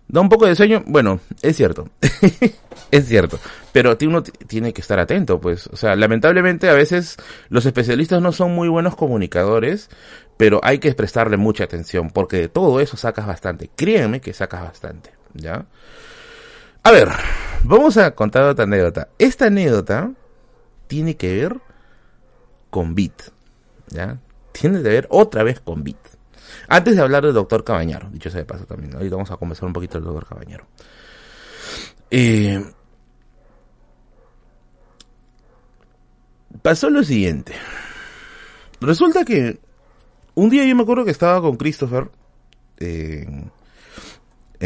da 0.08 0.22
un 0.22 0.30
poco 0.30 0.46
de 0.46 0.56
sueño. 0.56 0.84
Bueno, 0.88 1.20
es 1.42 1.58
cierto. 1.58 1.90
es 2.92 3.08
cierto. 3.08 3.40
Pero 3.72 3.98
uno 4.02 4.22
tiene 4.22 4.74
que 4.74 4.82
estar 4.82 5.00
atento, 5.00 5.40
pues. 5.40 5.68
O 5.68 5.76
sea, 5.76 5.96
lamentablemente 5.96 6.70
a 6.70 6.74
veces 6.74 7.18
los 7.50 7.66
especialistas 7.66 8.22
no 8.22 8.32
son 8.32 8.54
muy 8.54 8.68
buenos 8.68 8.96
comunicadores, 8.96 9.90
pero 10.38 10.60
hay 10.64 10.80
que 10.80 10.94
prestarle 10.94 11.38
mucha 11.38 11.64
atención, 11.64 12.12
porque 12.12 12.38
de 12.38 12.48
todo 12.50 12.80
eso 12.80 12.98
sacas 12.98 13.26
bastante. 13.26 13.70
Créanme 13.76 14.20
que 14.20 14.34
sacas 14.34 14.62
bastante, 14.62 15.12
¿ya? 15.34 15.66
A 16.84 16.92
ver, 16.92 17.10
vamos 17.64 17.96
a 17.98 18.12
contar 18.12 18.44
otra 18.44 18.66
anécdota. 18.66 19.10
Esta 19.18 19.46
anécdota 19.46 20.12
tiene 20.88 21.16
que 21.16 21.34
ver 21.34 21.58
con 22.70 22.96
Bit, 22.96 23.22
¿ya? 23.88 24.20
Tiene 24.52 24.82
que 24.82 24.90
ver 24.90 25.08
otra 25.10 25.44
vez 25.44 25.62
con 25.62 25.84
Bit. 25.84 25.98
Antes 26.68 26.96
de 26.96 27.02
hablar 27.02 27.24
del 27.24 27.34
doctor 27.34 27.64
Cabañaro, 27.64 28.10
dicho 28.12 28.30
sea 28.30 28.40
de 28.42 28.46
paso 28.46 28.66
también, 28.66 28.94
ahorita 28.96 29.16
vamos 29.16 29.32
a 29.32 29.38
conversar 29.38 29.68
un 29.68 29.74
poquito 29.74 29.98
del 29.98 30.06
doctor 30.06 30.28
Cabañaro. 30.28 30.66
Eh, 32.10 32.62
pasó 36.72 36.90
lo 36.90 37.04
siguiente. 37.04 37.52
Resulta 38.80 39.26
que 39.26 39.60
un 40.36 40.50
día 40.50 40.64
yo 40.64 40.74
me 40.74 40.84
acuerdo 40.84 41.04
que 41.04 41.12
estaba 41.12 41.42
con 41.42 41.58
Christopher 41.58 42.10
en 42.78 43.52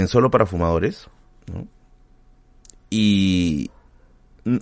Solo 0.08 0.30
para 0.30 0.46
Fumadores. 0.46 1.08
Y... 2.92 3.72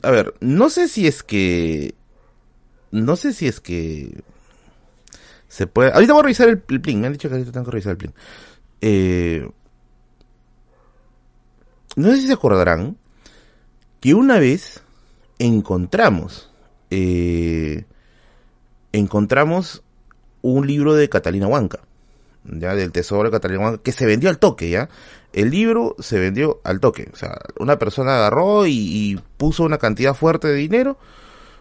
A 0.04 0.12
ver, 0.12 0.34
no 0.40 0.70
sé 0.70 0.88
si 0.88 1.06
es 1.06 1.22
que... 1.22 1.96
No 2.92 3.18
sé 3.18 3.34
si 3.34 3.48
es 3.48 3.60
que... 3.60 4.24
Se 5.50 5.68
puede... 5.68 5.92
Ahorita 5.92 6.14
voy 6.14 6.22
a 6.22 6.24
revisar 6.24 6.48
el, 6.48 6.64
el 6.66 6.98
Me 6.98 7.08
han 7.08 7.12
dicho 7.12 7.28
que 7.28 7.36
ahorita 7.36 7.52
tengo 7.52 7.66
que 7.66 7.72
revisar 7.72 7.92
el 7.92 7.98
plin. 7.98 8.14
Eh, 8.80 9.50
no 11.98 12.10
sé 12.12 12.22
si 12.22 12.28
se 12.28 12.34
acordarán 12.34 12.96
que 14.00 14.14
una 14.14 14.40
vez 14.40 14.82
encontramos 15.40 16.53
eh, 16.96 17.86
encontramos 18.92 19.82
un 20.44 20.68
libro 20.68 20.94
de 20.94 21.10
Catalina 21.10 21.48
Huanca, 21.48 21.80
ya 22.44 22.76
del 22.76 22.92
tesoro 22.92 23.24
de 23.24 23.32
Catalina 23.32 23.64
Huanca, 23.64 23.82
que 23.82 23.92
se 23.92 24.06
vendió 24.06 24.30
al 24.30 24.38
toque, 24.38 24.70
ya. 24.70 24.90
El 25.32 25.50
libro 25.50 25.96
se 25.98 26.20
vendió 26.20 26.62
al 26.64 26.80
toque, 26.80 27.10
o 27.12 27.16
sea, 27.16 27.40
una 27.58 27.80
persona 27.80 28.18
agarró 28.18 28.68
y, 28.68 29.20
puso 29.38 29.64
una 29.64 29.80
cantidad 29.80 30.14
fuerte 30.14 30.48
de 30.50 30.54
dinero 30.54 31.00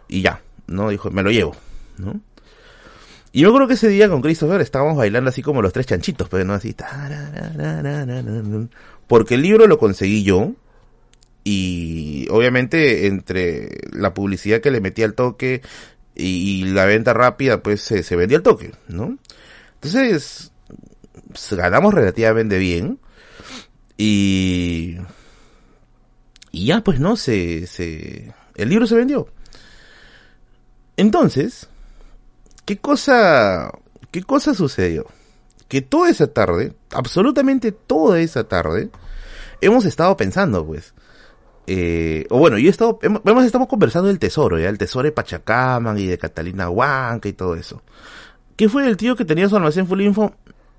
y 0.07 0.21
ya, 0.21 0.43
¿no? 0.67 0.91
Dijo, 0.91 1.11
me 1.11 1.23
lo 1.23 1.31
llevo, 1.31 1.57
¿no? 1.97 2.21
Y 3.33 3.41
yo 3.41 3.55
creo 3.55 3.67
que 3.67 3.75
ese 3.75 3.89
día 3.89 4.11
con 4.11 4.21
Christopher 4.21 4.61
estábamos 4.61 4.99
bailando 4.99 5.31
así 5.31 5.41
como 5.41 5.63
los 5.63 5.73
tres 5.73 5.87
chanchitos, 5.87 6.29
pero 6.29 6.45
pues, 6.45 6.47
no 6.47 6.53
así. 6.53 6.77
Porque 9.07 9.37
el 9.37 9.43
libro 9.43 9.67
lo 9.67 9.79
conseguí 9.79 10.23
yo, 10.23 10.53
y 11.45 12.27
obviamente 12.31 13.07
entre 13.07 13.81
la 13.93 14.15
publicidad 14.15 14.61
que 14.61 14.71
le 14.71 14.81
metí 14.81 15.03
al 15.03 15.15
toque 15.15 15.63
y, 16.15 16.65
la 16.65 16.85
venta 16.85 17.15
rápida, 17.15 17.63
pues 17.63 17.81
se, 17.81 18.03
se 18.03 18.17
vendía 18.17 18.39
al 18.39 18.43
toque, 18.43 18.73
¿no? 18.89 19.19
Entonces, 19.75 20.53
ganamos 21.51 21.95
relativamente 21.95 22.59
bien 22.59 22.99
y, 23.97 24.99
y 26.51 26.67
ya 26.67 26.83
pues 26.83 27.01
no, 27.01 27.17
se, 27.17 27.67
se, 27.67 28.35
el 28.55 28.69
libro 28.69 28.87
se 28.87 28.97
vendió. 28.97 29.29
Entonces, 30.97 31.69
¿qué 32.65 32.77
cosa, 32.79 33.73
qué 34.11 34.23
cosa 34.23 34.55
sucedió? 34.55 35.07
Que 35.69 35.81
toda 35.81 36.11
esa 36.11 36.27
tarde, 36.27 36.75
absolutamente 36.91 37.73
toda 37.73 38.21
esa 38.21 38.45
tarde, 38.45 38.91
hemos 39.61 39.87
estado 39.87 40.17
pensando, 40.17 40.67
pues, 40.67 40.93
eh, 41.67 42.27
o 42.31 42.39
bueno, 42.39 42.59
yo 42.59 42.67
he 42.67 42.71
estado, 42.71 42.99
hemos, 43.03 43.45
estamos 43.45 43.69
conversando 43.69 44.09
del 44.09 44.19
tesoro, 44.19 44.59
ya, 44.59 44.69
el 44.69 44.79
tesoro 44.79 45.05
de 45.05 45.13
Pachacaman 45.13 45.99
y 45.99 46.07
de 46.07 46.19
Catalina 46.19 46.69
Huanca 46.69 47.29
y 47.29 47.33
todo 47.33 47.55
eso. 47.55 47.83
¿Qué 48.57 48.69
fue 48.69 48.87
el 48.87 48.97
tío 48.97 49.17
que 49.17 49.25
tenía 49.25 49.49
su 49.49 49.57
almacén 49.57 49.87
full 49.87 50.01
info? 50.01 50.35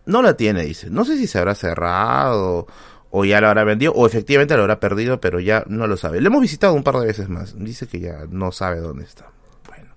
No 0.05 0.21
la 0.21 0.35
tiene, 0.35 0.63
dice. 0.63 0.89
No 0.89 1.05
sé 1.05 1.17
si 1.17 1.27
se 1.27 1.39
habrá 1.39 1.55
cerrado 1.55 2.67
o 3.09 3.25
ya 3.25 3.39
lo 3.39 3.47
habrá 3.47 3.63
vendido 3.63 3.93
o 3.93 4.05
efectivamente 4.05 4.55
lo 4.55 4.63
habrá 4.63 4.79
perdido, 4.79 5.21
pero 5.21 5.39
ya 5.39 5.63
no 5.67 5.87
lo 5.87 5.97
sabe. 5.97 6.19
Le 6.19 6.27
hemos 6.27 6.41
visitado 6.41 6.73
un 6.73 6.83
par 6.83 6.97
de 6.99 7.05
veces 7.05 7.29
más. 7.29 7.55
Dice 7.57 7.87
que 7.87 7.99
ya 7.99 8.25
no 8.29 8.51
sabe 8.51 8.79
dónde 8.79 9.05
está. 9.05 9.29
Bueno. 9.67 9.93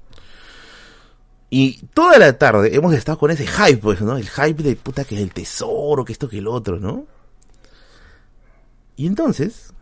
Y 1.51 1.87
toda 1.95 2.19
la 2.19 2.39
tarde 2.39 2.75
hemos 2.75 2.95
estado 2.95 3.19
con 3.19 3.31
ese 3.31 3.47
hype, 3.47 3.79
pues, 3.79 4.01
¿no? 4.01 4.17
El 4.17 4.29
hype 4.29 4.63
de 4.63 4.77
puta 4.77 5.05
que 5.05 5.17
es 5.17 5.23
el 5.23 5.33
tesoro, 5.33 6.05
que 6.05 6.13
esto, 6.13 6.29
que 6.29 6.39
el 6.39 6.47
otro, 6.47 6.79
¿no? 6.79 7.07
Y 8.97 9.07
entonces, 9.07 9.73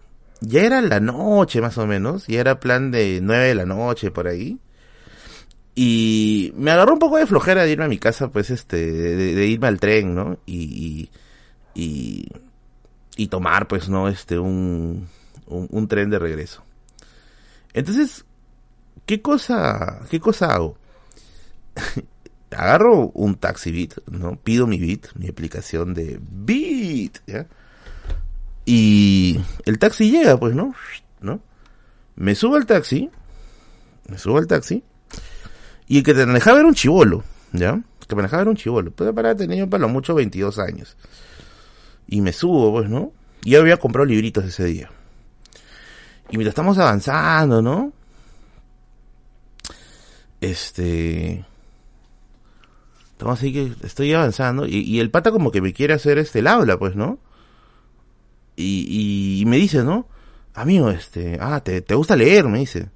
ya 0.46 0.62
era 0.62 0.80
la 0.80 1.00
noche 1.00 1.60
más 1.60 1.78
o 1.78 1.86
menos, 1.86 2.26
ya 2.26 2.40
era 2.40 2.60
plan 2.60 2.90
de 2.90 3.20
nueve 3.22 3.48
de 3.48 3.54
la 3.54 3.66
noche 3.66 4.10
por 4.10 4.28
ahí. 4.28 4.58
Y 5.74 6.52
me 6.56 6.70
agarró 6.70 6.92
un 6.92 6.98
poco 7.00 7.16
de 7.18 7.26
flojera 7.26 7.64
de 7.64 7.72
irme 7.72 7.84
a 7.84 7.88
mi 7.88 7.98
casa, 7.98 8.30
pues 8.30 8.50
este, 8.50 8.76
de, 8.76 9.46
irme 9.46 9.66
al 9.66 9.80
tren, 9.80 10.14
¿no? 10.14 10.38
Y, 10.46 11.10
y, 11.74 13.26
tomar, 13.28 13.66
pues, 13.66 13.88
¿no? 13.88 14.08
Este, 14.08 14.38
un, 14.38 15.08
un, 15.46 15.88
tren 15.88 16.10
de 16.10 16.20
regreso. 16.20 16.62
Entonces, 17.72 18.24
¿qué 19.04 19.20
cosa, 19.20 20.02
qué 20.10 20.20
cosa 20.20 20.54
hago? 20.54 20.78
Agarro 22.56 23.10
un 23.14 23.34
taxi 23.34 23.72
Bit, 23.72 23.94
¿no? 24.08 24.36
Pido 24.36 24.68
mi 24.68 24.78
Bit, 24.78 25.08
mi 25.16 25.28
aplicación 25.28 25.92
de 25.92 26.20
Bit, 26.20 27.18
¿ya? 27.26 27.48
Y 28.64 29.40
el 29.66 29.78
taxi 29.78 30.10
llega, 30.10 30.38
pues, 30.38 30.54
¿no? 30.54 30.74
¿No? 31.20 31.40
Me 32.16 32.34
subo 32.34 32.56
al 32.56 32.66
taxi, 32.66 33.10
me 34.08 34.18
subo 34.18 34.38
al 34.38 34.46
taxi, 34.46 34.82
y 35.86 35.98
el 35.98 36.02
que 36.02 36.14
te 36.14 36.24
manejaba 36.24 36.58
era 36.58 36.68
un 36.68 36.74
chivolo, 36.74 37.24
¿ya? 37.52 37.72
El 37.72 38.06
que 38.06 38.14
manejaba 38.16 38.42
era 38.42 38.50
un 38.50 38.56
chivolo, 38.56 38.90
pues 38.90 39.12
para 39.12 39.34
tener 39.34 39.68
para 39.68 39.82
lo 39.82 39.88
mucho 39.88 40.14
22 40.14 40.58
años. 40.58 40.96
Y 42.06 42.20
me 42.20 42.32
subo, 42.32 42.72
pues, 42.72 42.88
¿no? 42.88 43.12
Y 43.44 43.50
yo 43.50 43.60
había 43.60 43.76
comprado 43.76 44.06
libritos 44.06 44.44
ese 44.44 44.64
día. 44.64 44.90
Y 46.30 46.36
mientras 46.36 46.52
estamos 46.52 46.78
avanzando, 46.78 47.60
¿no? 47.60 47.92
Este... 50.40 51.44
Estamos 53.12 53.38
así 53.38 53.52
que 53.52 53.72
estoy 53.86 54.12
avanzando 54.12 54.66
y, 54.66 54.78
y 54.78 54.98
el 54.98 55.10
pata 55.10 55.30
como 55.30 55.52
que 55.52 55.60
me 55.60 55.72
quiere 55.72 55.94
hacer 55.94 56.18
este 56.18 56.40
el 56.40 56.48
habla, 56.48 56.78
pues, 56.78 56.96
¿no? 56.96 57.18
Y, 58.56 59.40
y 59.40 59.46
me 59.46 59.56
dice, 59.56 59.82
¿no? 59.82 60.06
Amigo, 60.54 60.90
este, 60.90 61.38
ah, 61.40 61.60
¿te, 61.60 61.80
¿te 61.82 61.94
gusta 61.94 62.14
leer? 62.14 62.46
Me 62.46 62.60
dice. 62.60 62.88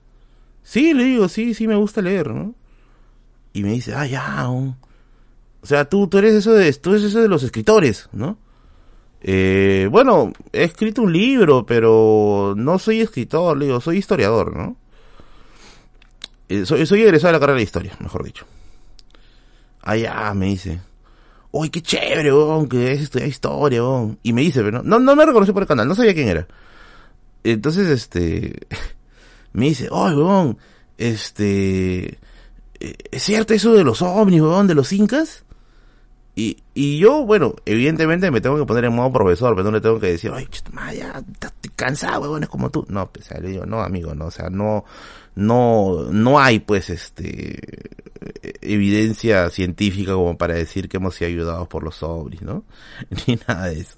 Sí, 0.62 0.94
le 0.94 1.04
digo, 1.04 1.28
sí, 1.28 1.54
sí 1.54 1.66
me 1.66 1.76
gusta 1.76 2.00
leer, 2.00 2.28
¿no? 2.28 2.54
Y 3.52 3.62
me 3.62 3.72
dice, 3.72 3.94
ah, 3.94 4.06
ya, 4.06 4.48
o 4.48 5.66
sea, 5.66 5.88
tú, 5.88 6.06
tú 6.08 6.18
eres 6.18 6.34
eso 6.34 6.52
de, 6.52 6.72
tú 6.74 6.90
eres 6.90 7.04
eso 7.04 7.20
de 7.20 7.28
los 7.28 7.42
escritores, 7.42 8.08
¿no? 8.12 8.38
Eh, 9.20 9.88
bueno, 9.90 10.32
he 10.52 10.62
escrito 10.62 11.02
un 11.02 11.12
libro, 11.12 11.66
pero 11.66 12.54
no 12.56 12.78
soy 12.78 13.00
escritor, 13.00 13.56
le 13.56 13.66
digo, 13.66 13.80
soy 13.80 13.98
historiador, 13.98 14.56
¿no? 14.56 14.76
Eh, 16.48 16.64
soy, 16.64 16.86
soy 16.86 17.02
egresado 17.02 17.28
de 17.28 17.32
la 17.32 17.40
carrera 17.40 17.56
de 17.56 17.64
historia, 17.64 17.96
mejor 17.98 18.24
dicho. 18.24 18.46
Ah, 19.82 19.96
ya, 19.96 20.32
me 20.34 20.46
dice 20.46 20.80
uy, 21.58 21.70
qué 21.70 21.82
chévere, 21.82 22.30
bon, 22.30 22.68
que 22.68 22.92
es 22.92 23.02
estudiar 23.02 23.28
historia, 23.28 23.82
bon. 23.82 24.18
Y 24.22 24.32
me 24.32 24.42
dice, 24.42 24.62
pero 24.62 24.82
no, 24.82 24.98
no 24.98 25.16
me 25.16 25.26
reconoció 25.26 25.52
por 25.52 25.64
el 25.64 25.68
canal, 25.68 25.88
no 25.88 25.94
sabía 25.94 26.14
quién 26.14 26.28
era. 26.28 26.46
Entonces, 27.44 27.88
este, 27.88 28.66
me 29.52 29.66
dice, 29.66 29.88
oye, 29.90 30.14
bon, 30.16 30.58
este, 30.96 32.18
eh, 32.80 32.94
¿es 33.10 33.22
cierto 33.22 33.54
eso 33.54 33.72
de 33.72 33.84
los 33.84 34.02
ovnis, 34.02 34.40
weón, 34.40 34.66
de 34.66 34.74
los 34.74 34.92
incas? 34.92 35.44
Y, 36.36 36.58
y 36.72 36.98
yo, 36.98 37.26
bueno, 37.26 37.56
evidentemente 37.64 38.30
me 38.30 38.40
tengo 38.40 38.56
que 38.56 38.64
poner 38.64 38.84
en 38.84 38.94
modo 38.94 39.10
profesor, 39.12 39.56
pero 39.56 39.64
no 39.64 39.72
le 39.72 39.80
tengo 39.80 39.98
que 39.98 40.12
decir, 40.12 40.30
ay, 40.32 40.48
ya, 40.96 41.20
estoy 41.40 41.72
cansado, 41.74 42.20
weón, 42.22 42.44
es 42.44 42.48
como 42.48 42.70
tú. 42.70 42.86
No, 42.88 43.10
pues, 43.10 43.28
le 43.40 43.48
digo, 43.48 43.66
no, 43.66 43.80
amigo, 43.80 44.14
no, 44.14 44.26
o 44.26 44.30
sea, 44.30 44.48
no, 44.48 44.84
no, 45.38 46.08
no 46.10 46.40
hay, 46.40 46.58
pues, 46.58 46.90
este, 46.90 47.60
evidencia 48.60 49.48
científica 49.50 50.14
como 50.14 50.36
para 50.36 50.54
decir 50.54 50.88
que 50.88 50.96
hemos 50.96 51.14
sido 51.14 51.28
ayudados 51.28 51.68
por 51.68 51.84
los 51.84 52.02
ovnis, 52.02 52.42
¿no? 52.42 52.64
Ni 53.26 53.38
nada 53.46 53.68
de 53.68 53.80
eso. 53.80 53.96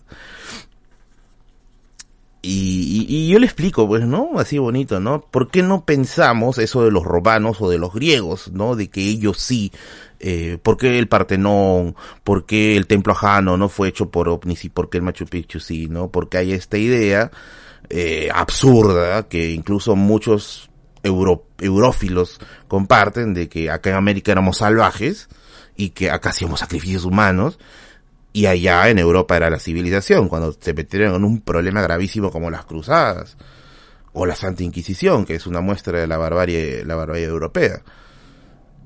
Y, 2.42 3.06
y, 3.08 3.28
yo 3.28 3.38
le 3.38 3.46
explico, 3.46 3.88
pues, 3.88 4.06
¿no? 4.06 4.32
Así 4.38 4.58
bonito, 4.58 5.00
¿no? 5.00 5.22
¿Por 5.22 5.50
qué 5.50 5.62
no 5.62 5.86
pensamos 5.86 6.58
eso 6.58 6.84
de 6.84 6.90
los 6.90 7.04
romanos 7.04 7.60
o 7.60 7.70
de 7.70 7.78
los 7.78 7.94
griegos, 7.94 8.52
¿no? 8.52 8.76
De 8.76 8.88
que 8.88 9.00
ellos 9.00 9.38
sí, 9.38 9.72
eh, 10.20 10.58
¿por 10.62 10.76
qué 10.76 10.98
el 10.98 11.08
Partenón? 11.08 11.96
¿Por 12.22 12.44
qué 12.44 12.76
el 12.76 12.86
Templo 12.86 13.14
Ajano 13.14 13.56
no 13.56 13.70
fue 13.70 13.88
hecho 13.88 14.10
por 14.10 14.28
ovnis 14.28 14.66
y 14.66 14.68
por 14.68 14.90
qué 14.90 14.98
el 14.98 15.04
Machu 15.04 15.24
Picchu 15.24 15.58
sí, 15.58 15.88
¿no? 15.88 16.10
Porque 16.10 16.36
hay 16.36 16.52
esta 16.52 16.76
idea 16.76 17.30
eh, 17.88 18.28
absurda 18.32 19.26
que 19.28 19.50
incluso 19.50 19.96
muchos 19.96 20.69
euro, 21.02 21.46
comparten 22.68 23.34
de 23.34 23.48
que 23.48 23.70
acá 23.70 23.90
en 23.90 23.96
América 23.96 24.32
éramos 24.32 24.58
salvajes 24.58 25.28
y 25.76 25.90
que 25.90 26.10
acá 26.10 26.30
hacíamos 26.30 26.60
sacrificios 26.60 27.04
humanos 27.04 27.58
y 28.32 28.46
allá 28.46 28.88
en 28.88 28.98
Europa 28.98 29.36
era 29.36 29.50
la 29.50 29.58
civilización, 29.58 30.28
cuando 30.28 30.52
se 30.52 30.72
metieron 30.72 31.14
en 31.16 31.24
un 31.24 31.40
problema 31.40 31.82
gravísimo 31.82 32.30
como 32.30 32.50
las 32.50 32.64
cruzadas 32.64 33.36
o 34.12 34.26
la 34.26 34.34
Santa 34.34 34.62
Inquisición, 34.62 35.24
que 35.24 35.34
es 35.34 35.46
una 35.46 35.60
muestra 35.60 35.98
de 35.98 36.06
la 36.06 36.16
barbarie, 36.16 36.84
la 36.84 36.94
barbarie 36.94 37.24
europea. 37.24 37.82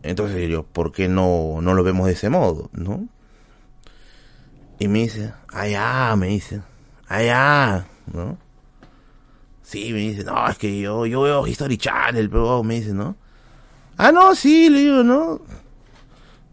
Entonces 0.02 0.48
yo, 0.48 0.64
¿por 0.64 0.92
qué 0.92 1.08
no, 1.08 1.60
no 1.62 1.74
lo 1.74 1.82
vemos 1.82 2.06
de 2.06 2.12
ese 2.12 2.28
modo, 2.28 2.70
no? 2.72 3.08
Y 4.78 4.88
me 4.88 5.00
dice, 5.00 5.32
allá, 5.48 6.14
me 6.16 6.28
dice, 6.28 6.60
allá, 7.08 7.86
¿no? 8.12 8.38
Sí, 9.64 9.92
me 9.92 9.98
dice, 9.98 10.22
no, 10.22 10.48
es 10.48 10.58
que 10.58 10.80
yo, 10.80 11.06
yo 11.06 11.22
veo 11.22 11.46
History 11.46 11.76
Channel, 11.76 12.30
pero 12.30 12.62
me 12.62 12.76
dice, 12.76 12.92
¿no? 12.92 13.16
Ah, 13.96 14.12
no, 14.12 14.34
sí, 14.36 14.70
le 14.70 14.80
digo, 14.80 15.02
¿no? 15.02 15.40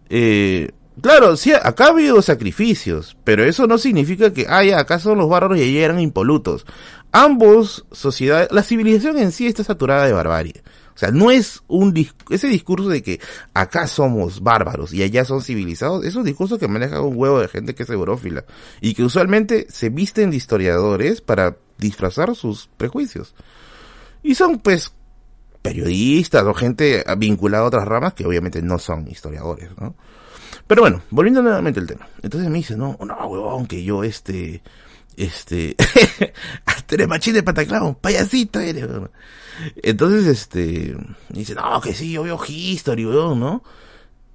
Eh, 0.09 0.71
Claro, 0.99 1.35
sí, 1.35 1.51
acá 1.51 1.85
ha 1.85 1.89
habido 1.89 2.21
sacrificios, 2.21 3.17
pero 3.23 3.43
eso 3.43 3.65
no 3.65 3.77
significa 3.77 4.33
que, 4.33 4.45
ah, 4.47 4.63
ya, 4.63 4.79
acá 4.79 4.99
son 4.99 5.17
los 5.17 5.29
bárbaros 5.29 5.57
y 5.57 5.63
allí 5.63 5.79
eran 5.79 5.99
impolutos. 5.99 6.65
Ambos 7.11 7.85
sociedades, 7.91 8.49
la 8.51 8.61
civilización 8.61 9.17
en 9.17 9.31
sí 9.31 9.47
está 9.47 9.63
saturada 9.63 10.05
de 10.05 10.13
barbarie. 10.13 10.61
O 10.93 10.97
sea, 10.97 11.09
no 11.09 11.31
es 11.31 11.63
un 11.67 11.93
ese 12.29 12.47
discurso 12.47 12.89
de 12.89 13.01
que 13.01 13.19
acá 13.53 13.87
somos 13.87 14.41
bárbaros 14.43 14.93
y 14.93 15.01
allá 15.01 15.25
son 15.25 15.41
civilizados, 15.41 16.05
es 16.05 16.15
un 16.15 16.25
discurso 16.25 16.59
que 16.59 16.67
maneja 16.67 17.01
un 17.01 17.17
huevo 17.17 17.39
de 17.39 17.47
gente 17.47 17.73
que 17.73 17.83
es 17.83 17.89
eurófila 17.89 18.45
y 18.81 18.93
que 18.93 19.03
usualmente 19.03 19.65
se 19.69 19.89
visten 19.89 20.29
de 20.29 20.37
historiadores 20.37 21.21
para 21.21 21.57
disfrazar 21.81 22.33
sus 22.35 22.69
prejuicios. 22.77 23.35
Y 24.23 24.35
son 24.35 24.59
pues 24.59 24.93
periodistas 25.61 26.43
o 26.43 26.53
gente 26.53 27.03
vinculada 27.17 27.65
a 27.65 27.67
otras 27.67 27.87
ramas 27.87 28.13
que 28.13 28.25
obviamente 28.25 28.61
no 28.61 28.79
son 28.79 29.07
historiadores, 29.07 29.69
¿no? 29.77 29.95
Pero 30.67 30.83
bueno, 30.83 31.01
volviendo 31.09 31.41
nuevamente 31.41 31.79
al 31.79 31.87
tema. 31.87 32.07
Entonces 32.21 32.49
me 32.49 32.59
dice, 32.59 32.77
no, 32.77 32.97
no, 32.99 33.27
huevón, 33.27 33.65
que 33.65 33.83
yo 33.83 34.03
este, 34.03 34.61
este, 35.17 35.75
hasta 36.65 36.95
eres 36.95 37.07
machín 37.07 37.33
de 37.33 37.43
pataclao, 37.43 37.97
payasito 37.97 38.59
eres, 38.59 38.87
Entonces, 39.75 40.27
este, 40.27 40.95
dice, 41.29 41.55
no, 41.55 41.81
que 41.81 41.93
sí, 41.93 42.11
yo 42.13 42.23
veo 42.23 42.39
history, 42.47 43.05
huevón, 43.05 43.39
¿no? 43.39 43.63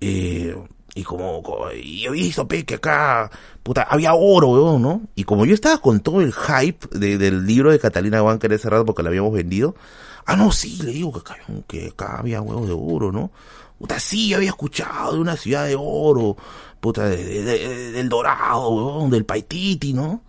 Eh, 0.00 0.54
y 0.96 1.04
como, 1.04 1.42
yo 1.72 2.08
he 2.08 2.12
visto, 2.14 2.48
pe, 2.48 2.64
que 2.64 2.76
acá, 2.76 3.30
puta, 3.62 3.82
había 3.82 4.14
oro, 4.14 4.48
huevón, 4.48 4.80
¿no? 4.80 5.02
Y 5.14 5.24
como 5.24 5.44
yo 5.44 5.52
estaba 5.52 5.76
con 5.76 6.00
todo 6.00 6.22
el 6.22 6.32
hype 6.32 6.88
del 6.98 7.44
libro 7.44 7.70
de 7.70 7.78
Catalina 7.78 8.22
Banca 8.22 8.46
en 8.46 8.54
ese 8.54 8.70
rato 8.70 8.86
porque 8.86 9.02
lo 9.02 9.10
habíamos 9.10 9.34
vendido, 9.34 9.76
ah, 10.24 10.36
no, 10.36 10.50
sí, 10.52 10.80
le 10.82 10.92
digo 10.92 11.12
que 11.12 11.18
acá, 11.18 11.36
que 11.68 11.88
acá 11.88 12.20
había 12.20 12.40
huevos 12.40 12.66
de 12.66 12.72
oro, 12.74 13.12
¿no? 13.12 13.30
Puta, 13.78 14.00
sí, 14.00 14.32
había 14.32 14.48
escuchado 14.48 15.12
de 15.12 15.20
una 15.20 15.36
ciudad 15.36 15.66
de 15.66 15.76
oro, 15.78 16.34
puta, 16.80 17.04
del 17.04 18.08
Dorado, 18.08 19.06
del 19.10 19.26
Paititi, 19.26 19.92
¿no? 19.92 20.22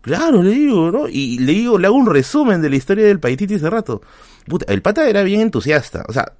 Claro, 0.00 0.42
le 0.42 0.52
digo, 0.52 0.90
¿no? 0.90 1.08
Y 1.08 1.40
le 1.40 1.52
digo, 1.52 1.76
le 1.76 1.88
hago 1.88 1.96
un 1.96 2.06
resumen 2.06 2.62
de 2.62 2.70
la 2.70 2.76
historia 2.76 3.04
del 3.04 3.20
Paititi 3.20 3.56
ese 3.56 3.68
rato. 3.68 4.00
Puta, 4.46 4.72
el 4.72 4.80
pata 4.80 5.06
era 5.10 5.22
bien 5.24 5.42
entusiasta, 5.42 6.06
o 6.08 6.14
sea, 6.14 6.32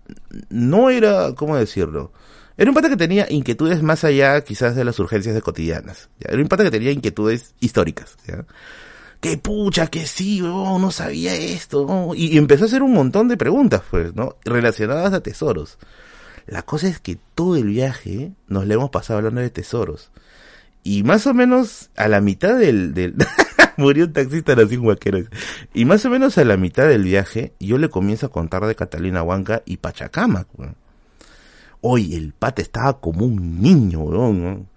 no 0.48 0.88
era, 0.88 1.34
¿cómo 1.34 1.56
decirlo? 1.56 2.12
Era 2.58 2.70
un 2.70 2.74
pata 2.74 2.88
que 2.88 2.96
tenía 2.96 3.26
inquietudes 3.28 3.82
más 3.82 4.04
allá 4.04 4.40
quizás 4.42 4.74
de 4.74 4.84
las 4.84 4.98
urgencias 4.98 5.34
de 5.34 5.42
cotidianas. 5.42 6.08
Era 6.20 6.40
un 6.40 6.48
pata 6.48 6.64
que 6.64 6.70
tenía 6.70 6.90
inquietudes 6.90 7.54
históricas. 7.60 8.16
Que 9.20 9.36
pucha, 9.36 9.88
que 9.88 10.06
sí, 10.06 10.40
no 10.40 10.90
sabía 10.90 11.34
esto, 11.34 12.12
y, 12.14 12.36
empezó 12.38 12.64
a 12.64 12.66
hacer 12.66 12.82
un 12.82 12.92
montón 12.92 13.28
de 13.28 13.36
preguntas, 13.36 13.82
pues, 13.90 14.14
¿no? 14.14 14.36
Relacionadas 14.44 15.12
a 15.12 15.22
tesoros. 15.22 15.78
La 16.46 16.62
cosa 16.62 16.88
es 16.88 17.00
que 17.00 17.18
todo 17.34 17.56
el 17.56 17.64
viaje 17.64 18.32
nos 18.46 18.66
le 18.66 18.74
hemos 18.74 18.90
pasado 18.90 19.18
hablando 19.18 19.40
de 19.40 19.50
tesoros. 19.50 20.10
Y 20.82 21.02
más 21.02 21.26
o 21.26 21.34
menos 21.34 21.90
a 21.96 22.08
la 22.08 22.20
mitad 22.20 22.56
del... 22.56 23.14
murió 23.76 24.04
un 24.04 24.12
taxista 24.12 24.54
así 24.54 24.76
un 24.76 24.86
vaquero. 24.86 25.18
Y 25.74 25.84
más 25.84 26.04
o 26.04 26.10
menos 26.10 26.38
a 26.38 26.44
la 26.44 26.56
mitad 26.56 26.88
del 26.88 27.02
viaje 27.02 27.52
yo 27.60 27.78
le 27.78 27.88
comienzo 27.88 28.26
a 28.26 28.30
contar 28.30 28.64
de 28.66 28.74
Catalina 28.74 29.22
Huanca 29.22 29.62
y 29.66 29.78
Pachacama. 29.78 30.46
Hoy 31.88 32.16
el 32.16 32.32
pata 32.32 32.62
estaba 32.62 33.00
como 33.00 33.24
un 33.24 33.60
niño, 33.60 34.00
weón. 34.00 34.68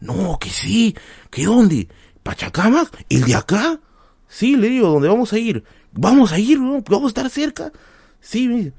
No, 0.00 0.38
que 0.38 0.50
sí, 0.50 0.94
que 1.30 1.46
dónde, 1.46 1.88
Pachacama, 2.22 2.86
el 3.08 3.24
de 3.24 3.34
acá. 3.34 3.80
Sí, 4.28 4.54
le 4.54 4.68
digo, 4.68 4.88
¿dónde 4.88 5.08
vamos 5.08 5.32
a 5.32 5.38
ir? 5.38 5.64
Vamos 5.92 6.30
a 6.30 6.38
ir, 6.38 6.58
vamos 6.58 7.04
a 7.04 7.08
estar 7.08 7.30
cerca. 7.30 7.72
Sí, 8.20 8.70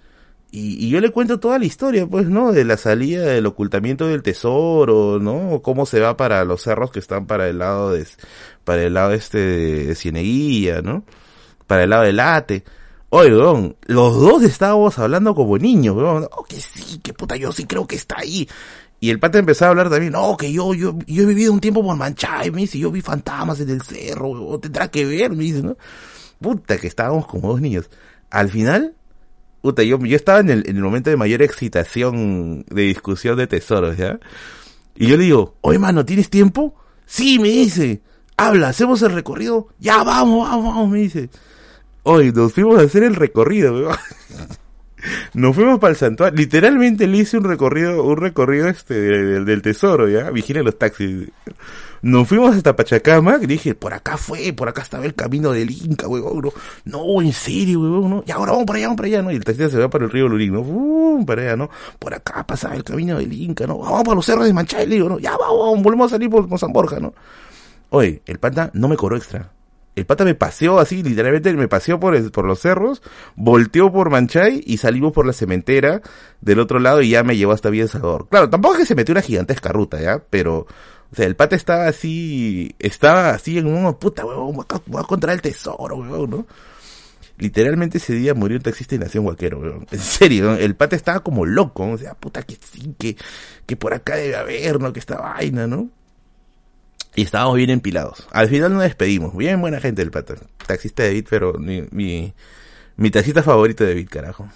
y, 0.51 0.87
yo 0.87 1.01
le 1.01 1.09
cuento 1.09 1.39
toda 1.39 1.57
la 1.57 1.65
historia, 1.65 2.05
pues, 2.05 2.27
¿no? 2.27 2.51
De 2.51 2.63
la 2.63 2.77
salida 2.77 3.25
del 3.25 3.47
ocultamiento 3.47 4.05
del 4.05 4.21
tesoro, 4.21 5.17
¿no? 5.19 5.61
Cómo 5.63 5.87
se 5.87 5.99
va 5.99 6.15
para 6.15 6.43
los 6.45 6.61
cerros 6.61 6.91
que 6.91 6.99
están 6.99 7.25
para 7.25 7.47
el 7.49 7.57
lado 7.57 7.93
de, 7.93 8.05
para 8.65 8.83
el 8.83 8.93
lado 8.93 9.13
este 9.13 9.39
de 9.39 9.95
Cieneguía, 9.95 10.83
¿no? 10.83 11.05
Para 11.65 11.85
el 11.85 11.89
lado 11.89 12.03
del 12.03 12.17
Late. 12.17 12.63
Oye, 13.09 13.35
weón, 13.35 13.75
los 13.87 14.15
dos 14.15 14.43
estábamos 14.43 14.99
hablando 14.99 15.33
como 15.33 15.57
niños, 15.57 15.95
weón. 15.95 16.27
Oh, 16.31 16.43
que 16.43 16.59
sí, 16.59 16.99
que 16.99 17.13
puta, 17.13 17.35
yo 17.35 17.51
sí 17.51 17.65
creo 17.65 17.87
que 17.87 17.95
está 17.95 18.19
ahí. 18.19 18.47
Y 18.99 19.09
el 19.09 19.19
pata 19.19 19.39
empezó 19.39 19.65
a 19.65 19.69
hablar 19.69 19.89
también, 19.89 20.13
no, 20.13 20.35
que 20.35 20.51
yo, 20.51 20.73
yo, 20.73 20.97
yo 21.07 21.23
he 21.23 21.25
vivido 21.25 21.53
un 21.53 21.61
tiempo 21.61 21.81
por 21.83 21.95
Manchay, 21.95 22.51
me 22.51 22.61
dice, 22.61 22.77
yo 22.77 22.91
vi 22.91 23.01
fantasmas 23.01 23.59
en 23.61 23.69
el 23.69 23.81
cerro, 23.81 24.29
weón, 24.29 24.61
tendrá 24.61 24.89
que 24.89 25.05
ver, 25.05 25.31
me 25.31 25.43
dice, 25.43 25.63
¿no? 25.63 25.77
Puta, 26.39 26.77
que 26.77 26.87
estábamos 26.87 27.25
como 27.25 27.49
dos 27.49 27.61
niños. 27.61 27.89
Al 28.29 28.49
final, 28.49 28.95
Puta, 29.61 29.83
yo, 29.83 29.99
yo 29.99 30.15
estaba 30.15 30.39
en 30.39 30.49
el, 30.49 30.69
en 30.69 30.77
el 30.77 30.81
momento 30.81 31.09
de 31.09 31.17
mayor 31.17 31.41
excitación 31.41 32.63
de 32.69 32.83
discusión 32.83 33.37
de 33.37 33.47
tesoros, 33.47 33.97
¿ya? 33.97 34.19
Y 34.95 35.07
yo 35.07 35.17
le 35.17 35.23
digo, 35.23 35.55
oye, 35.61 35.79
mano, 35.79 36.05
¿tienes 36.05 36.29
tiempo? 36.29 36.75
Sí, 37.05 37.39
me 37.39 37.49
dice. 37.49 38.01
Habla, 38.37 38.69
hacemos 38.69 39.01
el 39.01 39.11
recorrido. 39.11 39.67
Ya, 39.79 40.03
vamos, 40.03 40.47
vamos, 40.47 40.65
vamos, 40.73 40.89
me 40.89 40.99
dice. 40.99 41.29
Hoy 42.11 42.31
nos 42.31 42.53
fuimos 42.53 42.79
a 42.79 42.81
hacer 42.81 43.03
el 43.03 43.15
recorrido, 43.15 43.71
weón. 43.71 43.95
Nos 45.35 45.55
fuimos 45.55 45.77
para 45.77 45.91
el 45.91 45.95
santuario. 45.95 46.35
Literalmente 46.35 47.05
le 47.05 47.19
hice 47.19 47.37
un 47.37 47.43
recorrido, 47.43 48.03
un 48.03 48.17
recorrido 48.17 48.67
este 48.67 48.95
del, 48.95 49.45
del 49.45 49.61
tesoro, 49.61 50.09
¿ya? 50.09 50.31
Vigila 50.31 50.63
los 50.63 50.75
taxis. 50.79 51.29
Nos 52.01 52.27
fuimos 52.27 52.55
hasta 52.55 52.75
Pachacama, 52.75 53.37
y 53.39 53.45
dije, 53.45 53.75
por 53.75 53.93
acá 53.93 54.17
fue, 54.17 54.53
por 54.53 54.67
acá 54.67 54.81
estaba 54.81 55.05
el 55.05 55.13
camino 55.13 55.51
del 55.51 55.69
Inca, 55.69 56.07
weón, 56.07 56.49
no, 56.83 57.21
en 57.21 57.31
serio, 57.31 57.79
weón, 57.81 58.09
no, 58.09 58.23
y 58.25 58.31
ahora 58.31 58.53
vamos 58.53 58.65
para 58.65 58.77
allá, 58.77 58.87
vamos 58.87 58.97
para 58.97 59.07
allá, 59.07 59.21
¿no? 59.21 59.31
Y 59.31 59.35
el 59.35 59.43
taxista 59.43 59.69
se 59.69 59.77
va 59.77 59.87
para 59.87 60.05
el 60.05 60.11
río 60.11 60.27
Lurín, 60.27 60.53
¿no? 60.53 60.61
Uh, 60.61 61.23
para 61.27 61.43
allá, 61.43 61.57
¿no? 61.57 61.69
Por 61.99 62.15
acá 62.15 62.43
pasaba 62.47 62.73
el 62.73 62.83
camino 62.83 63.19
del 63.19 63.31
Inca, 63.31 63.67
¿no? 63.67 63.77
Vamos 63.77 64.03
para 64.03 64.15
los 64.15 64.25
cerros 64.25 64.45
de 64.45 64.53
Manchay, 64.53 64.87
digo, 64.87 65.09
¿no? 65.09 65.19
Ya 65.19 65.37
vamos, 65.37 65.83
volvemos 65.83 66.07
a 66.07 66.15
salir 66.15 66.27
por, 66.27 66.49
por 66.49 66.57
San 66.57 66.73
Borja, 66.73 66.99
¿no? 66.99 67.13
Oye, 67.91 68.23
el 68.25 68.39
pata 68.39 68.71
no 68.73 68.87
me 68.87 68.97
cobró 68.97 69.15
extra. 69.15 69.51
El 69.99 70.05
pata 70.05 70.23
me 70.23 70.33
paseó 70.33 70.79
así, 70.79 71.03
literalmente 71.03 71.51
me 71.53 71.67
paseó 71.67 71.99
por, 71.99 72.31
por 72.31 72.45
los 72.45 72.59
cerros, 72.59 73.01
volteó 73.35 73.91
por 73.91 74.09
Manchay 74.09 74.63
y 74.65 74.77
salimos 74.77 75.11
por 75.11 75.25
la 75.25 75.33
cementera 75.33 76.01
del 76.39 76.59
otro 76.59 76.79
lado 76.79 77.01
y 77.01 77.09
ya 77.09 77.23
me 77.23 77.35
llevó 77.35 77.51
hasta 77.51 77.69
Villa 77.69 77.87
Salvador. 77.87 78.27
Claro, 78.29 78.49
tampoco 78.49 78.75
es 78.75 78.79
que 78.79 78.85
se 78.85 78.95
metió 78.95 79.11
una 79.11 79.21
gigantesca 79.21 79.73
ruta, 79.73 79.99
¿ya? 79.99 80.23
Pero 80.29 80.67
o 81.11 81.15
sea, 81.15 81.25
el 81.25 81.35
pata 81.35 81.57
estaba 81.57 81.87
así, 81.87 82.75
estaba 82.79 83.31
así 83.31 83.57
en 83.57 83.67
un 83.67 83.93
puta, 83.95 84.25
huevón, 84.25 84.55
voy 84.55 84.65
a, 84.69 85.01
encontrar 85.01 85.35
el 85.35 85.41
tesoro, 85.41 85.97
huevón, 85.97 86.29
¿no? 86.29 86.47
Literalmente 87.37 87.97
ese 87.97 88.13
día 88.13 88.33
murió 88.33 88.55
un 88.55 88.63
taxista 88.63 88.95
y 88.95 88.99
nació 88.99 89.19
un 89.19 89.25
guaquero, 89.27 89.59
weón. 89.59 89.85
En 89.91 89.99
serio, 89.99 90.55
el 90.55 90.75
pata 90.75 90.95
estaba 90.95 91.21
como 91.21 91.45
loco, 91.45 91.89
o 91.89 91.97
sea, 91.97 92.13
puta 92.13 92.43
que 92.43 92.55
sí, 92.55 92.95
que, 92.97 93.17
que 93.65 93.75
por 93.75 93.93
acá 93.93 94.15
debe 94.15 94.37
haber, 94.37 94.79
¿no? 94.79 94.93
Que 94.93 94.99
esta 94.99 95.17
vaina, 95.17 95.67
¿no? 95.67 95.89
Y 97.15 97.23
estábamos 97.23 97.55
bien 97.55 97.69
empilados. 97.69 98.27
Al 98.31 98.47
final 98.49 98.73
nos 98.73 98.83
despedimos. 98.83 99.35
Bien 99.35 99.59
buena 99.59 99.79
gente 99.79 100.01
el 100.01 100.11
pata. 100.11 100.35
Taxista 100.65 101.03
de 101.03 101.09
David, 101.09 101.27
pero 101.29 101.53
mi, 101.53 101.83
mi, 101.91 103.11
taxista 103.11 103.43
favorito 103.43 103.83
de 103.83 103.89
David, 103.91 104.09
carajo. 104.09 104.49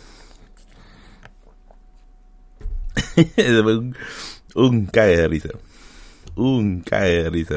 un, 3.38 3.96
un 4.56 4.86
cague 4.86 5.18
de 5.18 5.28
risa 5.28 5.50
un 6.36 6.82
cae 6.82 7.24
de 7.24 7.30
risa. 7.30 7.56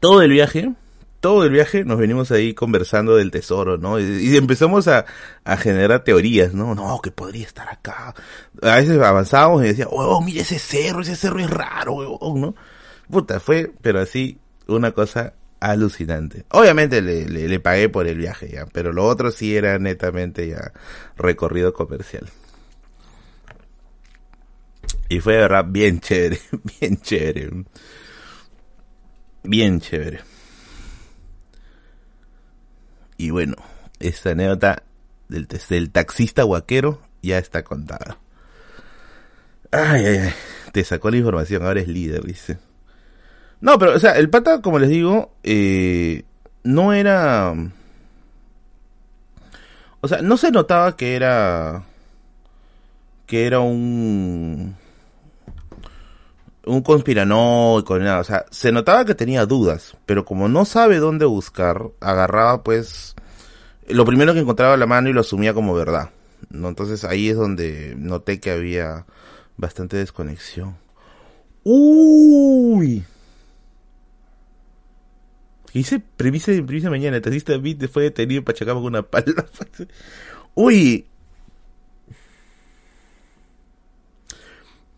Todo 0.00 0.22
el 0.22 0.30
viaje, 0.30 0.72
todo 1.20 1.44
el 1.44 1.50
viaje 1.50 1.84
nos 1.84 1.98
venimos 1.98 2.30
ahí 2.30 2.54
conversando 2.54 3.16
del 3.16 3.30
tesoro, 3.30 3.78
¿no? 3.78 3.98
Y, 3.98 4.36
empezamos 4.36 4.88
a, 4.88 5.06
a, 5.44 5.56
generar 5.56 6.04
teorías, 6.04 6.54
¿no? 6.54 6.74
No, 6.74 7.00
que 7.02 7.10
podría 7.10 7.46
estar 7.46 7.68
acá. 7.68 8.14
A 8.62 8.76
veces 8.76 9.00
avanzábamos 9.00 9.64
y 9.64 9.68
decía, 9.68 9.86
oh, 9.90 10.20
mira 10.20 10.42
ese 10.42 10.58
cerro, 10.58 11.00
ese 11.02 11.16
cerro 11.16 11.40
es 11.40 11.50
raro, 11.50 12.18
¿no? 12.36 12.54
Puta, 13.10 13.40
fue, 13.40 13.72
pero 13.82 14.00
así, 14.00 14.38
una 14.66 14.92
cosa 14.92 15.34
Alucinante. 15.60 16.44
Obviamente 16.50 17.02
le, 17.02 17.26
le, 17.26 17.60
pagué 17.60 17.88
por 17.88 18.06
el 18.06 18.16
viaje 18.16 18.48
ya, 18.48 18.66
pero 18.66 18.92
lo 18.92 19.04
otro 19.06 19.32
sí 19.32 19.56
era 19.56 19.76
netamente 19.80 20.46
ya 20.48 20.72
recorrido 21.16 21.72
comercial. 21.72 22.28
Y 25.08 25.18
fue 25.18 25.34
de 25.34 25.40
verdad 25.40 25.64
bien 25.66 25.98
chévere, 25.98 26.38
bien 26.80 26.96
chévere. 26.98 27.50
Bien 29.42 29.80
chévere. 29.80 30.20
Y 33.16 33.30
bueno, 33.30 33.56
esta 33.98 34.30
anécdota 34.30 34.84
del, 35.28 35.48
del 35.48 35.90
taxista 35.90 36.44
guaquero 36.44 37.02
ya 37.20 37.38
está 37.38 37.64
contada. 37.64 38.18
Ay, 39.72 40.06
ay, 40.06 40.16
ay. 40.18 40.34
Te 40.72 40.84
sacó 40.84 41.10
la 41.10 41.16
información, 41.16 41.64
ahora 41.64 41.80
es 41.80 41.88
líder, 41.88 42.22
dice. 42.24 42.58
No, 43.60 43.78
pero, 43.78 43.94
o 43.94 43.98
sea, 43.98 44.12
el 44.12 44.30
pata, 44.30 44.60
como 44.62 44.78
les 44.78 44.88
digo, 44.88 45.32
eh, 45.42 46.24
no 46.62 46.92
era... 46.92 47.54
O 50.00 50.06
sea, 50.06 50.22
no 50.22 50.36
se 50.36 50.50
notaba 50.50 50.96
que 50.96 51.16
era... 51.16 51.84
Que 53.26 53.46
era 53.46 53.60
un... 53.60 54.76
Un 56.64 56.82
conspiranoico, 56.82 57.98
nada. 57.98 58.20
O 58.20 58.24
sea, 58.24 58.44
se 58.50 58.70
notaba 58.70 59.04
que 59.04 59.14
tenía 59.14 59.46
dudas, 59.46 59.96
pero 60.06 60.24
como 60.24 60.48
no 60.48 60.64
sabe 60.64 60.98
dónde 60.98 61.24
buscar, 61.24 61.82
agarraba 62.00 62.62
pues 62.62 63.16
lo 63.88 64.04
primero 64.04 64.34
que 64.34 64.40
encontraba 64.40 64.74
a 64.74 64.76
la 64.76 64.86
mano 64.86 65.08
y 65.08 65.14
lo 65.14 65.22
asumía 65.22 65.54
como 65.54 65.74
verdad. 65.74 66.10
¿no? 66.50 66.68
Entonces 66.68 67.04
ahí 67.04 67.28
es 67.28 67.36
donde 67.36 67.94
noté 67.96 68.38
que 68.40 68.50
había 68.50 69.06
bastante 69.56 69.96
desconexión. 69.96 70.76
Uy. 71.64 73.04
Hice 75.72 76.00
premisa, 76.00 76.52
premisa 76.66 76.90
mañana, 76.90 77.20
taxista 77.20 77.56
Beat 77.58 77.88
fue 77.88 78.04
detenido 78.04 78.42
para 78.42 78.54
Pachacama 78.54 78.80
con 78.80 78.88
una 78.88 79.02
pala. 79.02 79.46
Uy. 80.54 81.06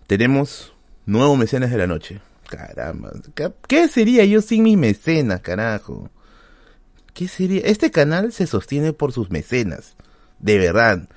Tenemos 0.06 0.72
nuevos 1.06 1.38
mecenas 1.38 1.70
de 1.70 1.78
la 1.78 1.86
noche. 1.86 2.20
Caramba. 2.48 3.12
¿Qué 3.68 3.88
sería 3.88 4.24
yo 4.24 4.42
sin 4.42 4.64
mis 4.64 4.76
mecenas, 4.76 5.40
carajo? 5.40 6.10
¿Qué 7.14 7.28
sería? 7.28 7.62
Este 7.62 7.90
canal 7.90 8.32
se 8.32 8.46
sostiene 8.46 8.92
por 8.92 9.12
sus 9.12 9.30
mecenas. 9.30 9.96
De 10.38 10.58
verdad. 10.58 11.08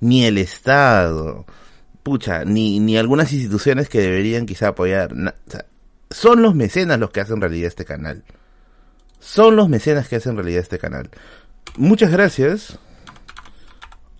Ni 0.00 0.24
el 0.24 0.38
Estado. 0.38 1.46
Pucha, 2.02 2.44
ni, 2.44 2.80
ni 2.80 2.96
algunas 2.96 3.32
instituciones 3.32 3.88
que 3.88 4.00
deberían 4.00 4.46
quizá 4.46 4.68
apoyar. 4.68 5.14
son 6.10 6.42
los 6.42 6.54
mecenas 6.54 6.98
los 6.98 7.10
que 7.10 7.20
hacen 7.20 7.40
realidad 7.40 7.68
este 7.68 7.84
canal. 7.84 8.24
Son 9.20 9.54
los 9.54 9.68
mecenas 9.68 10.08
que 10.08 10.16
hacen 10.16 10.34
realidad 10.34 10.62
este 10.62 10.78
canal. 10.78 11.10
Muchas 11.76 12.10
gracias 12.10 12.78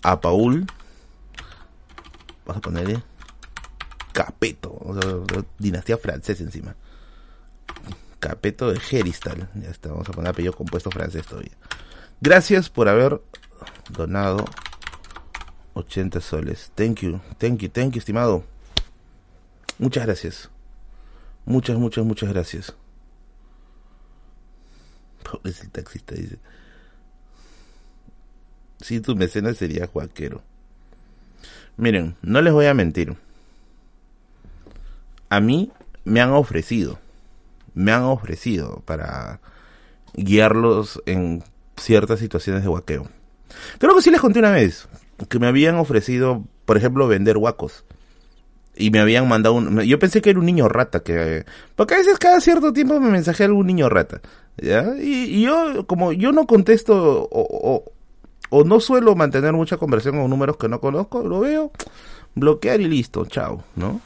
a 0.03 0.21
Paul. 0.21 0.67
Vamos 2.45 2.59
a 2.59 2.61
ponerle 2.61 3.03
Capeto, 4.13 4.79
dinastía 5.59 5.97
francesa 5.97 6.43
encima. 6.43 6.77
Capeto 8.19 8.71
de 8.71 8.79
Geristal. 8.79 9.49
Ya 9.55 9.71
está, 9.71 9.89
vamos 9.89 10.09
a 10.09 10.13
poner 10.13 10.31
apellido 10.31 10.53
compuesto 10.53 10.91
francés 10.91 11.27
todavía. 11.27 11.57
Gracias 12.21 12.69
por 12.69 12.89
haber 12.89 13.21
donado 13.89 14.45
80 15.75 16.21
soles. 16.21 16.71
Thank 16.75 17.01
you, 17.01 17.21
thank 17.39 17.61
you, 17.61 17.69
thank 17.71 17.93
you, 17.93 17.99
estimado. 17.99 18.45
Muchas 19.79 20.05
gracias. 20.05 20.51
Muchas, 21.47 21.79
muchas, 21.79 22.05
muchas 22.05 22.29
gracias. 22.29 22.75
El 25.45 25.71
taxista, 25.71 26.15
dice. 26.15 26.39
Si 28.81 29.01
tu 29.01 29.15
mecenas 29.15 29.57
sería 29.57 29.87
Juaquero. 29.87 30.43
Miren, 31.77 32.17
no 32.23 32.41
les 32.43 32.53
voy 32.53 32.67
a 32.67 32.75
mentir. 32.75 33.17
A 35.29 35.41
mí 35.41 35.71
me 36.05 36.21
han 36.21 36.31
ofrecido, 36.31 36.99
me 37.75 37.93
han 37.93 38.03
ofrecido 38.03 38.83
para 38.85 39.41
guiarlos 40.15 41.03
en 41.07 41.45
ciertas 41.77 42.19
situaciones 42.19 42.63
de 42.63 42.69
huaqueo. 42.69 43.09
Creo 43.79 43.95
que 43.95 44.03
sí 44.03 44.11
les 44.11 44.21
conté 44.21 44.41
una 44.41 44.51
vez 44.51 44.89
que 45.29 45.39
me 45.39 45.47
habían 45.47 45.77
ofrecido, 45.77 46.45
por 46.65 46.77
ejemplo, 46.77 47.07
vender 47.07 47.37
huacos 47.37 47.85
y 48.75 48.91
me 48.91 48.99
habían 49.01 49.29
mandado 49.29 49.55
un... 49.55 49.81
Yo 49.83 49.99
pensé 49.99 50.21
que 50.23 50.31
era 50.31 50.39
un 50.39 50.47
niño 50.47 50.69
rata, 50.69 51.01
que... 51.01 51.45
Porque 51.77 51.95
a 51.95 51.99
veces 51.99 52.19
cada 52.19 52.41
cierto 52.41 52.73
tiempo 52.73 52.99
me 53.01 53.11
mensajea 53.11 53.47
algún 53.47 53.67
niño 53.67 53.89
rata, 53.89 54.21
¿ya? 54.57 54.95
Y, 55.01 55.43
yo, 55.43 55.87
como 55.87 56.13
yo 56.13 56.33
no 56.33 56.47
contesto 56.47 57.29
o, 57.31 58.65
no 58.65 58.81
suelo 58.81 59.15
mantener 59.15 59.53
mucha 59.53 59.77
conversación 59.77 60.21
con 60.21 60.31
números 60.31 60.57
que 60.57 60.69
no 60.69 60.81
conozco, 60.81 61.23
lo 61.23 61.41
veo, 61.41 61.73
bloquear 62.35 62.81
y 62.81 62.89
listo, 62.89 63.25
chao, 63.27 63.65
¿no? 63.77 64.01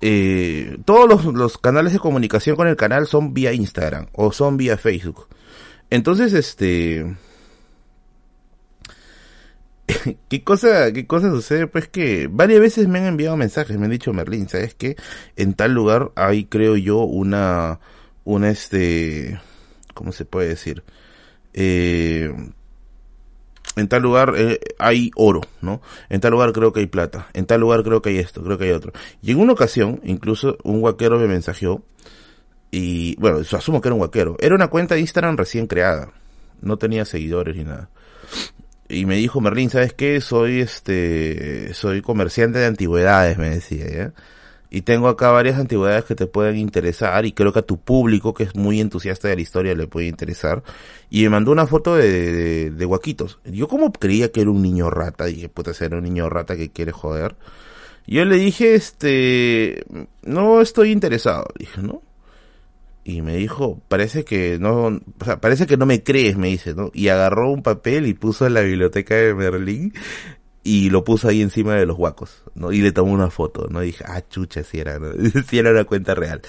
Eh, 0.00 0.78
todos 0.84 1.24
los, 1.24 1.58
canales 1.58 1.92
de 1.92 1.98
comunicación 1.98 2.56
con 2.56 2.68
el 2.68 2.76
canal 2.76 3.06
son 3.06 3.32
vía 3.32 3.52
Instagram 3.52 4.08
o 4.12 4.32
son 4.32 4.56
vía 4.56 4.76
Facebook. 4.76 5.28
Entonces, 5.90 6.34
este 6.34 7.16
¿Qué 10.28 10.44
cosa, 10.44 10.92
¿Qué 10.92 11.06
cosa 11.06 11.30
sucede? 11.30 11.66
Pues 11.66 11.88
que 11.88 12.28
varias 12.30 12.60
veces 12.60 12.88
me 12.88 12.98
han 12.98 13.06
enviado 13.06 13.36
mensajes, 13.36 13.78
me 13.78 13.84
han 13.84 13.90
dicho 13.90 14.12
Merlín, 14.12 14.48
¿sabes 14.48 14.74
qué? 14.74 14.96
En 15.36 15.54
tal 15.54 15.72
lugar 15.72 16.12
hay, 16.16 16.46
creo 16.46 16.76
yo, 16.76 16.98
una, 16.98 17.80
una 18.24 18.50
este, 18.50 19.40
¿cómo 19.94 20.12
se 20.12 20.24
puede 20.24 20.48
decir? 20.48 20.82
Eh, 21.52 22.32
en 23.76 23.88
tal 23.88 24.02
lugar 24.02 24.34
eh, 24.36 24.60
hay 24.78 25.10
oro, 25.16 25.40
¿no? 25.62 25.80
En 26.08 26.20
tal 26.20 26.32
lugar 26.32 26.52
creo 26.52 26.72
que 26.72 26.80
hay 26.80 26.86
plata, 26.86 27.28
en 27.32 27.46
tal 27.46 27.60
lugar 27.60 27.82
creo 27.82 28.02
que 28.02 28.10
hay 28.10 28.18
esto, 28.18 28.42
creo 28.42 28.58
que 28.58 28.64
hay 28.64 28.72
otro. 28.72 28.92
Y 29.22 29.32
en 29.32 29.40
una 29.40 29.52
ocasión, 29.52 30.00
incluso 30.04 30.58
un 30.62 30.80
guaquero 30.80 31.18
me 31.18 31.26
mensajeó, 31.26 31.82
y 32.70 33.16
bueno, 33.16 33.38
asumo 33.38 33.80
que 33.80 33.88
era 33.88 33.94
un 33.94 34.00
guaquero, 34.00 34.36
era 34.40 34.54
una 34.54 34.68
cuenta 34.68 34.94
de 34.94 35.00
Instagram 35.00 35.36
recién 35.36 35.66
creada, 35.66 36.12
no 36.60 36.76
tenía 36.76 37.04
seguidores 37.04 37.56
ni 37.56 37.64
nada 37.64 37.88
y 38.88 39.06
me 39.06 39.16
dijo 39.16 39.40
Merlín, 39.40 39.70
¿sabes 39.70 39.92
qué? 39.92 40.20
Soy 40.20 40.60
este, 40.60 41.72
soy 41.74 42.02
comerciante 42.02 42.58
de 42.58 42.66
antigüedades, 42.66 43.38
me 43.38 43.50
decía, 43.50 43.86
¿ya? 43.88 44.12
Y 44.74 44.82
tengo 44.82 45.06
acá 45.06 45.30
varias 45.30 45.56
antigüedades 45.60 46.04
que 46.04 46.16
te 46.16 46.26
pueden 46.26 46.56
interesar 46.56 47.24
y 47.26 47.32
creo 47.32 47.52
que 47.52 47.60
a 47.60 47.62
tu 47.62 47.78
público, 47.78 48.34
que 48.34 48.42
es 48.42 48.56
muy 48.56 48.80
entusiasta 48.80 49.28
de 49.28 49.36
la 49.36 49.40
historia, 49.40 49.72
le 49.76 49.86
puede 49.86 50.08
interesar. 50.08 50.64
Y 51.10 51.22
me 51.22 51.28
mandó 51.28 51.52
una 51.52 51.68
foto 51.68 51.94
de, 51.94 52.72
de, 52.72 52.84
guaquitos. 52.84 53.38
Yo 53.44 53.68
como 53.68 53.92
creía 53.92 54.32
que 54.32 54.40
era 54.40 54.50
un 54.50 54.62
niño 54.62 54.90
rata, 54.90 55.26
dije, 55.26 55.48
puede 55.48 55.74
ser 55.74 55.94
un 55.94 56.02
niño 56.02 56.28
rata 56.28 56.56
que 56.56 56.72
quiere 56.72 56.90
joder. 56.90 57.36
Yo 58.04 58.24
le 58.24 58.34
dije, 58.34 58.74
este, 58.74 59.84
no 60.22 60.60
estoy 60.60 60.90
interesado. 60.90 61.46
Dije, 61.56 61.80
¿no? 61.80 62.02
y 63.04 63.22
me 63.22 63.36
dijo, 63.36 63.80
parece 63.86 64.24
que 64.24 64.58
no, 64.58 64.86
o 64.86 65.24
sea, 65.24 65.40
parece 65.40 65.66
que 65.68 65.76
no 65.76 65.86
me 65.86 66.02
crees, 66.02 66.36
me 66.36 66.48
dice, 66.48 66.74
¿no? 66.74 66.90
Y 66.94 67.08
agarró 67.08 67.52
un 67.52 67.62
papel 67.62 68.06
y 68.06 68.14
puso 68.14 68.46
en 68.46 68.54
la 68.54 68.62
biblioteca 68.62 69.14
de 69.14 69.34
Berlín 69.34 69.92
y 70.64 70.88
lo 70.88 71.04
puso 71.04 71.28
ahí 71.28 71.42
encima 71.42 71.74
de 71.74 71.84
los 71.84 71.98
huacos, 71.98 72.42
¿no? 72.54 72.72
Y 72.72 72.80
le 72.80 72.90
tomó 72.90 73.12
una 73.12 73.30
foto, 73.30 73.68
¿no? 73.68 73.80
Dije, 73.80 74.02
ah, 74.08 74.22
chucha, 74.26 74.64
si 74.64 74.80
era, 74.80 74.98
si 75.46 75.58
era 75.58 75.70
una 75.70 75.84
cuenta 75.84 76.14
real. 76.14 76.40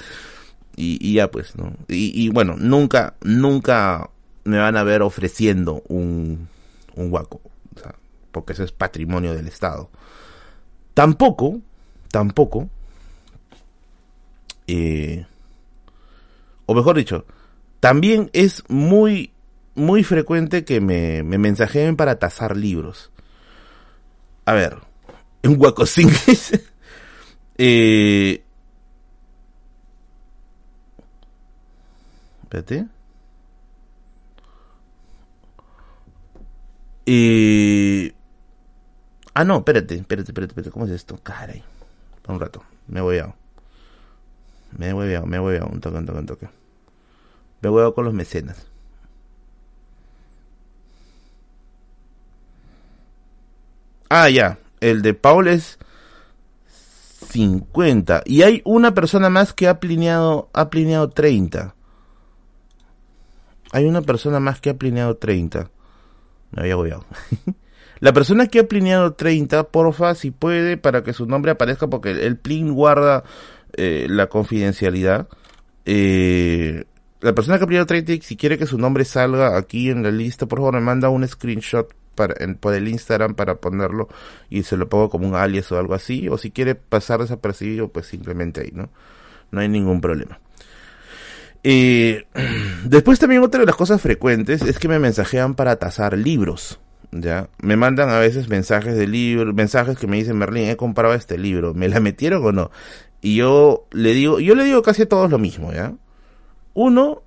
Y, 0.77 0.97
y 1.05 1.15
ya 1.15 1.29
pues, 1.29 1.55
¿no? 1.57 1.73
Y, 1.89 2.11
y, 2.25 2.29
bueno, 2.29 2.55
nunca, 2.57 3.15
nunca 3.21 4.09
me 4.45 4.57
van 4.57 4.77
a 4.77 4.83
ver 4.83 5.01
ofreciendo 5.01 5.83
un, 5.89 6.47
un 6.95 7.11
huaco, 7.11 7.41
o 7.75 7.79
sea, 7.79 7.95
porque 8.31 8.53
eso 8.53 8.63
es 8.63 8.71
patrimonio 8.71 9.33
del 9.33 9.47
Estado. 9.47 9.89
Tampoco, 10.93 11.59
tampoco, 12.09 12.69
eh, 14.67 15.25
o 16.65 16.73
mejor 16.73 16.95
dicho, 16.95 17.25
también 17.81 18.29
es 18.31 18.63
muy, 18.69 19.31
muy 19.75 20.03
frecuente 20.03 20.63
que 20.63 20.79
me, 20.79 21.21
me 21.23 21.37
mensajeen 21.37 21.97
para 21.97 22.17
tasar 22.17 22.55
libros. 22.55 23.11
A 24.45 24.53
ver, 24.53 24.77
en 25.41 25.59
Huacosín 25.59 26.09
eh, 27.57 28.43
espérate. 32.43 32.87
Eh, 37.07 38.13
ah, 39.33 39.43
no, 39.43 39.57
espérate, 39.57 39.95
espérate, 39.95 40.31
espérate, 40.31 40.51
espérate. 40.51 40.71
¿Cómo 40.71 40.85
es 40.85 40.91
esto? 40.91 41.17
Caray. 41.21 41.63
un 42.27 42.39
rato, 42.39 42.63
me 42.87 43.01
voy 43.01 43.19
a... 43.19 43.33
Me 44.77 44.89
he 44.89 44.93
hueveado, 44.93 45.25
me 45.25 45.37
he 45.37 45.39
hueveado, 45.39 45.67
un 45.67 45.79
toque, 45.79 45.97
un 45.97 46.05
toque, 46.05 46.19
un 46.19 46.25
toque. 46.25 46.49
Me 47.61 47.69
he 47.69 47.71
hueveado 47.71 47.93
con 47.95 48.05
los 48.05 48.13
mecenas. 48.13 48.67
Ah, 54.09 54.29
ya. 54.29 54.59
El 54.79 55.01
de 55.01 55.13
Paul 55.13 55.47
es 55.47 55.79
50. 57.29 58.23
Y 58.25 58.43
hay 58.43 58.61
una 58.65 58.93
persona 58.93 59.29
más 59.29 59.53
que 59.53 59.67
ha 59.67 59.79
plineado, 59.79 60.49
ha 60.53 60.69
plineado 60.69 61.09
30. 61.09 61.75
hay 63.71 63.85
una 63.85 64.01
persona 64.01 64.39
más 64.39 64.61
que 64.61 64.69
ha 64.69 64.77
plineado 64.77 65.17
30. 65.17 65.69
Me 66.51 66.61
había 66.61 66.73
agobiado. 66.73 67.05
La 67.99 68.13
persona 68.13 68.47
que 68.47 68.59
ha 68.59 68.67
plineado 68.67 69.13
30, 69.13 69.69
porfa, 69.69 70.15
si 70.15 70.31
puede, 70.31 70.77
para 70.77 71.03
que 71.03 71.13
su 71.13 71.25
nombre 71.25 71.51
aparezca, 71.51 71.87
porque 71.87 72.11
el, 72.11 72.37
plin 72.37 72.73
guarda 72.73 73.23
eh, 73.77 74.07
la 74.09 74.27
confidencialidad. 74.27 75.27
Eh, 75.85 76.85
la 77.21 77.33
persona 77.33 77.57
que 77.57 77.63
ha 77.63 77.67
plineado 77.67 77.85
30, 77.85 78.17
si 78.21 78.35
quiere 78.35 78.57
que 78.57 78.65
su 78.65 78.77
nombre 78.77 79.05
salga 79.05 79.57
aquí 79.57 79.89
en 79.89 80.03
la 80.03 80.11
lista, 80.11 80.45
por 80.45 80.59
favor, 80.59 80.75
me 80.75 80.81
manda 80.81 81.09
un 81.09 81.27
screenshot 81.27 81.93
para, 82.15 82.35
por 82.59 82.73
el 82.73 82.87
Instagram 82.87 83.35
para 83.35 83.55
ponerlo 83.55 84.07
y 84.49 84.63
se 84.63 84.77
lo 84.77 84.89
pongo 84.89 85.09
como 85.09 85.27
un 85.27 85.35
alias 85.35 85.71
o 85.71 85.77
algo 85.77 85.93
así. 85.93 86.27
O 86.29 86.37
si 86.37 86.51
quiere 86.51 86.75
pasar 86.75 87.19
desapercibido, 87.19 87.89
pues 87.89 88.07
simplemente 88.07 88.61
ahí, 88.61 88.71
¿no? 88.73 88.89
No 89.51 89.61
hay 89.61 89.69
ningún 89.69 90.01
problema. 90.01 90.39
Eh, 91.63 92.25
después 92.85 93.19
también 93.19 93.43
otra 93.43 93.59
de 93.59 93.65
las 93.65 93.75
cosas 93.75 94.01
frecuentes 94.01 94.61
es 94.61 94.79
que 94.79 94.87
me 94.87 94.99
mensajean 94.99 95.55
para 95.55 95.75
tasar 95.77 96.17
libros. 96.17 96.79
¿ya? 97.11 97.49
Me 97.61 97.75
mandan 97.75 98.09
a 98.09 98.19
veces 98.19 98.49
mensajes 98.49 98.95
de 98.95 99.07
libro, 99.07 99.53
mensajes 99.53 99.97
que 99.97 100.07
me 100.07 100.17
dicen, 100.17 100.37
Merlin, 100.37 100.69
he 100.69 100.77
comprado 100.77 101.13
este 101.13 101.37
libro, 101.37 101.73
¿me 101.73 101.87
la 101.87 101.99
metieron 101.99 102.45
o 102.45 102.51
no? 102.51 102.71
Y 103.21 103.37
yo 103.37 103.87
le 103.91 104.13
digo, 104.13 104.39
yo 104.39 104.55
le 104.55 104.63
digo 104.63 104.81
casi 104.81 105.03
a 105.03 105.09
todos 105.09 105.31
lo 105.31 105.39
mismo, 105.39 105.73
¿ya? 105.73 105.93
Uno, 106.73 107.23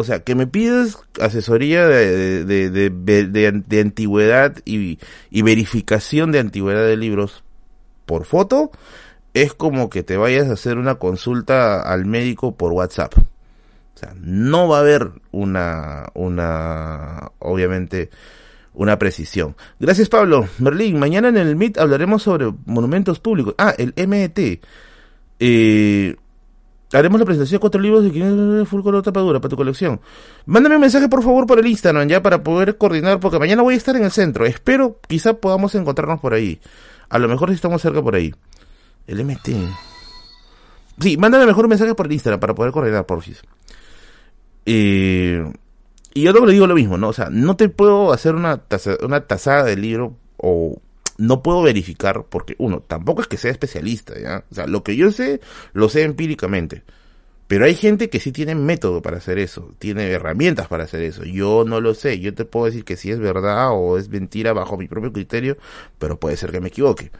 o 0.00 0.04
sea, 0.04 0.20
que 0.20 0.34
me 0.34 0.46
pides 0.46 0.98
asesoría 1.20 1.86
de, 1.86 2.44
de, 2.44 2.70
de, 2.70 3.62
de 3.66 3.80
antigüedad 3.80 4.56
y, 4.64 4.98
y, 5.30 5.42
verificación 5.42 6.32
de 6.32 6.38
antigüedad 6.38 6.86
de 6.86 6.96
libros 6.96 7.44
por 8.06 8.24
foto, 8.24 8.70
es 9.34 9.52
como 9.54 9.90
que 9.90 10.02
te 10.02 10.16
vayas 10.16 10.48
a 10.48 10.54
hacer 10.54 10.78
una 10.78 10.96
consulta 10.96 11.82
al 11.82 12.06
médico 12.06 12.56
por 12.56 12.72
WhatsApp. 12.72 13.14
O 13.18 13.98
sea, 13.98 14.14
no 14.18 14.68
va 14.68 14.78
a 14.78 14.80
haber 14.80 15.10
una, 15.30 16.06
una, 16.14 17.30
obviamente, 17.38 18.10
una 18.72 18.98
precisión. 18.98 19.56
Gracias 19.78 20.08
Pablo. 20.08 20.48
Merlín, 20.58 20.98
mañana 20.98 21.28
en 21.28 21.36
el 21.36 21.56
MIT 21.56 21.78
hablaremos 21.78 22.22
sobre 22.22 22.50
monumentos 22.64 23.20
públicos. 23.20 23.54
Ah, 23.58 23.74
el 23.76 23.92
MET. 24.08 24.62
Eh, 25.38 26.16
haremos 26.92 27.20
la 27.20 27.24
presentación 27.24 27.56
de 27.56 27.60
cuatro 27.60 27.80
libros 27.80 28.04
de 28.04 28.10
500 28.10 28.68
full 28.68 28.82
color 28.82 29.02
tapadura 29.02 29.40
para 29.40 29.50
tu 29.50 29.56
colección. 29.56 30.00
Mándame 30.46 30.76
un 30.76 30.80
mensaje 30.80 31.08
por 31.08 31.22
favor 31.22 31.46
por 31.46 31.58
el 31.58 31.66
Instagram 31.66 32.08
ya 32.08 32.22
para 32.22 32.42
poder 32.42 32.76
coordinar 32.78 33.20
porque 33.20 33.38
mañana 33.38 33.62
voy 33.62 33.74
a 33.74 33.76
estar 33.76 33.96
en 33.96 34.04
el 34.04 34.10
centro. 34.10 34.46
Espero 34.46 34.98
quizá 35.06 35.34
podamos 35.34 35.74
encontrarnos 35.74 36.20
por 36.20 36.34
ahí. 36.34 36.60
A 37.08 37.18
lo 37.18 37.28
mejor 37.28 37.50
si 37.50 37.54
estamos 37.54 37.82
cerca 37.82 38.02
por 38.02 38.14
ahí. 38.14 38.34
El 39.06 39.24
MT. 39.24 39.50
Sí, 41.00 41.16
mándame 41.16 41.46
mejor 41.46 41.64
un 41.64 41.70
mensaje 41.70 41.94
por 41.94 42.06
el 42.06 42.12
Instagram 42.12 42.40
para 42.40 42.54
poder 42.54 42.72
coordinar, 42.72 43.06
porfis. 43.06 43.42
Eh, 44.66 45.50
y 46.12 46.22
yo 46.22 46.32
le 46.32 46.52
digo 46.52 46.66
lo 46.66 46.74
mismo, 46.74 46.98
¿no? 46.98 47.08
O 47.08 47.12
sea, 47.12 47.28
no 47.30 47.56
te 47.56 47.68
puedo 47.68 48.12
hacer 48.12 48.34
una, 48.34 48.62
una 49.02 49.20
tasada 49.22 49.64
del 49.64 49.80
libro 49.80 50.16
o 50.36 50.80
no 51.20 51.42
puedo 51.42 51.60
verificar 51.62 52.24
porque, 52.28 52.54
uno, 52.58 52.80
tampoco 52.80 53.20
es 53.20 53.28
que 53.28 53.36
sea 53.36 53.50
especialista, 53.50 54.18
¿ya? 54.18 54.44
O 54.50 54.54
sea, 54.54 54.66
lo 54.66 54.82
que 54.82 54.96
yo 54.96 55.12
sé, 55.12 55.40
lo 55.74 55.90
sé 55.90 56.02
empíricamente. 56.04 56.82
Pero 57.46 57.66
hay 57.66 57.74
gente 57.74 58.08
que 58.08 58.20
sí 58.20 58.32
tiene 58.32 58.54
método 58.54 59.02
para 59.02 59.18
hacer 59.18 59.38
eso, 59.38 59.74
tiene 59.78 60.10
herramientas 60.10 60.68
para 60.68 60.84
hacer 60.84 61.02
eso. 61.02 61.24
Yo 61.24 61.64
no 61.66 61.80
lo 61.80 61.94
sé, 61.94 62.20
yo 62.20 62.32
te 62.32 62.46
puedo 62.46 62.66
decir 62.66 62.84
que 62.84 62.96
si 62.96 63.10
es 63.10 63.18
verdad 63.18 63.70
o 63.72 63.98
es 63.98 64.08
mentira 64.08 64.54
bajo 64.54 64.78
mi 64.78 64.88
propio 64.88 65.12
criterio, 65.12 65.58
pero 65.98 66.18
puede 66.18 66.38
ser 66.38 66.52
que 66.52 66.60
me 66.60 66.68
equivoque. 66.68 67.10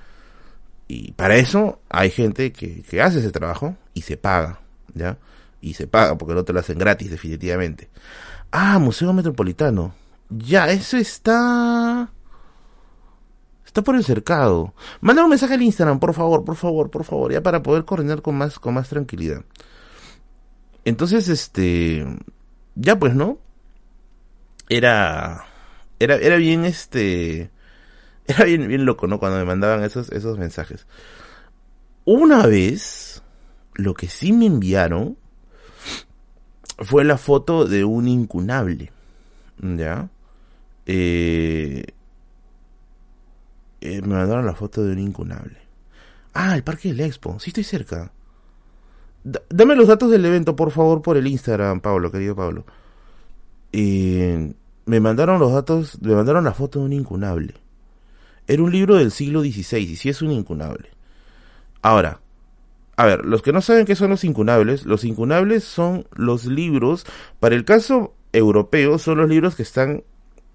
Y 0.89 1.13
para 1.13 1.37
eso 1.37 1.81
hay 1.91 2.11
gente 2.11 2.53
que, 2.53 2.83
que 2.83 3.03
hace 3.03 3.19
ese 3.19 3.33
trabajo 3.33 3.77
y 3.93 4.03
se 4.03 4.17
paga, 4.17 4.61
¿ya? 4.95 5.19
Y 5.61 5.75
se 5.75 5.87
paga 5.87 6.17
porque 6.17 6.35
no 6.35 6.45
te 6.45 6.55
lo 6.55 6.61
hacen 6.61 6.79
gratis 6.79 7.11
definitivamente. 7.11 7.91
Ah, 8.51 8.79
Museo 8.79 9.13
Metropolitano. 9.13 9.95
Ya, 10.31 10.71
eso 10.71 10.97
está... 10.97 12.11
Está 13.71 13.83
por 13.83 13.95
el 13.95 14.03
cercado. 14.03 14.75
Manda 15.01 15.23
un 15.23 15.31
mensaje 15.31 15.55
al 15.55 15.63
Instagram, 15.63 16.01
por 16.01 16.13
favor, 16.13 16.45
por 16.45 16.57
favor, 16.57 16.91
por 16.91 17.05
favor, 17.05 17.33
ya 17.33 17.41
para 17.41 17.63
poder 17.63 17.85
coordinar 17.85 18.21
con 18.21 18.35
más, 18.35 18.59
con 18.59 18.75
más 18.75 18.89
tranquilidad. 18.89 19.45
Entonces, 20.85 21.29
este, 21.29 22.05
ya 22.75 22.99
pues, 22.99 23.15
¿no? 23.15 23.39
Era, 24.69 25.45
era, 26.01 26.17
era 26.17 26.35
bien, 26.35 26.65
este, 26.65 27.53
era 28.27 28.45
bien, 28.45 28.67
bien 28.67 28.85
loco, 28.85 29.07
¿no? 29.07 29.21
Cuando 29.21 29.39
me 29.39 29.45
mandaban 29.45 29.85
esos, 29.85 30.11
esos 30.11 30.37
mensajes. 30.37 30.89
Una 32.05 32.49
vez, 32.49 33.23
lo 33.75 33.95
que 33.95 34.09
sí 34.09 34.33
me 34.33 34.47
enviaron 34.47 35.17
fue 36.77 37.05
la 37.05 37.19
foto 37.19 37.67
de 37.67 37.85
un 37.85 38.09
incunable. 38.09 38.91
¿Ya? 39.63 40.11
Eh, 40.87 41.85
eh, 43.81 44.03
me 44.03 44.15
mandaron 44.15 44.47
la 44.47 44.55
foto 44.55 44.83
de 44.85 44.93
un 44.93 44.99
incunable. 44.99 45.59
Ah, 46.35 46.55
el 46.55 46.63
Parque 46.63 46.89
del 46.89 47.01
Expo. 47.01 47.39
Sí, 47.41 47.51
estoy 47.51 47.65
cerca. 47.65 48.13
dame 49.23 49.77
los 49.77 49.89
datos 49.89 50.11
del 50.11 50.25
evento, 50.25 50.57
por 50.57 50.71
favor, 50.71 51.03
por 51.03 51.17
el 51.17 51.27
Instagram, 51.27 51.81
Pablo, 51.81 52.11
querido 52.11 52.37
Pablo. 52.37 52.65
Me 54.91 54.99
mandaron 54.99 55.39
los 55.39 55.53
datos, 55.53 56.01
me 56.03 56.15
mandaron 56.15 56.43
la 56.43 56.53
foto 56.53 56.81
de 56.81 56.87
un 56.87 56.93
incunable. 56.93 57.55
Era 58.49 58.63
un 58.63 58.73
libro 58.73 58.97
del 58.97 59.13
siglo 59.13 59.43
XVI, 59.43 59.79
y 59.79 59.95
sí 59.95 60.09
es 60.09 60.23
un 60.23 60.33
incunable. 60.33 60.89
Ahora, 61.83 62.21
a 62.97 63.07
ver, 63.07 63.25
los 63.25 63.43
que 63.43 63.53
no 63.53 63.63
saben 63.63 63.87
qué 63.87 63.95
son 63.95 64.11
los 64.11 64.25
incunables, 64.25 64.85
los 64.87 65.05
incunables 65.05 65.63
son 65.63 66.07
los 66.17 66.47
libros, 66.47 67.07
para 67.39 67.55
el 67.55 67.65
caso 67.65 68.15
europeo, 68.33 68.99
son 68.99 69.19
los 69.19 69.29
libros 69.29 69.55
que 69.55 69.63
están 69.63 70.03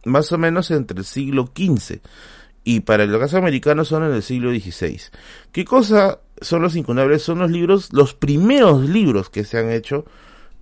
más 0.04 0.32
o 0.34 0.38
menos 0.38 0.70
entre 0.70 1.00
el 1.00 1.06
siglo 1.06 1.50
XV 1.56 2.02
y 2.68 2.82
para 2.82 3.04
el 3.04 3.18
caso 3.18 3.38
americano 3.38 3.86
son 3.86 4.04
en 4.04 4.14
el 4.14 4.24
siglo 4.24 4.50
XVI. 4.50 5.00
¿Qué 5.52 5.64
cosa 5.64 6.20
son 6.42 6.64
los 6.64 6.76
incunables? 6.76 7.22
Son 7.22 7.38
los 7.38 7.52
libros, 7.52 7.94
los 7.94 8.16
primeros 8.16 8.90
libros 8.90 9.30
que 9.30 9.46
se 9.46 9.60
han 9.60 9.72
hecho 9.72 10.04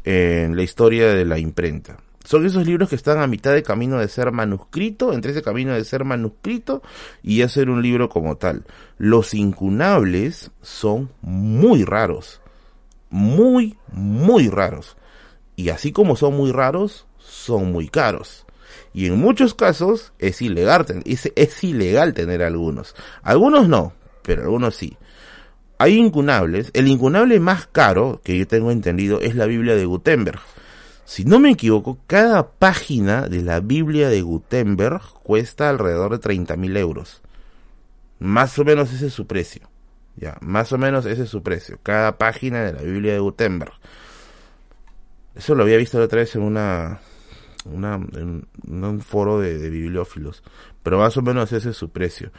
en 0.04 0.56
la 0.58 0.64
historia 0.64 1.08
de 1.14 1.24
la 1.24 1.40
imprenta. 1.40 1.98
Son 2.26 2.46
esos 2.46 2.66
libros 2.66 2.90
que 2.90 2.98
están 2.98 3.20
a 3.20 3.28
mitad 3.28 3.54
de 3.54 3.64
camino 3.64 4.00
de 4.00 4.10
ser 4.10 4.34
manuscrito, 4.34 5.14
entre 5.14 5.32
ese 5.32 5.42
camino 5.42 5.74
de 5.74 5.86
ser 5.86 6.04
manuscrito 6.04 6.84
y 7.22 7.42
hacer 7.42 7.70
un 7.70 7.82
libro 7.82 8.10
como 8.10 8.36
tal. 8.36 8.66
Los 8.98 9.34
incunables 9.34 10.52
son 10.62 11.10
muy 11.22 11.86
raros. 11.86 12.42
Muy, 13.10 13.78
muy 13.94 14.50
raros. 14.50 14.98
Y 15.56 15.70
así 15.70 15.94
como 15.94 16.18
son 16.18 16.36
muy 16.36 16.52
raros, 16.52 17.08
son 17.18 17.72
muy 17.72 17.88
caros. 17.88 18.43
Y 18.94 19.08
en 19.08 19.18
muchos 19.18 19.56
casos 19.56 20.14
es 20.20 20.42
ilegal, 20.42 20.86
es, 21.06 21.32
es 21.36 21.64
ilegal 21.64 22.14
tener 22.14 22.44
algunos. 22.44 22.96
Algunos 23.22 23.68
no, 23.68 23.94
pero 24.22 24.44
algunos 24.44 24.76
sí. 24.76 24.98
Hay 25.80 25.98
incunables. 25.98 26.70
El 26.74 26.88
incunable 26.88 27.40
más 27.40 27.68
caro, 27.68 28.22
que 28.24 28.38
yo 28.38 28.48
tengo 28.48 28.72
entendido, 28.72 29.20
es 29.20 29.36
la 29.36 29.48
Biblia 29.48 29.76
de 29.76 29.86
Gutenberg 29.86 30.40
si 31.06 31.26
no 31.26 31.40
me 31.40 31.52
equivoco, 31.52 32.00
cada 32.08 32.50
página 32.50 33.28
de 33.28 33.42
la 33.42 33.60
Biblia 33.60 34.10
de 34.10 34.22
Gutenberg 34.22 35.02
cuesta 35.22 35.70
alrededor 35.70 36.14
de 36.14 36.20
30 36.20 36.56
mil 36.56 36.76
euros. 36.78 37.22
Más 38.20 38.58
o 38.58 38.64
menos 38.64 38.94
ese 38.94 39.08
es 39.08 39.14
su 39.14 39.28
precio. 39.28 39.70
Ya, 40.16 40.38
más 40.42 40.72
o 40.72 40.78
menos 40.78 41.06
ese 41.06 41.24
es 41.24 41.30
su 41.30 41.44
precio. 41.44 41.80
Cada 41.84 42.18
página 42.18 42.64
de 42.64 42.74
la 42.74 42.82
Biblia 42.82 43.14
de 43.14 43.20
Gutenberg. 43.20 43.74
Eso 45.36 45.56
lo 45.56 45.64
había 45.64 45.78
visto 45.78 46.00
la 46.00 46.06
otra 46.06 46.20
vez 46.20 46.36
en 46.36 46.44
una, 46.44 47.02
una 47.66 47.96
en 47.96 48.46
un 48.68 49.02
foro 49.02 49.40
de, 49.40 49.70
bibliófilos. 49.70 50.44
Pero 50.82 51.00
más 51.00 51.16
o 51.18 51.22
menos 51.22 51.52
ese 51.52 51.70
es 51.70 51.78
su 51.78 51.90
precio. 51.90 52.32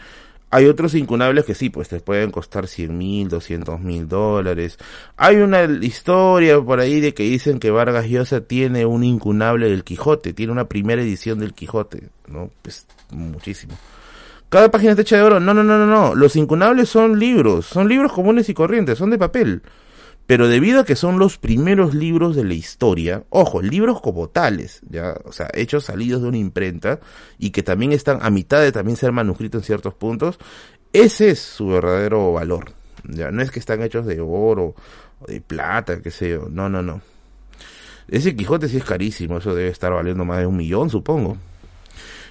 Hay 0.50 0.66
otros 0.66 0.94
incunables 0.94 1.44
que 1.44 1.54
sí, 1.54 1.68
pues 1.68 1.88
te 1.88 1.98
pueden 1.98 2.30
costar 2.30 2.68
100 2.68 2.96
mil, 2.96 3.28
200 3.28 3.80
mil 3.80 4.06
dólares. 4.06 4.78
Hay 5.16 5.36
una 5.36 5.64
historia 5.64 6.60
por 6.60 6.78
ahí 6.78 7.00
de 7.00 7.12
que 7.12 7.24
dicen 7.24 7.58
que 7.58 7.72
Vargas 7.72 8.06
Llosa 8.06 8.40
tiene 8.42 8.86
un 8.86 9.02
incunable 9.02 9.68
del 9.68 9.82
Quijote, 9.82 10.32
tiene 10.32 10.52
una 10.52 10.68
primera 10.68 11.02
edición 11.02 11.40
del 11.40 11.54
Quijote, 11.54 12.08
¿no? 12.28 12.50
Pues 12.62 12.86
muchísimo. 13.10 13.74
Cada 14.48 14.70
página 14.70 14.92
está 14.92 15.02
hecha 15.02 15.16
de 15.16 15.22
oro. 15.22 15.40
No, 15.40 15.52
no, 15.52 15.64
no, 15.64 15.76
no, 15.78 15.86
no. 15.86 16.14
Los 16.14 16.36
incunables 16.36 16.88
son 16.88 17.18
libros, 17.18 17.66
son 17.66 17.88
libros 17.88 18.12
comunes 18.12 18.48
y 18.48 18.54
corrientes, 18.54 18.98
son 18.98 19.10
de 19.10 19.18
papel. 19.18 19.62
Pero 20.26 20.48
debido 20.48 20.80
a 20.80 20.84
que 20.84 20.96
son 20.96 21.18
los 21.18 21.36
primeros 21.36 21.94
libros 21.94 22.34
de 22.34 22.44
la 22.44 22.54
historia, 22.54 23.24
ojo, 23.28 23.60
libros 23.60 24.00
como 24.00 24.28
tales, 24.28 24.80
ya, 24.88 25.16
o 25.24 25.32
sea, 25.32 25.50
hechos 25.52 25.84
salidos 25.84 26.22
de 26.22 26.28
una 26.28 26.38
imprenta 26.38 27.00
y 27.38 27.50
que 27.50 27.62
también 27.62 27.92
están 27.92 28.18
a 28.22 28.30
mitad 28.30 28.62
de 28.62 28.72
también 28.72 28.96
ser 28.96 29.12
manuscritos 29.12 29.62
en 29.62 29.66
ciertos 29.66 29.94
puntos, 29.94 30.38
ese 30.94 31.30
es 31.30 31.40
su 31.40 31.66
verdadero 31.66 32.32
valor. 32.32 32.72
Ya, 33.04 33.30
no 33.30 33.42
es 33.42 33.50
que 33.50 33.58
están 33.58 33.82
hechos 33.82 34.06
de 34.06 34.20
oro 34.20 34.74
o 35.20 35.26
de 35.26 35.42
plata, 35.42 36.00
qué 36.00 36.10
sé 36.10 36.30
yo, 36.30 36.48
no, 36.50 36.70
no, 36.70 36.82
no. 36.82 37.02
Ese 38.08 38.34
Quijote 38.34 38.68
sí 38.68 38.78
es 38.78 38.84
carísimo, 38.84 39.38
eso 39.38 39.54
debe 39.54 39.68
estar 39.68 39.92
valiendo 39.92 40.24
más 40.24 40.38
de 40.38 40.46
un 40.46 40.56
millón, 40.56 40.88
supongo. 40.88 41.36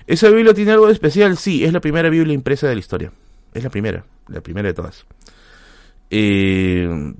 ¿Esa 0.08 0.30
Biblia 0.30 0.54
tiene 0.54 0.72
algo 0.72 0.88
de 0.88 0.94
especial? 0.94 1.38
Sí, 1.38 1.64
es 1.64 1.74
la 1.74 1.80
primera 1.80 2.10
Biblia 2.10 2.34
impresa 2.34 2.68
de 2.68 2.76
la 2.76 2.80
historia. 2.80 3.12
Es 3.54 3.64
la 3.64 3.70
primera, 3.70 4.04
la 4.28 4.42
primera 4.42 4.68
de 4.68 4.74
todas. 4.74 5.06
Eh, 6.10 7.14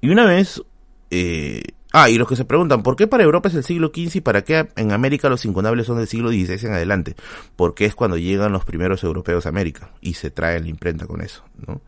y 0.00 0.10
una 0.10 0.26
vez, 0.26 0.62
eh, 1.10 1.62
Ah, 1.98 2.10
y 2.10 2.18
los 2.18 2.28
que 2.28 2.36
se 2.36 2.44
preguntan, 2.44 2.82
¿por 2.82 2.94
qué 2.94 3.06
para 3.06 3.24
Europa 3.24 3.48
es 3.48 3.54
el 3.54 3.64
siglo 3.64 3.88
XV 3.88 4.16
y 4.16 4.20
para 4.20 4.42
qué 4.42 4.68
en 4.76 4.92
América 4.92 5.30
los 5.30 5.46
incunables 5.46 5.86
son 5.86 5.96
del 5.96 6.06
siglo 6.06 6.28
XVI 6.28 6.66
en 6.66 6.74
adelante? 6.74 7.16
Porque 7.56 7.86
es 7.86 7.94
cuando 7.94 8.18
llegan 8.18 8.52
los 8.52 8.66
primeros 8.66 9.02
europeos 9.02 9.46
a 9.46 9.48
América 9.48 9.88
y 10.02 10.12
se 10.12 10.30
trae 10.30 10.60
la 10.60 10.68
imprenta 10.68 11.06
con 11.06 11.22
eso, 11.22 11.42
¿no? 11.66 11.80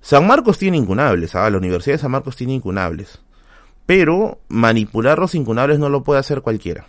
San 0.00 0.28
Marcos 0.28 0.56
tiene 0.56 0.76
incunables, 0.76 1.34
¿ah? 1.34 1.50
la 1.50 1.58
Universidad 1.58 1.94
de 1.94 2.02
San 2.02 2.12
Marcos 2.12 2.36
tiene 2.36 2.52
incunables. 2.52 3.18
Pero 3.86 4.38
manipular 4.46 5.18
los 5.18 5.34
incunables 5.34 5.80
no 5.80 5.88
lo 5.88 6.04
puede 6.04 6.20
hacer 6.20 6.40
cualquiera. 6.40 6.86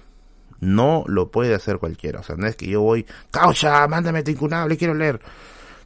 No 0.59 1.03
lo 1.07 1.31
puede 1.31 1.55
hacer 1.55 1.79
cualquiera. 1.79 2.19
O 2.19 2.23
sea, 2.23 2.35
no 2.35 2.45
es 2.45 2.55
que 2.55 2.67
yo 2.67 2.81
voy, 2.81 3.07
caucha, 3.31 3.87
mándame 3.87 4.21
tu 4.21 4.29
incunable, 4.29 4.77
quiero 4.77 4.93
leer. 4.93 5.19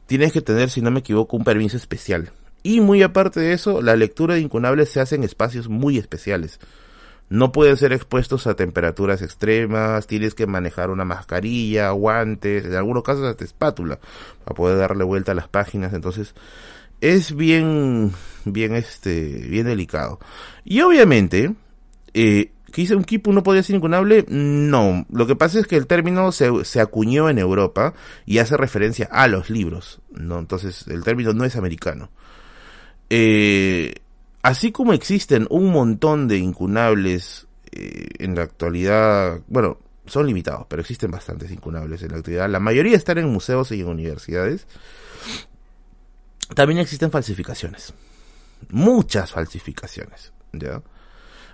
Tienes 0.04 0.30
que 0.30 0.42
tener, 0.42 0.68
si 0.68 0.82
no 0.82 0.90
me 0.90 1.00
equivoco, 1.00 1.38
un 1.38 1.44
permiso 1.44 1.78
especial. 1.78 2.32
Y 2.62 2.80
muy 2.80 3.02
aparte 3.02 3.40
de 3.40 3.52
eso, 3.52 3.80
la 3.82 3.96
lectura 3.96 4.34
de 4.34 4.40
incunables 4.40 4.90
se 4.90 5.00
hace 5.00 5.14
en 5.14 5.24
espacios 5.24 5.68
muy 5.68 5.98
especiales. 5.98 6.60
No 7.30 7.52
pueden 7.52 7.76
ser 7.76 7.92
expuestos 7.92 8.48
a 8.48 8.54
temperaturas 8.54 9.22
extremas, 9.22 10.08
tienes 10.08 10.34
que 10.34 10.48
manejar 10.48 10.90
una 10.90 11.04
mascarilla, 11.04 11.90
guantes, 11.90 12.64
en 12.64 12.74
algunos 12.74 13.04
casos 13.04 13.24
hasta 13.24 13.44
espátula, 13.44 14.00
para 14.44 14.56
poder 14.56 14.78
darle 14.78 15.04
vuelta 15.04 15.32
a 15.32 15.36
las 15.36 15.46
páginas. 15.46 15.94
Entonces, 15.94 16.34
es 17.00 17.34
bien, 17.34 18.12
bien, 18.44 18.74
este, 18.74 19.46
bien 19.48 19.66
delicado. 19.66 20.18
Y 20.64 20.80
obviamente, 20.80 21.54
eh, 22.14 22.50
que 22.72 22.82
dice 22.82 22.96
un 22.96 23.04
kipu 23.04 23.32
no 23.32 23.42
podía 23.42 23.62
ser 23.62 23.76
incunable, 23.76 24.24
no. 24.28 25.06
Lo 25.10 25.26
que 25.26 25.36
pasa 25.36 25.60
es 25.60 25.66
que 25.66 25.76
el 25.76 25.86
término 25.86 26.32
se, 26.32 26.64
se, 26.64 26.80
acuñó 26.80 27.28
en 27.28 27.38
Europa 27.38 27.94
y 28.26 28.38
hace 28.38 28.56
referencia 28.56 29.08
a 29.10 29.28
los 29.28 29.50
libros, 29.50 30.00
¿no? 30.10 30.38
Entonces, 30.38 30.86
el 30.88 31.04
término 31.04 31.32
no 31.32 31.44
es 31.44 31.56
americano. 31.56 32.10
Eh, 33.10 33.94
así 34.42 34.72
como 34.72 34.92
existen 34.92 35.46
un 35.50 35.70
montón 35.70 36.28
de 36.28 36.38
incunables 36.38 37.46
eh, 37.72 38.06
en 38.18 38.34
la 38.34 38.42
actualidad, 38.42 39.40
bueno, 39.48 39.78
son 40.06 40.26
limitados, 40.26 40.66
pero 40.68 40.80
existen 40.80 41.10
bastantes 41.10 41.50
incunables 41.50 42.02
en 42.02 42.12
la 42.12 42.18
actualidad. 42.18 42.48
La 42.48 42.60
mayoría 42.60 42.96
están 42.96 43.18
en 43.18 43.28
museos 43.28 43.70
y 43.72 43.80
en 43.80 43.88
universidades 43.88 44.66
también 46.54 46.80
existen 46.80 47.10
falsificaciones. 47.10 47.94
Muchas 48.70 49.30
falsificaciones, 49.30 50.32
¿ya? 50.52 50.82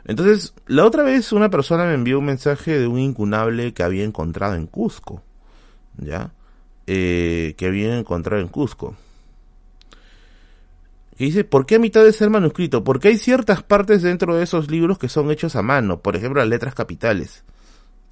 Entonces, 0.05 0.55
la 0.67 0.85
otra 0.85 1.03
vez 1.03 1.33
una 1.33 1.51
persona 1.51 1.85
me 1.85 1.95
envió 1.95 2.19
un 2.19 2.27
mensaje 2.27 2.79
de 2.79 2.87
un 2.87 2.99
incunable 2.99 3.75
que 3.75 3.83
había 3.83 4.05
encontrado 4.05 4.55
en 4.55 4.67
Cusco, 4.67 5.23
¿ya? 5.99 6.33
Eh, 6.87 7.55
que 7.59 7.67
había 7.67 7.99
encontrado 7.99 8.41
en 8.41 8.49
Cusco. 8.49 8.97
Que 11.17 11.25
dice, 11.25 11.45
¿por 11.45 11.65
qué 11.65 11.77
a 11.77 11.79
mitad 11.79 12.05
de 12.05 12.13
ser 12.13 12.31
manuscrito? 12.31 12.85
Porque 12.85 13.09
hay 13.09 13.19
ciertas 13.19 13.63
partes 13.63 14.03
dentro 14.03 14.37
de 14.37 14.45
esos 14.45 14.71
libros 14.71 14.99
que 14.99 15.09
son 15.09 15.31
hechos 15.31 15.57
a 15.57 15.63
mano, 15.63 16.01
por 16.01 16.17
ejemplo 16.17 16.41
las 16.41 16.49
letras 16.49 16.75
capitales, 16.75 17.45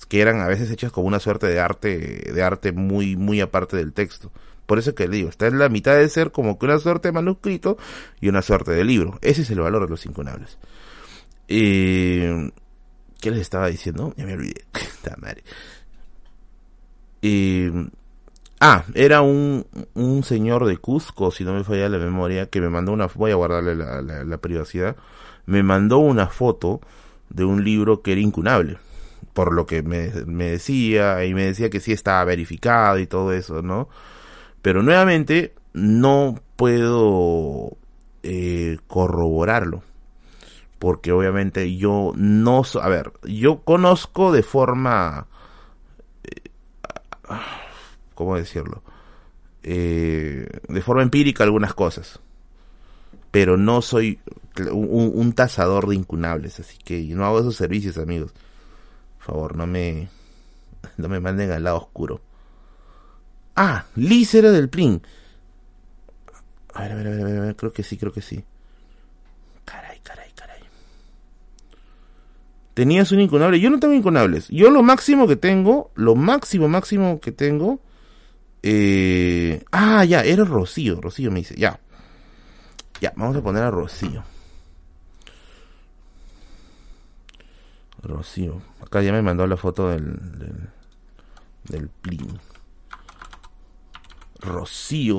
que 0.09 0.21
eran 0.21 0.41
a 0.41 0.47
veces 0.47 0.71
hechas 0.71 0.91
como 0.91 1.07
una 1.07 1.21
suerte 1.21 1.47
de 1.47 1.61
arte, 1.61 2.33
de 2.33 2.43
arte 2.43 2.73
muy, 2.73 3.17
muy 3.17 3.41
aparte 3.41 3.77
del 3.77 3.93
texto. 3.93 4.33
Por 4.67 4.79
eso 4.79 4.95
que 4.95 5.07
le 5.07 5.17
digo, 5.17 5.29
está 5.29 5.47
en 5.47 5.59
la 5.59 5.69
mitad 5.69 5.97
de 5.97 6.09
ser 6.09 6.33
como 6.33 6.59
que 6.59 6.65
una 6.65 6.79
suerte 6.79 7.09
de 7.09 7.13
manuscrito 7.13 7.77
y 8.21 8.29
una 8.29 8.41
suerte 8.41 8.73
de 8.73 8.85
libro. 8.85 9.19
Ese 9.21 9.43
es 9.43 9.51
el 9.51 9.61
valor 9.61 9.83
de 9.83 9.91
los 9.91 10.07
incunables. 10.07 10.59
Eh, 11.49 12.51
¿Qué 13.21 13.31
les 13.31 13.41
estaba 13.41 13.69
diciendo? 13.69 14.15
Ya 14.17 14.25
me 14.25 14.33
olvidé. 14.33 14.65
madre. 15.21 15.45
Eh, 17.21 17.71
ah, 18.61 18.85
era 18.95 19.23
un, 19.23 19.67
un 19.95 20.23
señor 20.25 20.67
de 20.67 20.77
Cusco, 20.79 21.31
si 21.31 21.45
no 21.45 21.55
me 21.55 21.65
falla 21.65 21.89
la 21.89 21.99
memoria, 21.99 22.47
que 22.47 22.61
me 22.61 22.71
mandó 22.71 22.93
una... 22.93 23.07
Voy 23.07 23.31
a 23.31 23.37
guardarle 23.37 23.75
la, 23.75 24.03
la 24.03 24.39
privacidad. 24.39 24.97
Me 25.47 25.63
mandó 25.63 25.99
una 25.99 26.27
foto 26.29 26.81
de 27.29 27.45
un 27.45 27.65
libro 27.65 28.03
que 28.03 28.13
era 28.13 28.21
incunable 28.21 28.79
por 29.35 29.53
lo 29.53 29.67
que 29.67 29.83
me, 29.83 30.11
me, 30.27 30.51
decía 30.51 31.25
y 31.25 31.35
me 31.35 31.45
decía 31.45 31.69
que 31.69 31.81
sí 31.81 31.93
estaba 31.93 32.25
verificado 32.25 32.99
y 32.99 33.07
todo 33.07 33.33
eso, 33.33 33.63
¿no? 33.63 33.89
Pero 34.63 34.83
nuevamente 34.83 35.55
no 35.75 36.41
puedo 36.57 37.77
eh, 38.23 38.79
corroborarlo. 38.87 39.83
Porque 40.79 41.13
obviamente 41.13 41.77
yo 41.77 42.13
no... 42.17 42.63
A 42.81 42.89
ver, 42.89 43.13
yo 43.25 43.61
conozco 43.61 44.33
de 44.33 44.43
forma... 44.43 45.27
Eh, 46.25 46.51
¿Cómo 48.15 48.37
decirlo? 48.37 48.83
Eh, 49.63 50.47
de 50.69 50.83
forma 50.83 51.03
empírica 51.03 51.45
algunas 51.45 51.75
cosas. 51.75 52.21
Pero 53.31 53.57
no 53.57 53.83
soy 53.83 54.21
un, 54.71 55.13
un 55.15 55.33
tasador 55.33 55.89
de 55.89 55.97
incunables. 55.97 56.61
Así 56.61 56.79
que 56.79 57.03
no 57.15 57.25
hago 57.25 57.41
esos 57.41 57.57
servicios, 57.57 57.99
amigos. 57.99 58.33
Por 59.19 59.27
favor, 59.27 59.57
no 59.57 59.67
me... 59.67 60.09
No 60.97 61.09
me 61.09 61.19
manden 61.19 61.51
al 61.51 61.65
lado 61.65 61.79
oscuro. 61.79 62.21
Ah, 63.57 63.87
Liz 63.97 64.35
era 64.35 64.51
del 64.53 64.69
PRIN. 64.69 65.03
A 66.75 66.83
ver, 66.83 66.93
a 66.93 66.95
ver, 66.97 67.07
a 67.07 67.11
ver, 67.11 67.39
a 67.39 67.41
ver, 67.41 67.57
creo 67.57 67.73
que 67.73 67.83
sí, 67.83 67.97
creo 67.97 68.13
que 68.13 68.21
sí. 68.21 68.45
Caray, 69.65 70.01
caray, 70.01 70.31
caray. 70.35 70.61
Tenías 72.75 73.13
un 73.13 73.21
incunable. 73.21 73.61
Yo 73.61 73.71
no 73.71 73.79
tengo 73.79 73.95
incunables. 73.95 74.49
Yo 74.49 74.71
lo 74.71 74.83
máximo 74.83 75.27
que 75.29 75.37
tengo, 75.37 75.91
lo 75.95 76.17
máximo, 76.17 76.69
máximo 76.69 77.21
que 77.21 77.33
tengo. 77.33 77.81
Eh... 78.67 79.63
Ah, 79.73 80.07
ya, 80.07 80.23
era 80.23 80.43
Rocío. 80.43 80.99
Rocío 80.99 81.31
me 81.31 81.41
dice, 81.41 81.55
ya. 81.55 81.79
Ya, 82.99 83.13
vamos 83.15 83.37
a 83.37 83.43
poner 83.43 83.63
a 83.63 83.71
Rocío. 83.71 84.25
Rocío. 88.03 88.63
Acá 88.81 89.03
ya 89.03 89.13
me 89.13 89.21
mandó 89.21 89.47
la 89.47 89.59
foto 89.59 89.91
del, 89.91 90.39
del, 90.39 90.71
del 91.65 91.89
plin. 91.91 92.41
Rocío 94.41 95.19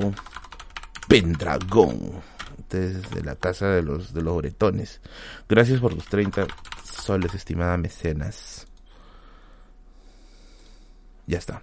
Pendragón. 1.08 2.24
Desde 2.68 3.24
la 3.24 3.36
casa 3.36 3.68
de 3.68 3.84
los, 3.84 4.12
de 4.12 4.24
los 4.24 4.38
bretones. 4.38 5.02
Gracias 5.48 5.80
por 5.80 5.94
tus 5.94 6.06
30 6.06 6.48
soles, 6.84 7.36
estimada 7.36 7.78
mecenas. 7.78 8.66
Ya 11.28 11.38
está. 11.38 11.62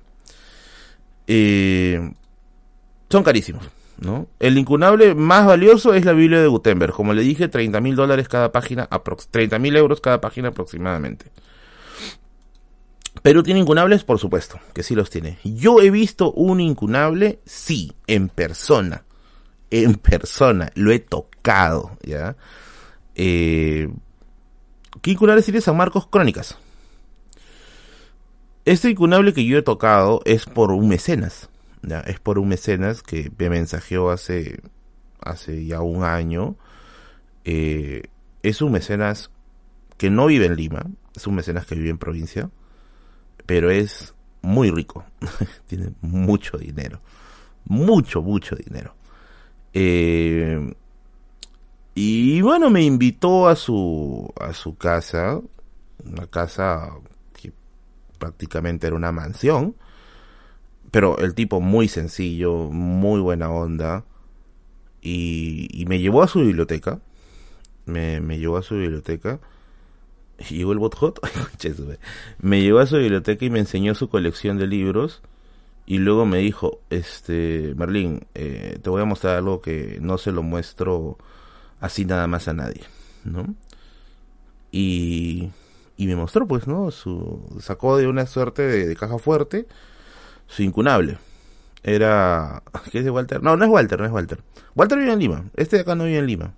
Son 3.09 3.23
carísimos, 3.23 3.69
¿no? 3.99 4.27
El 4.41 4.57
incunable 4.57 5.15
más 5.15 5.47
valioso 5.47 5.95
es 5.95 6.05
la 6.05 6.13
Biblia 6.13 6.41
de 6.41 6.49
Gutenberg. 6.49 6.93
Como 6.93 7.13
le 7.13 7.23
dije, 7.23 7.49
30 7.49 7.81
mil 7.81 7.95
dólares 7.95 8.29
cada 8.29 8.53
página, 8.53 8.89
30 9.31 9.59
mil 9.59 9.77
euros 9.77 10.01
cada 10.01 10.21
página 10.21 10.49
aproximadamente. 10.49 11.27
Perú 13.23 13.43
tiene 13.43 13.61
incunables, 13.61 14.05
por 14.05 14.19
supuesto, 14.19 14.59
que 14.73 14.83
sí 14.83 14.95
los 14.95 15.11
tiene. 15.11 15.39
Yo 15.45 15.81
he 15.81 15.91
visto 15.91 16.33
un 16.33 16.61
incunable, 16.61 17.41
sí, 17.45 17.93
en 18.07 18.29
persona. 18.29 19.05
En 19.71 19.95
persona, 19.95 20.73
lo 20.75 20.91
he 20.91 20.99
tocado, 20.99 21.99
¿ya? 22.03 22.37
Eh, 23.15 23.89
¿Qué 25.01 25.11
incunable 25.13 25.43
tiene 25.43 25.61
San 25.61 25.77
Marcos? 25.77 26.07
Crónicas. 26.07 26.59
Este 28.65 28.91
incunable 28.91 29.33
que 29.33 29.45
yo 29.45 29.59
he 29.59 29.63
tocado 29.63 30.21
es 30.25 30.47
por 30.47 30.71
un 30.71 30.89
mecenas. 30.89 31.51
Es 32.07 32.21
por 32.21 32.39
un 32.39 32.49
mecenas 32.49 33.03
que 33.03 33.33
me 33.37 33.51
mensajeó 33.51 34.11
hace, 34.11 34.61
hace 35.21 35.67
ya 35.67 35.81
un 35.81 36.05
año. 36.05 36.57
Eh, 37.45 38.03
es 38.43 38.63
un 38.63 38.73
mecenas 38.73 39.31
que 39.97 40.11
no 40.11 40.27
vive 40.27 40.47
en 40.47 40.57
Lima, 40.57 40.87
es 41.15 41.27
un 41.27 41.35
mecenas 41.35 41.67
que 41.67 41.75
vive 41.75 41.91
en 41.91 41.99
provincia 41.99 42.51
pero 43.47 43.71
es 43.71 44.15
muy 44.41 44.71
rico. 44.71 45.05
Tiene 45.67 45.93
mucho 46.01 46.59
dinero. 46.59 47.01
Mucho, 47.65 48.23
mucho 48.23 48.57
dinero. 48.57 48.95
Eh, 49.73 50.75
y 51.95 52.41
bueno, 52.41 52.71
me 52.71 52.83
invitó 52.83 53.49
a 53.49 53.57
su, 53.57 54.33
a 54.41 54.53
su 54.53 54.77
casa, 54.77 55.41
una 56.05 56.27
casa 56.27 56.91
prácticamente 58.23 58.87
era 58.87 58.95
una 58.95 59.11
mansión, 59.11 59.75
pero 60.93 61.19
el 61.19 61.35
tipo 61.35 61.61
muy 61.61 61.89
sencillo, 61.89 62.71
muy 62.71 63.21
buena 63.21 63.51
onda, 63.51 64.05
y, 65.01 65.67
y 65.73 65.87
me 65.87 65.99
llevó 65.99 66.23
a 66.23 66.29
su 66.29 66.39
biblioteca, 66.39 67.01
me, 67.85 68.21
llevó 68.39 68.59
a 68.59 68.63
su 68.63 68.77
biblioteca, 68.77 69.41
llegó 70.51 70.71
el 70.71 70.79
bot 70.79 70.97
me 72.41 72.63
llevó 72.63 72.79
a 72.79 72.87
su 72.87 72.97
biblioteca 72.97 73.45
y 73.45 73.51
me 73.51 73.59
enseñó 73.59 73.97
su 73.97 74.09
colección 74.09 74.57
de 74.57 74.69
libros 74.69 75.21
y 75.85 75.99
luego 75.99 76.25
me 76.25 76.39
dijo, 76.39 76.81
este, 76.91 77.75
Merlín, 77.77 78.25
eh, 78.37 78.79
te 78.81 78.89
voy 78.89 79.03
a 79.03 79.05
mostrar 79.05 79.37
algo 79.37 79.61
que 79.61 79.99
no 80.01 80.17
se 80.17 80.31
lo 80.31 80.45
muestro 80.45 81.19
así 81.81 82.05
nada 82.05 82.29
más 82.29 82.47
a 82.47 82.53
nadie, 82.53 82.83
¿no? 83.25 83.57
Y, 84.71 85.51
y 86.03 86.07
me 86.09 86.17
mostró, 86.17 86.49
pues, 86.49 86.67
¿no? 86.67 86.91
Su, 86.91 87.41
sacó 87.61 87.97
de 87.97 88.09
una 88.09 88.27
suerte 88.27 88.63
de, 88.63 88.97
caja 88.97 89.19
fuerte 89.19 89.69
su 90.49 90.65
incunable. 90.65 91.19
Era, 91.85 92.63
¿qué 92.91 92.99
es 92.99 93.09
Walter? 93.09 93.41
No, 93.41 93.57
no 93.57 93.65
es 93.65 93.71
Walter, 93.71 94.01
no 94.01 94.07
es 94.07 94.13
Walter. 94.13 94.41
Walter 94.75 94.99
vive 94.99 95.13
en 95.13 95.19
Lima, 95.21 95.45
este 95.55 95.77
de 95.77 95.83
acá 95.83 95.95
no 95.95 96.05
vive 96.05 96.19
en 96.19 96.27
Lima. 96.27 96.55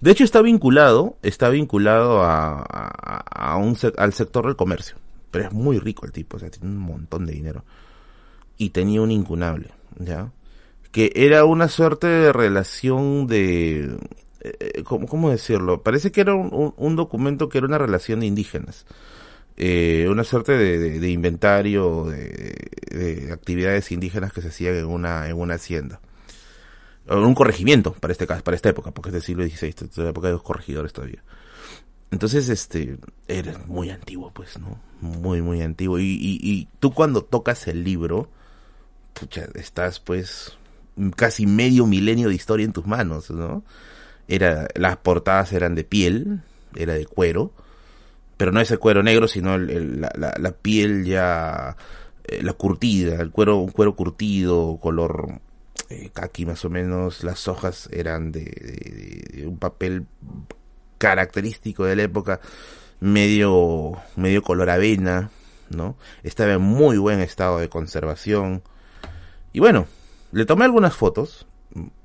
De 0.00 0.12
hecho 0.12 0.22
está 0.22 0.42
vinculado, 0.42 1.16
está 1.22 1.48
vinculado 1.48 2.22
a, 2.22 2.60
a, 2.60 3.56
un, 3.56 3.76
al 3.96 4.12
sector 4.12 4.46
del 4.46 4.54
comercio. 4.54 4.96
Pero 5.32 5.46
es 5.46 5.52
muy 5.52 5.80
rico 5.80 6.06
el 6.06 6.12
tipo, 6.12 6.36
o 6.36 6.40
sea, 6.40 6.48
tiene 6.48 6.68
un 6.68 6.78
montón 6.78 7.26
de 7.26 7.32
dinero. 7.32 7.64
Y 8.58 8.70
tenía 8.70 9.02
un 9.02 9.10
incunable, 9.10 9.70
¿ya? 9.98 10.30
Que 10.92 11.12
era 11.16 11.44
una 11.44 11.66
suerte 11.66 12.06
de 12.06 12.32
relación 12.32 13.26
de... 13.26 13.98
Eh, 14.60 14.82
¿cómo, 14.84 15.30
decirlo? 15.30 15.82
Parece 15.82 16.12
que 16.12 16.20
era 16.20 16.34
un, 16.34 16.96
documento 16.96 17.48
que 17.48 17.58
era 17.58 17.66
una 17.66 17.78
relación 17.78 18.20
de 18.20 18.26
indígenas. 18.26 18.86
Eh, 19.56 20.06
una 20.10 20.24
suerte 20.24 20.52
de, 20.52 21.10
inventario 21.10 22.04
de, 22.04 22.54
de, 22.90 23.32
actividades 23.32 23.90
indígenas 23.90 24.32
que 24.32 24.42
se 24.42 24.48
hacían 24.48 24.76
en 24.76 24.86
una, 24.86 25.28
en 25.28 25.36
una 25.38 25.54
hacienda 25.54 26.00
un 27.08 27.34
corregimiento 27.34 27.92
para 27.92 28.12
este 28.12 28.26
caso, 28.26 28.42
para 28.42 28.56
esta 28.56 28.68
época, 28.68 28.90
porque 28.90 29.10
es 29.10 29.12
del 29.14 29.22
siglo 29.22 29.44
XVI, 29.44 29.68
es 29.68 29.96
la 29.98 30.10
época 30.10 30.28
de 30.28 30.34
los 30.34 30.42
corregidores 30.42 30.92
todavía. 30.92 31.22
Entonces, 32.10 32.48
este, 32.48 32.98
era 33.28 33.58
muy 33.66 33.90
antiguo, 33.90 34.30
pues, 34.32 34.58
¿no? 34.58 34.80
Muy, 35.00 35.42
muy 35.42 35.62
antiguo. 35.62 35.98
Y, 35.98 36.16
y, 36.20 36.68
tú 36.78 36.92
cuando 36.92 37.22
tocas 37.22 37.66
el 37.68 37.84
libro, 37.84 38.30
pucha, 39.12 39.48
estás, 39.54 40.00
pues, 40.00 40.56
casi 41.16 41.46
medio 41.46 41.86
milenio 41.86 42.28
de 42.28 42.34
historia 42.34 42.64
en 42.64 42.72
tus 42.72 42.86
manos, 42.86 43.30
¿no? 43.30 43.64
Era, 44.28 44.68
las 44.74 44.96
portadas 44.96 45.52
eran 45.52 45.74
de 45.74 45.84
piel, 45.84 46.40
era 46.74 46.94
de 46.94 47.06
cuero, 47.06 47.52
pero 48.36 48.52
no 48.52 48.60
ese 48.60 48.78
cuero 48.78 49.02
negro, 49.02 49.28
sino 49.28 49.56
la, 49.58 50.10
la, 50.38 50.52
piel 50.52 51.04
ya, 51.04 51.76
eh, 52.24 52.42
la 52.42 52.52
curtida, 52.52 53.20
el 53.22 53.30
cuero, 53.30 53.58
un 53.58 53.70
cuero 53.70 53.94
curtido, 53.94 54.78
color 54.80 55.40
eh, 55.88 56.10
aquí 56.16 56.44
más 56.44 56.64
o 56.64 56.70
menos 56.70 57.22
las 57.22 57.46
hojas 57.46 57.88
eran 57.92 58.32
de, 58.32 59.44
un 59.46 59.58
papel 59.58 60.06
característico 60.98 61.84
de 61.84 61.94
la 61.94 62.02
época, 62.02 62.40
medio, 63.00 63.92
medio 64.16 64.42
color 64.42 64.70
avena, 64.70 65.30
¿no? 65.70 65.96
Estaba 66.24 66.54
en 66.54 66.62
muy 66.62 66.98
buen 66.98 67.20
estado 67.20 67.58
de 67.58 67.68
conservación. 67.68 68.62
Y 69.52 69.60
bueno, 69.60 69.86
le 70.32 70.44
tomé 70.44 70.64
algunas 70.64 70.94
fotos. 70.94 71.46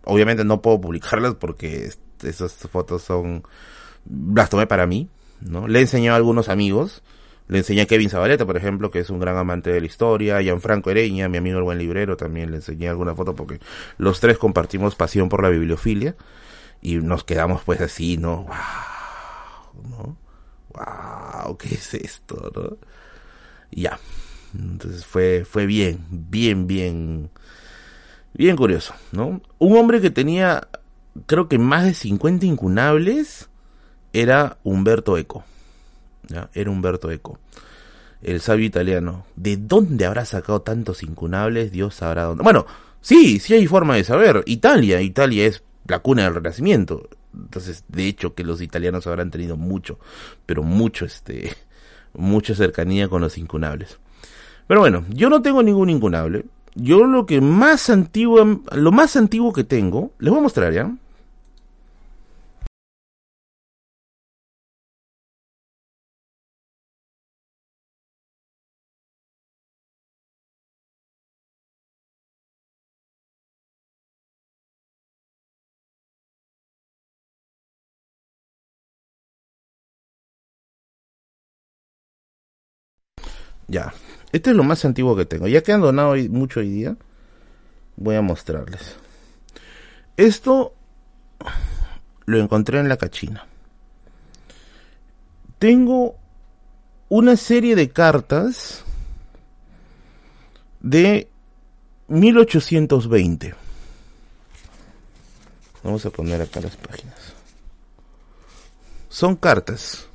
Obviamente 0.04 0.44
no 0.44 0.62
puedo 0.62 0.82
publicarlas 0.82 1.36
porque 1.36 1.92
esas 2.24 2.54
fotos 2.54 3.02
son, 3.02 3.44
las 4.34 4.50
tomé 4.50 4.68
para 4.68 4.86
mí, 4.86 5.10
¿no? 5.42 5.68
Le 5.68 5.82
enseñé 5.82 6.10
a 6.10 6.16
algunos 6.16 6.50
amigos 6.50 7.04
le 7.52 7.58
enseñé 7.58 7.82
a 7.82 7.86
Kevin 7.86 8.10
Zabaleta, 8.10 8.46
por 8.46 8.56
ejemplo, 8.56 8.92
que 8.92 9.00
es 9.00 9.10
un 9.10 9.20
gran 9.20 9.36
amante 9.36 9.72
de 9.72 9.82
la 9.82 9.86
historia, 9.86 10.38
a 10.38 10.42
Gianfranco 10.42 10.90
Ereña, 10.90 11.28
mi 11.28 11.38
amigo 11.38 11.58
el 11.58 11.66
buen 11.66 11.80
librero, 11.80 12.16
también 12.16 12.50
le 12.50 12.56
enseñé 12.56 12.88
alguna 12.88 13.14
foto 13.14 13.36
porque 13.36 13.60
los 13.98 14.22
tres 14.22 14.38
compartimos 14.38 14.96
pasión 14.96 15.28
por 15.28 15.44
la 15.44 15.50
bibliofilia 15.50 16.16
y 16.82 16.96
nos 16.96 17.26
quedamos 17.26 17.64
pues 17.66 17.82
así, 17.82 18.16
¿no? 18.16 18.46
¡Wow! 18.46 19.84
¿No? 19.90 20.18
¡Wow! 20.74 21.58
¿Qué 21.58 21.76
es 21.76 21.94
esto? 21.94 22.52
¿No? 22.56 22.78
ya. 23.70 24.00
Entonces 24.58 25.06
fue, 25.06 25.44
fue 25.44 25.66
bien, 25.66 26.06
bien, 26.10 26.68
bien, 26.68 27.32
bien 28.32 28.56
curioso, 28.56 28.94
¿no? 29.12 29.42
Un 29.60 29.78
hombre 29.78 30.00
que 30.00 30.10
tenía, 30.10 30.70
creo 31.26 31.48
que 31.48 31.58
más 31.58 31.86
de 31.86 31.94
50 31.94 32.46
incunables, 32.46 33.50
era 34.14 34.58
Humberto 34.64 35.18
Eco. 35.18 35.44
Era 36.54 36.72
Humberto 36.72 37.12
Eco, 37.12 37.40
el 38.22 38.40
sabio 38.40 38.66
italiano. 38.66 39.26
¿De 39.36 39.58
dónde 39.58 40.06
habrá 40.06 40.26
sacado 40.26 40.62
tantos 40.62 41.04
incunables? 41.04 41.72
Dios 41.72 41.96
sabrá 41.96 42.24
dónde. 42.24 42.44
Bueno, 42.44 42.66
sí, 43.02 43.40
sí 43.40 43.54
hay 43.54 43.68
forma 43.68 43.96
de 43.96 44.04
saber. 44.04 44.44
Italia, 44.46 45.02
Italia 45.02 45.46
es 45.46 45.64
la 45.88 46.00
cuna 46.00 46.24
del 46.24 46.36
Renacimiento. 46.36 47.10
Entonces, 47.34 47.84
de 47.88 48.08
hecho, 48.08 48.34
que 48.34 48.44
los 48.44 48.62
italianos 48.62 49.08
habrán 49.08 49.32
tenido 49.32 49.58
mucho, 49.58 50.00
pero 50.46 50.64
mucho, 50.64 51.06
este, 51.06 51.56
mucha 52.14 52.56
cercanía 52.56 53.10
con 53.10 53.22
los 53.22 53.38
incunables. 53.38 54.00
Pero 54.68 54.80
bueno, 54.80 55.04
yo 55.10 55.30
no 55.30 55.42
tengo 55.42 55.64
ningún 55.64 55.90
incunable. 55.90 56.46
Yo 56.76 57.06
lo 57.06 57.26
que 57.26 57.42
más 57.42 57.90
antiguo, 57.90 58.62
lo 58.72 58.92
más 58.92 59.16
antiguo 59.16 59.54
que 59.54 59.64
tengo, 59.64 60.12
les 60.20 60.30
voy 60.32 60.40
a 60.40 60.44
mostrar 60.44 60.74
ya. 60.74 60.92
Ya. 83.70 83.94
Este 84.32 84.52
es 84.52 84.56
lo 84.56 84.64
más 84.64 84.86
antiguo 84.86 85.16
que 85.16 85.26
tengo. 85.26 85.48
Ya 85.48 85.62
que 85.62 85.74
han 85.74 85.82
donado 85.82 86.16
mucho 86.30 86.62
hoy 86.62 86.70
día, 86.70 86.96
voy 87.98 88.16
a 88.16 88.22
mostrarles. 88.22 88.96
Esto 90.18 90.74
lo 92.26 92.38
encontré 92.40 92.80
en 92.80 92.90
la 92.90 92.98
cachina. 92.98 93.46
Tengo 95.60 96.16
una 97.10 97.36
serie 97.36 97.76
de 97.76 97.90
cartas 97.90 98.84
de 100.80 101.28
1820. 102.08 103.54
Vamos 105.84 106.06
a 106.06 106.10
poner 106.10 106.42
acá 106.42 106.62
las 106.62 106.76
páginas. 106.78 107.34
Son 109.10 109.36
cartas 109.36 110.08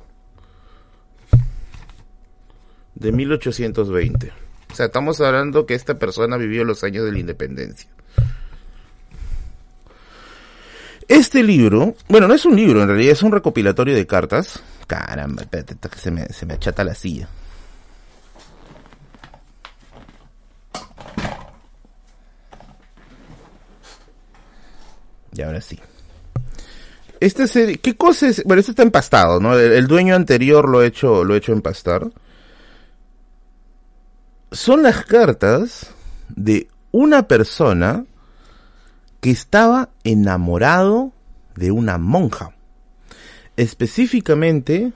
de 2.99 3.11
1820. 3.11 4.31
O 4.71 4.75
sea, 4.75 4.87
estamos 4.87 5.21
hablando 5.21 5.65
que 5.65 5.75
esta 5.75 5.97
persona 5.97 6.37
vivió 6.37 6.63
los 6.63 6.83
años 6.83 7.05
de 7.05 7.11
la 7.11 7.19
independencia. 7.19 7.89
Este 11.07 11.41
libro, 11.41 11.95
bueno, 12.09 12.27
no 12.27 12.33
es 12.33 12.45
un 12.45 12.55
libro, 12.55 12.81
en 12.81 12.89
realidad 12.89 13.13
es 13.13 13.23
un 13.23 13.31
recopilatorio 13.31 13.95
de 13.95 14.05
cartas. 14.05 14.61
Caramba, 14.87 15.43
se 15.95 16.11
me, 16.11 16.25
se 16.27 16.45
me 16.45 16.55
achata 16.55 16.83
la 16.83 16.95
silla. 16.95 17.29
Y 25.33 25.41
ahora 25.41 25.61
sí. 25.61 25.79
Esta 27.19 27.47
serie, 27.47 27.77
¿qué 27.77 27.95
cosa 27.95 28.27
es? 28.27 28.43
Bueno, 28.43 28.59
esto 28.59 28.71
está 28.71 28.83
empastado, 28.83 29.39
¿no? 29.39 29.57
El, 29.57 29.71
el 29.71 29.87
dueño 29.87 30.13
anterior 30.15 30.67
lo 30.67 30.79
ha 30.79 30.85
hecho, 30.85 31.23
lo 31.23 31.35
ha 31.35 31.37
hecho 31.37 31.53
empastar 31.53 32.09
son 34.51 34.83
las 34.83 35.05
cartas 35.05 35.87
de 36.29 36.67
una 36.91 37.27
persona 37.27 38.05
que 39.21 39.31
estaba 39.31 39.89
enamorado 40.03 41.11
de 41.55 41.71
una 41.71 41.97
monja. 41.97 42.51
Específicamente 43.55 44.93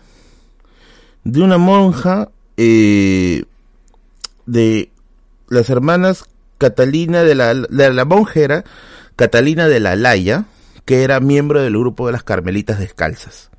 de 1.24 1.42
una 1.42 1.58
monja 1.58 2.30
eh, 2.58 3.44
de 4.46 4.92
las 5.50 5.70
hermanas 5.70 6.26
Catalina 6.58 7.24
de 7.24 7.36
la, 7.36 7.54
de 7.56 7.94
la 7.94 8.06
monjera 8.06 8.64
Catalina 9.16 9.68
de 9.68 9.80
la 9.80 9.96
Laya, 9.96 10.46
que 10.86 11.04
era 11.04 11.20
miembro 11.20 11.62
del 11.62 11.78
grupo 11.78 12.06
de 12.08 12.14
las 12.14 12.24
Carmelitas 12.24 12.80
Descalzas. 12.80 13.50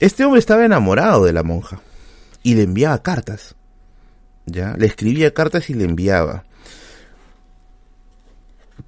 Este 0.00 0.24
hombre 0.24 0.40
estaba 0.40 0.64
enamorado 0.64 1.24
de 1.24 1.32
la 1.32 1.42
monja 1.42 1.80
y 2.42 2.54
le 2.54 2.62
enviaba 2.62 3.02
cartas. 3.02 3.54
¿Ya? 4.46 4.74
Le 4.76 4.86
escribía 4.86 5.34
cartas 5.34 5.70
y 5.70 5.74
le 5.74 5.84
enviaba. 5.84 6.44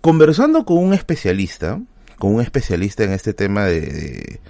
Conversando 0.01 0.65
con 0.65 0.79
un 0.79 0.95
especialista, 0.95 1.81
con 2.19 2.35
un 2.35 2.41
especialista 2.41 3.05
en 3.05 3.13
este 3.13 3.35
tema 3.35 3.65
de, 3.65 4.41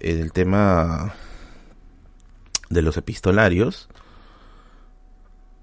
en 0.00 0.20
el 0.20 0.32
tema 0.32 1.14
de 2.70 2.82
los 2.82 2.96
epistolarios, 2.96 3.88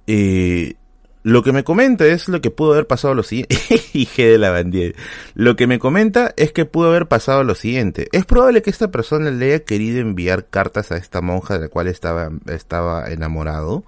eh, 0.07 0.75
lo 1.21 1.43
que 1.43 1.51
me 1.51 1.63
comenta 1.63 2.05
es 2.05 2.29
lo 2.29 2.39
que 2.39 2.49
pudo 2.49 2.73
haber 2.73 2.87
pasado 2.87 3.13
lo 3.13 3.23
siguiente. 3.23 3.57
Lo 5.35 5.55
que 5.55 5.67
me 5.67 5.79
comenta 5.79 6.33
es 6.37 6.51
que 6.51 6.65
pudo 6.65 6.89
haber 6.89 7.07
pasado 7.07 7.43
lo 7.43 7.55
siguiente. 7.55 8.07
Es 8.11 8.25
probable 8.25 8.61
que 8.61 8.69
esta 8.69 8.89
persona 8.89 9.29
le 9.29 9.53
haya 9.53 9.63
querido 9.65 9.99
enviar 9.99 10.47
cartas 10.47 10.91
a 10.91 10.97
esta 10.97 11.21
monja 11.21 11.55
de 11.55 11.61
la 11.61 11.67
cual 11.67 11.87
estaba, 11.87 12.31
estaba 12.47 13.11
enamorado 13.11 13.83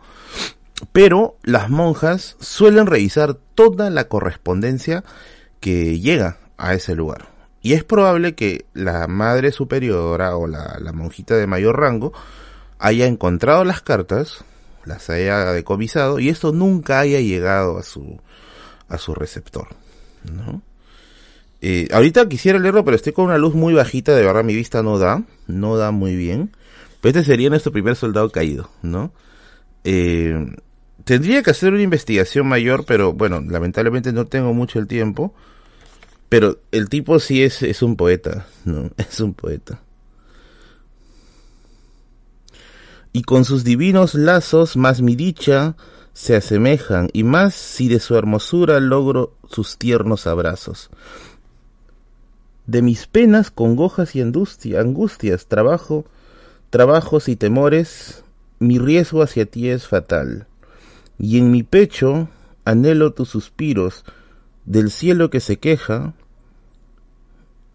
pero 0.92 1.38
las 1.44 1.70
monjas 1.70 2.36
suelen 2.40 2.88
revisar 2.88 3.36
toda 3.56 3.90
la 3.90 4.06
correspondencia 4.06 5.04
que 5.60 6.00
llega 6.00 6.38
a 6.58 6.74
ese 6.74 6.96
lugar. 6.96 7.30
Y 7.62 7.74
es 7.74 7.84
probable 7.84 8.34
que 8.34 8.66
la 8.74 9.08
madre 9.08 9.52
superiora 9.52 10.36
o 10.36 10.48
la, 10.48 10.80
monjita 10.94 11.36
de 11.36 11.48
mayor 11.48 11.80
rango 11.80 12.12
haya 12.80 13.06
encontrado 13.06 13.64
las 13.64 13.82
cartas, 13.82 14.44
las 14.86 15.10
haya 15.10 15.52
decomisado 15.52 16.20
y 16.20 16.30
esto 16.30 16.52
nunca 16.52 17.00
haya 17.00 17.20
llegado 17.20 17.78
a 17.78 17.84
su, 17.84 18.20
a 18.90 18.98
su 18.98 19.14
receptor. 19.14 19.68
¿no? 20.24 20.64
Eh, 21.62 21.88
ahorita 21.92 22.28
quisiera 22.28 22.58
leerlo, 22.58 22.84
pero 22.84 22.96
estoy 22.96 23.14
con 23.14 23.26
una 23.26 23.38
luz 23.38 23.54
muy 23.54 23.76
bajita, 23.76 24.16
de 24.16 24.26
verdad 24.26 24.44
mi 24.44 24.56
vista 24.56 24.82
no 24.82 24.98
da, 24.98 25.24
no 25.46 25.78
da 25.78 25.92
muy 25.92 26.16
bien. 26.16 26.56
Pero 27.02 27.20
este 27.20 27.32
sería 27.32 27.50
nuestro 27.50 27.72
primer 27.72 27.96
soldado 27.96 28.30
caído, 28.32 28.70
¿no? 28.84 29.12
Eh, 29.84 30.56
tendría 31.04 31.44
que 31.44 31.52
hacer 31.52 31.74
una 31.74 31.82
investigación 31.82 32.48
mayor, 32.48 32.86
pero 32.86 33.14
bueno, 33.14 33.42
lamentablemente 33.42 34.14
no 34.14 34.26
tengo 34.26 34.54
mucho 34.54 34.80
el 34.80 34.88
tiempo. 34.88 35.34
Pero 36.32 36.60
el 36.72 36.88
tipo 36.88 37.20
sí 37.20 37.44
es, 37.44 37.62
es 37.62 37.82
un 37.82 37.98
poeta, 37.98 38.48
¿no? 38.64 38.90
Es 38.98 39.20
un 39.20 39.34
poeta. 39.34 39.82
Y 43.12 43.24
con 43.24 43.44
sus 43.44 43.66
divinos 43.66 44.14
lazos 44.16 44.78
más 44.78 45.02
mi 45.02 45.18
dicha 45.18 45.76
se 46.14 46.38
asemejan, 46.38 47.10
y 47.12 47.24
más 47.24 47.54
si 47.54 47.90
de 47.90 48.00
su 48.00 48.16
hermosura 48.16 48.80
logro 48.80 49.36
sus 49.50 49.78
tiernos 49.78 50.26
abrazos. 50.26 50.90
De 52.66 52.82
mis 52.82 53.08
penas, 53.08 53.52
congojas 53.52 54.16
y 54.16 54.22
angustias, 54.22 55.48
trabajo, 55.48 56.06
trabajos 56.70 57.28
y 57.28 57.36
temores, 57.36 58.24
mi 58.60 58.80
riesgo 58.80 59.22
hacia 59.22 59.46
ti 59.46 59.70
es 59.70 59.86
fatal. 59.88 60.48
Y 61.22 61.38
en 61.38 61.52
mi 61.52 61.62
pecho 61.62 62.30
anhelo 62.66 63.14
tus 63.14 63.30
suspiros, 63.30 64.06
del 64.66 64.90
cielo 64.90 65.30
que 65.30 65.40
se 65.40 65.60
queja 65.60 66.16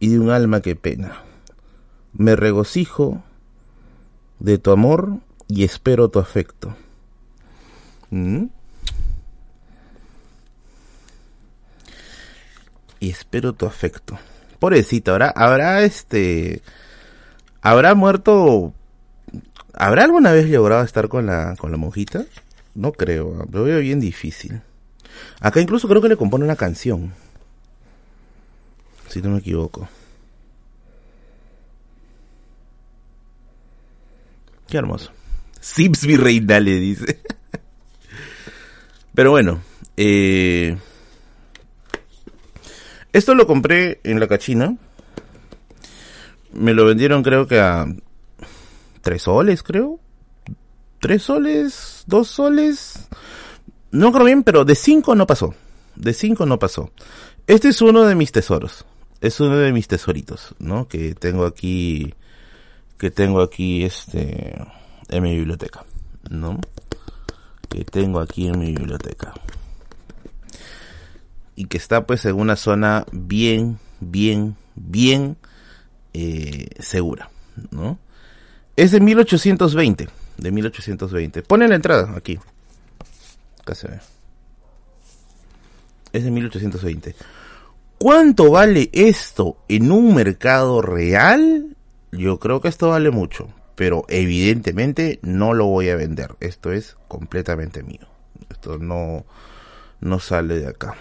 y 0.00 0.08
de 0.08 0.18
un 0.18 0.30
alma 0.30 0.60
que 0.60 0.74
pena. 0.74 1.22
Me 2.12 2.34
regocijo 2.34 3.22
de 4.40 4.58
tu 4.58 4.72
amor 4.72 5.18
y 5.46 5.62
espero 5.62 6.08
tu 6.08 6.18
afecto. 6.18 6.74
¿Mm? 8.10 8.46
Y 12.98 13.10
espero 13.10 13.52
tu 13.52 13.66
afecto. 13.66 14.18
Pobrecito, 14.58 15.12
habrá, 15.12 15.28
habrá 15.28 15.82
este, 15.82 16.62
habrá 17.62 17.94
muerto, 17.94 18.72
habrá 19.72 20.02
alguna 20.02 20.32
vez 20.32 20.50
logrado 20.50 20.82
estar 20.82 21.08
con 21.08 21.26
la, 21.26 21.54
con 21.56 21.70
la 21.70 21.76
monjita. 21.76 22.24
No 22.76 22.92
creo, 22.92 23.46
lo 23.50 23.64
veo 23.64 23.80
bien 23.80 24.00
difícil. 24.00 24.60
Acá 25.40 25.62
incluso 25.62 25.88
creo 25.88 26.02
que 26.02 26.10
le 26.10 26.16
compone 26.18 26.44
una 26.44 26.56
canción. 26.56 27.14
Si 29.08 29.22
no 29.22 29.30
me 29.30 29.38
equivoco. 29.38 29.88
Qué 34.68 34.76
hermoso. 34.76 35.10
Sims 35.58 36.06
mi 36.06 36.16
reina, 36.16 36.60
le 36.60 36.74
dice. 36.74 37.22
Pero 39.14 39.30
bueno, 39.30 39.62
eh, 39.96 40.76
esto 43.14 43.34
lo 43.34 43.46
compré 43.46 44.00
en 44.04 44.20
la 44.20 44.28
cachina. 44.28 44.76
Me 46.52 46.74
lo 46.74 46.84
vendieron 46.84 47.22
creo 47.22 47.46
que 47.46 47.58
a 47.58 47.86
tres 49.00 49.22
soles, 49.22 49.62
creo. 49.62 49.98
Tres 51.00 51.22
soles, 51.22 51.95
dos 52.06 52.28
soles. 52.28 53.08
No 53.90 54.12
creo 54.12 54.24
bien, 54.24 54.42
pero 54.42 54.64
de 54.64 54.74
cinco 54.74 55.14
no 55.14 55.26
pasó. 55.26 55.54
De 55.94 56.12
cinco 56.12 56.46
no 56.46 56.58
pasó. 56.58 56.90
Este 57.46 57.68
es 57.68 57.80
uno 57.80 58.02
de 58.04 58.14
mis 58.14 58.32
tesoros. 58.32 58.84
Es 59.20 59.40
uno 59.40 59.56
de 59.56 59.72
mis 59.72 59.88
tesoritos, 59.88 60.54
¿no? 60.58 60.88
Que 60.88 61.14
tengo 61.14 61.46
aquí, 61.46 62.14
que 62.98 63.10
tengo 63.10 63.40
aquí, 63.40 63.84
este, 63.84 64.54
en 65.08 65.22
mi 65.22 65.34
biblioteca, 65.36 65.84
¿no? 66.28 66.60
Que 67.68 67.84
tengo 67.84 68.20
aquí 68.20 68.48
en 68.48 68.58
mi 68.58 68.74
biblioteca 68.74 69.32
y 71.56 71.64
que 71.64 71.78
está 71.78 72.06
pues 72.06 72.24
en 72.26 72.36
una 72.36 72.54
zona 72.54 73.06
bien, 73.10 73.78
bien, 73.98 74.56
bien 74.76 75.36
eh, 76.12 76.68
segura, 76.78 77.30
¿no? 77.70 77.98
Es 78.76 78.92
de 78.92 79.00
1820, 79.00 80.08
de 80.36 80.50
1820. 80.50 81.42
Pone 81.42 81.68
la 81.68 81.76
entrada 81.76 82.14
aquí. 82.16 82.38
Acá 83.60 83.74
se 83.74 83.88
ve. 83.88 84.00
Es 86.12 86.24
de 86.24 86.30
1820. 86.30 87.14
¿Cuánto 87.98 88.50
vale 88.50 88.90
esto 88.92 89.58
en 89.68 89.90
un 89.90 90.14
mercado 90.14 90.82
real? 90.82 91.76
Yo 92.12 92.38
creo 92.38 92.60
que 92.60 92.68
esto 92.68 92.90
vale 92.90 93.10
mucho, 93.10 93.48
pero 93.74 94.04
evidentemente 94.08 95.18
no 95.22 95.54
lo 95.54 95.66
voy 95.66 95.88
a 95.88 95.96
vender. 95.96 96.36
Esto 96.40 96.72
es 96.72 96.96
completamente 97.08 97.82
mío. 97.82 98.06
Esto 98.50 98.78
no, 98.78 99.24
no 100.00 100.20
sale 100.20 100.58
de 100.58 100.68
acá 100.68 100.96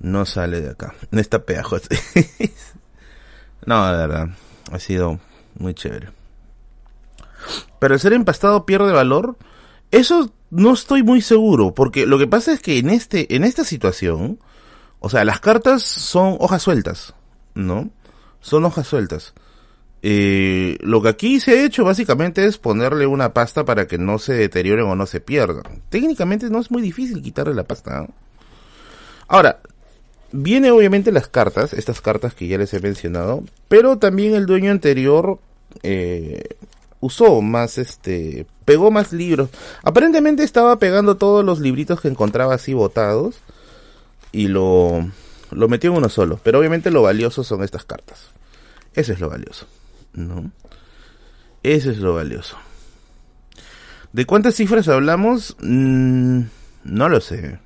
no 0.00 0.26
sale 0.26 0.60
de 0.60 0.70
acá. 0.70 0.94
No 1.10 1.20
está 1.20 1.44
pegajoso. 1.44 1.88
no, 3.66 3.86
de 3.90 3.96
verdad, 3.98 4.28
ha 4.70 4.78
sido 4.78 5.20
muy 5.58 5.74
chévere. 5.74 6.10
Pero 7.78 7.94
el 7.94 8.00
ser 8.00 8.12
empastado 8.12 8.66
pierde 8.66 8.92
valor. 8.92 9.36
Eso 9.90 10.32
no 10.50 10.72
estoy 10.72 11.02
muy 11.02 11.20
seguro, 11.20 11.74
porque 11.74 12.06
lo 12.06 12.18
que 12.18 12.26
pasa 12.26 12.52
es 12.52 12.60
que 12.60 12.78
en 12.78 12.90
este, 12.90 13.34
en 13.36 13.44
esta 13.44 13.64
situación, 13.64 14.38
o 15.00 15.08
sea, 15.08 15.24
las 15.24 15.40
cartas 15.40 15.82
son 15.82 16.36
hojas 16.40 16.62
sueltas, 16.62 17.14
¿no? 17.54 17.90
Son 18.40 18.64
hojas 18.64 18.86
sueltas. 18.86 19.34
Eh, 20.02 20.76
lo 20.80 21.02
que 21.02 21.08
aquí 21.08 21.40
se 21.40 21.52
ha 21.52 21.64
hecho 21.64 21.84
básicamente 21.84 22.44
es 22.44 22.58
ponerle 22.58 23.06
una 23.06 23.32
pasta 23.32 23.64
para 23.64 23.86
que 23.86 23.98
no 23.98 24.18
se 24.18 24.34
deterioren 24.34 24.86
o 24.86 24.96
no 24.96 25.06
se 25.06 25.20
pierdan. 25.20 25.82
Técnicamente 25.88 26.50
no 26.50 26.60
es 26.60 26.70
muy 26.70 26.82
difícil 26.82 27.22
quitarle 27.22 27.54
la 27.54 27.64
pasta. 27.64 28.06
Ahora, 29.28 29.60
Viene 30.32 30.70
obviamente 30.70 31.12
las 31.12 31.28
cartas, 31.28 31.72
estas 31.72 32.00
cartas 32.00 32.34
que 32.34 32.48
ya 32.48 32.58
les 32.58 32.74
he 32.74 32.80
mencionado, 32.80 33.44
pero 33.68 33.98
también 33.98 34.34
el 34.34 34.46
dueño 34.46 34.72
anterior 34.72 35.38
eh, 35.82 36.42
usó 37.00 37.40
más, 37.42 37.78
este, 37.78 38.46
pegó 38.64 38.90
más 38.90 39.12
libros. 39.12 39.50
Aparentemente 39.82 40.42
estaba 40.42 40.78
pegando 40.78 41.16
todos 41.16 41.44
los 41.44 41.60
libritos 41.60 42.00
que 42.00 42.08
encontraba 42.08 42.54
así 42.54 42.74
botados 42.74 43.36
y 44.32 44.48
lo, 44.48 45.08
lo 45.50 45.68
metió 45.68 45.90
en 45.90 45.98
uno 45.98 46.08
solo. 46.08 46.40
Pero 46.42 46.58
obviamente 46.58 46.90
lo 46.90 47.02
valioso 47.02 47.44
son 47.44 47.62
estas 47.62 47.84
cartas. 47.84 48.30
Eso 48.94 49.12
es 49.12 49.20
lo 49.20 49.28
valioso, 49.28 49.66
¿no? 50.14 50.50
Eso 51.62 51.90
es 51.90 51.98
lo 51.98 52.14
valioso. 52.14 52.56
¿De 54.12 54.24
cuántas 54.24 54.54
cifras 54.54 54.88
hablamos? 54.88 55.56
Mm, 55.60 56.42
no 56.84 57.08
lo 57.08 57.20
sé. 57.20 57.58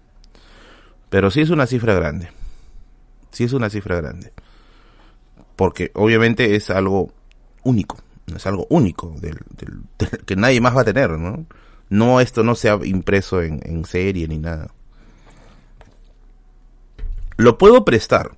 Pero 1.08 1.30
sí 1.30 1.40
es 1.40 1.50
una 1.50 1.66
cifra 1.66 1.94
grande 1.94 2.30
sí 3.30 3.44
es 3.44 3.52
una 3.52 3.70
cifra 3.70 3.96
grande. 3.96 4.32
Porque 5.56 5.90
obviamente 5.94 6.56
es 6.56 6.70
algo 6.70 7.12
único, 7.62 7.98
es 8.36 8.46
algo 8.46 8.66
único 8.70 9.14
del, 9.20 9.38
que 10.26 10.36
nadie 10.36 10.60
más 10.60 10.76
va 10.76 10.82
a 10.82 10.84
tener, 10.84 11.10
¿no? 11.10 11.46
No 11.88 12.20
esto 12.20 12.42
no 12.42 12.54
se 12.54 12.70
ha 12.70 12.78
impreso 12.84 13.42
en, 13.42 13.84
serie 13.84 14.28
ni 14.28 14.38
nada. 14.38 14.68
¿Lo 17.36 17.58
puedo 17.58 17.84
prestar 17.84 18.36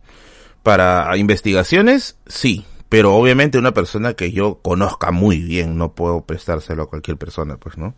para 0.63 1.17
investigaciones? 1.17 2.17
Sí, 2.27 2.65
pero 2.89 3.15
obviamente 3.15 3.59
una 3.59 3.75
persona 3.75 4.15
que 4.15 4.33
yo 4.33 4.61
conozca 4.63 5.11
muy 5.11 5.39
bien, 5.39 5.77
no 5.77 5.93
puedo 5.93 6.23
prestárselo 6.23 6.85
a 6.85 6.89
cualquier 6.89 7.19
persona, 7.19 7.57
pues, 7.57 7.77
¿no? 7.77 7.95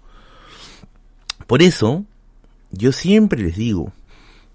Por 1.47 1.63
eso, 1.63 2.05
yo 2.71 2.91
siempre 2.91 3.43
les 3.43 3.57
digo, 3.57 3.93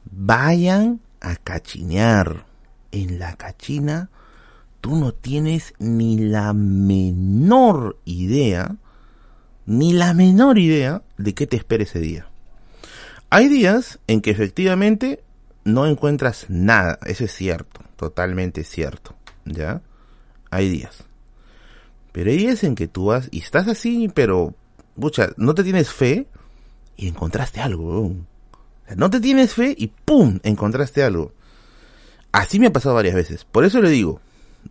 vayan 0.05 0.99
a 1.21 1.35
cachinear. 1.35 2.45
En 2.91 3.19
la 3.19 3.35
cachina 3.35 4.09
tú 4.81 4.95
no 4.95 5.13
tienes 5.13 5.73
ni 5.79 6.17
la 6.17 6.53
menor 6.53 7.97
idea, 8.05 8.75
ni 9.65 9.93
la 9.93 10.13
menor 10.13 10.57
idea 10.57 11.03
de 11.17 11.33
qué 11.33 11.47
te 11.47 11.57
espera 11.57 11.83
ese 11.83 11.99
día. 11.99 12.27
Hay 13.29 13.47
días 13.47 13.99
en 14.07 14.21
que 14.21 14.31
efectivamente 14.31 15.23
no 15.63 15.85
encuentras 15.85 16.45
nada, 16.49 16.99
eso 17.05 17.25
es 17.25 17.33
cierto, 17.33 17.81
totalmente 17.95 18.63
cierto, 18.63 19.15
¿ya? 19.45 19.81
Hay 20.49 20.69
días. 20.69 21.03
Pero 22.11 22.31
hay 22.31 22.37
días 22.37 22.63
en 22.63 22.75
que 22.75 22.87
tú 22.87 23.05
vas 23.05 23.27
y 23.31 23.39
estás 23.39 23.67
así, 23.67 24.09
pero, 24.13 24.55
mucha, 24.95 25.29
no 25.37 25.53
te 25.53 25.63
tienes 25.63 25.91
fe 25.91 26.27
y 26.97 27.07
encontraste 27.07 27.61
algo. 27.61 28.15
No 28.95 29.09
te 29.11 29.19
tienes 29.19 29.53
fe 29.53 29.75
y 29.77 29.87
¡pum! 29.87 30.39
encontraste 30.43 31.03
algo. 31.03 31.33
Así 32.31 32.59
me 32.59 32.67
ha 32.67 32.73
pasado 32.73 32.95
varias 32.95 33.15
veces. 33.15 33.45
Por 33.45 33.63
eso 33.63 33.81
le 33.81 33.89
digo. 33.89 34.19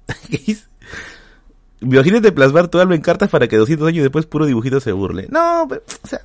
Imagínate 1.80 2.32
plasmar 2.32 2.68
tu 2.68 2.80
alma 2.80 2.94
en 2.94 3.00
cartas 3.00 3.30
para 3.30 3.46
que 3.46 3.56
200 3.56 3.88
años 3.88 4.02
después 4.02 4.26
puro 4.26 4.46
dibujito 4.46 4.80
se 4.80 4.92
burle. 4.92 5.28
No, 5.30 5.64
o 5.64 6.06
sea, 6.06 6.20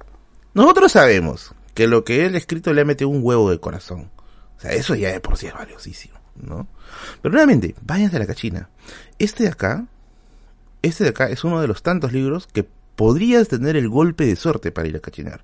nosotros 0.54 0.92
sabemos 0.92 1.54
que 1.74 1.88
lo 1.88 2.04
que 2.04 2.26
él 2.26 2.36
ha 2.36 2.38
escrito 2.38 2.74
le 2.74 2.82
ha 2.82 2.86
metido 2.86 3.10
un 3.10 3.20
huevo 3.24 3.50
de 3.52 3.60
corazón. 3.60 4.10
O 4.58 4.60
sea, 4.60 4.72
eso 4.72 4.96
ya 4.96 5.12
de 5.12 5.20
por 5.20 5.38
sí 5.38 5.48
es 5.48 5.54
valiosísimo, 5.54 6.16
¿no? 6.36 6.68
Pero 7.22 7.34
nuevamente, 7.34 7.76
váyanse 7.82 8.16
a 8.16 8.20
la 8.20 8.26
cachina. 8.26 8.70
Este 9.20 9.44
de 9.44 9.50
acá, 9.50 9.86
este 10.82 11.04
de 11.04 11.12
acá 11.12 11.30
es 11.30 11.44
uno 11.44 11.62
de 11.62 11.68
los 11.68 11.84
tantos 11.84 12.14
libros 12.14 12.48
que 12.48 12.68
podrías 12.96 13.48
tener 13.48 13.76
el 13.76 13.90
golpe 13.90 14.26
de 14.26 14.36
suerte 14.36 14.72
para 14.72 14.88
ir 14.88 14.96
a 14.96 15.02
cachinar. 15.02 15.44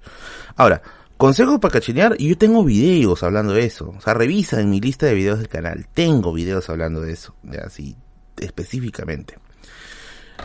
Ahora, 0.56 0.82
Consejos 1.20 1.60
para 1.60 1.74
cachinear, 1.74 2.16
y 2.18 2.30
yo 2.30 2.38
tengo 2.38 2.64
videos 2.64 3.24
hablando 3.24 3.52
de 3.52 3.66
eso. 3.66 3.94
O 3.98 4.00
sea, 4.00 4.14
revisa 4.14 4.62
en 4.62 4.70
mi 4.70 4.80
lista 4.80 5.06
de 5.06 5.16
videos 5.16 5.40
del 5.40 5.50
canal. 5.50 5.86
Tengo 5.94 6.32
videos 6.32 6.70
hablando 6.70 7.02
de 7.02 7.12
eso. 7.12 7.36
Así, 7.62 7.98
específicamente. 8.40 9.38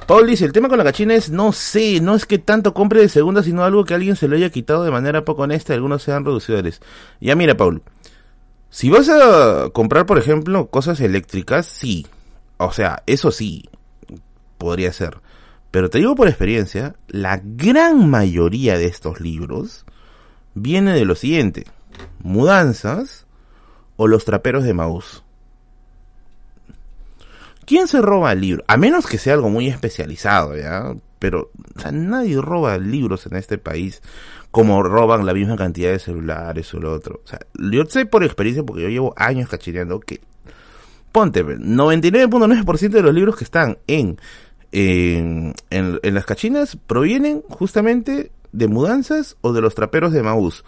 Paul 0.06 0.26
dice, 0.26 0.44
el 0.44 0.52
tema 0.52 0.68
con 0.68 0.78
la 0.78 0.84
cachina 0.84 1.14
es, 1.14 1.30
no 1.30 1.52
sé, 1.52 2.00
no 2.00 2.14
es 2.14 2.26
que 2.26 2.38
tanto 2.38 2.74
compre 2.74 3.00
de 3.00 3.08
segunda, 3.08 3.42
sino 3.42 3.64
algo 3.64 3.84
que 3.84 3.94
alguien 3.94 4.16
se 4.16 4.28
lo 4.28 4.36
haya 4.36 4.50
quitado 4.50 4.84
de 4.84 4.90
manera 4.90 5.24
poco 5.24 5.42
honesta 5.42 5.72
y 5.72 5.76
algunos 5.76 6.02
sean 6.02 6.24
reducidores. 6.24 6.80
Ya 7.20 7.34
mira, 7.36 7.56
Paul, 7.56 7.82
si 8.70 8.90
vas 8.90 9.08
a 9.08 9.70
comprar, 9.72 10.04
por 10.04 10.18
ejemplo, 10.18 10.66
cosas 10.66 11.00
eléctricas, 11.00 11.66
sí. 11.66 12.06
O 12.58 12.72
sea, 12.72 13.02
eso 13.06 13.30
sí, 13.30 13.68
podría 14.58 14.92
ser. 14.92 15.18
Pero 15.70 15.90
te 15.90 15.98
digo 15.98 16.14
por 16.14 16.28
experiencia, 16.28 16.94
la 17.08 17.40
gran 17.42 18.08
mayoría 18.08 18.78
de 18.78 18.86
estos 18.86 19.20
libros 19.20 19.84
viene 20.54 20.92
de 20.92 21.04
lo 21.04 21.16
siguiente. 21.16 21.64
Mudanzas 22.22 23.26
o 23.96 24.06
los 24.06 24.24
traperos 24.24 24.64
de 24.64 24.74
Maús. 24.74 25.23
¿Quién 27.66 27.88
se 27.88 28.00
roba 28.00 28.32
el 28.32 28.40
libro? 28.40 28.64
A 28.66 28.76
menos 28.76 29.06
que 29.06 29.18
sea 29.18 29.34
algo 29.34 29.50
muy 29.50 29.68
especializado, 29.68 30.56
¿ya? 30.56 30.94
Pero 31.18 31.50
nadie 31.92 32.40
roba 32.40 32.78
libros 32.78 33.26
en 33.26 33.36
este 33.36 33.58
país 33.58 34.02
como 34.50 34.82
roban 34.82 35.26
la 35.26 35.34
misma 35.34 35.56
cantidad 35.56 35.90
de 35.90 35.98
celulares 35.98 36.72
o 36.74 36.78
lo 36.78 36.92
otro. 36.92 37.20
O 37.24 37.26
sea, 37.26 37.40
yo 37.54 37.84
sé 37.86 38.06
por 38.06 38.22
experiencia, 38.22 38.62
porque 38.62 38.82
yo 38.82 38.88
llevo 38.88 39.14
años 39.16 39.48
cachineando, 39.48 39.98
que 39.98 40.20
ponte, 41.14 41.44
99.9% 41.44 42.90
de 42.90 43.02
los 43.02 43.14
libros 43.14 43.36
que 43.36 43.44
están 43.44 43.78
en, 43.86 44.18
en, 44.72 45.54
en, 45.70 46.14
las 46.14 46.26
cachinas 46.26 46.76
provienen 46.76 47.42
justamente 47.48 48.32
de 48.52 48.68
mudanzas 48.68 49.36
o 49.40 49.52
de 49.52 49.60
los 49.60 49.74
traperos 49.74 50.12
de 50.12 50.22
Maús. 50.22 50.64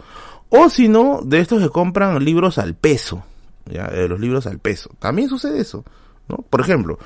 O 0.49 0.69
si 0.69 0.87
no, 0.87 1.21
de 1.23 1.39
estos 1.39 1.61
que 1.61 1.69
compran 1.69 2.23
libros 2.23 2.57
al 2.57 2.75
peso. 2.75 3.23
¿ya? 3.65 3.87
De 3.87 4.07
los 4.07 4.19
libros 4.19 4.47
al 4.47 4.59
peso. 4.59 4.89
También 4.99 5.27
sucede 5.27 5.59
eso. 5.59 5.83
¿No? 6.29 6.37
Por 6.49 6.61
ejemplo, 6.61 6.97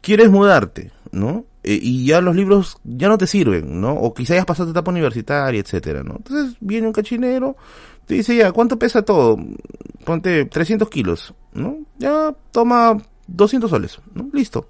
quieres 0.00 0.30
mudarte, 0.30 0.92
¿no? 1.10 1.44
Eh, 1.64 1.78
y 1.80 2.06
ya 2.06 2.20
los 2.20 2.34
libros 2.34 2.78
ya 2.84 3.08
no 3.08 3.18
te 3.18 3.26
sirven, 3.26 3.80
¿no? 3.80 3.92
O 3.94 4.12
quizás 4.12 4.32
hayas 4.32 4.46
pasado 4.46 4.66
tu 4.66 4.72
etapa 4.72 4.90
universitaria, 4.90 5.60
etcétera, 5.60 6.02
¿no? 6.02 6.16
Entonces 6.16 6.56
viene 6.60 6.86
un 6.86 6.92
cachinero, 6.92 7.56
te 8.06 8.14
dice 8.14 8.36
ya, 8.36 8.52
¿cuánto 8.52 8.78
pesa 8.78 9.02
todo? 9.02 9.38
Ponte 10.04 10.44
300 10.44 10.88
kilos, 10.90 11.34
¿no? 11.54 11.78
Ya 11.98 12.34
toma 12.50 12.98
200 13.28 13.70
soles, 13.70 14.00
¿no? 14.14 14.28
Listo. 14.32 14.66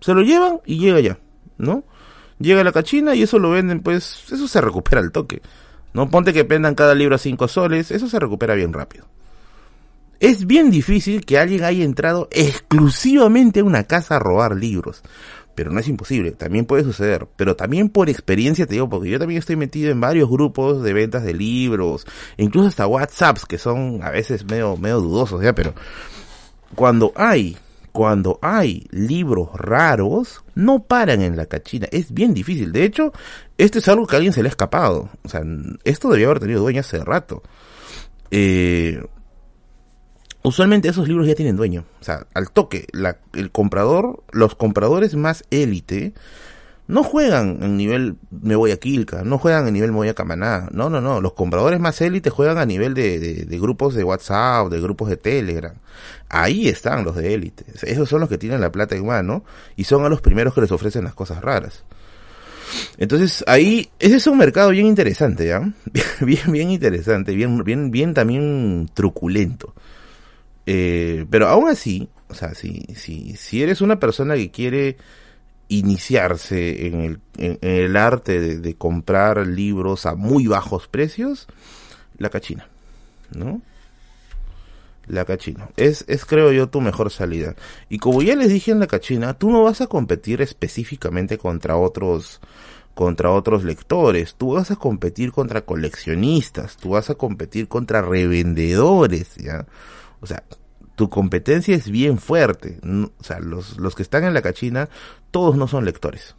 Se 0.00 0.12
lo 0.12 0.20
llevan 0.22 0.60
y 0.66 0.78
llega 0.78 1.00
ya, 1.00 1.18
¿no? 1.56 1.84
Llega 2.38 2.62
la 2.62 2.72
cachina 2.72 3.14
y 3.14 3.22
eso 3.22 3.38
lo 3.38 3.50
venden, 3.50 3.80
pues, 3.80 4.24
eso 4.30 4.46
se 4.48 4.60
recupera 4.60 5.00
al 5.00 5.12
toque. 5.12 5.40
No 5.94 6.10
ponte 6.10 6.32
que 6.32 6.42
vendan 6.42 6.74
cada 6.74 6.94
libro 6.94 7.14
a 7.14 7.18
5 7.18 7.48
soles, 7.48 7.90
eso 7.90 8.08
se 8.08 8.18
recupera 8.18 8.54
bien 8.54 8.72
rápido. 8.72 9.06
Es 10.20 10.46
bien 10.46 10.70
difícil 10.70 11.24
que 11.24 11.38
alguien 11.38 11.64
haya 11.64 11.84
entrado 11.84 12.28
exclusivamente 12.30 13.60
a 13.60 13.64
una 13.64 13.84
casa 13.84 14.16
a 14.16 14.18
robar 14.18 14.56
libros. 14.56 15.02
Pero 15.54 15.70
no 15.70 15.78
es 15.78 15.86
imposible, 15.86 16.32
también 16.32 16.66
puede 16.66 16.82
suceder. 16.82 17.28
Pero 17.36 17.54
también 17.54 17.88
por 17.88 18.10
experiencia 18.10 18.66
te 18.66 18.74
digo, 18.74 18.88
porque 18.88 19.10
yo 19.10 19.18
también 19.18 19.38
estoy 19.38 19.56
metido 19.56 19.90
en 19.90 20.00
varios 20.00 20.28
grupos 20.28 20.82
de 20.82 20.92
ventas 20.92 21.22
de 21.22 21.34
libros, 21.34 22.06
incluso 22.36 22.68
hasta 22.68 22.86
WhatsApps, 22.86 23.46
que 23.46 23.58
son 23.58 24.00
a 24.02 24.10
veces 24.10 24.44
medio, 24.44 24.76
medio 24.76 25.00
dudosos, 25.00 25.42
ya, 25.42 25.54
pero 25.54 25.74
cuando 26.74 27.12
hay, 27.14 27.56
cuando 27.92 28.40
hay 28.42 28.86
libros 28.90 29.50
raros, 29.54 30.42
no 30.56 30.82
paran 30.82 31.22
en 31.22 31.36
la 31.36 31.46
cachina. 31.46 31.86
Es 31.92 32.12
bien 32.12 32.34
difícil. 32.34 32.72
De 32.72 32.84
hecho, 32.84 33.12
esto 33.56 33.78
es 33.78 33.86
algo 33.88 34.06
que 34.06 34.16
a 34.16 34.18
alguien 34.18 34.32
se 34.32 34.42
le 34.42 34.48
ha 34.48 34.50
escapado. 34.50 35.08
O 35.22 35.28
sea, 35.28 35.42
esto 35.84 36.10
debió 36.10 36.26
haber 36.26 36.40
tenido 36.40 36.62
dueño 36.62 36.80
hace 36.80 36.98
rato. 37.04 37.42
Eh, 38.32 39.00
usualmente 40.44 40.88
esos 40.88 41.08
libros 41.08 41.26
ya 41.26 41.34
tienen 41.34 41.56
dueño. 41.56 41.84
O 42.00 42.04
sea, 42.04 42.26
al 42.34 42.50
toque, 42.50 42.86
la, 42.92 43.18
el 43.32 43.50
comprador, 43.50 44.22
los 44.30 44.54
compradores 44.54 45.16
más 45.16 45.42
élite, 45.50 46.12
no 46.86 47.02
juegan 47.02 47.62
en 47.62 47.78
nivel 47.78 48.16
me 48.30 48.54
voy 48.54 48.70
a 48.70 48.76
Quilca, 48.76 49.24
no 49.24 49.38
juegan 49.38 49.66
en 49.66 49.72
nivel 49.72 49.90
me 49.90 49.96
voy 49.96 50.08
a 50.08 50.14
Camaná. 50.14 50.68
No, 50.70 50.90
no, 50.90 51.00
no. 51.00 51.22
Los 51.22 51.32
compradores 51.32 51.80
más 51.80 52.00
élite 52.02 52.28
juegan 52.28 52.58
a 52.58 52.66
nivel 52.66 52.92
de, 52.92 53.18
de, 53.18 53.58
grupos 53.58 53.94
de 53.94 54.04
WhatsApp, 54.04 54.68
de 54.68 54.80
grupos 54.80 55.08
de 55.08 55.16
Telegram. 55.16 55.74
Ahí 56.28 56.68
están 56.68 57.04
los 57.04 57.16
de 57.16 57.32
élite. 57.32 57.64
Esos 57.82 58.08
son 58.08 58.20
los 58.20 58.28
que 58.28 58.38
tienen 58.38 58.60
la 58.60 58.70
plata 58.70 58.94
en 58.94 59.06
mano 59.06 59.44
y 59.76 59.84
son 59.84 60.04
a 60.04 60.10
los 60.10 60.20
primeros 60.20 60.54
que 60.54 60.60
les 60.60 60.72
ofrecen 60.72 61.04
las 61.04 61.14
cosas 61.14 61.40
raras. 61.40 61.84
Entonces 62.98 63.44
ahí, 63.46 63.88
ese 63.98 64.16
es 64.16 64.26
un 64.26 64.36
mercado 64.36 64.70
bien 64.70 64.86
interesante, 64.86 65.46
¿ya? 65.46 65.72
Bien, 66.20 66.52
bien 66.52 66.70
interesante, 66.70 67.34
bien, 67.34 67.62
bien, 67.64 67.90
bien 67.90 68.12
también 68.12 68.90
truculento. 68.92 69.74
Eh, 70.66 71.26
pero 71.30 71.48
aún 71.48 71.68
así, 71.68 72.08
o 72.28 72.34
sea, 72.34 72.54
si, 72.54 72.86
si, 72.96 73.36
si 73.36 73.62
eres 73.62 73.80
una 73.80 74.00
persona 74.00 74.34
que 74.34 74.50
quiere 74.50 74.96
iniciarse 75.68 76.86
en 76.86 77.00
el, 77.00 77.20
en, 77.36 77.58
el 77.62 77.96
arte 77.96 78.58
de, 78.58 78.74
comprar 78.74 79.46
libros 79.46 80.06
a 80.06 80.14
muy 80.14 80.46
bajos 80.46 80.88
precios, 80.88 81.46
la 82.18 82.30
cachina, 82.30 82.68
¿no? 83.34 83.62
La 85.06 85.24
cachina. 85.24 85.68
Es, 85.76 86.04
es 86.08 86.24
creo 86.24 86.50
yo 86.52 86.68
tu 86.68 86.80
mejor 86.80 87.10
salida. 87.10 87.54
Y 87.90 87.98
como 87.98 88.22
ya 88.22 88.36
les 88.36 88.48
dije 88.48 88.70
en 88.70 88.80
la 88.80 88.86
cachina, 88.86 89.34
tú 89.34 89.50
no 89.50 89.62
vas 89.62 89.80
a 89.82 89.86
competir 89.86 90.40
específicamente 90.40 91.36
contra 91.36 91.76
otros, 91.76 92.40
contra 92.94 93.30
otros 93.30 93.64
lectores, 93.64 94.34
tú 94.34 94.54
vas 94.54 94.70
a 94.70 94.76
competir 94.76 95.32
contra 95.32 95.62
coleccionistas, 95.62 96.76
tú 96.78 96.90
vas 96.90 97.10
a 97.10 97.16
competir 97.16 97.68
contra 97.68 98.00
revendedores, 98.00 99.34
¿ya? 99.36 99.66
O 100.24 100.26
sea, 100.26 100.42
tu 100.96 101.10
competencia 101.10 101.76
es 101.76 101.90
bien 101.90 102.16
fuerte. 102.16 102.80
O 102.82 103.22
sea, 103.22 103.40
los, 103.40 103.76
los 103.76 103.94
que 103.94 104.02
están 104.02 104.24
en 104.24 104.32
la 104.32 104.40
cachina, 104.40 104.88
todos 105.30 105.54
no 105.54 105.68
son 105.68 105.84
lectores. 105.84 106.34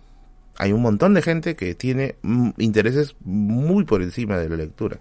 Hay 0.57 0.71
un 0.71 0.81
montón 0.81 1.13
de 1.13 1.21
gente 1.21 1.55
que 1.55 1.75
tiene 1.75 2.15
mm, 2.23 2.49
intereses 2.57 3.15
muy 3.21 3.83
por 3.83 4.01
encima 4.01 4.37
de 4.37 4.49
la 4.49 4.55
lectura. 4.55 4.99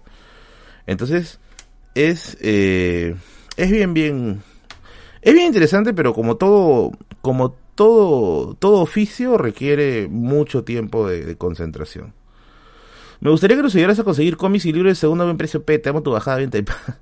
Entonces, 0.85 1.39
es, 1.95 2.37
eh, 2.41 3.15
es 3.57 3.71
bien, 3.71 3.95
bien, 3.95 4.43
es 5.23 5.33
bien 5.33 5.47
interesante, 5.47 5.95
pero 5.95 6.13
como 6.13 6.37
todo, 6.37 6.91
como 7.23 7.55
todo, 7.73 8.53
todo 8.53 8.81
oficio 8.81 9.39
requiere 9.39 10.07
mucho 10.07 10.63
tiempo 10.63 11.07
de, 11.07 11.37
concentración. 11.37 12.13
Me 13.19 13.31
gustaría 13.31 13.57
que 13.57 13.63
nos 13.63 13.73
ayudaras 13.73 13.97
a 13.97 14.03
conseguir 14.03 14.37
cómics 14.37 14.65
y 14.65 14.73
libros 14.73 14.91
de 14.91 14.95
segundo 14.95 15.23
buen 15.23 15.37
precio 15.37 15.63
P. 15.63 15.79
Te 15.79 15.89
amo 15.89 16.03
tu 16.03 16.11
bajada 16.11 16.37
venta. 16.37 16.59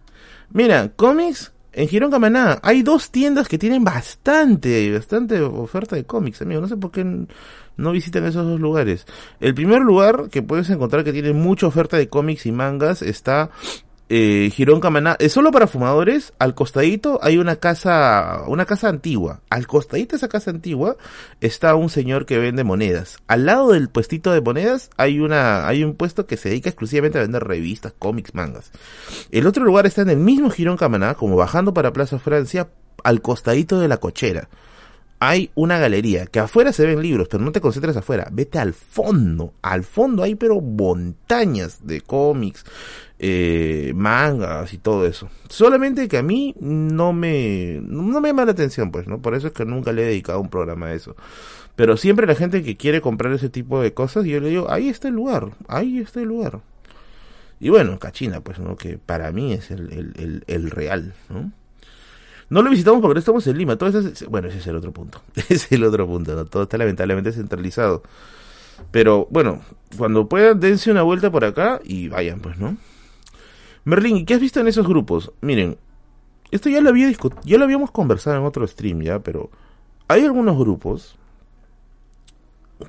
Mira, 0.49 0.93
cómics 0.95 1.51
en 1.73 1.87
Girón 1.87 2.11
Camaná 2.11 2.59
hay 2.61 2.83
dos 2.83 3.11
tiendas 3.11 3.47
que 3.47 3.57
tienen 3.57 3.83
bastante, 3.83 4.91
bastante 4.93 5.41
oferta 5.41 5.95
de 5.95 6.05
cómics, 6.05 6.41
amigo. 6.41 6.61
No 6.61 6.67
sé 6.67 6.77
por 6.77 6.91
qué 6.91 7.03
no 7.03 7.91
visitan 7.91 8.25
esos 8.25 8.45
dos 8.45 8.59
lugares. 8.59 9.05
El 9.39 9.53
primer 9.55 9.81
lugar 9.81 10.29
que 10.29 10.43
puedes 10.43 10.69
encontrar 10.69 11.03
que 11.03 11.13
tiene 11.13 11.33
mucha 11.33 11.67
oferta 11.67 11.97
de 11.97 12.07
cómics 12.07 12.45
y 12.45 12.51
mangas 12.51 13.01
está 13.01 13.49
eh, 14.09 14.49
Girón 14.53 14.79
Camaná, 14.79 15.15
es 15.19 15.31
solo 15.31 15.51
para 15.51 15.67
fumadores, 15.67 16.33
al 16.37 16.55
costadito 16.55 17.19
hay 17.23 17.37
una 17.37 17.55
casa, 17.55 18.43
una 18.47 18.65
casa 18.65 18.89
antigua, 18.89 19.41
al 19.49 19.65
costadito 19.65 20.11
de 20.11 20.17
esa 20.17 20.27
casa 20.27 20.51
antigua 20.51 20.97
está 21.41 21.73
un 21.75 21.89
señor 21.89 22.25
que 22.25 22.37
vende 22.37 22.63
monedas, 22.63 23.17
al 23.27 23.45
lado 23.45 23.71
del 23.71 23.89
puestito 23.89 24.31
de 24.31 24.41
monedas 24.41 24.89
hay 24.97 25.19
una, 25.19 25.67
hay 25.67 25.83
un 25.83 25.95
puesto 25.95 26.25
que 26.25 26.37
se 26.37 26.49
dedica 26.49 26.69
exclusivamente 26.69 27.17
a 27.17 27.21
vender 27.21 27.43
revistas, 27.43 27.93
cómics, 27.97 28.35
mangas. 28.35 28.71
El 29.31 29.47
otro 29.47 29.63
lugar 29.63 29.85
está 29.85 30.01
en 30.01 30.09
el 30.09 30.17
mismo 30.17 30.49
Girón 30.49 30.77
Camaná, 30.77 31.15
como 31.15 31.35
bajando 31.35 31.73
para 31.73 31.93
Plaza 31.93 32.19
Francia, 32.19 32.69
al 33.03 33.21
costadito 33.21 33.79
de 33.79 33.87
la 33.87 33.97
cochera. 33.97 34.49
Hay 35.19 35.51
una 35.55 35.79
galería, 35.79 36.25
que 36.25 36.39
afuera 36.39 36.73
se 36.73 36.85
ven 36.85 37.01
libros, 37.01 37.29
pero 37.29 37.41
no 37.41 37.53
te 37.53 37.61
concentres 37.61 37.95
afuera, 37.95 38.27
vete 38.29 38.59
al 38.59 38.73
fondo, 38.73 39.53
al 39.61 39.85
fondo 39.85 40.21
hay 40.21 40.35
pero 40.35 40.59
montañas 40.59 41.87
de 41.87 42.01
cómics, 42.01 42.65
eh, 43.25 43.93
mangas 43.95 44.73
y 44.73 44.77
todo 44.77 45.05
eso. 45.05 45.29
Solamente 45.47 46.09
que 46.09 46.17
a 46.17 46.23
mí 46.23 46.55
no 46.59 47.13
me, 47.13 47.79
no 47.81 48.19
me 48.19 48.27
llama 48.27 48.43
la 48.43 48.51
atención, 48.51 48.91
pues, 48.91 49.07
¿no? 49.07 49.21
Por 49.21 49.33
eso 49.33 49.47
es 49.47 49.53
que 49.53 49.63
nunca 49.63 49.93
le 49.93 50.01
he 50.01 50.05
dedicado 50.07 50.41
un 50.41 50.49
programa 50.49 50.87
a 50.87 50.93
eso. 50.93 51.15
Pero 51.77 51.95
siempre 51.95 52.27
la 52.27 52.35
gente 52.35 52.63
que 52.63 52.75
quiere 52.75 52.99
comprar 52.99 53.31
ese 53.31 53.47
tipo 53.47 53.81
de 53.81 53.93
cosas, 53.93 54.25
yo 54.25 54.41
le 54.41 54.49
digo, 54.49 54.69
ahí 54.69 54.89
está 54.89 55.07
el 55.07 55.13
lugar, 55.13 55.51
ahí 55.69 55.99
está 55.99 56.19
el 56.19 56.27
lugar. 56.27 56.59
Y 57.61 57.69
bueno, 57.69 57.97
Cachina, 57.97 58.41
pues, 58.41 58.59
¿no? 58.59 58.75
Que 58.75 58.97
para 58.97 59.31
mí 59.31 59.53
es 59.53 59.71
el, 59.71 60.13
el, 60.17 60.43
el 60.45 60.69
real, 60.69 61.13
¿no? 61.29 61.49
No 62.49 62.61
lo 62.61 62.69
visitamos 62.69 62.99
porque 62.99 63.13
no 63.13 63.19
estamos 63.19 63.47
en 63.47 63.57
Lima. 63.57 63.77
Todo 63.77 63.89
bueno, 64.27 64.49
ese 64.49 64.57
es 64.57 64.67
el 64.67 64.75
otro 64.75 64.91
punto. 64.91 65.21
Ese 65.35 65.53
es 65.53 65.71
el 65.71 65.85
otro 65.85 66.05
punto. 66.05 66.35
¿no? 66.35 66.43
Todo 66.43 66.63
está 66.63 66.77
lamentablemente 66.77 67.31
centralizado. 67.31 68.03
Pero 68.91 69.27
bueno, 69.31 69.61
cuando 69.97 70.27
puedan, 70.27 70.59
dense 70.59 70.91
una 70.91 71.03
vuelta 71.03 71.31
por 71.31 71.45
acá 71.45 71.79
y 71.85 72.09
vayan, 72.09 72.41
pues, 72.41 72.57
¿no? 72.57 72.75
Merlin, 73.85 74.25
¿qué 74.25 74.35
has 74.35 74.39
visto 74.39 74.59
en 74.59 74.67
esos 74.67 74.87
grupos? 74.87 75.31
Miren, 75.41 75.77
esto 76.51 76.69
ya 76.69 76.81
lo, 76.81 76.89
había 76.89 77.11
ya 77.43 77.57
lo 77.57 77.63
habíamos 77.63 77.91
conversado 77.91 78.37
en 78.37 78.45
otro 78.45 78.65
stream, 78.67 79.01
ya, 79.01 79.19
pero 79.19 79.49
hay 80.07 80.23
algunos 80.23 80.57
grupos 80.57 81.17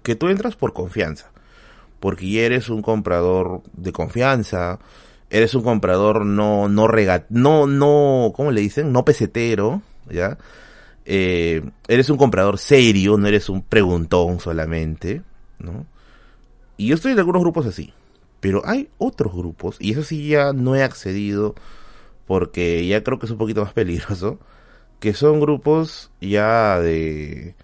que 0.03 0.15
tú 0.15 0.29
entras 0.29 0.57
por 0.57 0.73
confianza. 0.73 1.31
Porque 2.01 2.29
ya 2.31 2.43
eres 2.43 2.69
un 2.69 2.83
comprador 2.83 3.63
de 3.73 3.93
confianza, 3.93 4.79
eres 5.31 5.55
un 5.55 5.63
comprador 5.63 6.27
no, 6.27 6.69
no 6.69 6.87
regat, 6.87 7.27
no, 7.31 7.67
no, 7.67 8.33
¿cómo 8.37 8.51
le 8.51 8.61
dicen? 8.61 8.93
No 8.93 9.05
pesetero, 9.05 9.83
¿ya? 10.11 10.37
Eh, 11.07 11.63
eres 11.89 12.11
un 12.11 12.17
comprador 12.17 12.59
serio, 12.59 13.17
no 13.17 13.27
eres 13.27 13.49
un 13.49 13.63
preguntón 13.63 14.41
solamente, 14.41 15.23
¿no? 15.59 15.87
Y 16.77 16.89
yo 16.89 16.95
estoy 16.95 17.13
en 17.13 17.19
algunos 17.19 17.43
grupos 17.43 17.67
así, 17.67 17.93
pero 18.45 18.61
hay 18.67 18.91
otros 18.99 19.33
grupos, 19.33 19.79
y 19.81 19.93
eso 19.93 20.03
sí 20.03 20.29
ya 20.29 20.53
no 20.53 20.77
he 20.77 20.83
accedido 20.83 21.55
porque 22.27 22.87
ya 22.87 23.03
creo 23.03 23.19
que 23.19 23.25
es 23.25 23.33
un 23.33 23.39
poquito 23.39 23.65
más 23.65 23.73
peligroso, 23.73 24.39
que 25.01 25.15
son 25.15 25.41
grupos 25.41 26.11
ya 26.21 26.79
de... 26.79 27.55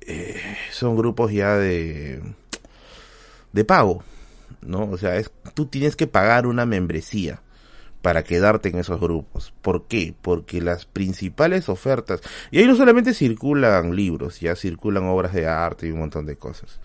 Eh, 0.00 0.40
son 0.72 0.96
grupos 0.96 1.30
ya 1.30 1.56
de... 1.56 2.20
de 3.52 3.64
pago, 3.64 4.02
¿no? 4.60 4.90
O 4.90 4.98
sea, 4.98 5.18
es, 5.18 5.30
tú 5.54 5.66
tienes 5.66 5.94
que 5.94 6.08
pagar 6.08 6.48
una 6.48 6.66
membresía 6.66 7.40
para 8.02 8.24
quedarte 8.24 8.70
en 8.70 8.80
esos 8.80 8.98
grupos. 8.98 9.54
¿Por 9.62 9.86
qué? 9.86 10.16
Porque 10.20 10.60
las 10.60 10.84
principales 10.84 11.68
ofertas, 11.68 12.22
y 12.50 12.58
ahí 12.58 12.66
no 12.66 12.74
solamente 12.74 13.14
circulan 13.14 13.94
libros, 13.94 14.40
ya 14.40 14.56
circulan 14.56 15.04
obras 15.04 15.32
de 15.32 15.46
arte 15.46 15.86
y 15.86 15.92
un 15.92 16.00
montón 16.00 16.26
de 16.26 16.34
cosas. 16.34 16.80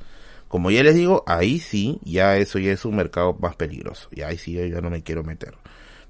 Como 0.47 0.71
ya 0.71 0.83
les 0.83 0.95
digo, 0.95 1.23
ahí 1.27 1.59
sí, 1.59 1.99
ya 2.03 2.37
eso 2.37 2.59
ya 2.59 2.71
es 2.71 2.85
un 2.85 2.95
mercado 2.95 3.35
más 3.39 3.55
peligroso. 3.55 4.09
Y 4.11 4.21
ahí 4.21 4.37
sí 4.37 4.53
yo 4.53 4.65
ya 4.65 4.81
no 4.81 4.89
me 4.89 5.03
quiero 5.03 5.23
meter. 5.23 5.55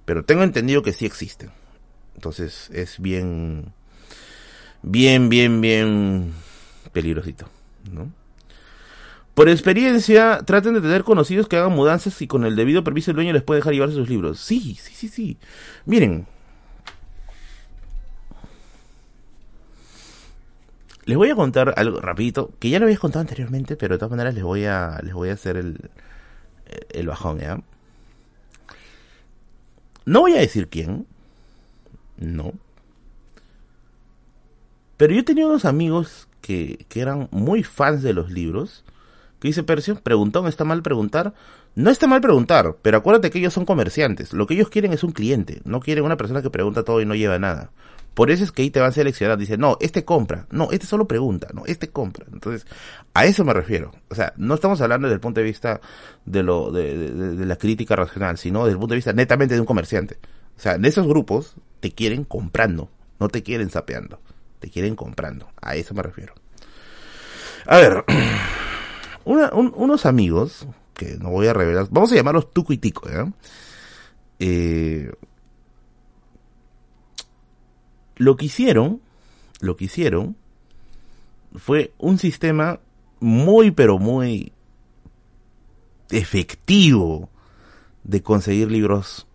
Pero 0.05 0.23
tengo 0.23 0.43
entendido 0.43 0.83
que 0.83 0.93
sí 0.93 1.05
existen. 1.05 1.51
Entonces 2.15 2.69
es 2.73 2.99
bien, 2.99 3.73
bien, 4.81 5.29
bien, 5.29 5.61
bien 5.61 6.33
peligrosito, 6.91 7.47
¿no? 7.91 8.11
Por 9.33 9.49
experiencia, 9.49 10.39
traten 10.45 10.73
de 10.73 10.81
tener 10.81 11.03
conocidos 11.03 11.47
que 11.47 11.57
hagan 11.57 11.73
mudanzas 11.73 12.19
y 12.23 12.27
con 12.27 12.43
el 12.43 12.55
debido 12.55 12.83
permiso 12.83 13.11
el 13.11 13.15
dueño 13.15 13.33
les 13.33 13.43
puede 13.43 13.59
dejar 13.59 13.73
llevarse 13.73 13.95
sus 13.95 14.09
libros. 14.09 14.39
Sí, 14.39 14.75
sí, 14.81 14.93
sí, 14.95 15.07
sí. 15.07 15.37
Miren. 15.85 16.25
Les 21.07 21.17
voy 21.17 21.31
a 21.31 21.35
contar 21.35 21.73
algo 21.77 21.99
rapidito, 21.99 22.51
que 22.59 22.69
ya 22.69 22.77
lo 22.79 22.85
había 22.85 22.97
contado 22.97 23.21
anteriormente, 23.21 23.75
pero 23.75 23.95
de 23.95 23.99
todas 23.99 24.11
maneras 24.11 24.35
les 24.35 24.43
voy 24.43 24.65
a, 24.65 24.99
les 25.03 25.13
voy 25.13 25.29
a 25.29 25.33
hacer 25.33 25.57
el, 25.57 25.89
el 26.89 27.07
bajón, 27.07 27.39
¿ya? 27.39 27.59
No 30.05 30.19
voy 30.21 30.33
a 30.33 30.39
decir 30.39 30.67
quién. 30.67 31.07
No. 32.17 32.53
Pero 34.97 35.13
yo 35.13 35.25
tenía 35.25 35.47
unos 35.47 35.65
amigos 35.65 36.27
que, 36.41 36.85
que 36.89 37.01
eran 37.01 37.29
muy 37.31 37.63
fans 37.63 38.03
de 38.03 38.13
los 38.13 38.29
libros 38.29 38.83
¿Qué 39.39 39.49
dice 39.49 39.63
Percio? 39.63 39.95
Preguntón, 39.95 40.47
¿está 40.47 40.63
mal 40.63 40.81
preguntar? 40.81 41.33
No 41.75 41.91
está 41.91 42.07
mal 42.07 42.21
preguntar, 42.21 42.75
pero 42.81 42.97
acuérdate 42.97 43.29
que 43.29 43.37
ellos 43.37 43.53
son 43.53 43.65
comerciantes. 43.65 44.33
Lo 44.33 44.47
que 44.47 44.55
ellos 44.55 44.69
quieren 44.69 44.93
es 44.93 45.03
un 45.03 45.11
cliente, 45.11 45.61
no 45.63 45.79
quieren 45.79 46.05
una 46.05 46.17
persona 46.17 46.41
que 46.41 46.49
pregunta 46.49 46.83
todo 46.83 47.01
y 47.01 47.05
no 47.05 47.13
lleva 47.13 47.37
nada. 47.37 47.69
Por 48.17 48.31
eso 48.31 48.43
es 48.43 48.51
que 48.51 48.63
ahí 48.63 48.71
te 48.71 48.79
van 48.79 48.89
a 48.89 48.91
seleccionar. 48.91 49.37
Dice, 49.37 49.59
no, 49.59 49.77
este 49.79 50.03
compra. 50.03 50.47
No, 50.49 50.71
este 50.71 50.87
solo 50.87 51.07
pregunta. 51.07 51.49
No, 51.53 51.67
este 51.67 51.89
compra. 51.89 52.25
Entonces, 52.33 52.65
a 53.13 53.27
eso 53.27 53.45
me 53.45 53.53
refiero. 53.53 53.91
O 54.09 54.15
sea, 54.15 54.33
no 54.37 54.55
estamos 54.55 54.81
hablando 54.81 55.07
desde 55.07 55.13
el 55.13 55.21
punto 55.21 55.39
de 55.39 55.43
vista 55.43 55.81
de 56.25 56.41
lo, 56.41 56.71
de, 56.71 57.11
de 57.11 57.45
la 57.45 57.57
crítica 57.57 57.95
racional, 57.95 58.39
sino 58.39 58.61
desde 58.61 58.71
el 58.71 58.79
punto 58.79 58.93
de 58.93 58.95
vista 58.95 59.13
netamente 59.13 59.53
de 59.53 59.59
un 59.59 59.67
comerciante. 59.67 60.17
O 60.57 60.59
sea, 60.59 60.73
en 60.73 60.85
esos 60.85 61.05
grupos 61.05 61.57
te 61.79 61.91
quieren 61.91 62.23
comprando, 62.23 62.89
no 63.19 63.27
te 63.27 63.43
quieren 63.43 63.69
sapeando. 63.69 64.19
Te 64.61 64.71
quieren 64.71 64.95
comprando. 64.95 65.49
A 65.61 65.75
eso 65.75 65.93
me 65.93 66.01
refiero. 66.01 66.33
A 67.67 67.77
ver. 67.77 68.03
unos 69.25 70.07
amigos, 70.07 70.65
que 70.95 71.17
no 71.19 71.29
voy 71.29 71.45
a 71.45 71.53
revelar, 71.53 71.85
vamos 71.91 72.11
a 72.11 72.15
llamarlos 72.15 72.51
Tuco 72.51 72.73
y 72.73 72.79
Tico, 72.79 73.07
eh, 74.39 75.11
lo 78.17 78.35
que 78.35 78.45
hicieron, 78.45 79.01
lo 79.59 79.75
que 79.75 79.85
hicieron, 79.85 80.35
fue 81.55 81.93
un 81.97 82.17
sistema 82.17 82.79
muy, 83.19 83.71
pero 83.71 83.97
muy 83.97 84.51
efectivo 86.09 87.29
de 88.03 88.21
conseguir 88.21 88.71
libros 88.71 89.27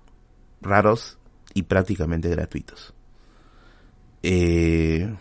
raros 0.60 1.18
y 1.54 1.62
prácticamente 1.62 2.28
gratuitos. 2.28 2.94
Eh, 4.22 5.12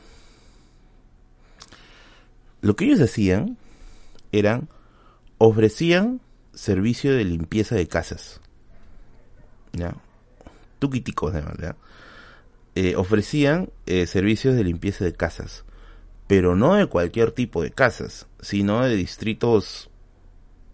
lo 2.62 2.76
que 2.76 2.86
ellos 2.86 3.02
hacían 3.02 3.58
eran, 4.32 4.70
ofrecían 5.38 6.22
servicio 6.54 7.16
de 7.16 7.26
limpieza 7.26 7.76
de 7.76 7.88
casas. 7.88 8.40
¿Ya? 9.74 9.96
Tuquiticos, 10.80 11.34
además, 11.34 11.56
¿ya? 11.60 11.76
Eh, 12.74 12.96
ofrecían 12.96 13.70
eh, 13.86 14.08
servicios 14.08 14.56
de 14.56 14.64
limpieza 14.64 15.04
de 15.04 15.14
casas, 15.14 15.66
pero 16.28 16.56
no 16.56 16.76
de 16.76 16.86
cualquier 16.86 17.32
tipo 17.32 17.62
de 17.62 17.72
casas, 17.72 18.28
sino 18.40 18.82
de 18.86 18.96
distritos, 18.96 19.90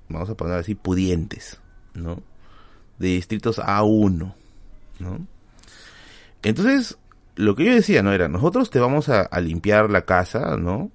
vamos 0.08 0.30
a 0.30 0.36
poner 0.36 0.60
así, 0.60 0.76
pudientes, 0.76 1.60
¿no? 1.96 2.22
De 3.00 3.08
distritos 3.08 3.58
A1, 3.58 4.36
¿no? 5.00 5.28
Entonces, 6.44 7.00
lo 7.36 7.56
que 7.56 7.66
yo 7.66 7.74
decía, 7.74 8.04
¿no? 8.04 8.14
Era, 8.14 8.28
nosotros 8.28 8.70
te 8.70 8.80
vamos 8.80 9.10
a, 9.10 9.28
limpiar 9.42 9.90
la 9.90 10.04
casa, 10.06 10.56
¿no? 10.58 10.92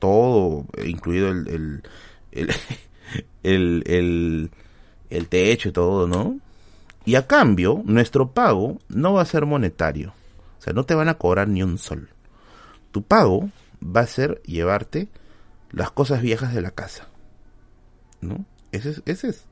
todo, 0.00 0.66
incluido 0.84 1.28
el, 1.28 1.82
el, 2.32 2.50
el, 3.44 3.84
el, 3.86 4.50
el, 5.10 5.28
techo 5.28 5.68
y 5.68 5.72
todo, 5.72 6.08
¿no? 6.08 6.40
Y 7.04 7.14
a 7.14 7.28
cambio, 7.28 7.82
nuestro 7.84 8.32
pago 8.32 8.78
no 8.88 9.12
va 9.12 9.22
a 9.22 9.26
ser 9.26 9.46
monetario. 9.46 10.12
O 10.60 10.62
sea, 10.62 10.74
no 10.74 10.84
te 10.84 10.94
van 10.94 11.08
a 11.08 11.14
cobrar 11.14 11.48
ni 11.48 11.62
un 11.62 11.78
sol. 11.78 12.10
Tu 12.92 13.02
pago 13.02 13.50
va 13.82 14.02
a 14.02 14.06
ser 14.06 14.42
llevarte 14.42 15.08
las 15.70 15.90
cosas 15.90 16.20
viejas 16.20 16.54
de 16.54 16.60
la 16.60 16.70
casa. 16.70 17.08
¿No? 18.20 18.44
Ese 18.70 18.90
es, 18.90 19.02
ese 19.06 19.28
es 19.30 19.44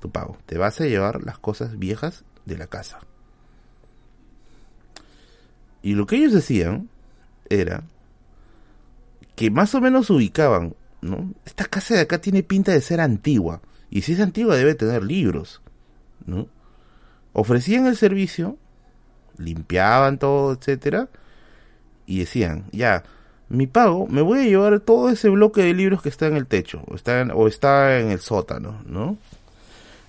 tu 0.00 0.10
pago. 0.10 0.36
Te 0.46 0.58
vas 0.58 0.80
a 0.80 0.86
llevar 0.86 1.22
las 1.22 1.38
cosas 1.38 1.78
viejas 1.78 2.24
de 2.46 2.58
la 2.58 2.66
casa. 2.66 2.98
Y 5.82 5.94
lo 5.94 6.06
que 6.06 6.16
ellos 6.16 6.32
decían 6.32 6.88
era 7.48 7.84
que 9.36 9.52
más 9.52 9.74
o 9.76 9.80
menos 9.80 10.10
ubicaban, 10.10 10.74
¿no? 11.00 11.32
Esta 11.46 11.64
casa 11.64 11.94
de 11.94 12.00
acá 12.00 12.20
tiene 12.20 12.42
pinta 12.42 12.72
de 12.72 12.80
ser 12.80 13.00
antigua, 13.00 13.62
y 13.88 14.02
si 14.02 14.12
es 14.12 14.20
antigua 14.20 14.56
debe 14.56 14.74
tener 14.74 15.02
libros, 15.02 15.62
¿no? 16.26 16.48
Ofrecían 17.32 17.86
el 17.86 17.96
servicio, 17.96 18.58
limpiaban 19.40 20.18
todo, 20.18 20.52
etcétera, 20.52 21.08
y 22.06 22.20
decían, 22.20 22.64
ya, 22.72 23.04
mi 23.48 23.66
pago, 23.66 24.06
me 24.06 24.22
voy 24.22 24.40
a 24.40 24.44
llevar 24.44 24.80
todo 24.80 25.10
ese 25.10 25.28
bloque 25.28 25.62
de 25.62 25.74
libros 25.74 26.02
que 26.02 26.08
está 26.08 26.26
en 26.26 26.36
el 26.36 26.46
techo, 26.46 26.82
o 26.86 26.94
está 26.94 27.20
en, 27.20 27.32
o 27.32 27.48
está 27.48 27.98
en 27.98 28.10
el 28.10 28.20
sótano, 28.20 28.80
¿no? 28.86 29.18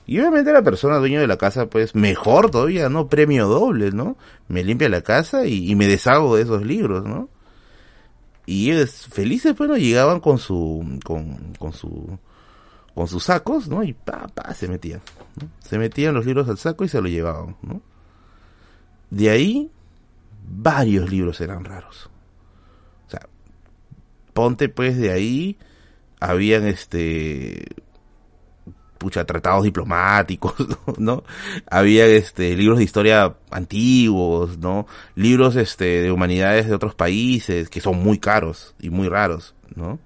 Y 0.06 0.20
obviamente 0.20 0.52
la 0.52 0.62
persona 0.62 0.98
dueño 0.98 1.20
de 1.22 1.28
la 1.28 1.38
casa, 1.38 1.68
pues 1.68 1.95
mejor 1.95 2.52
todavía, 2.52 2.90
¿no? 2.90 3.08
Premio 3.08 3.48
doble, 3.48 3.91
¿no? 3.91 4.18
Me 4.48 4.64
limpia 4.64 4.90
la 4.90 5.02
casa 5.02 5.45
y, 5.45 5.74
me 5.76 5.88
deshago 5.88 6.36
de 6.36 6.44
esos 6.44 6.66
libros, 6.66 7.06
¿no? 7.06 7.30
Y 8.45 8.72
ellos 8.72 9.08
felices, 9.12 9.56
bueno, 9.58 9.78
llegaban 9.78 10.20
con 10.20 10.38
su, 10.38 10.99
con, 11.03 11.53
con 11.58 11.74
su, 11.74 12.20
con 12.94 13.08
sus 13.08 13.24
sacos, 13.24 13.68
¿no? 13.68 13.84
Y 13.84 13.94
pa, 13.94 14.28
pa, 14.28 14.53
se 14.53 14.68
metían, 14.68 15.02
Se 15.60 15.78
metían 15.78 16.14
los 16.14 16.26
libros 16.26 16.49
al 16.49 16.58
saco 16.58 16.84
y 16.84 16.90
se 16.90 17.02
lo 17.02 17.08
llevaban, 17.08 17.56
¿no? 17.62 17.82
De 19.12 19.30
ahí, 19.30 19.70
varios 20.50 21.10
libros 21.12 21.40
eran 21.42 21.64
raros. 21.64 22.10
O 23.08 23.12
sea, 23.12 23.28
ponte 24.34 24.70
pues 24.70 24.98
de 24.98 25.12
ahí, 25.12 25.58
habían 26.20 26.66
este, 26.66 27.68
pucha, 28.98 29.26
tratados 29.26 29.64
diplomáticos, 29.64 30.54
¿no? 30.98 31.24
Había 31.70 32.06
este 32.06 32.56
libros 32.56 32.78
de 32.78 32.84
historia 32.84 33.36
antiguos, 33.50 34.60
¿no? 34.60 34.88
Libros 35.16 35.56
este 35.56 36.04
de 36.04 36.12
humanidades 36.12 36.68
de 36.68 36.76
otros 36.76 36.96
países 36.96 37.70
que 37.70 37.82
son 37.82 37.98
muy 37.98 38.18
caros 38.20 38.76
y 38.80 38.92
muy 38.92 39.10
raros, 39.10 39.56
¿no? 39.76 40.00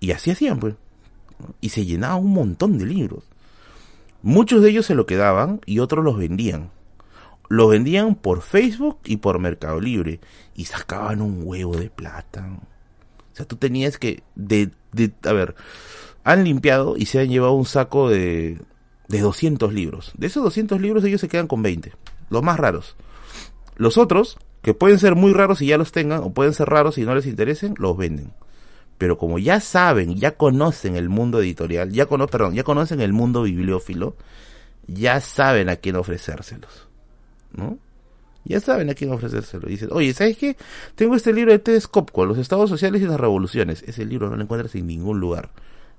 Y 0.00 0.10
así 0.10 0.32
hacían, 0.32 0.58
pues. 0.58 0.74
Y 1.60 1.70
se 1.70 1.86
llenaba 1.86 2.16
un 2.16 2.34
montón 2.34 2.76
de 2.76 2.86
libros. 2.86 3.24
Muchos 4.20 4.62
de 4.62 4.70
ellos 4.70 4.84
se 4.86 4.96
lo 4.96 5.06
quedaban 5.06 5.60
y 5.64 5.78
otros 5.78 6.04
los 6.04 6.18
vendían. 6.18 6.70
Los 7.52 7.68
vendían 7.68 8.14
por 8.14 8.40
Facebook 8.40 9.00
y 9.04 9.18
por 9.18 9.38
Mercado 9.38 9.78
Libre 9.78 10.20
y 10.54 10.64
sacaban 10.64 11.20
un 11.20 11.42
huevo 11.44 11.76
de 11.76 11.90
plata. 11.90 12.48
O 13.30 13.36
sea, 13.36 13.44
tú 13.44 13.56
tenías 13.56 13.98
que 13.98 14.22
de, 14.34 14.70
de 14.92 15.12
a 15.24 15.34
ver, 15.34 15.54
han 16.24 16.44
limpiado 16.44 16.96
y 16.96 17.04
se 17.04 17.20
han 17.20 17.28
llevado 17.28 17.52
un 17.52 17.66
saco 17.66 18.08
de, 18.08 18.58
de 19.08 19.20
200 19.20 19.70
libros. 19.70 20.12
De 20.16 20.28
esos 20.28 20.42
200 20.42 20.80
libros 20.80 21.04
ellos 21.04 21.20
se 21.20 21.28
quedan 21.28 21.46
con 21.46 21.60
20, 21.60 21.92
los 22.30 22.42
más 22.42 22.58
raros. 22.58 22.96
Los 23.76 23.98
otros, 23.98 24.38
que 24.62 24.72
pueden 24.72 24.98
ser 24.98 25.14
muy 25.14 25.34
raros 25.34 25.60
y 25.60 25.66
ya 25.66 25.76
los 25.76 25.92
tengan, 25.92 26.22
o 26.22 26.32
pueden 26.32 26.54
ser 26.54 26.70
raros 26.70 26.96
y 26.96 27.02
no 27.02 27.14
les 27.14 27.26
interesen, 27.26 27.74
los 27.76 27.98
venden. 27.98 28.32
Pero 28.96 29.18
como 29.18 29.38
ya 29.38 29.60
saben, 29.60 30.16
ya 30.16 30.38
conocen 30.38 30.96
el 30.96 31.10
mundo 31.10 31.42
editorial, 31.42 31.92
ya 31.92 32.06
conocen, 32.06 32.30
perdón, 32.30 32.54
ya 32.54 32.64
conocen 32.64 33.02
el 33.02 33.12
mundo 33.12 33.42
bibliófilo, 33.42 34.16
ya 34.86 35.20
saben 35.20 35.68
a 35.68 35.76
quién 35.76 35.96
ofrecérselos, 35.96 36.88
¿no? 37.52 37.78
Ya 38.44 38.60
saben 38.60 38.90
a 38.90 38.94
quién 38.94 39.12
ofrecérselo. 39.12 39.68
Dicen, 39.68 39.90
oye, 39.92 40.12
¿sabes 40.14 40.36
qué? 40.36 40.56
Tengo 40.94 41.14
este 41.14 41.32
libro 41.32 41.52
de 41.52 41.58
Ted 41.58 41.78
Skopko, 41.80 42.26
Los 42.26 42.38
Estados 42.38 42.68
Sociales 42.68 43.00
y 43.00 43.06
las 43.06 43.20
Revoluciones. 43.20 43.84
Ese 43.86 44.04
libro 44.04 44.28
no 44.28 44.36
lo 44.36 44.42
encuentras 44.42 44.74
en 44.74 44.86
ningún 44.86 45.20
lugar. 45.20 45.50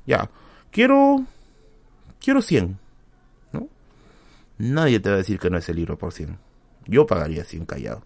Ya, 0.05 0.29
quiero... 0.71 1.23
Quiero 2.19 2.41
100. 2.41 2.77
¿No? 3.53 3.67
Nadie 4.57 4.99
te 4.99 5.09
va 5.09 5.15
a 5.15 5.19
decir 5.19 5.39
que 5.39 5.49
no 5.49 5.57
es 5.57 5.67
el 5.69 5.77
libro 5.77 5.97
por 5.97 6.13
100. 6.13 6.37
Yo 6.85 7.05
pagaría 7.05 7.43
100 7.43 7.65
callado. 7.65 8.03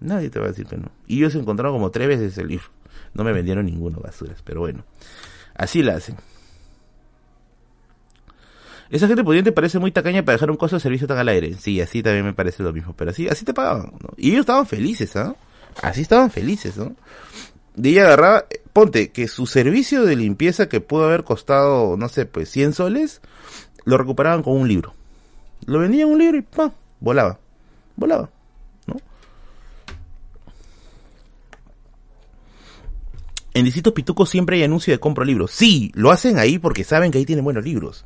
Nadie 0.00 0.30
te 0.30 0.38
va 0.38 0.46
a 0.46 0.48
decir 0.48 0.66
que 0.66 0.76
no. 0.76 0.90
Y 1.06 1.18
ellos 1.18 1.34
encontraron 1.34 1.74
como 1.74 1.90
tres 1.90 2.08
veces 2.08 2.36
el 2.38 2.48
libro. 2.48 2.66
No 3.14 3.24
me 3.24 3.32
vendieron 3.32 3.66
ninguno 3.66 4.00
basuras, 4.00 4.42
pero 4.42 4.60
bueno. 4.60 4.84
Así 5.54 5.82
la 5.82 5.96
hacen. 5.96 6.16
Esa 8.92 9.06
gente 9.06 9.24
pudiente 9.24 9.52
parece 9.52 9.78
muy 9.78 9.90
tacaña 9.90 10.22
para 10.22 10.34
dejar 10.34 10.50
un 10.50 10.58
costo 10.58 10.76
de 10.76 10.80
servicio 10.80 11.06
tan 11.06 11.16
al 11.16 11.26
aire. 11.30 11.54
Sí, 11.58 11.80
así 11.80 12.02
también 12.02 12.26
me 12.26 12.34
parece 12.34 12.62
lo 12.62 12.74
mismo. 12.74 12.94
Pero 12.94 13.10
así, 13.10 13.26
así 13.26 13.42
te 13.42 13.54
pagaban. 13.54 13.94
¿no? 13.98 14.10
Y 14.18 14.28
ellos 14.28 14.40
estaban 14.40 14.66
felices, 14.66 15.16
¿ah? 15.16 15.34
Así 15.80 16.02
estaban 16.02 16.30
felices, 16.30 16.76
¿no? 16.76 16.94
De 17.74 17.88
ella 17.88 18.04
agarraba, 18.04 18.44
ponte, 18.74 19.10
que 19.10 19.28
su 19.28 19.46
servicio 19.46 20.04
de 20.04 20.14
limpieza 20.14 20.68
que 20.68 20.82
pudo 20.82 21.06
haber 21.06 21.24
costado, 21.24 21.96
no 21.96 22.10
sé, 22.10 22.26
pues 22.26 22.50
100 22.50 22.74
soles, 22.74 23.22
lo 23.86 23.96
recuperaban 23.96 24.42
con 24.42 24.58
un 24.58 24.68
libro. 24.68 24.92
Lo 25.64 25.78
vendían 25.78 26.10
un 26.10 26.18
libro 26.18 26.36
y 26.36 26.42
¡pam! 26.42 26.72
Volaba. 27.00 27.38
Volaba. 27.96 28.28
¿no? 28.86 28.96
En 33.54 33.64
Distrito 33.64 33.94
Pituco 33.94 34.26
siempre 34.26 34.56
hay 34.56 34.64
anuncio 34.64 34.92
de 34.92 35.00
compro 35.00 35.24
libros. 35.24 35.50
Sí, 35.50 35.90
lo 35.94 36.10
hacen 36.10 36.38
ahí 36.38 36.58
porque 36.58 36.84
saben 36.84 37.10
que 37.10 37.16
ahí 37.16 37.24
tienen 37.24 37.42
buenos 37.42 37.64
libros. 37.64 38.04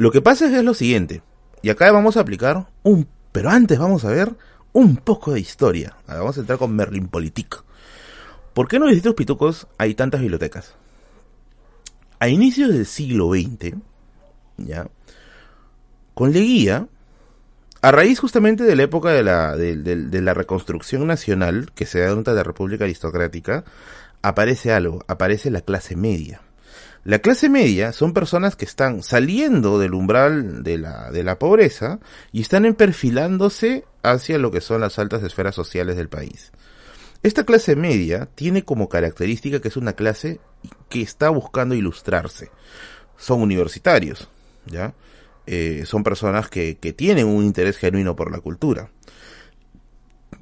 Lo 0.00 0.10
que 0.10 0.22
pasa 0.22 0.46
es, 0.46 0.52
que 0.52 0.60
es 0.60 0.64
lo 0.64 0.72
siguiente. 0.72 1.20
Y 1.60 1.68
acá 1.68 1.92
vamos 1.92 2.16
a 2.16 2.20
aplicar 2.20 2.68
un... 2.82 3.06
Pero 3.32 3.50
antes 3.50 3.78
vamos 3.78 4.06
a 4.06 4.08
ver 4.08 4.34
un 4.72 4.96
poco 4.96 5.34
de 5.34 5.40
historia. 5.40 5.94
Vamos 6.06 6.38
a 6.38 6.40
entrar 6.40 6.58
con 6.58 6.74
Merlin 6.74 7.06
Politic. 7.06 7.62
¿Por 8.54 8.66
qué 8.66 8.76
en 8.76 8.82
los 8.84 8.92
distritos 8.92 9.14
pitucos 9.14 9.66
hay 9.76 9.94
tantas 9.94 10.22
bibliotecas? 10.22 10.74
A 12.18 12.30
inicios 12.30 12.72
del 12.72 12.86
siglo 12.86 13.30
XX, 13.34 13.74
ya, 14.56 14.88
con 16.14 16.32
Leguía, 16.32 16.88
a 17.82 17.92
raíz 17.92 18.20
justamente 18.20 18.64
de 18.64 18.76
la 18.76 18.84
época 18.84 19.10
de 19.10 19.22
la, 19.22 19.54
de, 19.54 19.76
de 19.76 20.22
la 20.22 20.32
reconstrucción 20.32 21.06
nacional 21.06 21.72
que 21.74 21.84
se 21.84 22.00
da 22.00 22.08
durante 22.08 22.32
la 22.32 22.42
República 22.42 22.84
Aristocrática, 22.84 23.64
aparece 24.22 24.72
algo, 24.72 25.04
aparece 25.08 25.50
la 25.50 25.60
clase 25.60 25.94
media. 25.94 26.40
La 27.02 27.20
clase 27.20 27.48
media 27.48 27.92
son 27.92 28.12
personas 28.12 28.56
que 28.56 28.66
están 28.66 29.02
saliendo 29.02 29.78
del 29.78 29.94
umbral 29.94 30.62
de 30.62 30.76
la, 30.76 31.10
de 31.10 31.24
la 31.24 31.38
pobreza 31.38 31.98
y 32.30 32.42
están 32.42 32.74
perfilándose 32.74 33.84
hacia 34.02 34.38
lo 34.38 34.50
que 34.50 34.60
son 34.60 34.82
las 34.82 34.98
altas 34.98 35.22
esferas 35.22 35.54
sociales 35.54 35.96
del 35.96 36.10
país. 36.10 36.52
Esta 37.22 37.44
clase 37.44 37.74
media 37.74 38.28
tiene 38.34 38.64
como 38.64 38.88
característica 38.88 39.60
que 39.60 39.68
es 39.68 39.76
una 39.76 39.94
clase 39.94 40.40
que 40.88 41.00
está 41.00 41.30
buscando 41.30 41.74
ilustrarse. 41.74 42.50
Son 43.16 43.40
universitarios, 43.40 44.28
¿ya? 44.66 44.94
Eh, 45.46 45.84
son 45.86 46.02
personas 46.02 46.48
que, 46.48 46.76
que 46.78 46.92
tienen 46.92 47.26
un 47.26 47.44
interés 47.44 47.76
genuino 47.78 48.14
por 48.14 48.30
la 48.30 48.40
cultura. 48.40 48.90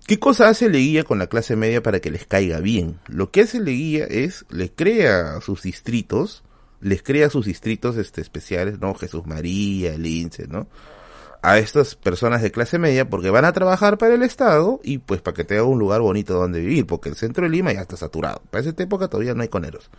¿Qué 0.06 0.18
cosa 0.18 0.48
hace 0.48 0.70
Leguía 0.70 1.04
con 1.04 1.18
la 1.18 1.26
clase 1.26 1.54
media 1.54 1.82
para 1.82 2.00
que 2.00 2.10
les 2.10 2.26
caiga 2.26 2.60
bien? 2.60 2.98
Lo 3.08 3.30
que 3.30 3.42
hace 3.42 3.60
Leguía 3.60 4.04
es, 4.04 4.44
le 4.48 4.70
crea 4.70 5.40
sus 5.40 5.62
distritos, 5.62 6.44
les 6.80 7.02
crea 7.02 7.30
sus 7.30 7.46
distritos 7.46 7.96
este, 7.96 8.20
especiales, 8.20 8.80
¿no? 8.80 8.94
Jesús 8.94 9.26
María, 9.26 9.94
el 9.94 10.02
Lince, 10.02 10.46
¿no? 10.46 10.68
A 11.42 11.58
estas 11.58 11.94
personas 11.94 12.42
de 12.42 12.50
clase 12.50 12.78
media 12.78 13.08
porque 13.08 13.30
van 13.30 13.44
a 13.44 13.52
trabajar 13.52 13.98
para 13.98 14.14
el 14.14 14.22
Estado 14.22 14.80
y 14.82 14.98
pues 14.98 15.20
para 15.20 15.34
que 15.34 15.44
tenga 15.44 15.62
un 15.64 15.78
lugar 15.78 16.00
bonito 16.00 16.34
donde 16.34 16.60
vivir, 16.60 16.86
porque 16.86 17.08
el 17.08 17.14
centro 17.14 17.44
de 17.44 17.50
Lima 17.50 17.72
ya 17.72 17.80
está 17.80 17.96
saturado. 17.96 18.42
Para 18.50 18.62
esa 18.62 18.82
época 18.82 19.08
todavía 19.08 19.34
no 19.34 19.42
hay 19.42 19.48
coneros. 19.48 19.90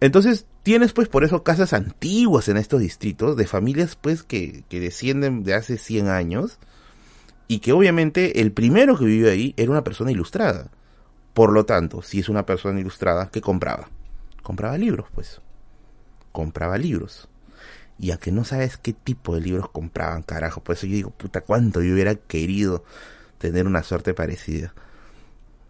Entonces 0.00 0.46
tienes 0.62 0.92
pues 0.92 1.08
por 1.08 1.24
eso 1.24 1.42
casas 1.42 1.74
antiguas 1.74 2.48
en 2.48 2.56
estos 2.56 2.80
distritos 2.80 3.36
de 3.36 3.46
familias 3.46 3.96
pues 3.96 4.22
que, 4.22 4.64
que 4.68 4.80
descienden 4.80 5.44
de 5.44 5.54
hace 5.54 5.76
100 5.76 6.08
años 6.08 6.58
y 7.48 7.58
que 7.58 7.72
obviamente 7.72 8.40
el 8.40 8.52
primero 8.52 8.96
que 8.96 9.04
vivió 9.04 9.30
ahí 9.30 9.54
era 9.58 9.70
una 9.70 9.84
persona 9.84 10.10
ilustrada. 10.10 10.70
Por 11.34 11.52
lo 11.52 11.66
tanto, 11.66 12.00
si 12.00 12.20
es 12.20 12.28
una 12.28 12.46
persona 12.46 12.80
ilustrada, 12.80 13.28
¿qué 13.30 13.42
compraba? 13.42 13.90
Compraba 14.42 14.78
libros, 14.78 15.06
pues 15.14 15.40
compraba 16.32 16.78
libros. 16.78 17.28
Y 17.98 18.12
a 18.12 18.16
que 18.16 18.32
no 18.32 18.44
sabes 18.44 18.78
qué 18.78 18.92
tipo 18.92 19.34
de 19.34 19.42
libros 19.42 19.68
compraban, 19.70 20.22
carajo. 20.22 20.62
Por 20.62 20.74
eso 20.74 20.86
yo 20.86 20.94
digo, 20.94 21.10
puta, 21.10 21.42
cuánto 21.42 21.82
yo 21.82 21.92
hubiera 21.92 22.14
querido 22.14 22.84
tener 23.38 23.66
una 23.66 23.82
suerte 23.82 24.14
parecida. 24.14 24.72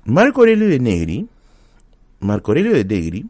Marco 0.04 0.40
Aurelio 0.40 0.68
de 0.68 0.78
Negri, 0.78 1.28
Marco 2.20 2.52
Aurelio 2.52 2.72
de 2.72 2.84
Negri, 2.84 3.28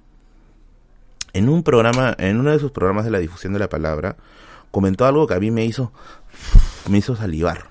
en 1.33 1.49
un 1.49 1.63
programa, 1.63 2.15
en 2.19 2.39
uno 2.39 2.51
de 2.51 2.59
sus 2.59 2.73
programas 2.73 3.05
de 3.05 3.11
la 3.11 3.19
difusión 3.19 3.53
de 3.53 3.59
la 3.59 3.69
palabra, 3.69 4.17
comentó 4.71 5.07
algo 5.07 5.27
que 5.27 5.35
a 5.35 5.41
mí 5.41 5.51
me 5.51 5.65
hizo, 5.65 5.93
me 6.89 6.99
hizo 6.99 7.17
salivar. 7.17 7.71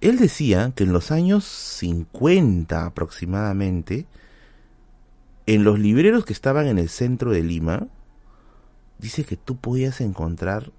Él 0.00 0.18
decía 0.18 0.72
que 0.74 0.84
en 0.84 0.92
los 0.92 1.10
años 1.12 1.44
50 1.44 2.86
aproximadamente, 2.86 4.06
en 5.46 5.64
los 5.64 5.78
libreros 5.78 6.24
que 6.24 6.32
estaban 6.32 6.66
en 6.66 6.78
el 6.78 6.88
centro 6.88 7.30
de 7.30 7.42
Lima, 7.42 7.86
dice 9.02 9.24
que 9.24 9.36
tú 9.36 9.56
podías 9.56 10.00
encontrar 10.00 10.70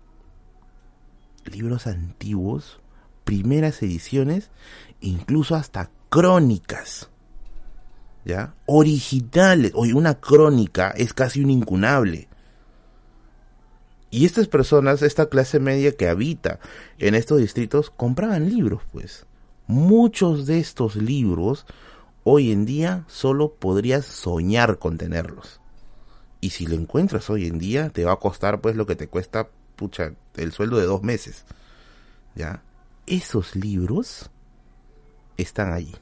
libros 1.46 1.86
antiguos, 1.86 2.80
primeras 3.26 3.84
ediciones, 3.84 4.50
incluso 5.02 5.56
hasta 5.56 5.92
crónicas. 6.10 7.10
¿Ya? 8.26 8.56
Originales. 8.66 9.74
Oye, 9.76 9.94
una 9.94 10.16
crónica 10.16 10.92
es 10.92 11.14
casi 11.14 11.44
un 11.44 11.50
incunable. 11.50 12.30
Y 14.10 14.26
estas 14.26 14.48
personas, 14.48 15.02
esta 15.02 15.28
clase 15.28 15.60
media 15.60 15.92
que 15.98 16.08
habita 16.08 16.60
en 17.00 17.16
estos 17.16 17.40
distritos, 17.40 17.90
compraban 17.90 18.50
libros, 18.50 18.84
pues. 18.92 19.26
Muchos 19.68 20.46
de 20.46 20.60
estos 20.60 20.96
libros, 20.96 21.66
hoy 22.24 22.52
en 22.52 22.66
día, 22.66 23.04
solo 23.08 23.56
podrías 23.56 24.06
soñar 24.06 24.80
con 24.80 24.98
tenerlos. 24.98 25.60
Y 26.44 26.50
si 26.50 26.68
lo 26.68 26.76
encuentras 26.76 27.30
hoy 27.30 27.48
en 27.48 27.58
día, 27.58 27.88
te 27.88 28.04
va 28.04 28.12
a 28.12 28.18
costar 28.18 28.60
pues 28.60 28.76
lo 28.76 28.86
que 28.86 28.98
te 28.98 29.08
cuesta, 29.08 29.48
pucha, 29.78 30.12
el 30.36 30.52
sueldo 30.52 30.78
de 30.78 30.84
dos 30.84 31.02
meses. 31.02 31.46
¿Ya? 32.36 32.62
Esos 33.08 33.56
libros 33.56 34.30
están 35.38 35.72
allí. 35.72 35.96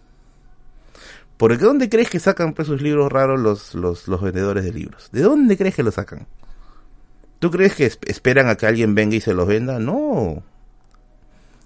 ¿Por 1.38 1.56
qué 1.56 1.64
dónde 1.64 1.90
crees 1.90 2.10
que 2.10 2.20
sacan 2.20 2.56
pues 2.56 2.68
sus 2.68 2.82
libros 2.82 3.12
raros 3.12 3.40
los, 3.40 3.76
los, 3.76 4.08
los 4.08 4.20
vendedores 4.20 4.64
de 4.64 4.74
libros? 4.74 5.10
¿De 5.12 5.22
dónde 5.22 5.56
crees 5.60 5.76
que 5.76 5.84
los 5.84 5.94
sacan? 5.94 6.26
¿Tú 7.38 7.52
crees 7.52 7.76
que 7.76 7.86
esperan 8.08 8.50
a 8.50 8.56
que 8.56 8.66
alguien 8.66 8.96
venga 8.96 9.16
y 9.18 9.22
se 9.22 9.36
los 9.36 9.48
venda? 9.48 9.78
No. 9.78 10.42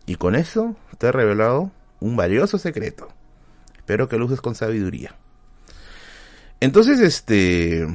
Y 0.06 0.16
con 0.16 0.36
eso 0.36 0.76
te 0.98 1.08
he 1.08 1.12
revelado 1.14 1.72
un 2.02 2.18
valioso 2.18 2.58
secreto. 2.58 3.08
Espero 3.78 4.10
que 4.10 4.18
lo 4.18 4.26
uses 4.26 4.42
con 4.42 4.54
sabiduría. 4.54 5.16
Entonces, 6.60 7.00
este... 7.00 7.88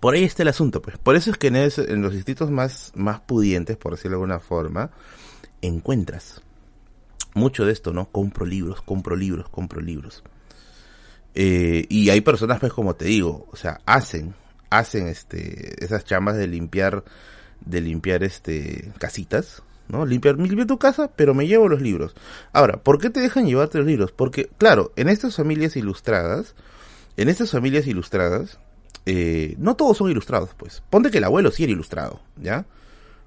por 0.00 0.14
ahí 0.14 0.24
está 0.24 0.42
el 0.42 0.48
asunto, 0.48 0.80
pues. 0.80 0.98
Por 0.98 1.14
eso 1.14 1.30
es 1.30 1.36
que 1.36 1.48
en, 1.48 2.02
los 2.02 2.14
distritos 2.14 2.50
más, 2.50 2.92
más 2.94 3.20
pudientes, 3.20 3.76
por 3.76 3.92
decirlo 3.92 4.16
de 4.16 4.22
alguna 4.22 4.40
forma, 4.40 4.90
encuentras 5.60 6.42
mucho 7.34 7.66
de 7.66 7.72
esto, 7.72 7.92
¿no? 7.92 8.06
Compro 8.06 8.46
libros, 8.46 8.80
compro 8.82 9.14
libros, 9.14 9.48
compro 9.50 9.80
libros. 9.80 10.24
Eh, 11.34 11.84
y 11.88 12.08
hay 12.08 12.22
personas, 12.22 12.58
pues, 12.60 12.72
como 12.72 12.96
te 12.96 13.04
digo, 13.04 13.46
o 13.52 13.56
sea, 13.56 13.80
hacen, 13.84 14.34
hacen 14.70 15.06
este, 15.06 15.84
esas 15.84 16.04
chamas 16.04 16.36
de 16.36 16.46
limpiar, 16.46 17.04
de 17.60 17.80
limpiar 17.82 18.24
este, 18.24 18.92
casitas, 18.98 19.62
¿no? 19.88 20.06
Limpiar, 20.06 20.38
limpio 20.38 20.66
tu 20.66 20.78
casa, 20.78 21.10
pero 21.14 21.34
me 21.34 21.46
llevo 21.46 21.68
los 21.68 21.82
libros. 21.82 22.14
Ahora, 22.52 22.82
¿por 22.82 22.98
qué 22.98 23.10
te 23.10 23.20
dejan 23.20 23.46
llevarte 23.46 23.78
los 23.78 23.86
libros? 23.86 24.12
Porque, 24.12 24.48
claro, 24.56 24.92
en 24.96 25.10
estas 25.10 25.36
familias 25.36 25.76
ilustradas, 25.76 26.54
en 27.16 27.28
estas 27.28 27.50
familias 27.50 27.86
ilustradas, 27.86 28.58
eh, 29.12 29.56
no 29.58 29.74
todos 29.74 29.96
son 29.96 30.08
ilustrados, 30.08 30.50
pues. 30.56 30.84
Ponte 30.88 31.10
que 31.10 31.18
el 31.18 31.24
abuelo 31.24 31.50
sí 31.50 31.64
era 31.64 31.72
ilustrado, 31.72 32.20
¿ya? 32.40 32.64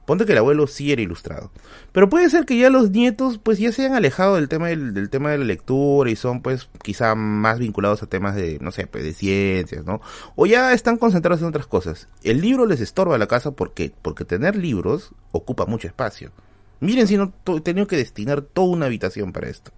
Ponte 0.05 0.25
que 0.25 0.31
el 0.31 0.37
abuelo 0.37 0.65
sí 0.65 0.93
era 0.93 1.01
ilustrado. 1.01 1.51
Pero 1.91 2.07
puede 2.07 2.29
ser 2.29 2.45
que 2.45 2.57
ya 2.57 2.69
los 2.69 2.91
nietos, 2.91 3.37
pues 3.37 3.59
ya 3.59 3.69
se 3.73 3.81
hayan 3.81 3.95
alejado 3.95 4.35
del 4.35 4.47
tema 4.47 4.69
del, 4.69 5.09
tema 5.09 5.31
de 5.31 5.39
la 5.39 5.43
lectura 5.43 6.09
y 6.09 6.15
son, 6.15 6.41
pues, 6.41 6.69
quizá 6.81 7.15
más 7.15 7.59
vinculados 7.59 8.01
a 8.01 8.07
temas 8.07 8.33
de, 8.33 8.59
no 8.61 8.71
sé, 8.71 8.87
pues, 8.87 9.03
de 9.03 9.13
ciencias, 9.13 9.83
¿no? 9.83 9.99
O 10.37 10.45
ya 10.45 10.71
están 10.71 10.95
concentrados 10.95 11.41
en 11.41 11.49
otras 11.49 11.67
cosas. 11.67 12.07
El 12.23 12.39
libro 12.39 12.65
les 12.65 12.79
estorba 12.79 13.15
a 13.15 13.17
la 13.17 13.27
casa, 13.27 13.51
¿por 13.51 13.73
qué? 13.73 13.93
Porque 14.01 14.23
tener 14.23 14.55
libros 14.55 15.11
ocupa 15.33 15.65
mucho 15.65 15.89
espacio. 15.89 16.31
Miren 16.79 17.07
si 17.07 17.17
no 17.17 17.33
he 17.45 17.59
tenido 17.59 17.87
que 17.87 17.97
destinar 17.97 18.41
toda 18.41 18.69
una 18.69 18.85
habitación 18.85 19.33
para 19.33 19.49
esto. 19.49 19.71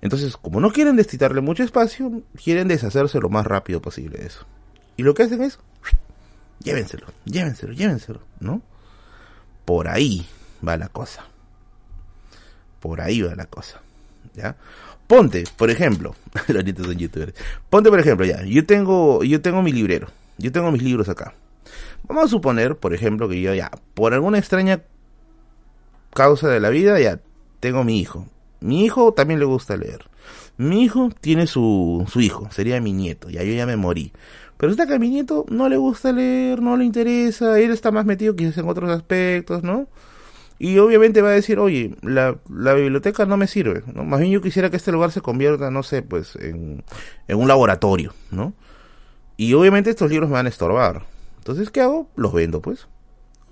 Entonces, 0.00 0.38
como 0.38 0.60
no 0.60 0.70
quieren 0.70 0.96
destinarle 0.96 1.42
mucho 1.42 1.62
espacio, 1.62 2.22
quieren 2.42 2.68
deshacerse 2.68 3.20
lo 3.20 3.28
más 3.28 3.46
rápido 3.46 3.82
posible 3.82 4.18
de 4.18 4.26
eso. 4.28 4.46
Y 4.96 5.02
lo 5.02 5.14
que 5.14 5.24
hacen 5.24 5.42
es 5.42 5.58
Llévenselo, 6.64 7.06
llévenselo, 7.26 7.74
llévenselo, 7.74 8.20
¿no? 8.40 8.62
Por 9.66 9.86
ahí 9.88 10.26
va 10.66 10.78
la 10.78 10.88
cosa. 10.88 11.24
Por 12.80 13.02
ahí 13.02 13.20
va 13.20 13.34
la 13.34 13.44
cosa. 13.44 13.82
¿Ya? 14.34 14.56
Ponte, 15.06 15.44
por 15.58 15.70
ejemplo, 15.70 16.16
los 16.48 16.64
nietos 16.64 16.86
son 16.86 16.96
youtubers. 16.96 17.34
Ponte, 17.68 17.90
por 17.90 18.00
ejemplo, 18.00 18.24
ya, 18.24 18.42
yo 18.44 18.64
tengo, 18.64 19.22
yo 19.22 19.42
tengo 19.42 19.62
mi 19.62 19.72
librero. 19.72 20.08
Yo 20.38 20.50
tengo 20.52 20.72
mis 20.72 20.82
libros 20.82 21.08
acá. 21.08 21.34
Vamos 22.04 22.24
a 22.24 22.28
suponer, 22.28 22.76
por 22.76 22.94
ejemplo, 22.94 23.28
que 23.28 23.40
yo 23.40 23.54
ya, 23.54 23.70
por 23.92 24.14
alguna 24.14 24.38
extraña 24.38 24.82
causa 26.14 26.48
de 26.48 26.60
la 26.60 26.70
vida, 26.70 26.98
ya 26.98 27.20
tengo 27.60 27.84
mi 27.84 28.00
hijo. 28.00 28.26
Mi 28.60 28.84
hijo 28.84 29.12
también 29.12 29.38
le 29.38 29.46
gusta 29.46 29.76
leer. 29.76 30.06
Mi 30.56 30.82
hijo 30.82 31.10
tiene 31.20 31.46
su, 31.46 32.06
su 32.10 32.20
hijo, 32.20 32.48
sería 32.50 32.80
mi 32.80 32.92
nieto, 32.92 33.28
ya 33.28 33.42
yo 33.42 33.52
ya 33.52 33.66
me 33.66 33.76
morí. 33.76 34.12
Pero 34.56 34.72
está 34.72 34.86
que 34.86 34.98
no 35.48 35.68
le 35.68 35.76
gusta 35.76 36.12
leer, 36.12 36.62
no 36.62 36.76
le 36.76 36.84
interesa, 36.84 37.58
él 37.58 37.70
está 37.70 37.90
más 37.90 38.06
metido 38.06 38.36
quizás 38.36 38.58
en 38.58 38.68
otros 38.68 38.90
aspectos, 38.90 39.62
¿no? 39.62 39.88
Y 40.58 40.78
obviamente 40.78 41.20
va 41.20 41.30
a 41.30 41.32
decir, 41.32 41.58
oye, 41.58 41.96
la, 42.02 42.38
la 42.48 42.74
biblioteca 42.74 43.26
no 43.26 43.36
me 43.36 43.48
sirve, 43.48 43.82
¿no? 43.92 44.04
Más 44.04 44.20
bien 44.20 44.32
yo 44.32 44.40
quisiera 44.40 44.70
que 44.70 44.76
este 44.76 44.92
lugar 44.92 45.10
se 45.10 45.20
convierta, 45.20 45.70
no 45.70 45.82
sé, 45.82 46.02
pues, 46.02 46.36
en, 46.36 46.84
en 47.26 47.38
un 47.38 47.48
laboratorio, 47.48 48.14
¿no? 48.30 48.54
Y 49.36 49.52
obviamente 49.54 49.90
estos 49.90 50.10
libros 50.10 50.28
me 50.28 50.34
van 50.34 50.46
a 50.46 50.50
estorbar. 50.50 51.02
Entonces, 51.38 51.70
¿qué 51.70 51.80
hago? 51.80 52.08
Los 52.14 52.32
vendo, 52.32 52.62
pues. 52.62 52.86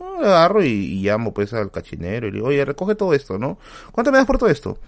Ah, 0.00 0.18
agarro 0.20 0.62
y, 0.62 1.02
llamo, 1.02 1.34
pues, 1.34 1.52
al 1.52 1.72
cachinero 1.72 2.28
y 2.28 2.30
le 2.30 2.36
digo, 2.36 2.48
oye, 2.48 2.64
recoge 2.64 2.94
todo 2.94 3.14
esto, 3.14 3.36
¿no? 3.36 3.58
¿Cuánto 3.90 4.12
me 4.12 4.18
das 4.18 4.26
por 4.26 4.38
todo 4.38 4.48
esto? 4.48 4.78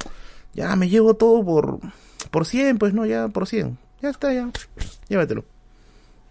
Ya, 0.55 0.75
me 0.77 0.89
llevo 0.89 1.15
todo 1.15 1.45
por, 1.45 1.81
por 2.31 2.47
100, 2.47 2.79
pues, 2.79 2.95
no, 2.95 3.05
ya, 3.07 3.29
por 3.29 3.49
100. 3.49 3.77
Ya 4.01 4.11
está, 4.11 4.33
ya. 4.33 4.51
Llévatelo. 5.09 5.45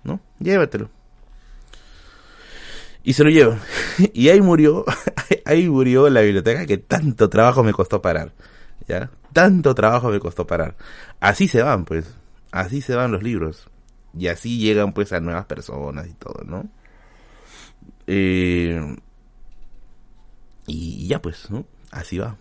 ¿No? 0.04 0.20
Llévatelo. 0.40 0.90
Y 3.04 3.14
se 3.14 3.24
lo 3.24 3.30
llevo. 3.30 3.58
y 4.14 4.30
ahí 4.30 4.42
murió, 4.42 4.86
ahí 5.46 5.68
murió 5.70 6.10
la 6.10 6.22
biblioteca 6.22 6.66
que 6.66 6.78
tanto 6.78 7.30
trabajo 7.30 7.64
me 7.64 7.74
costó 7.74 8.02
parar. 8.02 8.34
¿Ya? 8.88 9.10
Tanto 9.32 9.74
trabajo 9.76 10.10
me 10.10 10.20
costó 10.20 10.46
parar. 10.48 10.76
Así 11.20 11.48
se 11.48 11.62
van, 11.62 11.86
pues. 11.86 12.16
Así 12.52 12.82
se 12.82 12.96
van 12.96 13.12
los 13.12 13.24
libros. 13.24 13.70
Y 14.18 14.28
así 14.28 14.60
llegan, 14.60 14.94
pues, 14.94 15.12
a 15.14 15.20
nuevas 15.20 15.46
personas 15.46 16.08
y 16.08 16.14
todo, 16.14 16.44
¿no? 16.46 16.70
Eh, 18.06 18.96
y 20.68 21.08
ya, 21.08 21.22
pues, 21.22 21.50
¿no? 21.50 21.66
Así 21.92 22.18
va. 22.18 22.38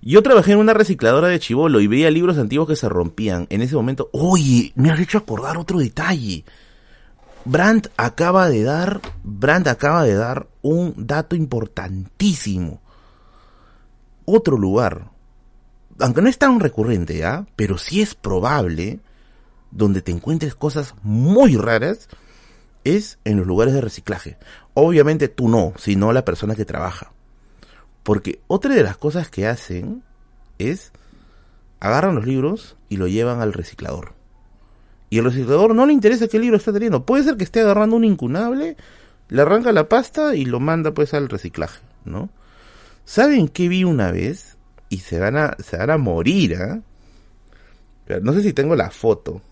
Yo 0.00 0.22
trabajé 0.22 0.52
en 0.52 0.58
una 0.58 0.74
recicladora 0.74 1.28
de 1.28 1.40
chivolo 1.40 1.80
y 1.80 1.86
veía 1.86 2.10
libros 2.10 2.38
antiguos 2.38 2.68
que 2.68 2.76
se 2.76 2.88
rompían. 2.88 3.46
En 3.50 3.62
ese 3.62 3.74
momento, 3.74 4.10
oye, 4.12 4.72
me 4.74 4.90
has 4.90 5.00
hecho 5.00 5.18
acordar 5.18 5.58
otro 5.58 5.78
detalle. 5.78 6.44
Brandt 7.44 7.88
acaba 7.96 8.48
de 8.48 8.62
dar, 8.62 9.00
Brandt 9.24 9.68
acaba 9.68 10.04
de 10.04 10.14
dar 10.14 10.48
un 10.62 10.94
dato 10.96 11.34
importantísimo. 11.34 12.80
Otro 14.24 14.56
lugar, 14.56 15.10
aunque 15.98 16.22
no 16.22 16.28
es 16.28 16.38
tan 16.38 16.60
recurrente, 16.60 17.16
¿ya? 17.16 17.46
Pero 17.56 17.78
sí 17.78 18.02
es 18.02 18.14
probable 18.14 19.00
donde 19.70 20.02
te 20.02 20.12
encuentres 20.12 20.54
cosas 20.54 20.94
muy 21.02 21.56
raras 21.56 22.08
es 22.84 23.18
en 23.24 23.38
los 23.38 23.46
lugares 23.46 23.74
de 23.74 23.80
reciclaje. 23.80 24.38
Obviamente 24.74 25.28
tú 25.28 25.48
no, 25.48 25.72
sino 25.76 26.12
la 26.12 26.24
persona 26.24 26.54
que 26.54 26.64
trabaja. 26.64 27.12
Porque 28.08 28.40
otra 28.46 28.74
de 28.74 28.82
las 28.82 28.96
cosas 28.96 29.28
que 29.28 29.46
hacen 29.46 30.02
es 30.58 30.92
agarran 31.78 32.14
los 32.14 32.26
libros 32.26 32.78
y 32.88 32.96
lo 32.96 33.06
llevan 33.06 33.42
al 33.42 33.52
reciclador. 33.52 34.14
Y 35.10 35.18
al 35.18 35.26
reciclador 35.26 35.74
no 35.74 35.84
le 35.84 35.92
interesa 35.92 36.26
qué 36.26 36.38
libro 36.38 36.56
está 36.56 36.72
teniendo. 36.72 37.04
Puede 37.04 37.24
ser 37.24 37.36
que 37.36 37.44
esté 37.44 37.60
agarrando 37.60 37.96
un 37.96 38.04
incunable, 38.04 38.78
le 39.28 39.42
arranca 39.42 39.72
la 39.72 39.90
pasta 39.90 40.34
y 40.34 40.46
lo 40.46 40.58
manda 40.58 40.94
pues 40.94 41.12
al 41.12 41.28
reciclaje, 41.28 41.82
¿no? 42.06 42.30
¿Saben 43.04 43.46
qué 43.46 43.68
vi 43.68 43.84
una 43.84 44.10
vez? 44.10 44.56
Y 44.88 45.00
se 45.00 45.18
van 45.18 45.36
a, 45.36 45.54
se 45.58 45.76
van 45.76 45.90
a 45.90 45.98
morir, 45.98 46.56
¿ah? 46.56 46.80
No 48.22 48.32
sé 48.32 48.40
si 48.40 48.54
tengo 48.54 48.74
la 48.74 48.90
foto. 48.90 49.42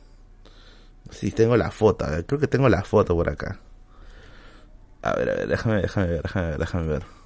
Si 1.11 1.31
tengo 1.31 1.59
la 1.59 1.71
foto, 1.71 2.07
creo 2.27 2.41
que 2.41 2.49
tengo 2.49 2.71
la 2.71 2.85
foto 2.85 3.15
por 3.15 3.29
acá. 3.29 3.61
A 5.03 5.15
ver, 5.15 5.29
a 5.29 5.35
ver, 5.35 5.47
déjame, 5.47 5.83
déjame 5.83 6.07
ver, 6.07 6.23
déjame 6.23 6.49
ver, 6.49 6.59
déjame 6.59 6.87
ver. 6.87 7.26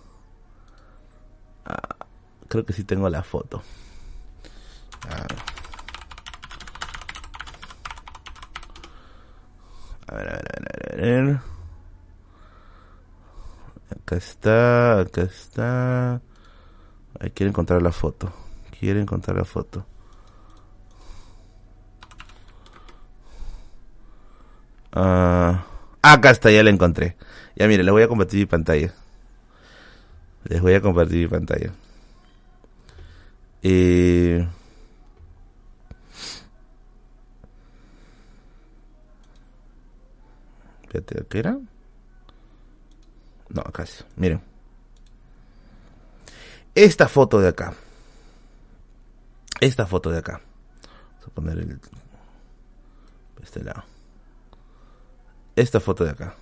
Ah, 1.64 1.96
creo 2.48 2.64
que 2.64 2.72
sí 2.72 2.84
tengo 2.84 3.08
la 3.08 3.22
foto. 3.22 3.62
Ah. 5.08 5.26
A 10.08 10.14
ver, 10.14 10.28
a 10.28 10.32
ver, 10.32 10.42
a 10.42 10.96
ver, 10.96 11.20
a 11.20 11.22
ver. 11.22 11.40
Acá 13.90 14.16
está, 14.16 15.00
acá 15.00 15.22
está. 15.22 16.20
Ahí 17.20 17.30
quiero 17.30 17.50
encontrar 17.50 17.82
la 17.82 17.92
foto. 17.92 18.32
Quiero 18.78 19.00
encontrar 19.00 19.36
la 19.36 19.44
foto. 19.44 19.86
Ah, 24.92 25.64
acá 26.02 26.30
está, 26.30 26.50
ya 26.50 26.62
la 26.62 26.70
encontré. 26.70 27.16
Ya 27.56 27.68
mire, 27.68 27.82
le 27.84 27.90
voy 27.90 28.02
a 28.02 28.08
compartir 28.08 28.40
mi 28.40 28.46
pantalla. 28.46 28.92
Les 30.44 30.60
voy 30.60 30.74
a 30.74 30.80
compartir 30.80 31.18
mi 31.18 31.28
pantalla. 31.28 31.72
Eh... 33.62 34.48
Espérate, 40.82 41.26
¿qué 41.28 41.38
era? 41.38 41.58
No, 43.48 43.62
es. 43.78 44.04
Miren. 44.16 44.42
Esta 46.74 47.08
foto 47.08 47.40
de 47.40 47.48
acá. 47.48 47.74
Esta 49.60 49.86
foto 49.86 50.10
de 50.10 50.18
acá. 50.18 50.40
Vamos 51.12 51.26
a 51.26 51.30
poner 51.30 51.58
el... 51.58 51.80
Este 53.42 53.62
lado. 53.62 53.84
Esta 55.54 55.80
foto 55.80 56.04
de 56.04 56.10
acá. 56.10 56.34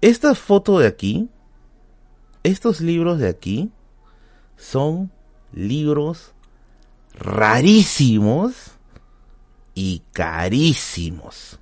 Esta 0.00 0.34
foto 0.34 0.78
de 0.78 0.86
aquí 0.86 1.30
estos 2.42 2.80
libros 2.80 3.18
de 3.18 3.28
aquí 3.28 3.70
son 4.56 5.10
libros 5.52 6.32
rarísimos 7.14 8.72
y 9.74 10.02
carísimos. 10.12 11.58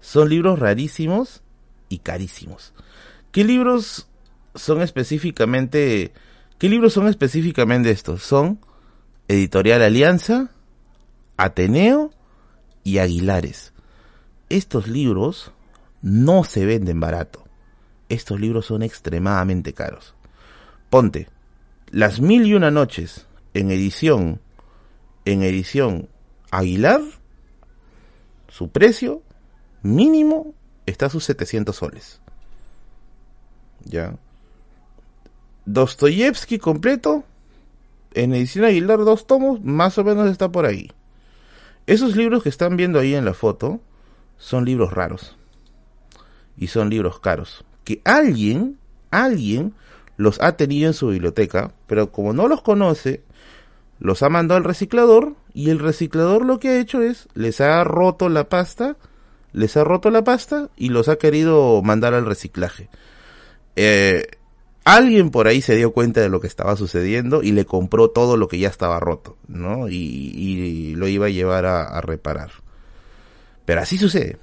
Son 0.00 0.28
libros 0.28 0.58
rarísimos 0.58 1.42
y 1.88 1.98
carísimos. 1.98 2.74
¿Qué 3.30 3.44
libros 3.44 4.08
son 4.54 4.82
específicamente... 4.82 6.12
¿Qué 6.58 6.68
libros 6.68 6.92
son 6.92 7.08
específicamente 7.08 7.90
estos? 7.90 8.22
Son 8.22 8.60
Editorial 9.26 9.82
Alianza, 9.82 10.50
Ateneo 11.36 12.12
y 12.84 12.98
Aguilares. 12.98 13.72
Estos 14.48 14.86
libros 14.86 15.50
no 16.02 16.44
se 16.44 16.66
venden 16.66 17.00
barato 17.00 17.41
estos 18.12 18.38
libros 18.38 18.66
son 18.66 18.82
extremadamente 18.82 19.72
caros. 19.72 20.14
Ponte, 20.90 21.28
Las 21.90 22.20
Mil 22.20 22.46
y 22.46 22.52
Una 22.52 22.70
Noches 22.70 23.26
en 23.54 23.70
edición, 23.70 24.40
en 25.24 25.42
edición 25.42 26.08
Aguilar, 26.50 27.00
su 28.48 28.68
precio 28.68 29.22
mínimo 29.82 30.54
está 30.84 31.06
a 31.06 31.10
sus 31.10 31.24
700 31.24 31.74
soles. 31.74 32.20
Ya. 33.84 34.16
Dostoyevsky 35.64 36.58
completo, 36.58 37.24
en 38.12 38.34
edición 38.34 38.66
Aguilar 38.66 38.98
dos 38.98 39.26
tomos, 39.26 39.62
más 39.62 39.96
o 39.96 40.04
menos 40.04 40.30
está 40.30 40.52
por 40.52 40.66
ahí. 40.66 40.92
Esos 41.86 42.14
libros 42.14 42.42
que 42.42 42.50
están 42.50 42.76
viendo 42.76 42.98
ahí 42.98 43.14
en 43.14 43.24
la 43.24 43.32
foto 43.32 43.80
son 44.36 44.66
libros 44.66 44.92
raros. 44.92 45.38
Y 46.58 46.66
son 46.66 46.90
libros 46.90 47.18
caros 47.18 47.64
que 47.84 48.00
alguien, 48.04 48.78
alguien 49.10 49.74
los 50.16 50.40
ha 50.40 50.56
tenido 50.56 50.88
en 50.88 50.94
su 50.94 51.08
biblioteca, 51.08 51.72
pero 51.86 52.12
como 52.12 52.32
no 52.32 52.48
los 52.48 52.62
conoce, 52.62 53.22
los 53.98 54.22
ha 54.22 54.28
mandado 54.28 54.58
al 54.58 54.64
reciclador 54.64 55.34
y 55.54 55.70
el 55.70 55.78
reciclador 55.78 56.44
lo 56.44 56.58
que 56.58 56.68
ha 56.70 56.78
hecho 56.78 57.02
es 57.02 57.28
les 57.34 57.60
ha 57.60 57.82
roto 57.84 58.28
la 58.28 58.48
pasta, 58.48 58.96
les 59.52 59.76
ha 59.76 59.84
roto 59.84 60.10
la 60.10 60.24
pasta 60.24 60.70
y 60.76 60.88
los 60.88 61.08
ha 61.08 61.16
querido 61.16 61.82
mandar 61.82 62.14
al 62.14 62.26
reciclaje. 62.26 62.88
Eh, 63.76 64.26
alguien 64.84 65.30
por 65.30 65.46
ahí 65.46 65.62
se 65.62 65.76
dio 65.76 65.92
cuenta 65.92 66.20
de 66.20 66.28
lo 66.28 66.40
que 66.40 66.46
estaba 66.46 66.76
sucediendo 66.76 67.42
y 67.42 67.52
le 67.52 67.64
compró 67.64 68.10
todo 68.10 68.36
lo 68.36 68.48
que 68.48 68.58
ya 68.58 68.68
estaba 68.68 69.00
roto, 69.00 69.36
¿no? 69.48 69.88
Y, 69.88 70.94
lo 70.96 71.08
iba 71.08 71.26
a 71.26 71.30
llevar 71.30 71.66
a 71.66 72.00
reparar. 72.00 72.50
Pero 73.64 73.80
así 73.80 73.98
sucede. 73.98 74.38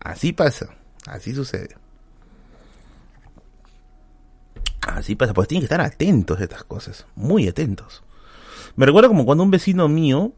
Así 0.00 0.32
pasa. 0.32 0.74
Así 1.06 1.34
sucede. 1.34 1.76
Así 4.86 5.14
pasa, 5.14 5.34
pues 5.34 5.48
tienen 5.48 5.62
que 5.62 5.66
estar 5.66 5.80
atentos 5.80 6.38
a 6.38 6.44
estas 6.44 6.64
cosas, 6.64 7.06
muy 7.14 7.48
atentos. 7.48 8.02
Me 8.76 8.86
recuerda 8.86 9.08
como 9.08 9.24
cuando 9.24 9.44
un 9.44 9.50
vecino 9.50 9.88
mío 9.88 10.32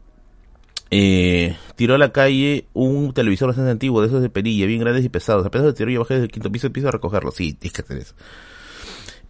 eh, 0.89 1.57
tiró 1.75 1.95
a 1.95 1.97
la 1.97 2.11
calle 2.11 2.67
un 2.73 3.13
televisor 3.13 3.47
bastante 3.49 3.71
antiguo, 3.71 4.01
de 4.01 4.07
esos 4.07 4.21
de 4.21 4.29
perilla, 4.29 4.65
bien 4.65 4.79
grandes 4.79 5.03
y 5.03 5.09
pesados. 5.09 5.45
A 5.45 5.51
pesar 5.51 5.67
de 5.67 5.73
tiró, 5.73 5.89
yo 5.89 5.99
bajé 5.99 6.19
del 6.19 6.31
quinto 6.31 6.51
piso 6.51 6.67
y 6.67 6.69
empiezo 6.69 6.89
a 6.89 6.91
recogerlo. 6.91 7.31
Sí, 7.31 7.53
tienes 7.53 7.73
que 7.81 7.97
eso. 7.97 8.15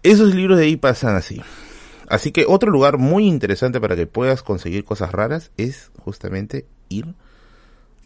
Esos 0.03 0.35
libros 0.35 0.57
de 0.57 0.65
ahí 0.65 0.75
pasan 0.75 1.15
así. 1.15 1.41
Así 2.07 2.31
que 2.31 2.45
otro 2.47 2.71
lugar 2.71 2.97
muy 2.97 3.27
interesante 3.27 3.81
para 3.81 3.95
que 3.95 4.07
puedas 4.07 4.43
conseguir 4.43 4.83
cosas 4.85 5.11
raras 5.11 5.51
es 5.57 5.91
justamente 5.97 6.65
ir 6.89 7.15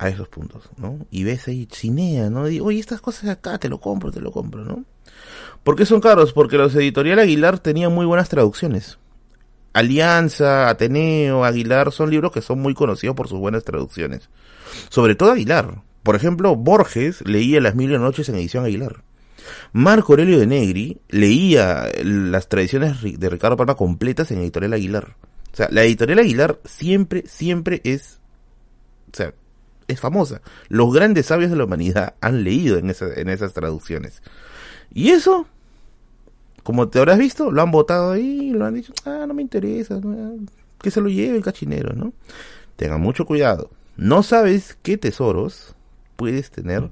a 0.02 0.10
esos 0.10 0.28
puntos, 0.30 0.68
¿no? 0.78 1.06
Y 1.12 1.24
ves 1.24 1.48
ahí 1.48 1.68
cinea, 1.72 2.32
¿no? 2.32 2.42
Oye, 2.42 2.80
estas 2.80 3.02
cosas 3.02 3.30
acá, 3.30 3.60
te 3.60 3.70
lo 3.70 3.80
compro, 3.80 4.12
te 4.12 4.20
lo 4.20 4.32
compro, 4.32 4.66
¿no? 4.66 4.84
¿Por 5.64 5.76
qué 5.76 5.86
son 5.86 6.02
caros? 6.02 6.34
Porque 6.34 6.58
los 6.58 6.74
editorial 6.74 7.20
Aguilar 7.20 7.60
tenían 7.60 7.94
muy 7.94 8.08
buenas 8.08 8.28
traducciones. 8.28 8.98
Alianza, 9.74 10.70
Ateneo, 10.70 11.46
Aguilar 11.46 11.92
son 11.92 12.10
libros 12.10 12.32
que 12.32 12.42
son 12.42 12.60
muy 12.60 12.74
conocidos 12.74 13.16
por 13.16 13.28
sus 13.28 13.38
buenas 13.38 13.64
traducciones. 13.64 14.32
Sobre 14.90 15.14
todo 15.14 15.34
Aguilar. 15.34 15.84
Por 16.02 16.16
ejemplo, 16.16 16.56
Borges 16.56 17.24
leía 17.28 17.62
Las 17.62 17.76
Mil 17.76 17.92
Noches 17.92 18.28
en 18.28 18.38
edición 18.38 18.66
Aguilar. 18.66 19.04
Marco 19.72 20.14
Aurelio 20.14 20.40
de 20.40 20.48
Negri 20.48 21.00
leía 21.10 21.92
las 22.04 22.50
tradiciones 22.50 23.04
de 23.04 23.30
Ricardo 23.30 23.56
Palma 23.56 23.76
completas 23.76 24.32
en 24.32 24.40
Editorial 24.40 24.74
Aguilar. 24.74 25.16
O 25.54 25.56
sea, 25.56 25.68
la 25.70 25.84
Editorial 25.84 26.18
Aguilar 26.18 26.60
siempre, 26.66 27.24
siempre 27.28 27.82
es, 27.84 28.20
o 29.14 29.16
sea, 29.16 29.36
es 29.92 30.00
famosa. 30.00 30.42
Los 30.70 30.94
grandes 30.94 31.28
sabios 31.28 31.52
de 31.52 31.58
la 31.58 31.66
humanidad 31.66 32.16
han 32.22 32.44
leído 32.44 32.78
en, 32.78 32.94
en 33.16 33.30
esas 33.30 33.54
traducciones. 33.54 34.22
Y 34.94 35.10
eso, 35.10 35.48
como 36.64 36.90
te 36.90 37.00
habrás 37.00 37.20
visto, 37.20 37.52
lo 37.52 37.62
han 37.62 37.72
votado 37.72 38.12
ahí, 38.12 38.52
lo 38.52 38.66
han 38.66 38.76
dicho, 38.76 38.94
ah, 39.06 39.26
no 39.28 39.34
me 39.34 39.42
interesa, 39.42 40.00
que 40.82 40.92
se 40.92 41.02
lo 41.02 41.10
lleve 41.10 41.38
el 41.38 41.44
cachinero, 41.44 41.94
¿no? 41.94 42.14
Tengan 42.76 43.02
mucho 43.02 43.26
cuidado. 43.26 43.70
No 43.98 44.24
sabes 44.24 44.78
qué 44.82 44.98
tesoros 44.98 45.76
puedes 46.16 46.50
tener 46.52 46.90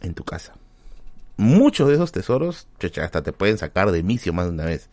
en 0.00 0.14
tu 0.14 0.24
casa 0.24 0.54
muchos 1.36 1.88
de 1.88 1.94
esos 1.94 2.12
tesoros, 2.12 2.68
hasta 3.00 3.22
te 3.22 3.32
pueden 3.32 3.58
sacar 3.58 3.90
de 3.90 4.02
misio 4.02 4.32
más 4.32 4.46
de 4.46 4.52
una 4.52 4.64
vez. 4.64 4.88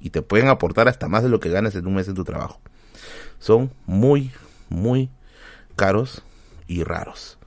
Y 0.00 0.10
te 0.10 0.22
pueden 0.22 0.48
aportar 0.48 0.88
hasta 0.88 1.08
más 1.08 1.22
de 1.22 1.28
lo 1.28 1.40
que 1.40 1.50
ganas 1.50 1.74
en 1.74 1.86
un 1.86 1.94
mes 1.94 2.08
en 2.08 2.14
tu 2.14 2.24
trabajo. 2.24 2.60
Son 3.38 3.70
muy, 3.86 4.30
muy 4.68 5.10
caros 5.76 6.22
y 6.70 6.84
raros. 6.84 7.38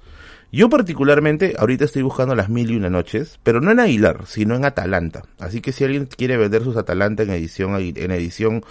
Yo 0.51 0.69
particularmente 0.69 1.55
ahorita 1.57 1.85
estoy 1.85 2.03
buscando 2.03 2.35
las 2.35 2.49
mil 2.49 2.69
y 2.69 2.75
una 2.75 2.89
noches, 2.89 3.39
pero 3.41 3.59
no 3.59 3.71
en 3.71 3.79
Aguilar, 3.79 4.25
sino 4.27 4.55
en 4.55 4.65
Atalanta. 4.65 5.23
Así 5.39 5.61
que 5.61 5.71
si 5.71 5.83
alguien 5.83 6.05
quiere 6.05 6.37
vender 6.37 6.63
sus 6.63 6.77
Atalanta 6.77 7.23
en 7.23 7.31
edición, 7.31 7.75
en 7.75 8.11
edición, 8.11 8.63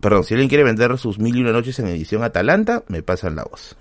perdón, 0.00 0.24
si 0.24 0.34
alguien 0.34 0.48
quiere 0.48 0.64
vender 0.64 0.98
sus 0.98 1.20
mil 1.20 1.36
y 1.36 1.40
una 1.40 1.52
noches 1.52 1.78
en 1.78 1.86
edición 1.86 2.24
Atalanta, 2.24 2.82
me 2.88 3.02
pasan 3.02 3.36
la 3.36 3.44
voz. 3.44 3.76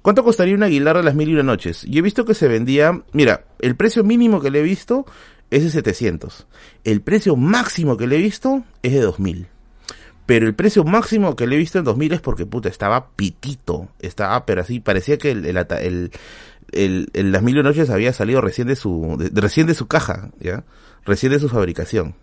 ¿Cuánto 0.00 0.22
costaría 0.22 0.54
un 0.54 0.62
Aguilar 0.62 0.98
de 0.98 1.02
las 1.02 1.16
mil 1.16 1.28
y 1.28 1.32
una 1.32 1.42
noches? 1.42 1.82
Yo 1.88 1.98
he 1.98 2.02
visto 2.02 2.24
que 2.24 2.34
se 2.34 2.46
vendía, 2.46 3.02
mira, 3.12 3.46
el 3.58 3.74
precio 3.74 4.04
mínimo 4.04 4.40
que 4.40 4.52
le 4.52 4.60
he 4.60 4.62
visto 4.62 5.06
es 5.50 5.64
de 5.64 5.70
700. 5.70 6.46
El 6.84 7.00
precio 7.00 7.34
máximo 7.34 7.96
que 7.96 8.06
le 8.06 8.16
he 8.16 8.20
visto 8.20 8.62
es 8.82 8.92
de 8.92 9.00
2000. 9.00 9.48
Pero 10.28 10.46
el 10.46 10.54
precio 10.54 10.84
máximo 10.84 11.34
que 11.36 11.46
le 11.46 11.54
he 11.54 11.58
visto 11.58 11.78
en 11.78 11.86
2000 11.86 12.12
es 12.12 12.20
porque, 12.20 12.44
puta, 12.44 12.68
estaba 12.68 13.12
pitito. 13.12 13.88
Estaba, 13.98 14.44
pero 14.44 14.60
así, 14.60 14.78
parecía 14.78 15.16
que 15.16 15.30
el, 15.30 15.46
el, 15.46 16.10
el, 16.70 17.32
las 17.32 17.42
mil 17.42 17.62
noches 17.62 17.88
había 17.88 18.12
salido 18.12 18.42
recién 18.42 18.68
de 18.68 18.76
su, 18.76 19.16
recién 19.32 19.66
de 19.66 19.72
su 19.72 19.86
caja, 19.86 20.28
¿ya? 20.38 20.64
Recién 21.06 21.32
de 21.32 21.40
su 21.40 21.48
fabricación. 21.48 22.14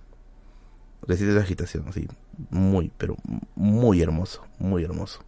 Recién 1.07 1.29
de 1.29 1.35
su 1.35 1.41
agitación, 1.41 1.85
así. 1.87 2.07
Muy, 2.51 2.91
pero 2.95 3.17
muy 3.55 4.03
hermoso, 4.03 4.45
muy 4.59 4.83
hermoso. 4.83 5.21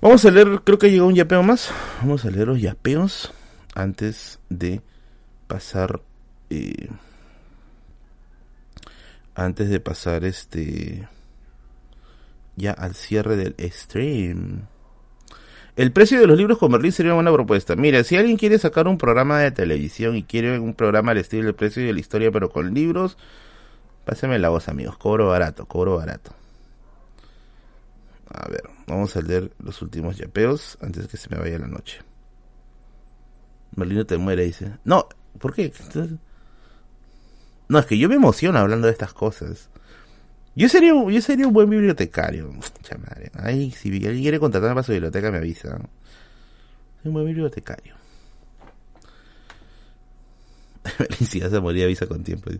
Vamos 0.00 0.24
a 0.24 0.30
leer, 0.30 0.62
creo 0.64 0.78
que 0.78 0.90
llegó 0.90 1.06
un 1.06 1.16
yapeo 1.16 1.42
más. 1.42 1.70
Vamos 2.00 2.24
a 2.24 2.30
leer 2.30 2.48
los 2.48 2.62
yapeos 2.62 3.34
antes 3.74 4.38
de 4.48 4.80
pasar. 5.48 6.00
Eh, 6.48 6.88
antes 9.44 9.70
de 9.70 9.80
pasar 9.80 10.24
este. 10.24 11.08
Ya 12.56 12.72
al 12.72 12.94
cierre 12.94 13.36
del 13.36 13.54
stream. 13.72 14.66
El 15.76 15.92
precio 15.92 16.20
de 16.20 16.26
los 16.26 16.36
libros 16.36 16.58
con 16.58 16.72
Berlín 16.72 16.92
sería 16.92 17.12
una 17.12 17.22
buena 17.22 17.32
propuesta. 17.32 17.74
Mira, 17.74 18.04
si 18.04 18.16
alguien 18.16 18.36
quiere 18.36 18.58
sacar 18.58 18.86
un 18.86 18.98
programa 18.98 19.38
de 19.38 19.50
televisión 19.50 20.16
y 20.16 20.24
quiere 20.24 20.58
un 20.58 20.74
programa 20.74 21.12
al 21.12 21.18
estilo 21.18 21.44
del 21.44 21.54
precio 21.54 21.82
de 21.82 21.92
la 21.92 22.00
historia, 22.00 22.30
pero 22.30 22.50
con 22.50 22.74
libros, 22.74 23.16
páseme 24.04 24.38
la 24.38 24.50
voz, 24.50 24.68
amigos. 24.68 24.98
Cobro 24.98 25.28
barato, 25.28 25.64
cobro 25.66 25.96
barato. 25.96 26.34
A 28.28 28.48
ver, 28.48 28.62
vamos 28.86 29.16
a 29.16 29.22
leer 29.22 29.52
los 29.58 29.80
últimos 29.80 30.18
yapeos 30.18 30.76
antes 30.82 31.08
que 31.08 31.16
se 31.16 31.30
me 31.30 31.40
vaya 31.40 31.58
la 31.58 31.66
noche. 31.68 32.00
Merlino 33.74 34.04
te 34.04 34.18
muere, 34.18 34.44
dice. 34.44 34.76
No, 34.84 35.08
¿por 35.38 35.54
qué? 35.54 35.72
No, 37.70 37.78
es 37.78 37.86
que 37.86 37.96
yo 37.96 38.08
me 38.08 38.16
emociono 38.16 38.58
hablando 38.58 38.88
de 38.88 38.92
estas 38.92 39.12
cosas. 39.12 39.70
Yo 40.56 40.68
sería, 40.68 40.90
yo 40.90 41.20
sería 41.20 41.46
un 41.46 41.52
buen 41.52 41.70
bibliotecario. 41.70 42.52
Madre. 42.52 43.30
Ay, 43.34 43.70
si 43.70 43.90
alguien 43.90 44.22
quiere 44.22 44.40
contratarme 44.40 44.74
para 44.74 44.82
su 44.82 44.90
biblioteca, 44.90 45.30
me 45.30 45.38
avisa. 45.38 45.78
Soy 45.78 47.04
un 47.04 47.12
buen 47.12 47.26
bibliotecario. 47.26 47.94
si 51.20 51.40
se 51.40 51.60
moría, 51.60 51.84
avisa 51.84 52.08
con 52.08 52.24
tiempo. 52.24 52.50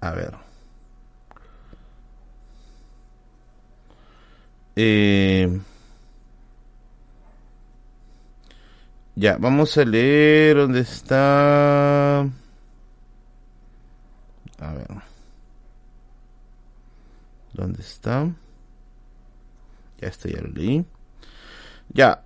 A 0.00 0.10
ver. 0.10 0.34
Eh, 4.74 5.60
ya, 9.14 9.36
vamos 9.38 9.78
a 9.78 9.84
leer 9.84 10.56
dónde 10.56 10.80
está. 10.80 12.28
A 14.58 14.72
ver. 14.72 14.86
¿Dónde 17.52 17.80
está? 17.80 18.30
Ya 20.00 20.08
estoy, 20.08 20.32
ya 20.32 20.42
lo 20.42 20.48
leí. 20.48 20.84
Ya. 21.92 22.22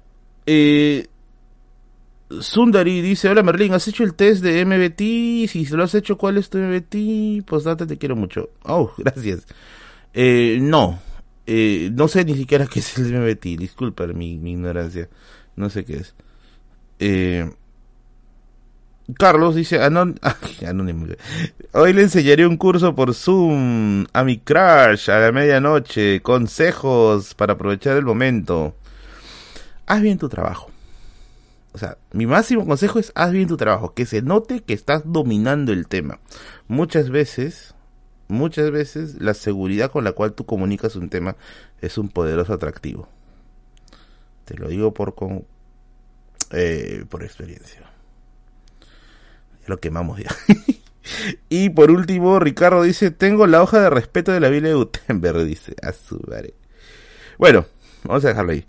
Eh, 0.46 1.06
Sundari 2.40 3.00
dice, 3.00 3.28
hola 3.28 3.42
Merlin, 3.42 3.72
¿has 3.72 3.88
hecho 3.88 4.05
el 4.05 4.14
test 4.14 4.42
de 4.42 4.64
MBT? 4.64 5.48
Si 5.48 5.66
lo 5.70 5.84
has 5.84 5.94
hecho, 5.94 6.18
¿cuál 6.18 6.36
es 6.38 6.50
tu 6.50 6.59
MBT? 6.59 7.44
Pues 7.46 7.64
date, 7.64 7.86
te 7.86 7.98
quiero 7.98 8.16
mucho. 8.16 8.50
Oh, 8.64 8.92
gracias. 8.98 9.46
Eh, 10.12 10.59
no, 10.60 10.98
eh, 11.46 11.90
no 11.92 12.09
sé 12.09 12.24
ni 12.24 12.34
siquiera 12.34 12.66
qué 12.72 12.80
es 12.80 12.98
el 12.98 13.14
MBT, 13.14 13.59
disculpa 13.59 14.06
mi, 14.09 14.34
ignorancia, 14.34 15.09
no 15.56 15.70
sé 15.70 15.84
qué 15.84 15.96
es. 15.96 16.14
Eh, 16.98 17.50
Carlos 19.16 19.55
dice, 19.55 19.82
anónimo. 19.82 21.06
Hoy 21.72 21.93
le 21.93 22.02
enseñaré 22.02 22.47
un 22.47 22.56
curso 22.56 22.94
por 22.94 23.14
Zoom 23.14 24.06
a 24.12 24.24
mi 24.24 24.39
crush 24.39 25.10
a 25.10 25.18
la 25.18 25.32
medianoche, 25.32 26.20
consejos 26.20 27.35
para 27.35 27.55
aprovechar 27.55 27.97
el 27.97 28.05
momento. 28.05 28.74
Haz 29.86 30.02
bien 30.02 30.18
tu 30.18 30.28
trabajo. 30.28 30.70
O 31.72 31.78
sea, 31.78 31.97
mi 32.12 32.26
máximo 32.26 32.66
consejo 32.66 32.98
es 32.98 33.12
haz 33.14 33.32
bien 33.32 33.48
tu 33.48 33.56
trabajo, 33.56 33.94
que 33.94 34.05
se 34.05 34.20
note 34.20 34.60
que 34.60 34.74
estás 34.74 35.02
dominando 35.05 35.72
el 35.72 35.86
tema. 35.86 36.18
Muchas 36.66 37.09
veces 37.09 37.74
muchas 38.28 38.70
veces 38.70 39.20
la 39.20 39.35
seguridad 39.35 39.90
con 39.90 40.05
la 40.05 40.12
cual 40.12 40.35
tú 40.35 40.44
comunicas 40.44 40.97
un 40.97 41.09
tema 41.09 41.36
es 41.80 41.98
un 41.98 42.09
poderoso 42.09 42.52
atractivo. 42.52 43.09
Te 44.44 44.56
lo 44.56 44.68
digo 44.68 44.94
por 44.94 45.14
con 45.14 45.44
eh, 46.52 47.05
por 47.09 47.24
experiencia. 47.24 47.88
Lo 49.69 49.78
quemamos 49.78 50.20
ya. 50.20 50.31
y 51.49 51.70
por 51.70 51.90
último, 51.90 52.39
Ricardo 52.39 52.82
dice, 52.82 53.11
tengo 53.11 53.47
la 53.47 53.62
hoja 53.62 53.81
de 53.81 53.90
respeto 53.90 54.32
de 54.32 54.40
la 54.40 54.49
Biblia 54.49 54.70
de 54.70 54.77
Gutenberg, 54.77 55.45
dice. 55.45 55.74
A 55.82 55.93
su 55.93 56.20
madre. 56.27 56.55
Bueno, 57.39 57.66
vamos 58.05 58.24
a 58.24 58.28
dejarlo 58.28 58.53
ahí. 58.53 58.65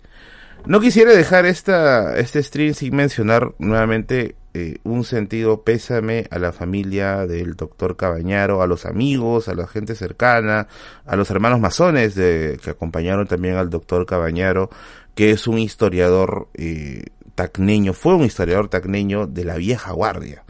No 0.66 0.80
quisiera 0.80 1.12
dejar 1.12 1.46
esta, 1.46 2.18
este 2.18 2.42
stream 2.42 2.74
sin 2.74 2.94
mencionar 2.94 3.54
nuevamente 3.58 4.36
eh, 4.52 4.78
un 4.82 5.04
sentido 5.04 5.62
pésame 5.62 6.26
a 6.30 6.38
la 6.38 6.52
familia 6.52 7.26
del 7.26 7.54
doctor 7.54 7.96
Cabañaro, 7.96 8.62
a 8.62 8.66
los 8.66 8.84
amigos, 8.84 9.48
a 9.48 9.54
la 9.54 9.66
gente 9.66 9.94
cercana, 9.94 10.66
a 11.06 11.16
los 11.16 11.30
hermanos 11.30 11.60
masones 11.60 12.14
que 12.14 12.58
acompañaron 12.68 13.26
también 13.26 13.54
al 13.54 13.70
doctor 13.70 14.06
Cabañaro, 14.06 14.68
que 15.14 15.30
es 15.30 15.46
un 15.46 15.58
historiador 15.58 16.48
eh, 16.54 17.04
tacneño, 17.36 17.92
fue 17.92 18.14
un 18.14 18.24
historiador 18.24 18.68
tacneño 18.68 19.26
de 19.26 19.44
la 19.44 19.56
vieja 19.56 19.92
guardia. 19.92 20.44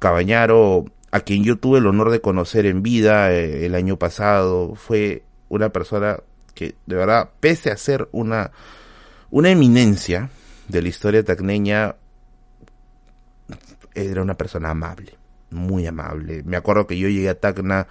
Cabañaro, 0.00 0.86
a 1.12 1.20
quien 1.20 1.44
yo 1.44 1.56
tuve 1.56 1.78
el 1.78 1.86
honor 1.86 2.10
de 2.10 2.20
conocer 2.20 2.66
en 2.66 2.82
vida 2.82 3.32
eh, 3.32 3.66
el 3.66 3.76
año 3.76 3.96
pasado, 3.96 4.74
fue 4.74 5.22
una 5.48 5.68
persona 5.68 6.18
que 6.54 6.74
de 6.86 6.96
verdad, 6.96 7.30
pese 7.38 7.70
a 7.70 7.76
ser 7.76 8.08
una, 8.10 8.50
una 9.30 9.50
eminencia 9.50 10.30
de 10.66 10.82
la 10.82 10.88
historia 10.88 11.24
tacneña, 11.24 11.94
era 13.94 14.22
una 14.22 14.36
persona 14.36 14.70
amable, 14.70 15.16
muy 15.50 15.86
amable. 15.86 16.42
Me 16.44 16.56
acuerdo 16.56 16.86
que 16.86 16.98
yo 16.98 17.08
llegué 17.08 17.28
a 17.28 17.38
Tacna 17.38 17.86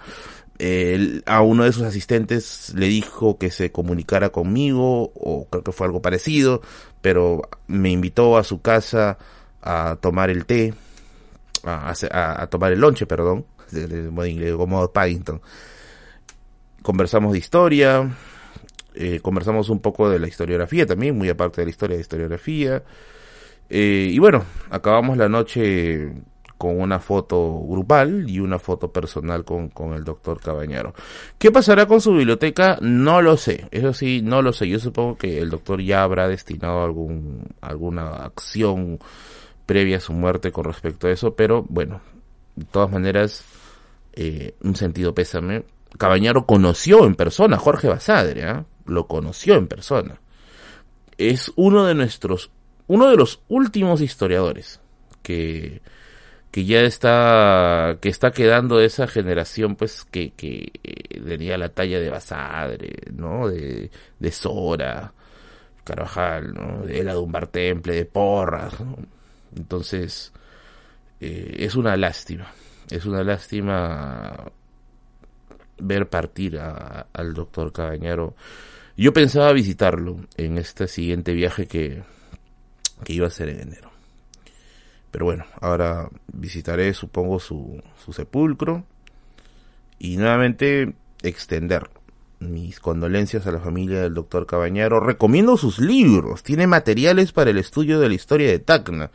a 1.24 1.40
uno 1.40 1.64
de 1.64 1.72
sus 1.72 1.84
asistentes 1.84 2.74
le 2.74 2.86
dijo 2.86 3.38
que 3.38 3.50
se 3.50 3.72
comunicara 3.72 4.28
conmigo, 4.28 5.10
o 5.14 5.46
creo 5.48 5.64
que 5.64 5.72
fue 5.72 5.86
algo 5.86 6.02
parecido, 6.02 6.60
pero 7.00 7.48
me 7.66 7.90
invitó 7.90 8.36
a 8.36 8.44
su 8.44 8.60
casa 8.60 9.16
a 9.62 9.96
tomar 10.00 10.28
el 10.28 10.44
té, 10.44 10.74
a, 11.64 12.46
tomar 12.48 12.72
el 12.72 12.80
lonche, 12.80 13.06
perdón, 13.06 13.46
como 14.56 14.88
Paddington. 14.92 15.40
Conversamos 16.82 17.32
de 17.32 17.38
historia, 17.38 18.10
eh, 18.94 19.20
conversamos 19.20 19.68
un 19.68 19.80
poco 19.80 20.08
de 20.08 20.18
la 20.18 20.28
historiografía 20.28 20.86
también, 20.86 21.16
muy 21.16 21.28
aparte 21.28 21.60
de 21.60 21.66
la 21.66 21.70
historia 21.70 21.96
de 21.96 22.02
historiografía. 22.02 22.82
Eh, 23.68 24.08
y 24.10 24.18
bueno, 24.18 24.44
acabamos 24.70 25.16
la 25.16 25.28
noche 25.28 26.12
con 26.60 26.78
una 26.78 26.98
foto 26.98 27.58
grupal 27.66 28.28
y 28.28 28.38
una 28.38 28.58
foto 28.58 28.92
personal 28.92 29.46
con, 29.46 29.70
con, 29.70 29.94
el 29.94 30.04
doctor 30.04 30.38
Cabañaro. 30.40 30.92
¿Qué 31.38 31.50
pasará 31.50 31.86
con 31.86 32.02
su 32.02 32.12
biblioteca? 32.12 32.76
No 32.82 33.22
lo 33.22 33.38
sé, 33.38 33.66
eso 33.70 33.94
sí, 33.94 34.20
no 34.22 34.42
lo 34.42 34.52
sé. 34.52 34.68
Yo 34.68 34.78
supongo 34.78 35.16
que 35.16 35.38
el 35.38 35.48
doctor 35.48 35.80
ya 35.80 36.02
habrá 36.02 36.28
destinado 36.28 36.84
algún, 36.84 37.46
alguna 37.62 38.10
acción 38.10 38.98
previa 39.70 39.98
a 39.98 40.00
su 40.00 40.12
muerte 40.12 40.50
con 40.50 40.64
respecto 40.64 41.06
a 41.06 41.12
eso, 41.12 41.36
pero 41.36 41.64
bueno, 41.68 42.00
de 42.56 42.64
todas 42.64 42.90
maneras, 42.90 43.44
eh, 44.14 44.56
un 44.64 44.74
sentido 44.74 45.14
pésame. 45.14 45.62
Cabañaro 45.96 46.44
conoció 46.44 47.06
en 47.06 47.14
persona 47.14 47.54
a 47.54 47.60
Jorge 47.60 47.86
Basadre, 47.86 48.42
¿ah? 48.46 48.64
lo 48.84 49.06
conoció 49.06 49.54
en 49.54 49.68
persona. 49.68 50.20
Es 51.18 51.52
uno 51.54 51.86
de 51.86 51.94
nuestros, 51.94 52.50
uno 52.88 53.10
de 53.10 53.16
los 53.16 53.42
últimos 53.46 54.00
historiadores 54.00 54.80
que, 55.22 55.82
que 56.50 56.64
ya 56.64 56.80
está 56.80 57.98
que 58.00 58.08
está 58.08 58.32
quedando 58.32 58.78
de 58.78 58.86
esa 58.86 59.06
generación 59.06 59.76
pues 59.76 60.04
que, 60.04 60.32
que 60.32 60.72
eh, 60.82 61.20
tenía 61.24 61.56
la 61.56 61.68
talla 61.68 62.00
de 62.00 62.10
Basadre, 62.10 62.92
¿no? 63.12 63.46
De, 63.46 63.88
de 64.18 64.32
Sora, 64.32 65.12
Carvajal, 65.84 66.54
¿no? 66.54 66.84
De 66.84 67.04
la 67.04 67.14
Dumbar 67.14 67.46
Temple, 67.46 67.94
de 67.94 68.04
Porras, 68.04 68.74
Entonces, 69.56 70.32
eh, 71.20 71.56
es 71.60 71.74
una 71.74 71.96
lástima, 71.96 72.52
es 72.90 73.04
una 73.04 73.22
lástima 73.22 74.50
ver 75.78 76.08
partir 76.08 76.58
al 76.58 77.34
doctor 77.34 77.72
Cabañaro. 77.72 78.34
Yo 78.96 79.12
pensaba 79.12 79.52
visitarlo 79.52 80.20
en 80.36 80.58
este 80.58 80.88
siguiente 80.88 81.32
viaje 81.32 81.66
que, 81.66 82.02
que 83.04 83.12
iba 83.12 83.26
a 83.26 83.30
ser 83.30 83.48
en 83.48 83.60
enero. 83.60 83.90
Pero 85.10 85.24
bueno, 85.24 85.44
ahora 85.60 86.08
visitaré, 86.32 86.94
supongo, 86.94 87.40
su, 87.40 87.82
su 88.04 88.12
sepulcro 88.12 88.84
y 89.98 90.16
nuevamente 90.16 90.94
extender 91.22 91.90
mis 92.40 92.80
condolencias 92.80 93.46
a 93.46 93.52
la 93.52 93.60
familia 93.60 94.00
del 94.02 94.14
doctor 94.14 94.46
Cabañaro. 94.46 95.00
Recomiendo 95.00 95.56
sus 95.56 95.78
libros. 95.78 96.42
Tiene 96.42 96.66
materiales 96.66 97.32
para 97.32 97.50
el 97.50 97.58
estudio 97.58 98.00
de 98.00 98.08
la 98.08 98.14
historia 98.14 98.48
de 98.48 98.58
Tacna. 98.58 99.10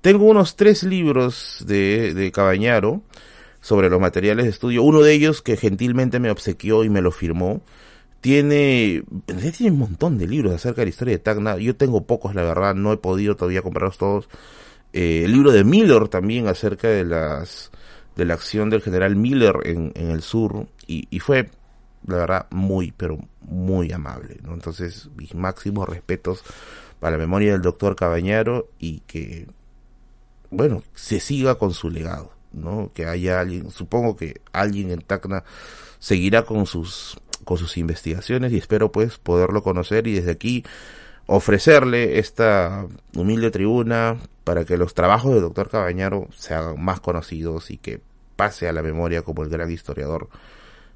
Tengo 0.00 0.24
unos 0.24 0.56
tres 0.56 0.82
libros 0.82 1.64
de, 1.66 2.14
de 2.14 2.32
Cabañaro 2.32 3.02
sobre 3.60 3.90
los 3.90 4.00
materiales 4.00 4.46
de 4.46 4.50
estudio. 4.50 4.82
Uno 4.82 5.02
de 5.02 5.12
ellos 5.12 5.42
que 5.42 5.56
gentilmente 5.56 6.18
me 6.18 6.30
obsequió 6.30 6.84
y 6.84 6.88
me 6.90 7.02
lo 7.02 7.12
firmó. 7.12 7.60
Tiene, 8.20 9.02
tiene 9.26 9.72
un 9.72 9.78
montón 9.78 10.18
de 10.18 10.26
libros 10.26 10.54
acerca 10.54 10.80
de 10.80 10.86
la 10.86 10.90
historia 10.90 11.12
de 11.12 11.18
Tacna. 11.18 11.56
Yo 11.58 11.76
tengo 11.76 12.04
pocos, 12.04 12.34
la 12.34 12.42
verdad. 12.42 12.74
No 12.74 12.92
he 12.92 12.96
podido 12.96 13.36
todavía 13.36 13.62
comprarlos 13.62 13.98
todos 13.98 14.28
eh, 14.92 15.22
el 15.24 15.32
libro 15.32 15.52
de 15.52 15.62
Miller 15.62 16.08
también 16.08 16.48
acerca 16.48 16.88
de 16.88 17.04
las 17.04 17.70
de 18.16 18.24
la 18.24 18.34
acción 18.34 18.70
del 18.70 18.82
general 18.82 19.14
Miller 19.14 19.54
en, 19.64 19.92
en 19.94 20.10
el 20.10 20.20
sur 20.20 20.66
y, 20.86 21.06
y, 21.10 21.20
fue 21.20 21.48
la 22.06 22.16
verdad 22.16 22.46
muy 22.50 22.92
pero 22.92 23.18
muy 23.42 23.92
amable 23.92 24.38
¿no? 24.42 24.54
entonces 24.54 25.08
mis 25.16 25.34
máximos 25.34 25.88
respetos 25.88 26.42
para 26.98 27.12
la 27.12 27.18
memoria 27.18 27.52
del 27.52 27.62
doctor 27.62 27.96
Cabañaro 27.96 28.68
y 28.78 29.00
que 29.00 29.46
bueno 30.50 30.82
se 30.94 31.20
siga 31.20 31.56
con 31.56 31.72
su 31.72 31.90
legado 31.90 32.32
no 32.52 32.90
que 32.94 33.06
haya 33.06 33.40
alguien 33.40 33.70
supongo 33.70 34.16
que 34.16 34.40
alguien 34.52 34.90
en 34.90 35.00
Tacna 35.00 35.44
seguirá 35.98 36.44
con 36.44 36.66
sus 36.66 37.18
con 37.44 37.58
sus 37.58 37.76
investigaciones 37.76 38.52
y 38.52 38.58
espero 38.58 38.92
pues 38.92 39.18
poderlo 39.18 39.62
conocer 39.62 40.06
y 40.06 40.14
desde 40.14 40.32
aquí 40.32 40.64
ofrecerle 41.26 42.18
esta 42.18 42.86
humilde 43.14 43.50
tribuna 43.50 44.18
para 44.44 44.64
que 44.64 44.76
los 44.76 44.94
trabajos 44.94 45.32
del 45.32 45.42
doctor 45.42 45.68
Cabañaro 45.70 46.28
sean 46.36 46.82
más 46.82 47.00
conocidos 47.00 47.70
y 47.70 47.76
que 47.76 48.00
pase 48.36 48.68
a 48.68 48.72
la 48.72 48.82
memoria 48.82 49.22
como 49.22 49.42
el 49.42 49.48
gran 49.48 49.70
historiador 49.70 50.28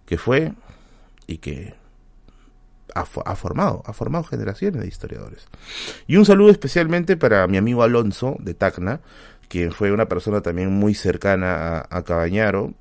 que 0.06 0.18
fue 0.18 0.52
y 1.26 1.38
que 1.38 1.74
ha, 2.94 3.04
formado, 3.04 3.82
ha 3.86 3.92
formado 3.92 4.24
generaciones 4.24 4.80
de 4.82 4.88
historiadores. 4.88 5.46
Y 6.06 6.16
un 6.16 6.24
saludo 6.24 6.50
especialmente 6.50 7.16
para 7.16 7.46
mi 7.46 7.56
amigo 7.56 7.82
Alonso 7.82 8.36
de 8.38 8.54
Tacna, 8.54 9.00
quien 9.48 9.72
fue 9.72 9.92
una 9.92 10.06
persona 10.06 10.40
también 10.40 10.72
muy 10.72 10.94
cercana 10.94 11.86
a, 11.90 12.02
Cabañaro, 12.04 12.72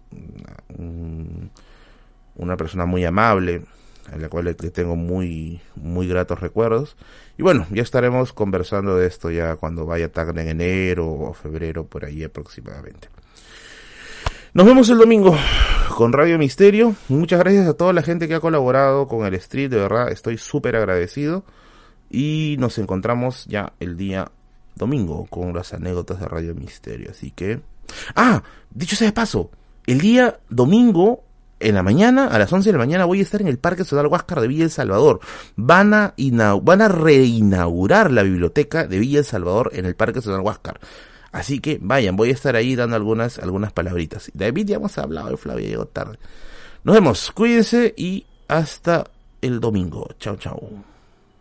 una 2.36 2.58
persona 2.58 2.86
muy 2.86 3.06
amable, 3.06 3.64
a 4.12 4.18
la 4.18 4.30
cual 4.30 4.46
le, 4.46 4.54
tengo 4.54 4.96
muy, 4.96 5.62
muy 5.76 6.08
gratos 6.08 6.40
recuerdos. 6.40 6.96
Y 7.38 7.44
bueno, 7.44 7.66
ya 7.72 7.82
estaremos 7.82 8.34
conversando 8.34 8.98
de 8.98 9.08
esto 9.08 9.32
ya 9.32 9.56
cuando 9.56 9.86
vaya 9.86 10.12
Tacna 10.12 10.42
en 10.42 10.50
enero 10.50 11.10
o 11.10 11.34
febrero, 11.34 11.86
por 11.86 12.06
ahí 12.06 12.24
aproximadamente. 12.24 13.10
Nos 14.54 14.68
vemos 14.68 14.88
el 14.90 15.00
domingo 15.00 15.36
con 15.98 16.14
Radio 16.14 16.38
Misterio. 16.38 16.96
Muchas 17.10 17.40
gracias 17.40 17.68
a 17.68 17.74
toda 17.74 17.92
la 17.92 18.04
gente 18.04 18.28
que 18.28 18.36
ha 18.36 18.40
colaborado 18.40 19.08
con 19.08 19.26
el 19.26 19.34
street, 19.34 19.72
de 19.72 19.78
verdad 19.78 20.12
estoy 20.12 20.38
súper 20.38 20.76
agradecido. 20.76 21.44
Y 22.12 22.56
nos 22.60 22.78
encontramos 22.78 23.46
ya 23.48 23.74
el 23.80 23.98
día 23.98 24.32
domingo 24.76 25.26
con 25.26 25.56
las 25.56 25.74
anécdotas 25.74 26.20
de 26.20 26.28
Radio 26.28 26.54
Misterio. 26.54 27.10
Así 27.10 27.32
que... 27.32 27.62
Ah, 28.16 28.44
dicho 28.70 28.96
sea 28.96 29.08
de 29.08 29.14
paso, 29.14 29.50
el 29.88 30.00
día 30.00 30.38
domingo 30.50 31.24
en 31.60 31.74
la 31.74 31.82
mañana, 31.82 32.28
a 32.28 32.38
las 32.38 32.54
11 32.54 32.70
de 32.70 32.74
la 32.74 32.86
mañana, 32.86 33.06
voy 33.06 33.22
a 33.22 33.24
estar 33.24 33.42
en 33.42 33.48
el 33.48 33.58
Parque 33.58 33.86
Ciudad 33.86 34.06
Huáscar 34.06 34.40
de 34.40 34.48
Villa 34.48 34.66
El 34.66 34.70
Salvador. 34.70 35.20
Van 35.56 35.96
a, 35.96 36.14
van 36.62 36.82
a 36.84 36.90
reinaugurar 36.90 38.12
la 38.12 38.22
biblioteca 38.22 38.86
de 38.86 39.00
Villa 39.00 39.18
El 39.18 39.26
Salvador 39.26 39.72
en 39.74 39.88
el 39.88 39.96
Parque 39.96 40.22
Ciudad 40.22 40.42
Huáscar. 40.42 40.80
Así 41.34 41.60
que 41.60 41.80
vayan, 41.82 42.16
voy 42.16 42.30
a 42.30 42.34
estar 42.34 42.56
ahí 42.56 42.76
dando 42.76 42.96
algunas, 42.96 43.40
algunas 43.40 43.74
palabritas. 43.74 44.32
David 44.36 44.68
ya 44.68 44.76
hemos 44.76 44.98
hablado 45.00 45.32
de 45.32 45.38
Flavia, 45.38 45.68
llegó 45.68 45.88
tarde. 45.88 46.20
Nos 46.84 46.96
vemos, 46.96 47.32
cuídense 47.32 47.94
y 47.98 48.26
hasta 48.48 49.10
el 49.42 49.60
domingo. 49.60 50.08
Chao, 50.20 50.36
chao. 50.38 50.93